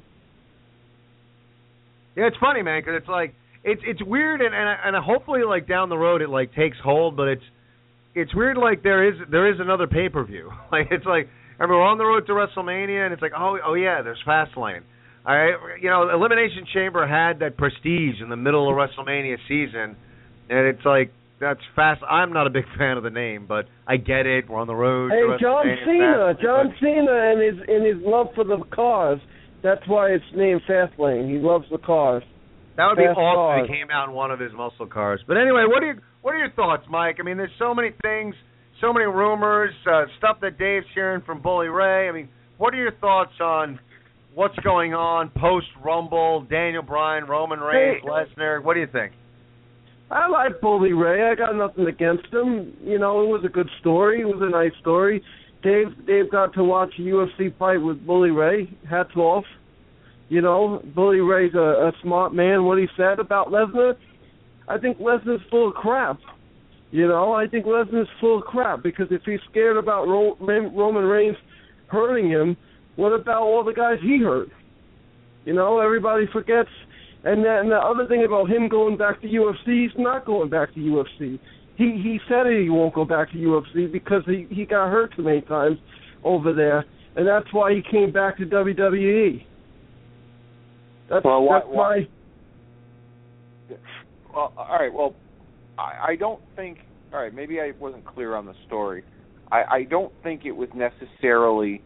Yeah, 2.15 2.27
it's 2.27 2.37
funny, 2.39 2.63
man, 2.63 2.81
because 2.81 2.95
it's 2.97 3.07
like 3.07 3.35
it's 3.63 3.81
it's 3.85 4.01
weird 4.03 4.41
and 4.41 4.53
and 4.53 4.95
and 4.95 5.03
hopefully 5.03 5.41
like 5.43 5.67
down 5.67 5.89
the 5.89 5.97
road 5.97 6.21
it 6.21 6.29
like 6.29 6.53
takes 6.53 6.77
hold, 6.83 7.17
but 7.17 7.27
it's 7.27 7.43
it's 8.15 8.33
weird 8.33 8.57
like 8.57 8.83
there 8.83 9.07
is 9.07 9.15
there 9.29 9.51
is 9.51 9.59
another 9.59 9.87
pay 9.87 10.09
per 10.09 10.23
view. 10.23 10.51
Like 10.71 10.87
it's 10.91 11.05
like 11.05 11.27
remember 11.57 11.75
we're 11.75 11.87
on 11.87 11.97
the 11.97 12.05
road 12.05 12.27
to 12.27 12.33
WrestleMania 12.33 13.05
and 13.05 13.13
it's 13.13 13.21
like 13.21 13.33
oh 13.37 13.57
oh 13.65 13.73
yeah 13.73 14.01
there's 14.01 14.21
Fastlane. 14.25 14.81
All 15.25 15.35
right, 15.35 15.55
you 15.81 15.89
know 15.89 16.09
Elimination 16.09 16.65
Chamber 16.73 17.05
had 17.05 17.39
that 17.39 17.57
prestige 17.57 18.21
in 18.21 18.29
the 18.29 18.37
middle 18.37 18.69
of 18.69 18.75
WrestleMania 18.75 19.37
season, 19.47 19.97
and 20.49 20.67
it's 20.67 20.85
like 20.85 21.11
that's 21.39 21.59
fast. 21.75 22.01
I'm 22.09 22.31
not 22.33 22.47
a 22.47 22.49
big 22.49 22.65
fan 22.77 22.97
of 22.97 23.03
the 23.03 23.09
name, 23.09 23.45
but 23.47 23.65
I 23.87 23.97
get 23.97 24.25
it. 24.25 24.49
We're 24.49 24.59
on 24.59 24.67
the 24.67 24.75
road. 24.75 25.11
Hey, 25.11 25.41
John 25.41 25.65
Cena, 25.85 26.33
John 26.41 26.73
Cena, 26.79 27.31
and 27.31 27.41
his 27.41 27.67
and 27.67 27.85
his 27.85 28.05
love 28.05 28.27
for 28.35 28.43
the 28.43 28.63
cars. 28.73 29.19
That's 29.61 29.85
why 29.87 30.11
it's 30.11 30.23
named 30.33 30.61
Fastlane. 30.69 31.29
He 31.29 31.37
loves 31.37 31.65
the 31.69 31.79
cars. 31.79 32.23
That 32.79 32.87
would 32.87 32.97
be 32.97 33.03
Fast 33.11 33.19
awesome 33.19 33.65
if 33.65 33.69
he 33.69 33.75
came 33.75 33.91
out 33.91 34.07
in 34.07 34.15
one 34.15 34.31
of 34.31 34.39
his 34.39 34.53
muscle 34.53 34.87
cars. 34.87 35.19
But 35.27 35.35
anyway, 35.35 35.65
what 35.67 35.83
are 35.83 35.87
your 35.87 35.99
what 36.21 36.33
are 36.33 36.37
your 36.37 36.51
thoughts, 36.51 36.83
Mike? 36.89 37.17
I 37.19 37.23
mean, 37.23 37.35
there's 37.35 37.51
so 37.59 37.75
many 37.75 37.89
things, 38.01 38.33
so 38.79 38.93
many 38.93 39.03
rumors, 39.05 39.73
uh, 39.85 40.05
stuff 40.17 40.37
that 40.41 40.57
Dave's 40.57 40.85
hearing 40.95 41.21
from 41.25 41.41
Bully 41.41 41.67
Ray. 41.67 42.07
I 42.07 42.13
mean, 42.13 42.29
what 42.57 42.73
are 42.73 42.77
your 42.77 42.93
thoughts 42.93 43.33
on 43.41 43.79
what's 44.33 44.57
going 44.59 44.93
on 44.93 45.29
post 45.37 45.67
Rumble? 45.83 46.47
Daniel 46.49 46.81
Bryan, 46.81 47.25
Roman 47.25 47.59
Reigns, 47.59 48.01
Hey. 48.01 48.07
Lesnar. 48.09 48.63
What 48.63 48.75
do 48.75 48.79
you 48.79 48.87
think? 48.87 49.11
I 50.09 50.29
like 50.29 50.61
Bully 50.61 50.93
Ray. 50.93 51.29
I 51.29 51.35
got 51.35 51.55
nothing 51.57 51.85
against 51.85 52.27
him. 52.33 52.77
You 52.81 52.97
know, 52.97 53.23
it 53.23 53.27
was 53.27 53.43
a 53.45 53.49
good 53.49 53.69
story. 53.81 54.21
It 54.21 54.25
was 54.25 54.41
a 54.41 54.49
nice 54.49 54.71
story. 54.79 55.21
Dave 55.63 55.87
Dave 56.07 56.31
got 56.31 56.53
to 56.53 56.63
watch 56.63 56.93
a 56.97 57.01
UFC 57.01 57.57
fight 57.59 57.77
with 57.79 58.05
Bully 58.07 58.31
Ray. 58.31 58.69
Hats 58.89 59.13
off. 59.17 59.43
You 60.29 60.41
know, 60.41 60.81
Bully 60.95 61.19
Ray's 61.19 61.55
a, 61.55 61.89
a 61.89 61.91
smart 62.01 62.33
man. 62.33 62.63
What 62.63 62.77
he 62.77 62.87
said 62.95 63.19
about 63.19 63.47
Lesnar, 63.47 63.95
I 64.67 64.77
think 64.77 64.99
Lesnar's 64.99 65.41
full 65.49 65.69
of 65.69 65.73
crap. 65.73 66.19
You 66.91 67.07
know, 67.07 67.33
I 67.33 67.47
think 67.47 67.65
Lesnar's 67.65 68.09
full 68.19 68.39
of 68.39 68.45
crap 68.45 68.83
because 68.83 69.07
if 69.11 69.21
he's 69.25 69.39
scared 69.49 69.77
about 69.77 70.07
Ro- 70.07 70.37
Roman 70.39 71.03
Reigns 71.03 71.37
hurting 71.87 72.29
him, 72.29 72.55
what 72.95 73.09
about 73.11 73.41
all 73.41 73.63
the 73.63 73.73
guys 73.73 73.97
he 74.01 74.19
hurt? 74.19 74.49
You 75.45 75.53
know, 75.53 75.79
everybody 75.79 76.25
forgets 76.31 76.69
And 77.23 77.43
then 77.43 77.69
the 77.69 77.77
other 77.77 78.07
thing 78.07 78.23
about 78.23 78.49
him 78.49 78.69
going 78.69 78.97
back 78.97 79.21
to 79.21 79.27
UFC, 79.27 79.83
he's 79.83 79.97
not 79.97 80.25
going 80.25 80.49
back 80.49 80.73
to 80.75 80.79
UFC. 80.79 81.39
He 81.75 81.85
he 82.03 82.19
said 82.27 82.45
he 82.45 82.69
won't 82.69 82.93
go 82.93 83.05
back 83.05 83.31
to 83.31 83.37
UFC 83.37 83.91
because 83.91 84.23
he 84.25 84.47
he 84.51 84.65
got 84.65 84.89
hurt 84.89 85.15
too 85.15 85.23
many 85.23 85.41
times 85.41 85.77
over 86.23 86.53
there, 86.53 86.85
and 87.15 87.27
that's 87.27 87.51
why 87.53 87.73
he 87.73 87.81
came 87.89 88.11
back 88.11 88.37
to 88.37 88.45
WWE. 88.45 89.45
That's, 91.09 91.23
Well, 91.25 91.43
why- 91.43 91.59
that's 91.59 91.69
why- 91.69 91.99
my 93.69 93.75
Well, 94.33 94.53
all 94.57 94.77
right. 94.79 94.93
Well, 94.93 95.15
I, 95.77 96.11
I 96.11 96.15
don't 96.15 96.41
think. 96.55 96.79
All 97.11 97.19
right, 97.19 97.33
maybe 97.33 97.59
I 97.59 97.71
wasn't 97.79 98.05
clear 98.05 98.35
on 98.35 98.45
the 98.45 98.53
story. 98.67 99.03
I, 99.51 99.63
I 99.63 99.83
don't 99.83 100.13
think 100.21 100.45
it 100.45 100.51
was 100.51 100.69
necessarily 100.75 101.81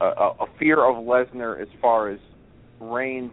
a, 0.00 0.04
a, 0.06 0.34
a 0.40 0.46
fear 0.58 0.84
of 0.84 0.96
Lesnar 1.04 1.60
as 1.60 1.66
far 1.82 2.08
as 2.10 2.20
Reigns 2.80 3.32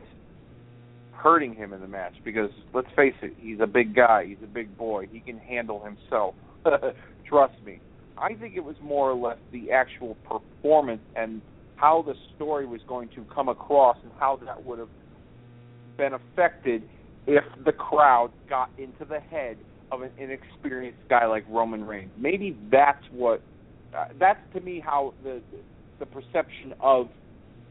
hurting 1.14 1.53
him 1.53 1.73
in 1.73 1.81
the 1.81 1.88
match. 1.88 2.14
Because 2.26 2.49
let's 2.73 2.88
face 2.95 3.14
it, 3.22 3.34
he's 3.39 3.59
a 3.59 3.68
big 3.68 3.95
guy. 3.95 4.26
He's 4.26 4.38
a 4.43 4.47
big 4.47 4.76
boy. 4.77 5.07
He 5.11 5.19
can 5.19 5.38
handle 5.38 5.84
himself. 5.84 6.34
Trust 7.30 7.53
me. 7.64 7.80
I 8.18 8.34
think 8.34 8.55
it 8.55 8.64
was 8.64 8.76
more 8.81 9.11
or 9.11 9.15
less 9.15 9.38
the 9.51 9.72
actual 9.72 10.15
performance 10.27 11.01
and 11.15 11.41
how 11.76 12.01
the 12.01 12.15
story 12.35 12.65
was 12.65 12.81
going 12.88 13.09
to 13.09 13.23
come 13.34 13.47
across 13.49 13.97
and 14.01 14.11
how 14.19 14.39
that 14.45 14.65
would 14.65 14.80
have 14.80 14.89
been 15.98 16.14
affected 16.14 16.84
if 17.26 17.44
the 17.65 17.72
crowd 17.72 18.32
got 18.49 18.69
into 18.78 19.06
the 19.06 19.19
head 19.19 19.57
of 19.91 20.02
an 20.02 20.11
inexperienced 20.18 20.99
guy 21.10 21.26
like 21.26 21.45
Roman 21.49 21.86
Reigns. 21.86 22.11
Maybe 22.18 22.57
that's 22.72 23.03
what 23.11 23.41
uh, 23.98 24.06
that's 24.19 24.40
to 24.53 24.61
me 24.61 24.82
how 24.84 25.14
the 25.24 25.41
the 25.99 26.06
perception 26.06 26.74
of 26.80 27.07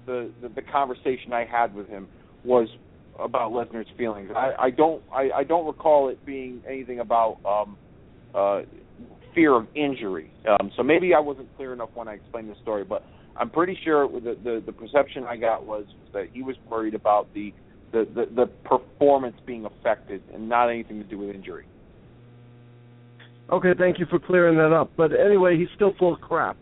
the, 0.06 0.30
the 0.42 0.48
the 0.48 0.62
conversation 0.62 1.32
I 1.32 1.44
had 1.44 1.74
with 1.74 1.88
him 1.88 2.08
was 2.44 2.68
about 3.18 3.52
Lesnar's 3.52 3.88
feelings. 3.96 4.30
I, 4.34 4.52
I 4.58 4.70
don't 4.70 5.02
I, 5.12 5.30
I 5.36 5.44
don't 5.44 5.66
recall 5.66 6.08
it 6.08 6.24
being 6.24 6.62
anything 6.68 7.00
about 7.00 7.38
um 7.44 7.76
uh 8.34 8.62
fear 9.34 9.54
of 9.54 9.66
injury. 9.74 10.30
Um 10.48 10.70
so 10.76 10.82
maybe 10.82 11.14
I 11.14 11.20
wasn't 11.20 11.54
clear 11.56 11.72
enough 11.72 11.90
when 11.94 12.08
I 12.08 12.14
explained 12.14 12.50
the 12.50 12.56
story, 12.62 12.84
but 12.84 13.04
I'm 13.36 13.50
pretty 13.50 13.78
sure 13.84 14.08
the 14.08 14.36
the, 14.42 14.62
the 14.64 14.72
perception 14.72 15.24
I 15.24 15.36
got 15.36 15.66
was 15.66 15.84
that 16.12 16.28
he 16.32 16.42
was 16.42 16.56
worried 16.70 16.94
about 16.94 17.32
the 17.34 17.52
the, 17.92 18.06
the 18.14 18.26
the 18.34 18.46
performance 18.64 19.36
being 19.46 19.64
affected 19.64 20.22
and 20.34 20.48
not 20.48 20.68
anything 20.68 20.98
to 20.98 21.04
do 21.04 21.18
with 21.18 21.34
injury. 21.34 21.66
Okay, 23.50 23.74
thank 23.78 23.98
you 23.98 24.06
for 24.06 24.18
clearing 24.18 24.56
that 24.58 24.72
up. 24.72 24.90
But 24.96 25.12
anyway, 25.12 25.56
he's 25.56 25.68
still 25.76 25.94
full 25.98 26.14
of 26.14 26.20
crap. 26.20 26.56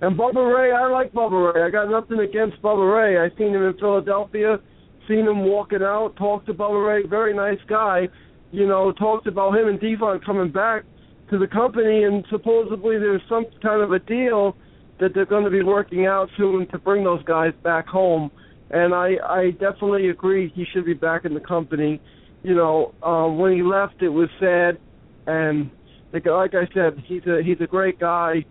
And 0.00 0.16
Bubba 0.16 0.54
Ray, 0.54 0.72
I 0.72 0.88
like 0.88 1.12
Bubba 1.12 1.54
Ray. 1.54 1.62
I 1.62 1.70
got 1.70 1.90
nothing 1.90 2.20
against 2.20 2.60
Bubba 2.62 2.94
Ray. 2.94 3.18
I 3.18 3.36
seen 3.36 3.54
him 3.54 3.62
in 3.62 3.74
Philadelphia, 3.78 4.60
seen 5.08 5.26
him 5.26 5.44
walking 5.44 5.82
out, 5.82 6.14
talked 6.16 6.46
to 6.46 6.54
Bubba 6.54 6.86
Ray, 6.86 7.08
very 7.08 7.34
nice 7.34 7.58
guy. 7.66 8.08
You 8.52 8.68
know, 8.68 8.92
talked 8.92 9.26
about 9.26 9.56
him 9.56 9.68
and 9.68 9.80
D-Von 9.80 10.20
coming 10.20 10.52
back 10.52 10.84
to 11.30 11.38
the 11.38 11.46
company, 11.46 12.04
and 12.04 12.24
supposedly 12.30 12.98
there's 12.98 13.22
some 13.28 13.46
kind 13.62 13.82
of 13.82 13.92
a 13.92 13.98
deal 13.98 14.56
that 15.00 15.12
they're 15.14 15.26
going 15.26 15.44
to 15.44 15.50
be 15.50 15.62
working 15.62 16.06
out 16.06 16.28
soon 16.36 16.66
to 16.68 16.78
bring 16.78 17.02
those 17.02 17.22
guys 17.24 17.52
back 17.64 17.86
home. 17.86 18.30
And 18.70 18.94
I, 18.94 19.14
I 19.24 19.50
definitely 19.52 20.08
agree 20.08 20.52
he 20.54 20.64
should 20.72 20.84
be 20.84 20.94
back 20.94 21.24
in 21.24 21.34
the 21.34 21.40
company. 21.40 22.00
You 22.42 22.54
know, 22.54 22.94
um, 23.02 23.38
when 23.38 23.52
he 23.52 23.62
left, 23.62 24.02
it 24.02 24.08
was 24.08 24.28
sad, 24.40 24.78
and 25.26 25.70
like 26.12 26.26
like 26.26 26.54
I 26.54 26.68
said, 26.74 27.02
he's 27.06 27.22
a 27.26 27.42
he's 27.44 27.60
a 27.60 27.66
great 27.66 27.98
guy, 27.98 28.44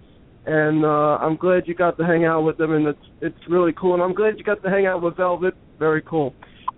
and 0.46 0.84
uh, 0.84 1.18
I'm 1.22 1.36
glad 1.36 1.64
you 1.66 1.76
got 1.76 1.98
to 1.98 2.06
hang 2.06 2.26
out 2.26 2.42
with 2.42 2.60
him, 2.60 2.74
and 2.74 2.88
it's 2.88 3.06
it's 3.22 3.38
really 3.50 3.74
cool. 3.74 3.94
And 3.94 4.04
I'm 4.04 4.14
glad 4.14 4.38
you 4.38 4.44
got 4.44 4.62
to 4.64 4.70
hang 4.70 4.86
out 4.86 5.02
with 5.02 5.18
Velvet. 5.18 5.54
Very 5.80 6.02
cool, 6.02 6.34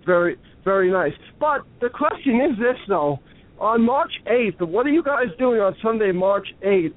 very 0.06 0.36
very 0.64 0.92
nice. 0.92 1.12
But 1.40 1.62
the 1.80 1.88
question 1.88 2.40
is 2.40 2.58
this 2.58 2.76
though: 2.88 3.18
on 3.60 3.84
March 3.84 4.12
8th, 4.26 4.60
what 4.68 4.86
are 4.86 4.90
you 4.90 5.02
guys 5.02 5.26
doing 5.38 5.60
on 5.60 5.74
Sunday, 5.82 6.12
March 6.12 6.46
8th, 6.64 6.94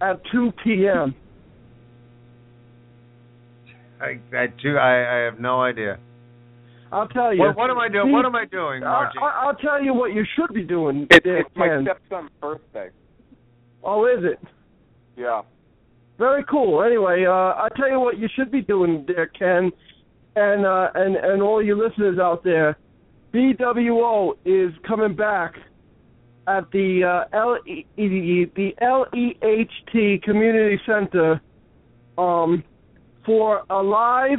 at 0.00 0.20
2 0.32 0.52
p.m.? 0.64 1.14
I, 4.02 4.36
I, 4.36 4.46
too, 4.60 4.76
I, 4.78 5.20
I 5.20 5.24
have 5.24 5.38
no 5.38 5.62
idea. 5.62 5.98
I'll 6.90 7.08
tell 7.08 7.32
you. 7.32 7.40
What, 7.40 7.56
what 7.56 7.70
am 7.70 7.78
I 7.78 7.88
doing? 7.88 8.08
See, 8.08 8.12
What 8.12 8.26
am 8.26 8.36
I 8.36 8.44
doing, 8.44 8.82
I, 8.82 8.86
Margie? 8.86 9.18
I, 9.20 9.46
I'll 9.46 9.54
tell 9.54 9.82
you 9.82 9.94
what 9.94 10.12
you 10.12 10.24
should 10.36 10.52
be 10.54 10.62
doing. 10.62 11.06
It's, 11.10 11.24
there, 11.24 11.38
it's 11.38 11.50
my 11.56 11.82
stepson's 11.82 12.30
birthday. 12.40 12.90
Oh, 13.82 14.06
is 14.06 14.24
it? 14.24 14.38
Yeah. 15.16 15.42
Very 16.18 16.44
cool. 16.44 16.82
Anyway, 16.82 17.24
uh, 17.26 17.30
I'll 17.30 17.70
tell 17.70 17.90
you 17.90 17.98
what 17.98 18.18
you 18.18 18.28
should 18.36 18.50
be 18.52 18.60
doing 18.60 19.04
there, 19.06 19.26
Ken, 19.26 19.72
and 20.36 20.66
uh, 20.66 20.88
and 20.94 21.16
and 21.16 21.42
all 21.42 21.62
you 21.62 21.74
listeners 21.74 22.18
out 22.18 22.44
there. 22.44 22.76
BWO 23.32 24.34
is 24.44 24.72
coming 24.86 25.16
back 25.16 25.54
at 26.46 26.70
the 26.70 27.02
uh, 27.02 27.36
L 27.36 27.58
E 27.66 27.86
the 27.96 28.74
LEHT 28.80 30.22
Community 30.22 30.78
Center 30.86 31.40
um, 32.18 32.62
for 33.24 33.62
Alive 33.70 34.38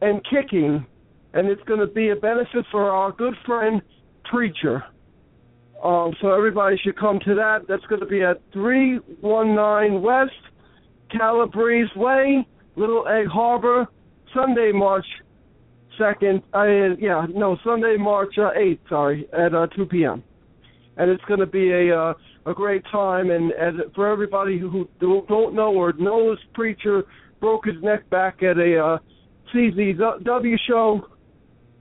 and 0.00 0.20
Kicking, 0.28 0.86
and 1.34 1.48
it's 1.48 1.62
going 1.64 1.80
to 1.80 1.86
be 1.86 2.10
a 2.10 2.16
benefit 2.16 2.64
for 2.70 2.90
our 2.90 3.12
good 3.12 3.34
friend 3.46 3.82
Preacher. 4.24 4.84
Um, 5.82 6.14
so 6.20 6.32
everybody 6.32 6.76
should 6.82 6.98
come 6.98 7.18
to 7.24 7.34
that. 7.34 7.66
That's 7.68 7.84
going 7.86 8.00
to 8.00 8.06
be 8.06 8.22
at 8.22 8.40
319 8.52 10.00
West 10.00 10.32
Calabreeze 11.12 11.94
Way, 11.96 12.46
Little 12.76 13.06
Egg 13.08 13.26
Harbor, 13.26 13.86
Sunday, 14.34 14.70
March 14.72 15.06
2nd. 16.00 16.42
Uh, 16.54 16.96
yeah, 16.98 17.26
no, 17.34 17.56
Sunday, 17.64 17.96
March 17.98 18.34
uh, 18.38 18.50
8th, 18.56 18.78
sorry, 18.88 19.28
at 19.32 19.54
uh, 19.54 19.66
2 19.76 19.86
p.m. 19.86 20.22
And 20.96 21.10
it's 21.10 21.24
going 21.24 21.40
to 21.40 21.46
be 21.46 21.72
a 21.72 21.98
uh, 21.98 22.14
a 22.46 22.54
great 22.54 22.84
time. 22.90 23.30
And, 23.30 23.52
for 23.94 24.10
everybody 24.10 24.58
who, 24.58 24.88
don't 25.00 25.54
know 25.54 25.72
or 25.72 25.92
knows, 25.94 26.38
Preacher 26.54 27.04
broke 27.42 27.66
his 27.66 27.82
neck 27.82 28.08
back 28.08 28.42
at 28.42 28.56
a 28.56 28.78
uh, 28.78 28.98
CZW 29.52 30.56
show. 30.66 31.02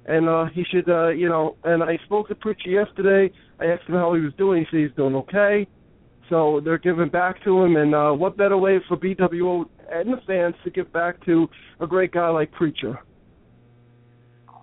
And 0.07 0.27
uh, 0.27 0.45
he 0.51 0.65
should, 0.69 0.89
uh, 0.89 1.09
you 1.09 1.29
know, 1.29 1.55
and 1.63 1.83
I 1.83 1.97
spoke 2.05 2.27
to 2.29 2.35
Preacher 2.35 2.69
yesterday. 2.69 3.33
I 3.59 3.65
asked 3.65 3.87
him 3.87 3.95
how 3.95 4.15
he 4.15 4.21
was 4.21 4.33
doing. 4.37 4.61
He 4.61 4.65
said 4.71 4.87
he's 4.87 4.97
doing 4.97 5.15
okay. 5.15 5.67
So 6.29 6.59
they're 6.65 6.79
giving 6.79 7.09
back 7.09 7.43
to 7.43 7.61
him, 7.61 7.75
and 7.75 7.93
uh, 7.93 8.11
what 8.11 8.37
better 8.37 8.57
way 8.57 8.79
for 8.87 8.97
BWO 8.97 9.65
and 9.91 10.13
the 10.13 10.17
fans 10.25 10.55
to 10.63 10.71
give 10.71 10.91
back 10.91 11.23
to 11.25 11.47
a 11.79 11.85
great 11.85 12.13
guy 12.13 12.29
like 12.29 12.51
Preacher? 12.53 12.97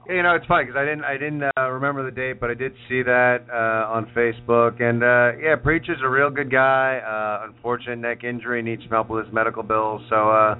You 0.09 0.23
know, 0.23 0.35
it's 0.35 0.47
funny 0.47 0.65
because 0.65 0.79
I 0.79 0.87
didn't 0.87 1.05
I 1.05 1.13
didn't 1.19 1.43
uh, 1.43 1.69
remember 1.71 2.03
the 2.03 2.17
date, 2.17 2.41
but 2.41 2.51
I 2.51 2.55
did 2.55 2.73
see 2.89 3.03
that 3.03 3.45
uh, 3.53 3.93
on 3.93 4.11
Facebook. 4.17 4.81
And 4.83 5.05
uh, 5.05 5.39
yeah, 5.39 5.57
Preacher's 5.57 5.99
a 6.03 6.09
real 6.09 6.31
good 6.31 6.51
guy. 6.51 6.99
Uh, 7.05 7.47
unfortunate 7.47 7.99
neck 7.99 8.25
injury, 8.25 8.63
needs 8.63 8.83
some 8.83 8.91
help 8.91 9.11
with 9.11 9.27
his 9.27 9.35
medical 9.35 9.63
bills. 9.63 10.01
So 10.09 10.31
uh, 10.31 10.55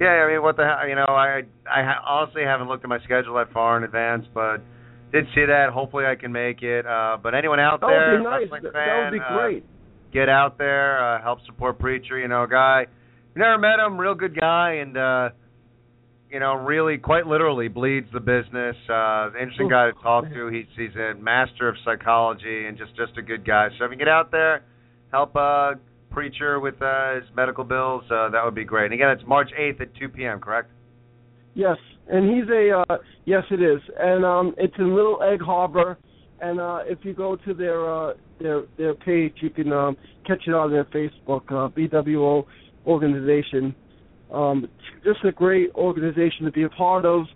yeah, 0.00 0.08
I 0.26 0.32
mean, 0.32 0.42
what 0.42 0.56
the 0.56 0.64
hell? 0.64 0.88
You 0.88 0.94
know, 0.96 1.06
I 1.08 1.42
I 1.70 1.82
honestly 2.06 2.42
haven't 2.42 2.68
looked 2.68 2.84
at 2.84 2.88
my 2.88 2.98
schedule 3.04 3.34
that 3.36 3.52
far 3.52 3.76
in 3.76 3.84
advance, 3.84 4.26
but 4.34 4.58
did 5.12 5.26
see 5.34 5.44
that. 5.46 5.70
Hopefully, 5.72 6.04
I 6.06 6.16
can 6.16 6.32
make 6.32 6.62
it. 6.62 6.86
Uh, 6.86 7.16
but 7.22 7.34
anyone 7.34 7.60
out 7.60 7.80
That 7.80 7.86
there, 7.88 8.12
would 8.12 8.18
be 8.18 8.24
nice. 8.24 8.62
fan, 8.62 8.72
that 8.72 9.10
would 9.10 9.16
be 9.18 9.24
uh, 9.24 9.36
great. 9.36 9.64
get 10.12 10.28
out 10.28 10.58
there, 10.58 10.98
uh, 11.16 11.22
help 11.22 11.38
support 11.46 11.78
Preacher. 11.78 12.18
You 12.18 12.28
know, 12.28 12.42
a 12.44 12.48
guy. 12.48 12.86
You 13.34 13.40
never 13.42 13.58
met 13.58 13.78
him, 13.84 13.98
real 13.98 14.14
good 14.14 14.38
guy, 14.38 14.74
and 14.74 14.96
uh, 14.96 15.30
you 16.30 16.40
know, 16.40 16.54
really, 16.54 16.98
quite 16.98 17.26
literally, 17.26 17.68
bleeds 17.68 18.08
the 18.12 18.20
business. 18.20 18.76
Uh, 18.90 19.30
interesting 19.40 19.68
guy 19.68 19.86
to 19.86 19.92
talk 20.02 20.24
to. 20.32 20.48
He's 20.48 20.66
he's 20.76 20.94
a 20.96 21.14
master 21.20 21.68
of 21.68 21.76
psychology 21.84 22.66
and 22.66 22.76
just 22.76 22.94
just 22.96 23.16
a 23.18 23.22
good 23.22 23.44
guy. 23.46 23.68
So 23.78 23.84
if 23.84 23.92
you 23.92 23.96
get 23.96 24.08
out 24.08 24.30
there, 24.32 24.62
help 25.12 25.36
uh, 25.36 25.74
Preacher 26.14 26.60
with 26.60 26.80
uh, 26.80 27.16
his 27.16 27.24
medical 27.36 27.64
bills, 27.64 28.04
uh, 28.10 28.30
that 28.30 28.44
would 28.44 28.54
be 28.54 28.64
great. 28.64 28.86
And 28.86 28.94
again, 28.94 29.10
it's 29.10 29.26
March 29.26 29.50
8th 29.58 29.80
at 29.80 29.94
2 29.96 30.08
p.m. 30.08 30.40
Correct? 30.40 30.70
Yes, 31.54 31.76
and 32.08 32.34
he's 32.34 32.48
a 32.48 32.84
uh, 32.88 32.96
yes, 33.24 33.42
it 33.50 33.62
is, 33.62 33.80
and 33.98 34.24
um, 34.24 34.54
it's 34.58 34.74
in 34.78 34.94
Little 34.94 35.22
Egg 35.22 35.40
Harbor. 35.40 35.98
And 36.40 36.60
uh, 36.60 36.80
if 36.84 36.98
you 37.02 37.14
go 37.14 37.36
to 37.36 37.54
their 37.54 37.92
uh, 37.92 38.14
their 38.40 38.62
their 38.76 38.94
page, 38.94 39.34
you 39.40 39.50
can 39.50 39.72
um, 39.72 39.96
catch 40.26 40.42
it 40.46 40.54
on 40.54 40.70
their 40.70 40.84
Facebook 40.84 41.44
uh, 41.48 41.68
BWO 41.68 42.44
organization. 42.86 43.74
Um, 44.32 44.68
just 45.04 45.24
a 45.24 45.32
great 45.32 45.70
organization 45.74 46.44
to 46.44 46.50
be 46.50 46.64
a 46.64 46.68
part 46.68 47.04
of. 47.04 47.26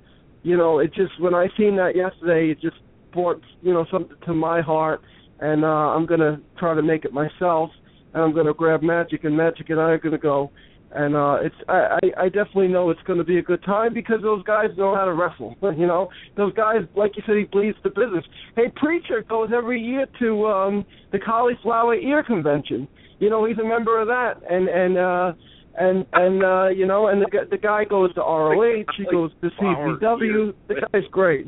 You 0.42 0.56
know, 0.56 0.80
it 0.80 0.92
just 0.94 1.20
when 1.20 1.34
I 1.34 1.46
seen 1.56 1.76
that 1.76 1.94
yesterday, 1.94 2.50
it 2.50 2.60
just 2.60 2.76
brought 3.12 3.40
you 3.62 3.72
know 3.72 3.86
something 3.90 4.16
to 4.26 4.34
my 4.34 4.60
heart, 4.60 5.00
and 5.40 5.64
uh, 5.64 5.68
I'm 5.68 6.06
gonna 6.06 6.40
try 6.58 6.74
to 6.74 6.82
make 6.82 7.04
it 7.04 7.12
myself. 7.12 7.70
And 8.14 8.22
I'm 8.22 8.34
gonna 8.34 8.54
grab 8.54 8.82
Magic, 8.82 9.24
and 9.24 9.36
Magic 9.36 9.70
and 9.70 9.80
I 9.80 9.90
are 9.90 9.98
gonna 9.98 10.18
go 10.18 10.50
and 10.90 11.14
uh 11.14 11.36
it's 11.42 11.54
I, 11.68 11.98
I 12.02 12.22
I 12.22 12.28
definitely 12.28 12.68
know 12.68 12.90
it's 12.90 13.02
going 13.02 13.18
to 13.18 13.24
be 13.24 13.38
a 13.38 13.42
good 13.42 13.62
time 13.64 13.92
because 13.92 14.22
those 14.22 14.42
guys 14.44 14.68
know 14.76 14.94
how 14.94 15.04
to 15.04 15.12
wrestle. 15.12 15.54
You 15.78 15.86
know, 15.86 16.08
those 16.36 16.52
guys, 16.54 16.78
like 16.96 17.12
you 17.16 17.22
said, 17.26 17.36
he 17.36 17.44
bleeds 17.44 17.78
the 17.84 17.90
business. 17.90 18.24
Hey, 18.56 18.72
preacher 18.74 19.22
goes 19.28 19.50
every 19.54 19.80
year 19.80 20.06
to 20.18 20.46
um 20.46 20.84
the 21.12 21.18
cauliflower 21.18 21.94
ear 21.94 22.22
convention. 22.22 22.88
You 23.20 23.30
know, 23.30 23.44
he's 23.44 23.58
a 23.58 23.64
member 23.64 24.00
of 24.00 24.08
that, 24.08 24.40
and 24.50 24.68
and 24.68 24.98
uh 24.98 25.32
and 25.78 26.06
and 26.14 26.42
uh 26.42 26.68
you 26.68 26.86
know, 26.86 27.08
and 27.08 27.22
the 27.22 27.28
the 27.50 27.58
guy 27.58 27.84
goes 27.84 28.12
to 28.14 28.20
ROH, 28.20 28.84
he 28.96 29.04
goes 29.10 29.30
to 29.42 29.50
CZW. 29.50 30.54
The 30.68 30.74
guy's 30.92 31.08
great. 31.10 31.46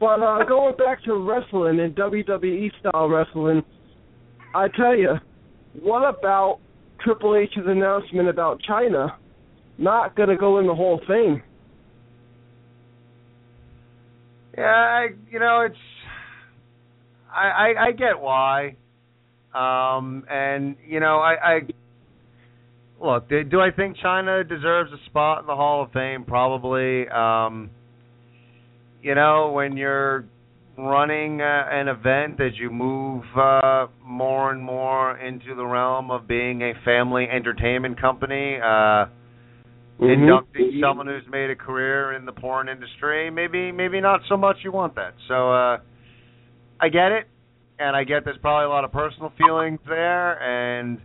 But 0.00 0.20
uh, 0.20 0.44
going 0.44 0.76
back 0.76 1.02
to 1.04 1.14
wrestling 1.14 1.80
and 1.80 1.94
WWE 1.94 2.70
style 2.80 3.08
wrestling, 3.08 3.62
I 4.54 4.66
tell 4.76 4.96
you, 4.96 5.14
what 5.82 6.08
about 6.08 6.58
Triple 7.00 7.36
H's 7.36 7.64
announcement 7.66 8.28
about 8.28 8.60
Chyna 8.68 9.14
not 9.78 10.14
going 10.16 10.28
to 10.28 10.36
go 10.36 10.58
in 10.58 10.66
the 10.66 10.74
of 10.74 11.00
Fame? 11.06 11.42
Yeah, 14.56 14.64
I, 14.64 15.08
you 15.30 15.38
know, 15.38 15.62
it's 15.66 15.76
I, 17.32 17.48
I 17.48 17.86
I 17.86 17.92
get 17.92 18.20
why. 18.20 18.76
Um 19.54 20.24
and 20.28 20.76
you 20.86 21.00
know, 21.00 21.18
I 21.18 21.34
I 21.54 21.60
look, 23.02 23.28
do 23.28 23.60
I 23.60 23.70
think 23.70 23.96
Chyna 23.96 24.46
deserves 24.48 24.92
a 24.92 25.04
spot 25.06 25.40
in 25.40 25.46
the 25.46 25.56
Hall 25.56 25.82
of 25.82 25.92
Fame? 25.92 26.24
Probably. 26.24 27.08
Um 27.08 27.70
you 29.02 29.14
know, 29.14 29.52
when 29.52 29.76
you're 29.76 30.26
running 30.82 31.40
uh, 31.40 31.64
an 31.70 31.88
event 31.88 32.40
as 32.40 32.52
you 32.58 32.70
move 32.70 33.24
uh 33.36 33.86
more 34.04 34.52
and 34.52 34.62
more 34.62 35.16
into 35.18 35.54
the 35.54 35.64
realm 35.64 36.10
of 36.10 36.26
being 36.26 36.62
a 36.62 36.72
family 36.84 37.26
entertainment 37.30 38.00
company, 38.00 38.58
uh 38.62 39.06
Mm-hmm. 40.00 40.22
inducting 40.22 40.80
someone 40.82 41.06
who's 41.06 41.30
made 41.30 41.50
a 41.50 41.54
career 41.54 42.14
in 42.14 42.24
the 42.24 42.32
porn 42.32 42.70
industry, 42.70 43.30
maybe 43.30 43.70
maybe 43.70 44.00
not 44.00 44.20
so 44.30 44.36
much 44.36 44.56
you 44.64 44.72
want 44.72 44.94
that. 44.94 45.12
So 45.28 45.52
uh 45.52 45.76
I 46.80 46.88
get 46.88 47.12
it 47.12 47.28
and 47.78 47.94
I 47.94 48.04
get 48.04 48.24
there's 48.24 48.38
probably 48.38 48.64
a 48.64 48.70
lot 48.70 48.84
of 48.84 48.92
personal 48.92 49.30
feelings 49.36 49.78
there 49.86 50.40
and 50.42 50.98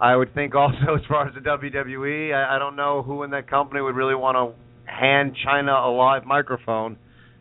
I 0.00 0.16
would 0.16 0.34
think 0.34 0.54
also 0.56 0.96
as 0.96 1.02
far 1.08 1.28
as 1.28 1.34
the 1.34 1.40
WWE, 1.40 2.34
I, 2.34 2.56
I 2.56 2.58
don't 2.58 2.74
know 2.74 3.02
who 3.02 3.22
in 3.22 3.30
that 3.30 3.48
company 3.48 3.80
would 3.80 3.94
really 3.94 4.16
want 4.16 4.36
to 4.36 4.90
hand 4.90 5.36
Chyna 5.46 5.86
a 5.86 5.90
live 5.90 6.24
microphone 6.24 6.96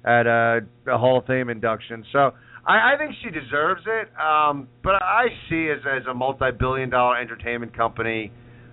at 0.06 0.28
a, 0.28 0.60
a 0.88 0.98
Hall 0.98 1.20
of 1.20 1.26
Fame 1.26 1.50
induction. 1.50 2.04
So 2.12 2.32
I, 2.66 2.94
I 2.94 2.98
think 2.98 3.16
she 3.24 3.30
deserves 3.30 3.82
it. 3.86 4.10
Um, 4.20 4.68
but 4.84 4.96
I 5.02 5.28
see 5.50 5.70
as 5.70 5.82
as 5.86 6.06
a 6.10 6.14
multi-billion 6.14 6.90
dollar 6.90 7.18
entertainment 7.20 7.76
company 7.76 8.32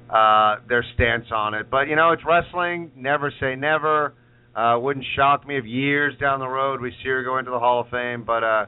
uh, 0.08 0.56
their 0.68 0.84
stance 0.94 1.26
on 1.32 1.54
it. 1.54 1.70
But 1.70 1.88
you 1.88 1.96
know, 1.96 2.12
it's 2.12 2.22
wrestling. 2.26 2.90
Never 2.96 3.32
say 3.40 3.54
never. 3.56 4.14
Uh, 4.54 4.76
wouldn't 4.80 5.06
shock 5.14 5.46
me 5.46 5.56
if 5.56 5.64
years 5.64 6.12
down 6.20 6.40
the 6.40 6.48
road 6.48 6.80
we 6.80 6.90
see 7.02 7.08
her 7.08 7.22
go 7.22 7.38
into 7.38 7.52
the 7.52 7.58
Hall 7.58 7.80
of 7.80 7.88
Fame. 7.88 8.24
But 8.24 8.42
uh, 8.42 8.66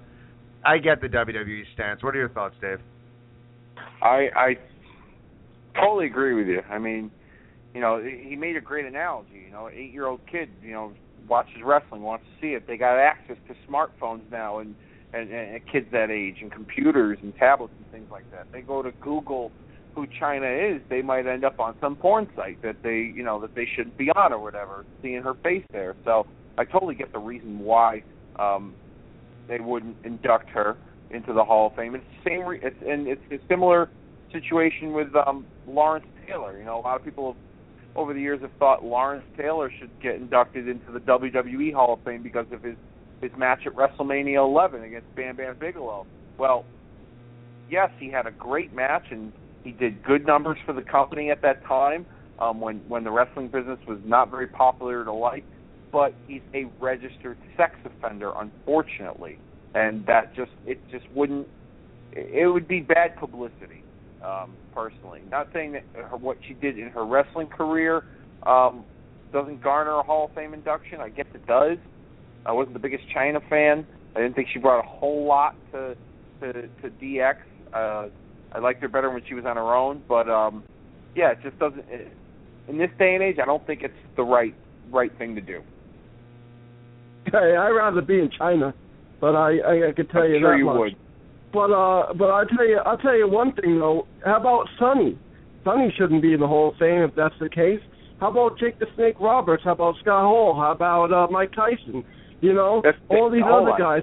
I 0.65 0.79
get 0.79 1.01
the 1.01 1.09
WWE 1.09 1.63
stance. 1.75 2.03
What 2.03 2.15
are 2.15 2.19
your 2.19 2.29
thoughts, 2.29 2.55
Dave? 2.61 2.79
I 4.01 4.29
I 4.37 4.55
totally 5.75 6.07
agree 6.07 6.35
with 6.35 6.47
you. 6.47 6.61
I 6.71 6.79
mean, 6.79 7.11
you 7.75 7.81
know, 7.81 8.03
he 8.03 8.37
made 8.37 8.57
a 8.57 8.61
great 8.61 8.87
analogy. 8.87 9.43
You 9.47 9.53
know, 9.53 9.69
eight-year-old 9.69 10.21
kid, 10.31 10.49
you 10.63 10.73
know, 10.73 10.93
watches 11.29 11.63
wrestling, 11.65 12.03
wants 12.03 12.25
to 12.25 12.47
see 12.47 12.55
it. 12.55 12.67
They 12.67 12.77
got 12.77 12.99
access 12.99 13.37
to 13.49 13.55
smartphones 13.71 14.23
now, 14.31 14.59
and 14.59 14.75
and, 15.13 15.31
and 15.31 15.61
kids 15.71 15.87
that 15.93 16.11
age, 16.11 16.37
and 16.41 16.51
computers 16.51 17.19
and 17.23 17.35
tablets 17.37 17.75
and 17.77 17.91
things 17.91 18.11
like 18.11 18.31
that. 18.33 18.47
They 18.53 18.63
go 18.63 18.83
to 18.83 18.93
Google 18.93 19.53
who 19.95 20.07
Chyna 20.21 20.77
is, 20.77 20.83
they 20.89 21.03
might 21.03 21.27
end 21.27 21.45
up 21.45 21.61
on 21.61 21.75
some 21.81 21.97
porn 21.97 22.27
site 22.35 22.61
that 22.63 22.77
they, 22.83 23.13
you 23.15 23.23
know, 23.23 23.41
that 23.41 23.55
they 23.55 23.69
shouldn't 23.77 23.97
be 23.99 24.11
on 24.11 24.33
or 24.33 24.39
whatever, 24.39 24.85
seeing 25.03 25.23
her 25.23 25.35
face 25.43 25.65
there. 25.73 25.95
So 26.05 26.27
I 26.57 26.65
totally 26.65 26.95
get 26.95 27.13
the 27.13 27.19
reason 27.19 27.59
why 27.59 28.03
um, 28.39 28.75
they 29.49 29.61
wouldn't 29.61 29.97
induct 30.05 30.49
her 30.51 30.77
into 31.11 31.33
the 31.33 31.45
Hall 31.45 31.69
of 31.69 31.75
Fame. 31.77 31.95
It's 31.95 32.05
the 32.25 32.31
same, 32.31 32.47
re- 32.47 32.61
it's, 32.63 32.77
and 32.87 33.07
it's 33.07 33.21
a 33.31 33.39
similar 33.49 33.91
situation 34.33 34.93
with 34.93 35.09
um, 35.27 35.45
Lawrence 35.67 36.07
Taylor. 36.27 36.59
You 36.59 36.65
know, 36.65 36.79
a 36.79 36.81
lot 36.81 36.97
of 36.97 37.05
people 37.05 37.35
have, 37.35 37.43
over 37.95 38.15
the 38.15 38.21
years 38.21 38.41
have 38.43 38.51
thought 38.59 38.85
Lawrence 38.85 39.25
Taylor 39.37 39.71
should 39.79 39.91
get 40.03 40.17
inducted 40.17 40.69
into 40.69 40.93
the 40.93 41.01
WWE 41.01 41.73
Hall 41.75 41.95
of 41.95 42.01
Fame 42.05 42.23
because 42.23 42.47
of 42.53 42.63
his 42.63 42.77
his 43.21 43.31
match 43.37 43.61
at 43.67 43.75
WrestleMania 43.75 44.37
11 44.45 44.83
against 44.83 45.15
Bam 45.15 45.37
Bam 45.37 45.57
Bigelow. 45.59 46.07
Well, 46.39 46.65
yes, 47.71 47.91
he 47.99 48.11
had 48.11 48.27
a 48.27 48.33
great 48.33 48.75
match 48.75 49.05
and 49.11 49.33
he 49.63 49.71
did 49.71 50.03
good 50.03 50.27
numbers 50.27 50.59
for 50.67 50.73
the 50.73 50.83
company 50.83 51.31
at 51.31 51.41
that 51.43 51.65
time 51.65 52.07
um, 52.39 52.61
when 52.61 52.79
when 52.89 53.05
the 53.05 53.11
wrestling 53.11 53.49
business 53.49 53.79
was 53.87 53.99
not 54.05 54.31
very 54.31 54.49
popular 54.49 55.05
to 55.05 55.13
like. 55.13 55.45
But 55.93 56.15
he's 56.27 56.41
a 56.55 56.65
registered 56.81 57.37
sex 57.57 57.75
offender, 57.85 58.33
unfortunately, 58.35 59.39
and 59.75 60.07
that 60.07 60.35
just 60.35 60.53
it 60.67 60.81
just 60.91 61.05
wouldn't. 61.15 61.47
It 62.13 62.53
would 62.53 62.67
be 62.67 62.81
bad 62.81 63.17
publicity, 63.17 63.82
um, 64.25 64.55
personally. 64.75 65.21
Not 65.31 65.49
saying 65.53 65.73
that 65.73 65.85
her, 65.95 66.17
what 66.17 66.39
she 66.47 66.55
did 66.55 66.79
in 66.79 66.89
her 66.91 67.05
wrestling 67.05 67.49
career 67.49 68.05
um, 68.45 68.85
doesn't 69.33 69.63
garner 69.63 69.99
a 69.99 70.03
Hall 70.03 70.27
of 70.27 70.35
Fame 70.35 70.55
induction. 70.55 71.01
I 71.01 71.09
guess 71.09 71.27
it 71.35 71.47
does. 71.47 71.79
I 72.45 72.53
wasn't 72.53 72.75
the 72.75 72.81
biggest 72.81 73.05
Chyna 73.15 73.47
fan. 73.49 73.87
I 74.15 74.21
didn't 74.21 74.35
think 74.35 74.49
she 74.53 74.59
brought 74.59 74.81
a 74.81 74.89
whole 74.89 75.27
lot 75.27 75.55
to 75.73 75.97
to, 76.41 76.53
to 76.53 76.91
DX. 77.01 77.37
Uh, 77.73 78.09
I 78.53 78.59
liked 78.59 78.83
her 78.83 78.89
better 78.89 79.11
when 79.11 79.23
she 79.29 79.35
was 79.35 79.45
on 79.47 79.57
her 79.57 79.75
own, 79.75 80.03
but 80.09 80.29
um 80.29 80.65
yeah, 81.15 81.33
it 81.33 81.39
just 81.43 81.59
doesn't. 81.59 81.85
It, 81.89 82.13
in 82.69 82.79
this 82.79 82.91
day 82.99 83.15
and 83.15 83.23
age, 83.23 83.37
I 83.41 83.45
don't 83.45 83.65
think 83.67 83.83
it's 83.83 83.95
the 84.17 84.23
right 84.23 84.55
right 84.91 85.17
thing 85.19 85.35
to 85.35 85.41
do. 85.41 85.63
Hey, 87.27 87.57
I'd 87.57 87.71
rather 87.71 88.03
be 88.03 88.19
in 88.19 88.31
China, 88.37 88.75
but 89.21 89.35
I 89.35 89.59
I, 89.59 89.89
I 89.89 89.93
could 89.93 90.11
tell 90.11 90.23
I'm 90.23 90.33
you 90.33 90.41
sure 90.41 90.53
that 90.53 90.59
you 90.59 90.67
much. 90.67 90.79
would. 90.79 90.97
But 91.53 91.71
uh, 91.71 92.15
but 92.15 92.31
I 92.31 92.45
tell 92.57 92.67
you, 92.67 92.79
I'll 92.85 92.97
tell 92.99 93.17
you 93.17 93.29
one 93.29 93.53
thing 93.53 93.79
though. 93.79 94.07
How 94.25 94.37
about 94.39 94.67
Sunny? 94.79 95.19
Sunny 95.65 95.93
shouldn't 95.99 96.23
be 96.23 96.33
in 96.33 96.41
the 96.41 96.47
Hall 96.49 96.71
of 96.71 96.77
Fame 96.79 97.03
if 97.03 97.15
that's 97.15 97.35
the 97.41 97.49
case. 97.49 97.81
How 98.21 98.31
about 98.31 98.59
Jake 98.59 98.79
the 98.79 98.87
Snake 98.95 99.17
Roberts? 99.21 99.63
How 99.65 99.73
about 99.73 99.97
Scott 100.01 100.23
Hall? 100.25 100.55
How 100.55 100.73
about 100.73 101.13
uh, 101.13 101.27
Mike 101.31 101.53
Tyson? 101.53 102.05
You 102.41 102.53
know, 102.55 102.81
That's- 102.83 103.01
all 103.11 103.31
these 103.31 103.43
other 103.45 103.71
on. 103.73 103.79
guys. 103.79 104.03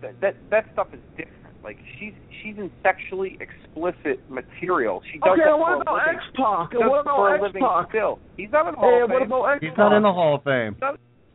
That 0.00 0.20
that 0.20 0.34
that 0.50 0.64
stuff 0.72 0.88
is 0.92 1.00
different. 1.16 1.38
Like 1.62 1.78
she's 2.00 2.14
she's 2.42 2.56
in 2.58 2.70
sexually 2.82 3.38
explicit 3.40 4.18
material. 4.28 5.00
She 5.12 5.18
does 5.18 5.30
Okay, 5.34 5.42
that 5.44 5.58
what 5.58 5.80
about. 5.82 6.08
X 6.08 6.18
Pac? 6.34 6.72
What 6.74 7.00
about 7.02 7.16
for 7.16 7.28
a 7.30 7.34
X 7.34 7.42
living 7.42 7.62
Pac? 7.62 7.88
still? 7.90 8.18
He's 8.36 8.50
not 8.50 8.66
in 8.68 8.74
the 8.74 8.80
Hall 8.80 8.90
Hey, 8.90 9.02
of 9.02 9.10
what 9.10 9.18
Fame. 9.20 9.26
about 9.30 9.44
X 9.52 9.58
He's 9.62 9.76
not 9.78 9.92
in 9.96 10.02
the 10.02 10.12
Hall 10.12 10.34
of 10.36 10.42
Fame. 10.42 10.76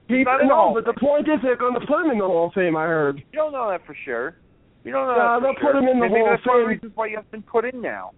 He, 0.09 0.23
not 0.23 0.41
in 0.41 0.47
the 0.47 0.51
no, 0.51 0.55
Hall 0.55 0.77
of 0.77 0.83
but 0.83 0.91
the 0.93 0.99
Fame. 0.99 1.07
point 1.07 1.27
is 1.29 1.39
they're 1.43 1.55
going 1.55 1.79
to 1.79 1.85
put 1.85 2.03
him 2.05 2.11
in 2.11 2.17
the 2.19 2.25
Hall 2.27 2.47
of 2.47 2.53
Fame. 2.53 2.75
I 2.75 2.83
heard. 2.87 3.17
You 3.31 3.39
don't 3.39 3.51
know 3.53 3.69
that 3.69 3.85
for 3.85 3.95
sure. 4.03 4.35
You 4.87 4.93
don't 4.93 5.07
know 5.07 5.15
Yeah, 5.19 5.39
they'll 5.43 5.59
sure. 5.59 5.73
put 5.73 5.83
him 5.83 5.89
in 5.89 5.99
the 5.99 6.07
Maybe 6.07 6.21
Hall 6.23 6.31
that's 6.31 6.47
one 6.47 6.59
of 6.59 6.63
the 6.63 6.69
reasons 6.69 6.91
why 6.95 7.09
he 7.09 7.15
hasn't 7.15 7.31
been 7.31 7.43
put 7.43 7.65
in 7.65 7.81
now. 7.81 8.11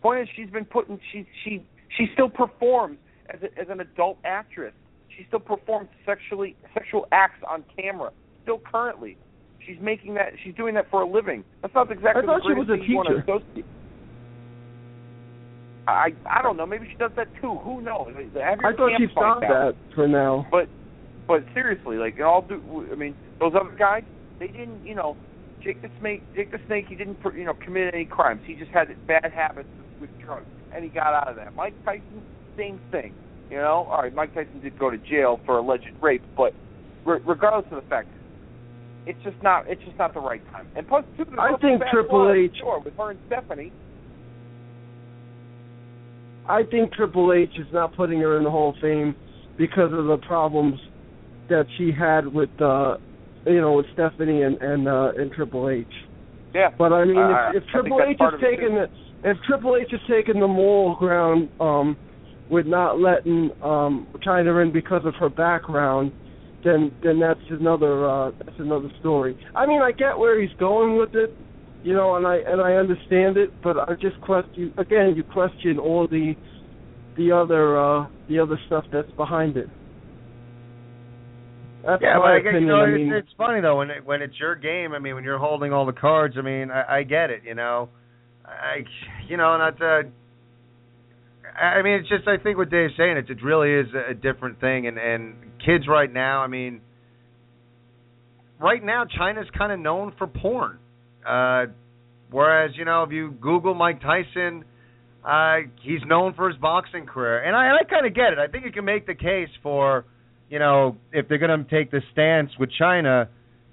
Point 0.00 0.22
is, 0.22 0.28
she's 0.34 0.48
been 0.48 0.64
put 0.64 0.88
in. 0.88 0.98
She 1.12 1.26
she 1.44 1.62
she 1.98 2.06
still 2.14 2.30
performs 2.30 2.96
as 3.28 3.42
a, 3.42 3.60
as 3.60 3.68
an 3.68 3.80
adult 3.80 4.16
actress. 4.24 4.72
She 5.16 5.24
still 5.28 5.40
performs 5.40 5.88
sexually 6.06 6.56
sexual 6.72 7.06
acts 7.12 7.44
on 7.46 7.62
camera. 7.76 8.10
Still 8.42 8.58
currently, 8.58 9.18
she's 9.66 9.76
making 9.82 10.14
that. 10.14 10.32
She's 10.42 10.54
doing 10.54 10.74
that 10.76 10.90
for 10.90 11.02
a 11.02 11.06
living. 11.06 11.44
That's 11.60 11.74
not 11.74 11.92
exactly 11.92 12.22
I 12.22 12.26
thought 12.26 12.40
she 12.48 12.54
was 12.54 12.68
a 12.72 12.76
thing 12.76 12.84
you 12.88 12.96
want 12.96 13.08
to 13.08 13.52
teacher. 13.52 13.68
I 15.86 16.08
I 16.24 16.40
don't 16.40 16.56
know. 16.56 16.64
Maybe 16.66 16.88
she 16.90 16.96
does 16.96 17.12
that 17.16 17.28
too. 17.42 17.56
Who 17.64 17.82
knows? 17.82 18.08
I 18.16 18.56
thought 18.72 18.92
she 18.96 19.08
stopped 19.12 19.42
that 19.42 19.74
for 19.94 20.08
now. 20.08 20.46
But 20.50 20.68
but 21.26 21.44
seriously, 21.52 21.96
like 21.96 22.18
all 22.20 22.40
do 22.40 22.88
I 22.90 22.94
mean 22.94 23.14
those 23.40 23.52
other 23.54 23.76
guys, 23.78 24.04
they 24.38 24.46
didn't 24.46 24.86
you 24.86 24.94
know 24.94 25.16
Jake 25.64 25.80
the 25.82 25.88
Snake 25.98 26.22
Jake 26.36 26.52
the 26.52 26.60
Snake 26.66 26.84
he 26.88 26.94
didn't 26.94 27.18
you 27.36 27.44
know 27.44 27.54
commit 27.64 27.94
any 27.94 28.04
crimes. 28.04 28.42
He 28.46 28.54
just 28.54 28.70
had 28.70 28.88
bad 29.08 29.32
habits 29.34 29.68
with 30.00 30.10
drugs 30.24 30.44
and 30.74 30.84
he 30.84 30.90
got 30.90 31.14
out 31.14 31.28
of 31.28 31.36
that. 31.36 31.54
Mike 31.56 31.74
Tyson, 31.84 32.22
same 32.56 32.78
thing. 32.90 33.12
You 33.50 33.58
know, 33.58 33.86
all 33.90 34.02
right, 34.02 34.14
Mike 34.14 34.34
Tyson 34.34 34.60
did 34.60 34.78
go 34.78 34.90
to 34.90 34.98
jail 34.98 35.40
for 35.46 35.58
alleged 35.58 35.86
rape, 36.02 36.22
but 36.36 36.54
re- 37.04 37.20
regardless 37.26 37.66
of 37.70 37.82
the 37.82 37.88
fact, 37.88 38.08
it's 39.06 39.18
just 39.22 39.40
not 39.42 39.64
it's 39.68 39.82
just 39.84 39.98
not 39.98 40.14
the 40.14 40.20
right 40.20 40.42
time. 40.52 40.66
And 40.76 40.86
plus, 40.86 41.04
too, 41.16 41.24
I 41.38 41.56
think 41.60 41.82
Triple 41.92 42.32
H- 42.32 42.50
sure 42.58 42.80
with 42.84 42.94
her 42.96 43.10
and 43.10 43.18
Stephanie. 43.26 43.72
I 46.48 46.62
think 46.70 46.92
Triple 46.92 47.32
H 47.32 47.50
is 47.58 47.66
not 47.72 47.94
putting 47.96 48.20
her 48.20 48.36
in 48.36 48.44
the 48.44 48.50
Hall 48.50 48.70
of 48.70 48.76
Fame 48.80 49.14
because 49.56 49.92
of 49.92 50.06
the 50.06 50.18
problems 50.26 50.80
that 51.48 51.66
she 51.76 51.92
had 51.92 52.26
with 52.26 52.50
uh 52.60 52.96
you 53.46 53.60
know 53.60 53.74
with 53.74 53.86
Stephanie 53.92 54.42
and 54.42 54.56
and 54.60 54.88
uh 54.88 55.12
and 55.16 55.32
Triple 55.32 55.68
H. 55.68 55.86
Yeah, 56.54 56.70
But 56.78 56.92
I 56.92 57.04
mean, 57.04 57.18
Uh, 57.18 57.50
if, 57.54 57.64
if 57.64 57.68
Triple 57.70 58.00
H 58.00 58.16
part 58.16 58.34
is 58.34 58.38
of 58.38 58.44
it, 58.44 58.50
taking 58.50 58.68
too. 58.76 58.86
the 59.22 59.30
if 59.30 59.36
Triple 59.46 59.76
H 59.76 59.92
is 59.92 60.00
taking 60.08 60.40
the 60.40 60.46
moral 60.46 60.94
ground 60.96 61.48
um, 61.58 61.96
with 62.50 62.66
not 62.66 63.00
letting 63.00 63.50
um, 63.62 64.06
Chyna 64.24 64.62
in 64.62 64.70
because 64.72 65.04
of 65.04 65.14
her 65.16 65.28
background, 65.28 66.12
then 66.62 66.92
then 67.02 67.18
that's 67.18 67.40
another 67.50 68.08
uh, 68.08 68.30
that's 68.38 68.58
another 68.58 68.90
story. 69.00 69.36
I 69.54 69.66
mean, 69.66 69.82
I 69.82 69.92
get 69.92 70.18
where 70.18 70.40
he's 70.40 70.54
going 70.58 70.96
with 70.96 71.14
it, 71.14 71.34
you 71.82 71.92
know, 71.94 72.16
and 72.16 72.26
I 72.26 72.36
and 72.36 72.60
I 72.60 72.74
understand 72.74 73.36
it, 73.36 73.50
but 73.62 73.78
I 73.78 73.94
just 74.00 74.20
question 74.20 74.72
again. 74.78 75.14
You 75.16 75.24
question 75.24 75.78
all 75.78 76.06
the 76.06 76.34
the 77.16 77.32
other 77.32 77.78
uh, 77.78 78.06
the 78.28 78.38
other 78.38 78.58
stuff 78.66 78.84
that's 78.92 79.10
behind 79.12 79.56
it. 79.56 79.68
That's 81.86 82.02
Yeah, 82.02 82.18
but 82.18 82.32
I 82.32 82.40
guess 82.40 82.52
you 82.58 82.66
know 82.66 82.80
I 82.80 82.88
it's, 82.88 82.98
mean, 82.98 83.12
it's 83.12 83.28
funny 83.36 83.60
though 83.60 83.78
when 83.78 83.90
it, 83.90 84.04
when 84.04 84.22
it's 84.22 84.38
your 84.38 84.54
game. 84.54 84.92
I 84.92 84.98
mean, 84.98 85.14
when 85.14 85.24
you're 85.24 85.38
holding 85.38 85.72
all 85.72 85.86
the 85.86 85.92
cards. 85.92 86.36
I 86.38 86.42
mean, 86.42 86.70
I, 86.70 86.98
I 86.98 87.02
get 87.02 87.30
it. 87.30 87.42
You 87.44 87.54
know, 87.54 87.88
I 88.44 88.84
you 89.28 89.36
know 89.36 89.56
not. 89.58 89.80
Uh, 89.80 90.02
I 91.58 91.82
mean, 91.82 91.94
it's 91.94 92.08
just 92.08 92.26
I 92.26 92.42
think 92.42 92.58
what 92.58 92.70
Dave's 92.70 92.94
saying. 92.96 93.16
It's 93.16 93.30
it 93.30 93.42
really 93.42 93.72
is 93.72 93.86
a 93.94 94.14
different 94.14 94.60
thing, 94.60 94.86
and 94.86 94.98
and 94.98 95.34
kids 95.64 95.84
right 95.88 96.12
now. 96.12 96.40
I 96.40 96.46
mean, 96.46 96.80
right 98.58 98.82
now 98.82 99.04
Chyna's 99.04 99.48
kind 99.56 99.72
of 99.72 99.78
known 99.78 100.12
for 100.18 100.26
porn. 100.26 100.78
Uh, 101.26 101.66
whereas 102.30 102.72
you 102.76 102.84
know 102.84 103.02
if 103.02 103.12
you 103.12 103.30
Google 103.40 103.74
Mike 103.74 104.00
Tyson, 104.00 104.64
uh, 105.24 105.68
he's 105.82 106.00
known 106.06 106.34
for 106.34 106.48
his 106.48 106.58
boxing 106.58 107.06
career, 107.06 107.42
and 107.42 107.56
I, 107.56 107.76
I 107.80 107.84
kind 107.88 108.06
of 108.06 108.14
get 108.14 108.32
it. 108.32 108.38
I 108.38 108.46
think 108.46 108.64
you 108.64 108.72
can 108.72 108.84
make 108.84 109.06
the 109.06 109.14
case 109.14 109.48
for, 109.62 110.04
you 110.48 110.58
know, 110.58 110.96
if 111.12 111.28
they're 111.28 111.38
going 111.38 111.64
to 111.64 111.70
take 111.70 111.90
the 111.90 112.00
stance 112.12 112.50
with 112.58 112.70
Chyna, 112.80 113.28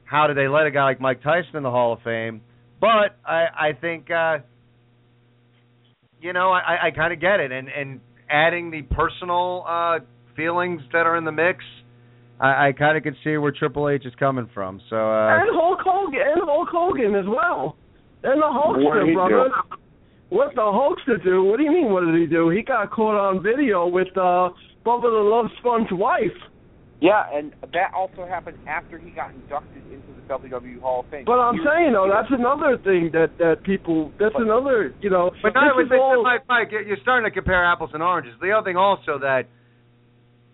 how 0.05 0.27
do 0.27 0.33
they 0.33 0.47
let 0.47 0.65
a 0.65 0.71
guy 0.71 0.83
like 0.83 1.01
Mike 1.01 1.21
Tyson 1.23 1.55
in 1.55 1.63
the 1.63 1.71
Hall 1.71 1.93
of 1.93 1.99
Fame? 2.03 2.41
But 2.79 3.15
I, 3.25 3.45
I 3.69 3.71
think, 3.79 4.09
uh, 4.09 4.39
you 6.21 6.33
know, 6.33 6.51
I, 6.51 6.87
I 6.87 6.91
kind 6.95 7.13
of 7.13 7.19
get 7.21 7.39
it, 7.39 7.51
and 7.51 7.67
and 7.69 7.99
adding 8.29 8.71
the 8.71 8.81
personal 8.81 9.63
uh, 9.67 9.99
feelings 10.35 10.81
that 10.93 11.05
are 11.05 11.17
in 11.17 11.25
the 11.25 11.31
mix. 11.31 11.63
I, 12.39 12.69
I 12.69 12.71
kind 12.71 12.97
of 12.97 13.03
can 13.03 13.15
see 13.23 13.37
where 13.37 13.51
Triple 13.51 13.89
H 13.89 14.05
is 14.05 14.13
coming 14.19 14.49
from. 14.53 14.81
So 14.89 14.95
uh, 14.95 15.39
and 15.39 15.49
Hulk 15.53 15.79
Hogan 15.83 16.19
and 16.21 16.41
Hulk 16.43 16.69
Hogan 16.71 17.15
as 17.15 17.25
well. 17.27 17.75
And 18.23 18.41
the 18.41 18.45
Hulkster 18.45 18.83
What 18.83 18.99
did 18.99 19.07
he 19.09 19.13
brother. 19.13 19.49
do? 19.49 19.77
What 20.29 20.55
the 20.55 20.61
Hulkster 20.61 21.23
do? 21.23 21.43
What 21.43 21.57
do 21.57 21.63
you 21.63 21.71
mean? 21.71 21.91
What 21.91 22.05
did 22.05 22.19
he 22.19 22.25
do? 22.25 22.49
He 22.49 22.61
got 22.61 22.91
caught 22.91 23.15
on 23.15 23.43
video 23.43 23.87
with 23.87 24.07
uh, 24.15 24.49
Bubba 24.85 25.03
the 25.03 25.29
Love 25.29 25.47
Sponge's 25.59 25.91
wife. 25.91 26.37
Yeah, 27.01 27.25
and 27.33 27.51
that 27.73 27.91
also 27.95 28.25
happened 28.29 28.59
after 28.67 28.97
he 28.99 29.09
got 29.09 29.31
inducted 29.31 29.81
into 29.91 30.05
the 30.15 30.21
WWE 30.29 30.79
Hall 30.81 30.99
of 31.01 31.07
Fame. 31.09 31.25
But 31.25 31.39
I'm 31.39 31.57
He- 31.57 31.65
saying 31.65 31.93
though, 31.93 32.07
that's 32.07 32.29
another 32.31 32.77
thing 32.77 33.09
that 33.11 33.37
that 33.39 33.63
people. 33.63 34.11
That's 34.19 34.33
But- 34.33 34.43
another. 34.43 34.93
You 35.01 35.09
know. 35.09 35.31
But 35.41 35.55
not, 35.55 35.75
this 35.75 35.89
but 35.89 35.95
is 35.95 35.99
all, 36.01 36.21
Mike, 36.23 36.43
Mike, 36.47 36.71
you're 36.71 36.97
starting 37.01 37.25
to 37.25 37.33
compare 37.33 37.65
apples 37.65 37.89
and 37.95 38.03
oranges. 38.03 38.35
The 38.39 38.51
other 38.51 38.63
thing 38.65 38.77
also 38.77 39.17
that 39.17 39.47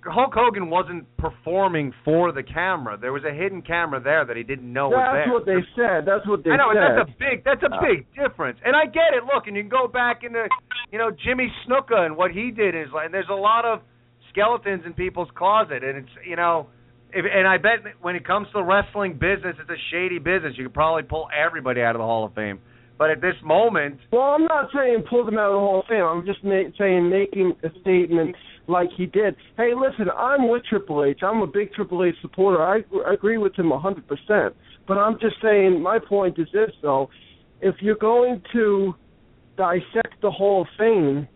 Hulk 0.06 0.34
Hogan 0.34 0.70
wasn't 0.70 1.04
performing 1.18 1.92
for 2.06 2.32
the 2.32 2.44
camera. 2.44 2.96
There 2.96 3.12
was 3.12 3.26
a 3.26 3.34
hidden 3.34 3.62
camera 3.62 4.00
there 4.00 4.24
that 4.24 4.38
he 4.38 4.44
didn't 4.44 4.72
know 4.72 4.88
was 4.88 5.04
that's 5.04 5.30
what 5.30 5.46
they 5.46 5.60
said. 5.76 6.06
That's 6.06 6.26
what 6.26 6.46
they 6.46 6.52
I 6.52 6.56
know, 6.56 6.72
said. 6.72 6.96
that's 6.98 7.10
a 7.10 7.14
big 7.20 7.44
that's 7.44 7.64
a 7.64 7.74
Uh, 7.76 7.82
big 7.82 8.06
difference. 8.16 8.58
And 8.64 8.74
I 8.74 8.86
get 8.86 9.14
it. 9.14 9.26
Look, 9.26 9.48
and 9.48 9.56
you 9.58 9.64
can 9.64 9.70
go 9.70 9.88
back 9.90 10.24
into 10.24 10.48
you 10.94 10.98
know 10.98 11.12
Jimmy 11.12 11.52
Snuka 11.66 12.06
and 12.06 12.16
what 12.16 12.32
he 12.32 12.52
did 12.52 12.74
is 12.74 12.88
like. 12.94 13.06
And 13.06 13.14
there's 13.14 13.28
a 13.28 13.36
lot 13.36 13.66
of 13.66 13.82
skeletons 14.38 14.84
in 14.86 14.94
people's 14.94 15.30
closet, 15.36 15.84
and 15.84 15.98
it's 15.98 16.10
you 16.28 16.36
know. 16.36 16.68
If, 17.14 17.24
and 17.34 17.48
I 17.48 17.58
bet 17.58 17.80
when 18.02 18.18
it 18.18 18.28
comes 18.28 18.48
to 18.48 18.54
the 18.56 18.64
wrestling 18.64 19.14
business, 19.14 19.56
it's 19.62 19.70
a 19.70 19.82
shady 19.92 20.20
business. 20.20 20.56
You 20.58 20.66
could 20.66 20.74
probably 20.74 21.04
pull 21.04 21.30
everybody 21.32 21.82
out 21.82 21.96
of 21.96 22.00
the 22.00 22.06
Hall 22.06 22.26
of 22.26 22.34
Fame. 22.36 22.60
But 22.98 23.12
at 23.12 23.22
this 23.22 23.36
moment, 23.44 24.00
Well, 24.12 24.22
I'm 24.24 24.44
not 24.44 24.70
saying 24.76 25.06
pull 25.10 25.24
them 25.24 25.38
out 25.38 25.48
of 25.48 25.54
the 25.54 25.60
Hall 25.60 25.80
of 25.80 25.86
Fame. 25.88 26.04
I'm 26.04 26.26
just 26.26 26.44
ma- 26.44 26.70
saying 26.78 27.10
making 27.10 27.54
a 27.64 27.70
statement 27.80 28.36
like 28.68 28.90
he 28.98 29.06
did. 29.06 29.36
Hey, 29.56 29.72
listen, 29.74 30.12
I'm 30.18 30.50
with 30.50 30.64
Triple 30.66 31.06
H. 31.06 31.20
I'm 31.24 31.42
a 31.42 31.48
big 31.48 31.72
Triple 31.74 32.04
H 32.04 32.16
supporter. 32.22 32.62
I, 32.62 32.80
I 33.08 33.14
agree 33.14 33.38
with 33.38 33.56
him 33.56 33.68
100%. 33.68 34.52
But 34.88 34.98
I'm 34.98 35.18
just 35.20 35.36
saying, 35.42 35.82
my 35.82 36.00
point 36.00 36.38
is 36.40 36.48
this, 36.52 36.72
though. 36.82 37.10
If 37.62 37.76
you're 37.80 37.96
going 37.96 38.42
to 38.54 38.96
dissect 39.58 40.22
the 40.22 40.32
Hall 40.32 40.64
of 40.64 40.68
Fame, 40.78 41.28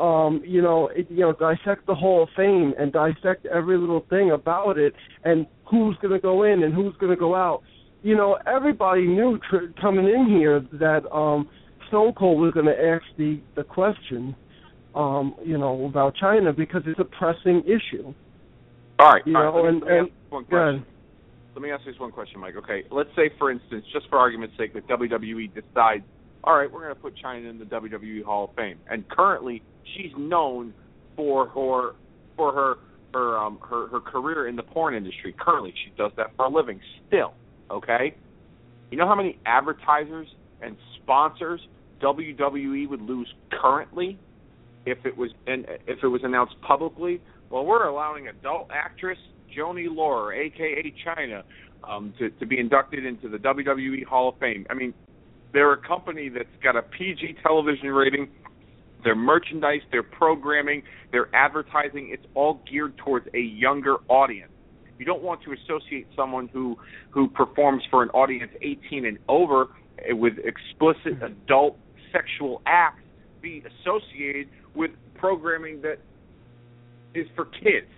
um, 0.00 0.42
you 0.46 0.62
know, 0.62 0.88
it, 0.88 1.06
you 1.10 1.20
know, 1.20 1.32
dissect 1.32 1.86
the 1.86 1.94
Hall 1.94 2.22
of 2.22 2.28
Fame 2.36 2.72
and 2.78 2.92
dissect 2.92 3.46
every 3.46 3.76
little 3.78 4.04
thing 4.08 4.30
about 4.30 4.78
it 4.78 4.94
and 5.24 5.46
who's 5.70 5.96
going 6.00 6.12
to 6.14 6.18
go 6.20 6.42
in 6.44 6.62
and 6.62 6.74
who's 6.74 6.94
going 6.98 7.10
to 7.10 7.16
go 7.20 7.34
out. 7.34 7.62
You 8.02 8.16
know, 8.16 8.38
everybody 8.46 9.06
knew 9.06 9.38
tr- 9.50 9.78
coming 9.80 10.06
in 10.06 10.26
here 10.26 10.60
that 10.72 11.10
um, 11.14 11.48
Stone 11.88 12.14
Cold 12.14 12.40
was 12.40 12.52
going 12.54 12.66
to 12.66 12.72
ask 12.82 13.04
the 13.18 13.40
the 13.56 13.62
question, 13.64 14.34
um, 14.94 15.34
you 15.44 15.58
know, 15.58 15.84
about 15.84 16.14
Chyna 16.16 16.56
because 16.56 16.82
it's 16.86 16.98
a 16.98 17.04
pressing 17.04 17.62
issue. 17.66 18.14
All 18.98 19.12
right, 19.12 19.22
You 19.26 19.36
all 19.36 19.44
right. 19.44 19.54
know, 19.54 19.62
let 19.62 19.64
me, 19.64 19.68
and- 19.68 19.80
me 19.82 19.98
and- 19.98 20.08
ask 20.08 20.32
one 20.32 20.44
question. 20.46 20.86
Let 21.54 21.62
me 21.62 21.72
ask 21.72 21.84
you 21.84 21.92
this 21.92 22.00
one 22.00 22.12
question, 22.12 22.38
Mike. 22.40 22.54
Okay, 22.56 22.84
let's 22.92 23.10
say, 23.16 23.28
for 23.36 23.50
instance, 23.50 23.84
just 23.92 24.08
for 24.08 24.18
argument's 24.18 24.56
sake, 24.56 24.72
that 24.74 24.86
WWE 24.86 25.52
decides, 25.52 26.04
all 26.44 26.56
right, 26.56 26.70
we're 26.70 26.82
going 26.82 26.94
to 26.94 27.00
put 27.00 27.14
Chyna 27.22 27.48
in 27.48 27.58
the 27.58 27.64
WWE 27.64 28.24
Hall 28.24 28.44
of 28.44 28.56
Fame, 28.56 28.78
and 28.88 29.08
currently 29.08 29.62
she's 29.94 30.12
known 30.16 30.72
for 31.16 31.48
her 31.48 31.92
for 32.36 32.52
her 32.52 32.74
her 33.12 33.38
um 33.38 33.58
her 33.68 33.88
her 33.88 34.00
career 34.00 34.48
in 34.48 34.56
the 34.56 34.62
porn 34.62 34.94
industry. 34.94 35.34
Currently, 35.38 35.74
she 35.84 35.92
does 35.96 36.12
that 36.16 36.28
for 36.36 36.46
a 36.46 36.48
living. 36.48 36.80
Still, 37.08 37.34
okay. 37.70 38.14
You 38.90 38.98
know 38.98 39.06
how 39.06 39.14
many 39.14 39.38
advertisers 39.46 40.26
and 40.62 40.76
sponsors 41.02 41.60
WWE 42.02 42.88
would 42.88 43.02
lose 43.02 43.32
currently 43.60 44.18
if 44.86 44.98
it 45.04 45.16
was 45.16 45.30
and 45.46 45.66
if 45.86 46.02
it 46.02 46.08
was 46.08 46.22
announced 46.24 46.54
publicly? 46.66 47.20
Well, 47.50 47.66
we're 47.66 47.86
allowing 47.86 48.28
adult 48.28 48.70
actress 48.72 49.18
Joanie 49.54 49.88
Laurer, 49.90 50.32
aka 50.32 50.94
Chyna, 51.04 51.42
um, 51.88 52.14
to 52.18 52.30
to 52.30 52.46
be 52.46 52.58
inducted 52.58 53.04
into 53.04 53.28
the 53.28 53.38
WWE 53.38 54.04
Hall 54.04 54.30
of 54.30 54.38
Fame. 54.38 54.66
I 54.70 54.74
mean, 54.74 54.94
they're 55.52 55.72
a 55.72 55.86
company 55.86 56.28
that's 56.28 56.48
got 56.62 56.76
a 56.76 56.82
PG 56.82 57.36
television 57.42 57.88
rating. 57.88 58.28
Their 59.02 59.16
merchandise, 59.16 59.80
their 59.90 60.02
programming, 60.02 60.82
their 61.10 61.34
advertising, 61.34 62.10
it's 62.12 62.26
all 62.34 62.60
geared 62.70 62.98
towards 62.98 63.26
a 63.34 63.40
younger 63.40 63.96
audience. 64.08 64.52
You 64.98 65.06
don't 65.06 65.22
want 65.22 65.40
to 65.44 65.52
associate 65.52 66.06
someone 66.14 66.48
who 66.48 66.76
who 67.08 67.28
performs 67.28 67.82
for 67.90 68.02
an 68.02 68.10
audience 68.10 68.52
18 68.60 69.06
and 69.06 69.18
over 69.28 69.68
with 70.10 70.34
explicit 70.44 71.18
mm-hmm. 71.18 71.24
adult 71.24 71.78
sexual 72.12 72.60
acts 72.66 73.02
be 73.40 73.62
associated 73.80 74.48
with 74.74 74.90
programming 75.14 75.80
that 75.82 75.98
is 77.14 77.26
for 77.34 77.46
kids. 77.46 77.88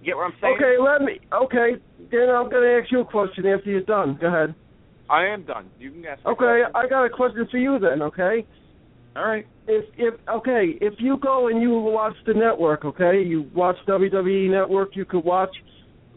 You 0.00 0.06
get 0.06 0.16
what 0.16 0.26
I'm 0.26 0.34
saying? 0.40 0.56
Okay, 0.56 0.76
let 0.80 1.02
me. 1.02 1.20
Okay, 1.32 1.82
then 2.10 2.30
I'm 2.30 2.48
going 2.48 2.62
to 2.62 2.80
ask 2.80 2.90
you 2.90 3.00
a 3.00 3.04
question 3.04 3.46
after 3.46 3.70
you're 3.70 3.82
done. 3.82 4.16
Go 4.20 4.28
ahead. 4.28 4.54
I 5.10 5.26
am 5.26 5.42
done. 5.44 5.66
You 5.78 5.90
can 5.90 6.04
ask. 6.06 6.24
Okay. 6.24 6.62
I 6.74 6.86
got 6.86 7.04
a 7.04 7.10
question 7.10 7.46
for 7.50 7.58
you 7.58 7.78
then. 7.78 8.00
Okay. 8.02 8.46
All 9.16 9.26
right. 9.26 9.46
if 9.66 9.84
if 9.98 10.14
okay, 10.28 10.78
if 10.80 10.94
you 10.98 11.16
go 11.18 11.48
and 11.48 11.60
you 11.60 11.72
watch 11.78 12.14
the 12.26 12.34
network, 12.34 12.84
okay, 12.84 13.20
you 13.22 13.50
watch 13.54 13.76
WWE 13.88 14.48
Network, 14.50 14.94
you 14.94 15.04
could 15.04 15.24
watch 15.24 15.50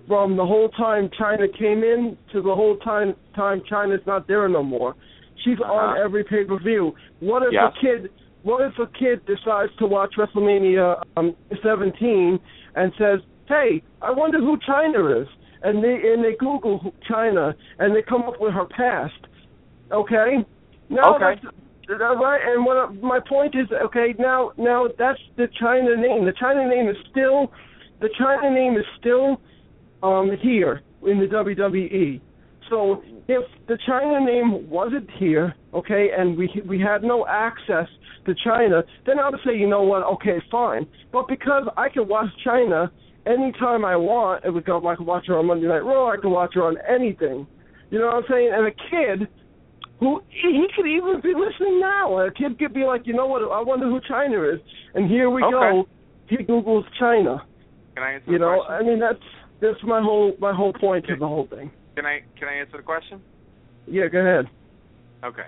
from 0.07 0.38
the 0.38 0.45
whole 0.45 0.70
time 0.70 1.10
Chyna 1.20 1.48
came 1.57 1.84
in 1.84 2.18
to 2.32 2.41
the 2.41 2.53
whole 2.53 2.78
time 2.78 3.15
time 3.36 3.61
Chyna's 3.70 4.06
not 4.06 4.28
there 4.28 4.48
no 4.48 4.61
more. 4.61 4.95
She's 5.44 5.60
on 5.60 5.72
Uh-huh. 5.95 6.03
every 6.06 6.24
pay 6.24 6.44
per 6.45 6.57
view. 6.60 6.94
What 7.20 7.41
if 7.44 7.52
Yes. 7.52 7.74
a 7.76 7.80
kid 7.82 8.10
what 8.44 8.61
if 8.61 8.78
a 8.78 8.88
kid 8.88 9.26
decides 9.26 9.74
to 9.78 9.88
watch 9.88 10.14
WrestleMania 10.18 11.02
um, 11.18 11.34
17 11.64 12.40
and 12.76 12.91
says, 12.98 13.22
"Hey, 13.48 13.82
I 14.02 14.11
wonder 14.11 14.38
who 14.40 14.57
Chyna 14.57 15.22
is," 15.24 15.28
and 15.64 15.84
they 15.84 15.95
and 16.14 16.23
they 16.23 16.35
Google 16.40 16.94
Chyna 17.10 17.53
and 17.80 17.95
they 17.95 18.02
come 18.02 18.23
up 18.23 18.40
with 18.40 18.53
her 18.53 18.65
past. 18.65 19.14
Okay, 19.91 20.45
now 20.90 21.15
Okay. 21.15 21.41
that's 21.41 22.02
right. 22.02 22.41
And 22.45 22.65
what 22.65 22.95
my 23.02 23.19
point 23.19 23.56
is, 23.56 23.68
okay, 23.72 24.14
now 24.19 24.52
now 24.57 24.88
that's 24.98 25.19
the 25.38 25.48
Chyna 25.61 25.98
name. 25.99 26.26
The 26.26 26.34
Chyna 26.34 26.69
name 26.69 26.88
is 26.90 26.98
still 27.10 27.52
the 28.02 28.10
Chyna 28.19 28.53
name 28.53 28.77
is 28.77 28.85
still 28.99 29.41
um 30.02 30.31
here 30.41 30.81
in 31.06 31.19
the 31.19 31.27
WWE. 31.27 32.22
So 32.69 33.02
if 33.27 33.44
the 33.68 33.77
Chyna 33.88 34.26
name 34.26 34.69
wasn't 34.69 35.10
here, 35.11 35.56
okay, 35.73 36.10
and 36.18 36.38
we 36.38 36.49
we 36.65 36.80
had 36.80 37.03
no 37.03 37.26
access 37.27 37.88
to 38.26 38.34
Chyna, 38.45 38.84
then 39.06 39.19
I 39.19 39.30
would 39.30 39.40
say, 39.45 39.56
you 39.56 39.68
know 39.68 39.84
what, 39.84 40.03
okay, 40.03 40.41
fine. 40.49 40.88
But 41.11 41.27
because 41.27 41.68
I 41.77 41.90
can 41.90 42.07
watch 42.07 42.30
Chyna 42.45 42.90
anytime 43.26 43.86
I 43.86 43.95
want, 43.95 44.45
it 44.45 44.50
would 44.50 44.66
go 44.66 44.86
I 44.88 44.95
can 44.95 45.06
watch 45.06 45.28
her 45.28 45.38
on 45.38 45.48
Monday 45.48 45.68
Night 45.68 45.84
Raw, 45.84 46.12
I 46.12 46.18
can 46.18 46.32
watch 46.32 46.56
her 46.56 46.64
on 46.64 46.78
anything. 46.88 47.48
You 47.90 48.00
know 48.00 48.08
what 48.08 48.16
I'm 48.16 48.24
saying? 48.30 48.52
And 48.54 48.68
a 48.68 48.72
kid 48.72 49.28
who 50.00 50.22
he 50.30 50.66
could 50.76 50.88
even 50.88 51.22
be 51.22 51.34
listening 51.34 51.80
now. 51.80 52.18
A 52.20 52.32
kid 52.32 52.58
could 52.60 52.74
be 52.74 52.84
like, 52.84 53.06
you 53.06 53.14
know 53.14 53.28
what, 53.28 53.41
I 53.44 53.62
wonder 53.62 53.86
who 53.86 54.00
Chyna 54.02 54.56
is. 54.56 54.60
And 54.95 55.10
here 55.10 55.30
we 55.30 55.41
go. 55.41 55.88
He 56.28 56.38
Googles 56.38 56.84
Chyna. 57.00 57.41
Can 57.95 58.04
I 58.04 58.14
answer? 58.14 58.32
You 58.32 58.40
know, 58.40 58.64
question? 58.66 58.86
I 58.86 58.90
mean 58.90 59.00
that's 59.00 59.24
that's 59.62 59.84
my 59.84 60.02
whole 60.02 60.34
my 60.40 60.54
whole 60.54 60.74
point 60.74 61.06
to 61.08 61.16
the 61.16 61.28
whole 61.28 61.48
thing. 61.48 61.72
Can 61.95 62.06
I 62.06 62.22
can 62.38 62.48
I 62.48 62.56
answer 62.56 62.78
the 62.78 62.84
question? 62.84 63.22
Yeah, 63.88 64.08
go 64.08 64.20
ahead. 64.20 64.45
Okay. 65.24 65.48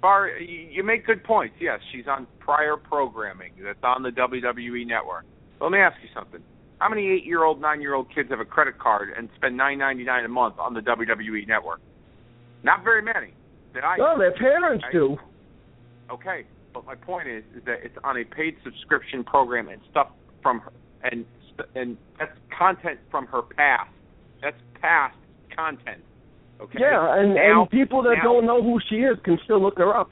Far, 0.00 0.28
you 0.38 0.84
make 0.84 1.06
good 1.06 1.24
points. 1.24 1.56
Yes, 1.60 1.80
she's 1.92 2.06
on 2.06 2.26
prior 2.38 2.76
programming 2.76 3.52
that's 3.62 3.78
on 3.82 4.02
the 4.02 4.10
WWE 4.10 4.86
network. 4.86 5.24
Let 5.60 5.70
me 5.72 5.78
ask 5.78 5.96
you 6.02 6.08
something. 6.14 6.40
How 6.78 6.88
many 6.88 7.08
eight-year-old, 7.08 7.60
nine-year-old 7.60 8.14
kids 8.14 8.30
have 8.30 8.38
a 8.40 8.44
credit 8.44 8.78
card 8.78 9.08
and 9.16 9.28
spend 9.36 9.56
nine 9.56 9.78
ninety-nine 9.78 10.24
a 10.24 10.28
month 10.28 10.58
on 10.58 10.74
the 10.74 10.80
WWE 10.80 11.46
network? 11.48 11.80
Not 12.62 12.84
very 12.84 13.02
many. 13.02 13.32
That 13.74 13.84
I 13.84 13.96
No, 13.96 14.16
their 14.18 14.32
parents 14.32 14.84
I- 14.88 14.92
do. 14.92 15.16
Okay, 16.10 16.44
but 16.72 16.86
my 16.86 16.94
point 16.94 17.28
is, 17.28 17.44
is 17.56 17.62
that 17.64 17.80
it's 17.84 17.96
on 18.04 18.16
a 18.16 18.24
paid 18.24 18.56
subscription 18.64 19.24
program 19.24 19.68
and 19.68 19.80
stuff 19.90 20.08
from 20.42 20.60
her, 20.60 20.72
and 21.02 21.24
and 21.74 21.96
that's 22.18 22.30
content 22.56 23.00
from 23.10 23.26
her 23.26 23.42
past. 23.42 23.90
That's 24.40 24.56
past 24.80 25.16
content. 25.54 26.02
Okay. 26.60 26.78
Yeah, 26.80 27.18
and 27.18 27.34
Now- 27.34 27.62
and 27.62 27.70
people 27.70 28.02
that 28.02 28.18
now- 28.18 28.22
don't 28.22 28.46
know 28.46 28.62
who 28.62 28.78
she 28.88 29.02
is 29.02 29.18
can 29.24 29.38
still 29.44 29.60
look 29.60 29.76
her 29.78 29.94
up. 29.96 30.10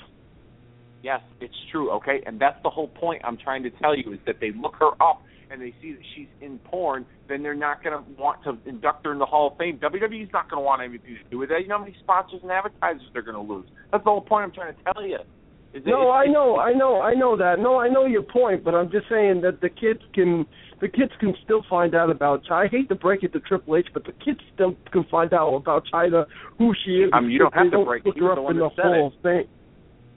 Yes, 1.03 1.21
it's 1.41 1.55
true. 1.71 1.91
Okay, 1.93 2.23
and 2.27 2.39
that's 2.41 2.61
the 2.65 2.71
whole 2.71 2.89
point 2.89 3.23
I'm 3.25 3.37
trying 3.37 3.63
to 3.63 3.71
tell 3.71 3.95
you 3.95 4.13
is 4.13 4.19
that 4.27 4.41
they 4.41 4.51
look 4.51 4.75
her 4.77 4.91
up 5.01 5.23
and 5.51 5.61
they 5.61 5.75
see 5.81 5.93
that 5.93 6.03
she's 6.15 6.27
in 6.41 6.59
porn, 6.61 7.07
then 7.29 7.43
they're 7.43 7.55
not 7.55 7.83
going 7.83 7.97
to 7.97 8.21
want 8.21 8.43
to 8.45 8.59
induct 8.69 9.05
her 9.07 9.13
in 9.13 9.19
the 9.19 9.27
Hall 9.27 9.53
of 9.53 9.59
Fame. 9.59 9.79
WWE's 9.79 10.33
not 10.33 10.51
going 10.51 10.61
to 10.61 10.65
want 10.65 10.83
anything 10.83 11.17
to 11.23 11.31
do 11.31 11.39
with 11.39 11.49
that. 11.51 11.61
You 11.63 11.69
know 11.69 11.79
how 11.79 11.85
many 11.85 11.97
sponsors 12.03 12.41
and 12.43 12.51
advertisers 12.51 13.03
they're 13.13 13.23
going 13.23 13.37
to 13.47 13.53
lose. 13.55 13.67
That's 13.93 14.05
the 14.05 14.11
whole 14.11 14.21
point 14.21 14.45
I'm 14.45 14.53
trying 14.53 14.75
to 14.75 14.93
tell 14.93 15.07
you. 15.07 15.19
Is 15.75 15.83
No, 15.85 16.03
it's- 16.03 16.27
I 16.29 16.33
know, 16.33 16.59
I 16.59 16.73
know, 16.73 17.01
I 17.01 17.15
know 17.15 17.37
that. 17.37 17.59
No, 17.59 17.79
I 17.79 17.89
know 17.89 18.07
your 18.07 18.23
point, 18.23 18.65
but 18.65 18.75
I'm 18.75 18.91
just 18.91 19.09
saying 19.09 19.43
that 19.43 19.61
the 19.61 19.69
kids 19.69 20.01
can, 20.15 20.47
the 20.81 20.89
kids 20.89 21.13
can 21.21 21.35
still 21.45 21.63
find 21.69 21.95
out 21.95 22.09
about. 22.11 22.45
Chyna. 22.45 22.65
I 22.65 22.69
hate 22.69 22.89
to 22.89 22.95
break 22.95 23.23
it 23.23 23.33
to 23.35 23.41
Triple 23.41 23.77
H, 23.77 23.89
but 23.93 24.05
the 24.05 24.13
kids 24.13 24.41
still 24.55 24.75
can 24.93 25.05
find 25.11 25.33
out 25.35 25.55
about 25.55 25.85
Chyna, 25.93 26.27
who 26.59 26.73
she 26.85 27.03
is. 27.03 27.11
I 27.13 27.21
mean, 27.21 27.31
you 27.31 27.39
don't 27.39 27.55
have 27.55 27.71
to 27.71 27.85
break 27.85 28.05
it. 28.05 28.09
Look 28.09 28.17
He 28.17 28.23
was 28.23 28.31
her 28.31 28.35
the 28.37 28.41
up 28.41 28.45
one 28.45 28.55
in 28.55 28.59
the 28.61 28.69
that 28.69 28.77
said 28.77 28.85
Hall 28.85 29.07
of 29.09 29.23
Fame. 29.23 29.49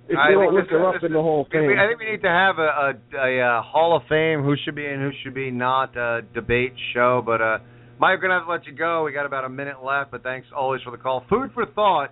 If 0.10 0.18
I 0.18 0.32
they 0.32 0.34
think 0.34 0.52
don't 0.52 0.56
look 0.56 0.70
her 0.72 0.88
up 0.90 1.04
in 1.04 1.14
the 1.14 1.22
Hall 1.22 1.42
of 1.42 1.48
We- 1.54 1.60
Fame. 1.60 1.78
I 1.80 1.86
think 1.88 2.00
we 2.00 2.10
need 2.10 2.22
to 2.24 2.30
have 2.30 2.58
a, 2.58 2.62
a, 2.62 2.90
a, 3.14 3.32
uh 3.42 3.62
Hall 3.62 3.96
of 3.96 4.04
Fame, 4.10 4.42
who 4.44 4.56
should 4.66 4.74
be 4.76 4.86
and 4.86 5.00
who 5.02 5.12
should 5.24 5.36
be 5.36 5.52
not 5.52 5.96
uh, 5.96 6.22
debate 6.34 6.74
show. 6.94 7.22
But 7.24 7.42
uh, 7.42 7.58
Mike, 8.00 8.18
we're 8.18 8.22
gonna 8.28 8.40
have 8.40 8.46
to 8.48 8.52
let 8.52 8.66
you 8.66 8.74
go. 8.74 9.04
We 9.04 9.12
got 9.14 9.26
about 9.28 9.46
a 9.46 9.50
minute 9.50 9.84
left, 9.84 10.10
but 10.12 10.24
thanks 10.24 10.48
always 10.56 10.82
for 10.82 10.92
the 10.92 10.98
call. 10.98 11.24
Food 11.30 11.52
for 11.54 11.66
thought 11.68 12.10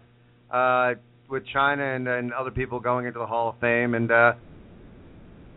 uh, 0.51 0.99
with 1.29 1.43
Chyna 1.53 1.95
and, 1.95 2.07
and 2.07 2.33
other 2.33 2.51
people 2.51 2.79
going 2.79 3.05
into 3.07 3.19
the 3.19 3.25
Hall 3.25 3.49
of 3.49 3.55
Fame, 3.59 3.95
and 3.95 4.11
uh, 4.11 4.33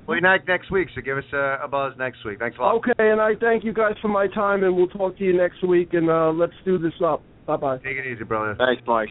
we'll 0.07 0.17
be 0.17 0.23
back 0.23 0.49
next 0.49 0.71
week. 0.71 0.89
So 0.95 1.03
give 1.03 1.19
us 1.19 1.25
a, 1.33 1.59
a 1.65 1.69
buzz 1.69 1.93
next 1.99 2.25
week. 2.25 2.39
Thanks 2.39 2.57
a 2.59 2.63
lot. 2.63 2.75
Okay, 2.77 2.93
and 2.99 3.21
I 3.21 3.33
thank 3.39 3.65
you 3.65 3.73
guys 3.73 3.95
for 4.01 4.09
my 4.09 4.27
time, 4.29 4.65
and 4.65 4.75
we'll 4.75 4.89
talk 4.89 5.19
to 5.19 5.25
you 5.25 5.37
next 5.37 5.63
week, 5.67 5.91
and 5.93 6.09
uh, 6.09 6.31
let's 6.33 6.55
do 6.65 6.79
this 6.79 6.95
up. 7.05 7.23
Bye 7.47 7.57
bye. 7.57 7.77
Take 7.79 7.99
it 7.99 8.07
easy, 8.07 8.25
brother. 8.25 8.57
Thanks, 8.59 8.83
Mike. 8.87 9.11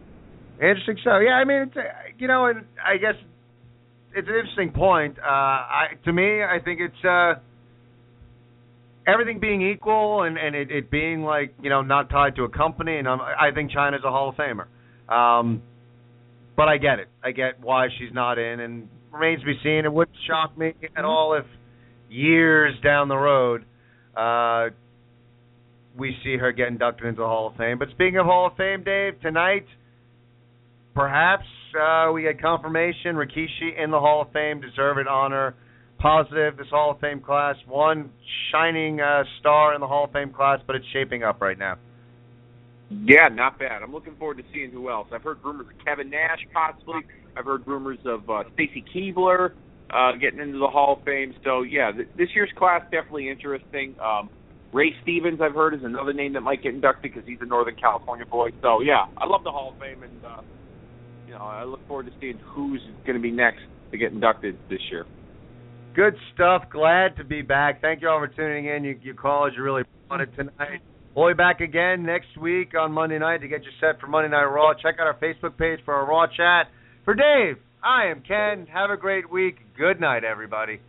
Interesting 0.62 0.98
show. 1.04 1.20
Yeah, 1.20 1.34
I 1.34 1.46
mean, 1.46 1.62
it's, 1.68 1.78
uh, 1.78 1.82
you 2.18 2.28
know, 2.28 2.48
and 2.48 2.66
I 2.86 2.98
guess 2.98 3.16
it's 4.14 4.28
an 4.28 4.36
interesting 4.36 4.72
point. 4.72 5.18
Uh, 5.18 5.26
I 5.26 5.88
to 6.04 6.12
me, 6.12 6.44
I 6.44 6.60
think 6.64 6.82
it's 6.82 7.06
uh, 7.06 7.36
everything 9.08 9.40
being 9.40 9.62
equal 9.62 10.24
and 10.24 10.38
and 10.38 10.56
it, 10.56 10.70
it 10.70 10.92
being 10.92 11.22
like 11.22 11.54
you 11.62 11.70
know 11.70 11.82
not 11.82 12.10
tied 12.10 12.36
to 12.36 12.44
a 12.44 12.50
company. 12.50 12.98
And 12.98 13.08
I'm, 13.08 13.22
I 13.22 13.52
think 13.54 13.72
Chyna's 13.72 14.04
a 14.06 14.12
Hall 14.12 14.30
of 14.30 14.36
Famer. 14.36 14.68
Um, 15.14 15.62
but 16.58 16.68
I 16.68 16.78
get 16.78 17.00
it. 17.00 17.08
I 17.24 17.32
get 17.32 17.62
why 17.62 17.88
she's 17.98 18.14
not 18.14 18.38
in, 18.38 18.60
and 18.60 18.90
remains 19.14 19.40
to 19.40 19.46
be 19.46 19.58
seen. 19.64 19.86
It 19.86 19.94
wouldn't 19.94 20.18
shock 20.28 20.58
me 20.58 20.74
at 20.98 21.06
all 21.06 21.36
if 21.36 21.46
years 22.10 22.76
down 22.84 23.08
the 23.08 23.18
road. 23.18 23.64
Uh, 24.16 24.76
we 25.98 26.16
see 26.24 26.36
her 26.38 26.52
get 26.52 26.68
inducted 26.68 27.08
into 27.08 27.22
the 27.22 27.28
Hall 27.28 27.48
of 27.48 27.56
Fame. 27.56 27.80
But 27.80 27.90
speaking 27.92 28.18
of 28.18 28.26
Hall 28.26 28.48
of 28.48 28.58
Fame, 28.58 28.84
Dave, 28.84 29.22
tonight 29.22 29.66
perhaps 30.94 31.46
uh, 31.80 32.12
we 32.12 32.24
get 32.24 32.42
confirmation 32.42 33.16
Rikishi 33.16 33.82
in 33.82 33.92
the 33.92 34.00
Hall 34.00 34.22
of 34.22 34.32
Fame, 34.32 34.62
deserved 34.62 35.08
honor, 35.08 35.56
positive. 36.00 36.58
This 36.58 36.68
Hall 36.70 36.92
of 36.92 37.00
Fame 37.00 37.22
class, 37.22 37.56
one 37.68 38.12
shining 38.52 39.00
uh, 39.00 39.24
star 39.40 39.76
in 39.76 39.82
the 39.82 39.88
Hall 39.88 40.06
of 40.06 40.12
Fame 40.12 40.32
class, 40.32 40.60
but 40.66 40.76
it's 40.76 40.86
shaping 40.94 41.24
up 41.24 41.42
right 41.42 41.58
now. 41.58 41.78
Yeah, 42.90 43.28
not 43.32 43.60
bad. 43.60 43.84
I'm 43.84 43.92
looking 43.92 44.16
forward 44.16 44.38
to 44.38 44.44
seeing 44.52 44.72
who 44.72 44.90
else. 44.90 45.08
I've 45.14 45.22
heard 45.22 45.38
rumors 45.44 45.68
of 45.68 45.86
Kevin 45.86 46.10
Nash 46.10 46.40
possibly. 46.52 47.02
I've 47.38 47.46
heard 47.46 47.68
rumors 47.68 48.00
of 48.06 48.28
uh, 48.30 48.44
Stacy 48.56 48.84
Keibler 48.94 49.52
uh, 49.92 50.14
getting 50.20 50.40
into 50.40 50.58
the 50.58 50.68
Hall 50.68 50.98
of 50.98 51.06
Fame. 51.06 51.36
So 51.44 51.62
yeah, 51.62 51.92
th- 51.92 52.08
this 52.18 52.30
year's 52.34 52.52
class 52.58 52.82
definitely 52.92 53.30
interesting. 53.30 53.96
Um, 54.04 54.30
Ray 54.74 54.94
Stevens, 55.04 55.40
I've 55.42 55.54
heard, 55.54 55.74
is 55.74 55.82
another 55.84 56.14
name 56.14 56.34
that 56.34 56.42
might 56.42 56.62
get 56.62 56.74
inducted 56.74 57.14
because 57.14 57.28
he's 57.28 57.40
a 57.42 57.46
Northern 57.46 57.76
California 57.76 58.26
boy. 58.26 58.50
So 58.62 58.82
yeah, 58.82 59.06
I 59.18 59.26
love 59.26 59.44
the 59.44 59.52
Hall 59.52 59.74
of 59.74 59.80
Fame, 59.80 60.04
and 60.04 60.26
uh, 60.26 60.42
you 61.30 61.36
know 61.36 61.42
I 61.42 61.64
look 61.64 61.88
forward 61.88 62.08
to 62.08 62.12
seeing 62.20 62.40
who's 62.56 62.82
going 63.06 63.16
to 63.16 63.22
be 63.22 63.30
next 63.30 63.62
to 63.92 63.98
get 63.98 64.12
inducted 64.12 64.58
this 64.68 64.80
year. 64.90 65.06
Good 65.96 66.16
stuff. 66.34 66.64
Glad 66.72 67.18
to 67.18 67.24
be 67.24 67.44
back. 67.44 67.82
Thank 67.82 68.02
you 68.02 68.10
all 68.10 68.20
for 68.20 68.28
tuning 68.28 68.66
in. 68.66 68.84
You, 68.84 69.00
you 69.02 69.14
callers, 69.14 69.54
you 69.56 69.62
really 69.62 69.84
it 70.12 70.30
tonight. 70.36 70.82
We'll 71.16 71.28
be 71.30 71.36
back 71.36 71.62
again 71.62 72.04
next 72.04 72.36
week 72.40 72.74
on 72.80 72.92
Monday 72.92 73.20
night 73.20 73.42
to 73.42 73.48
get 73.48 73.64
you 73.64 73.70
set 73.80 74.00
for 74.00 74.08
Monday 74.08 74.30
Night 74.30 74.46
Raw. 74.46 74.74
Check 74.74 74.96
out 75.00 75.06
our 75.06 75.18
Facebook 75.20 75.58
page 75.58 75.80
for 75.86 75.94
our 75.94 76.08
Raw 76.08 76.26
chat. 76.26 76.72
For 77.06 77.14
Dave, 77.14 77.58
I 77.84 78.08
am 78.08 78.24
Ken. 78.28 78.66
Have 78.74 78.90
a 78.90 78.98
great 78.98 79.30
week. 79.30 79.58
Good 79.78 80.00
night, 80.00 80.24
everybody. 80.24 80.80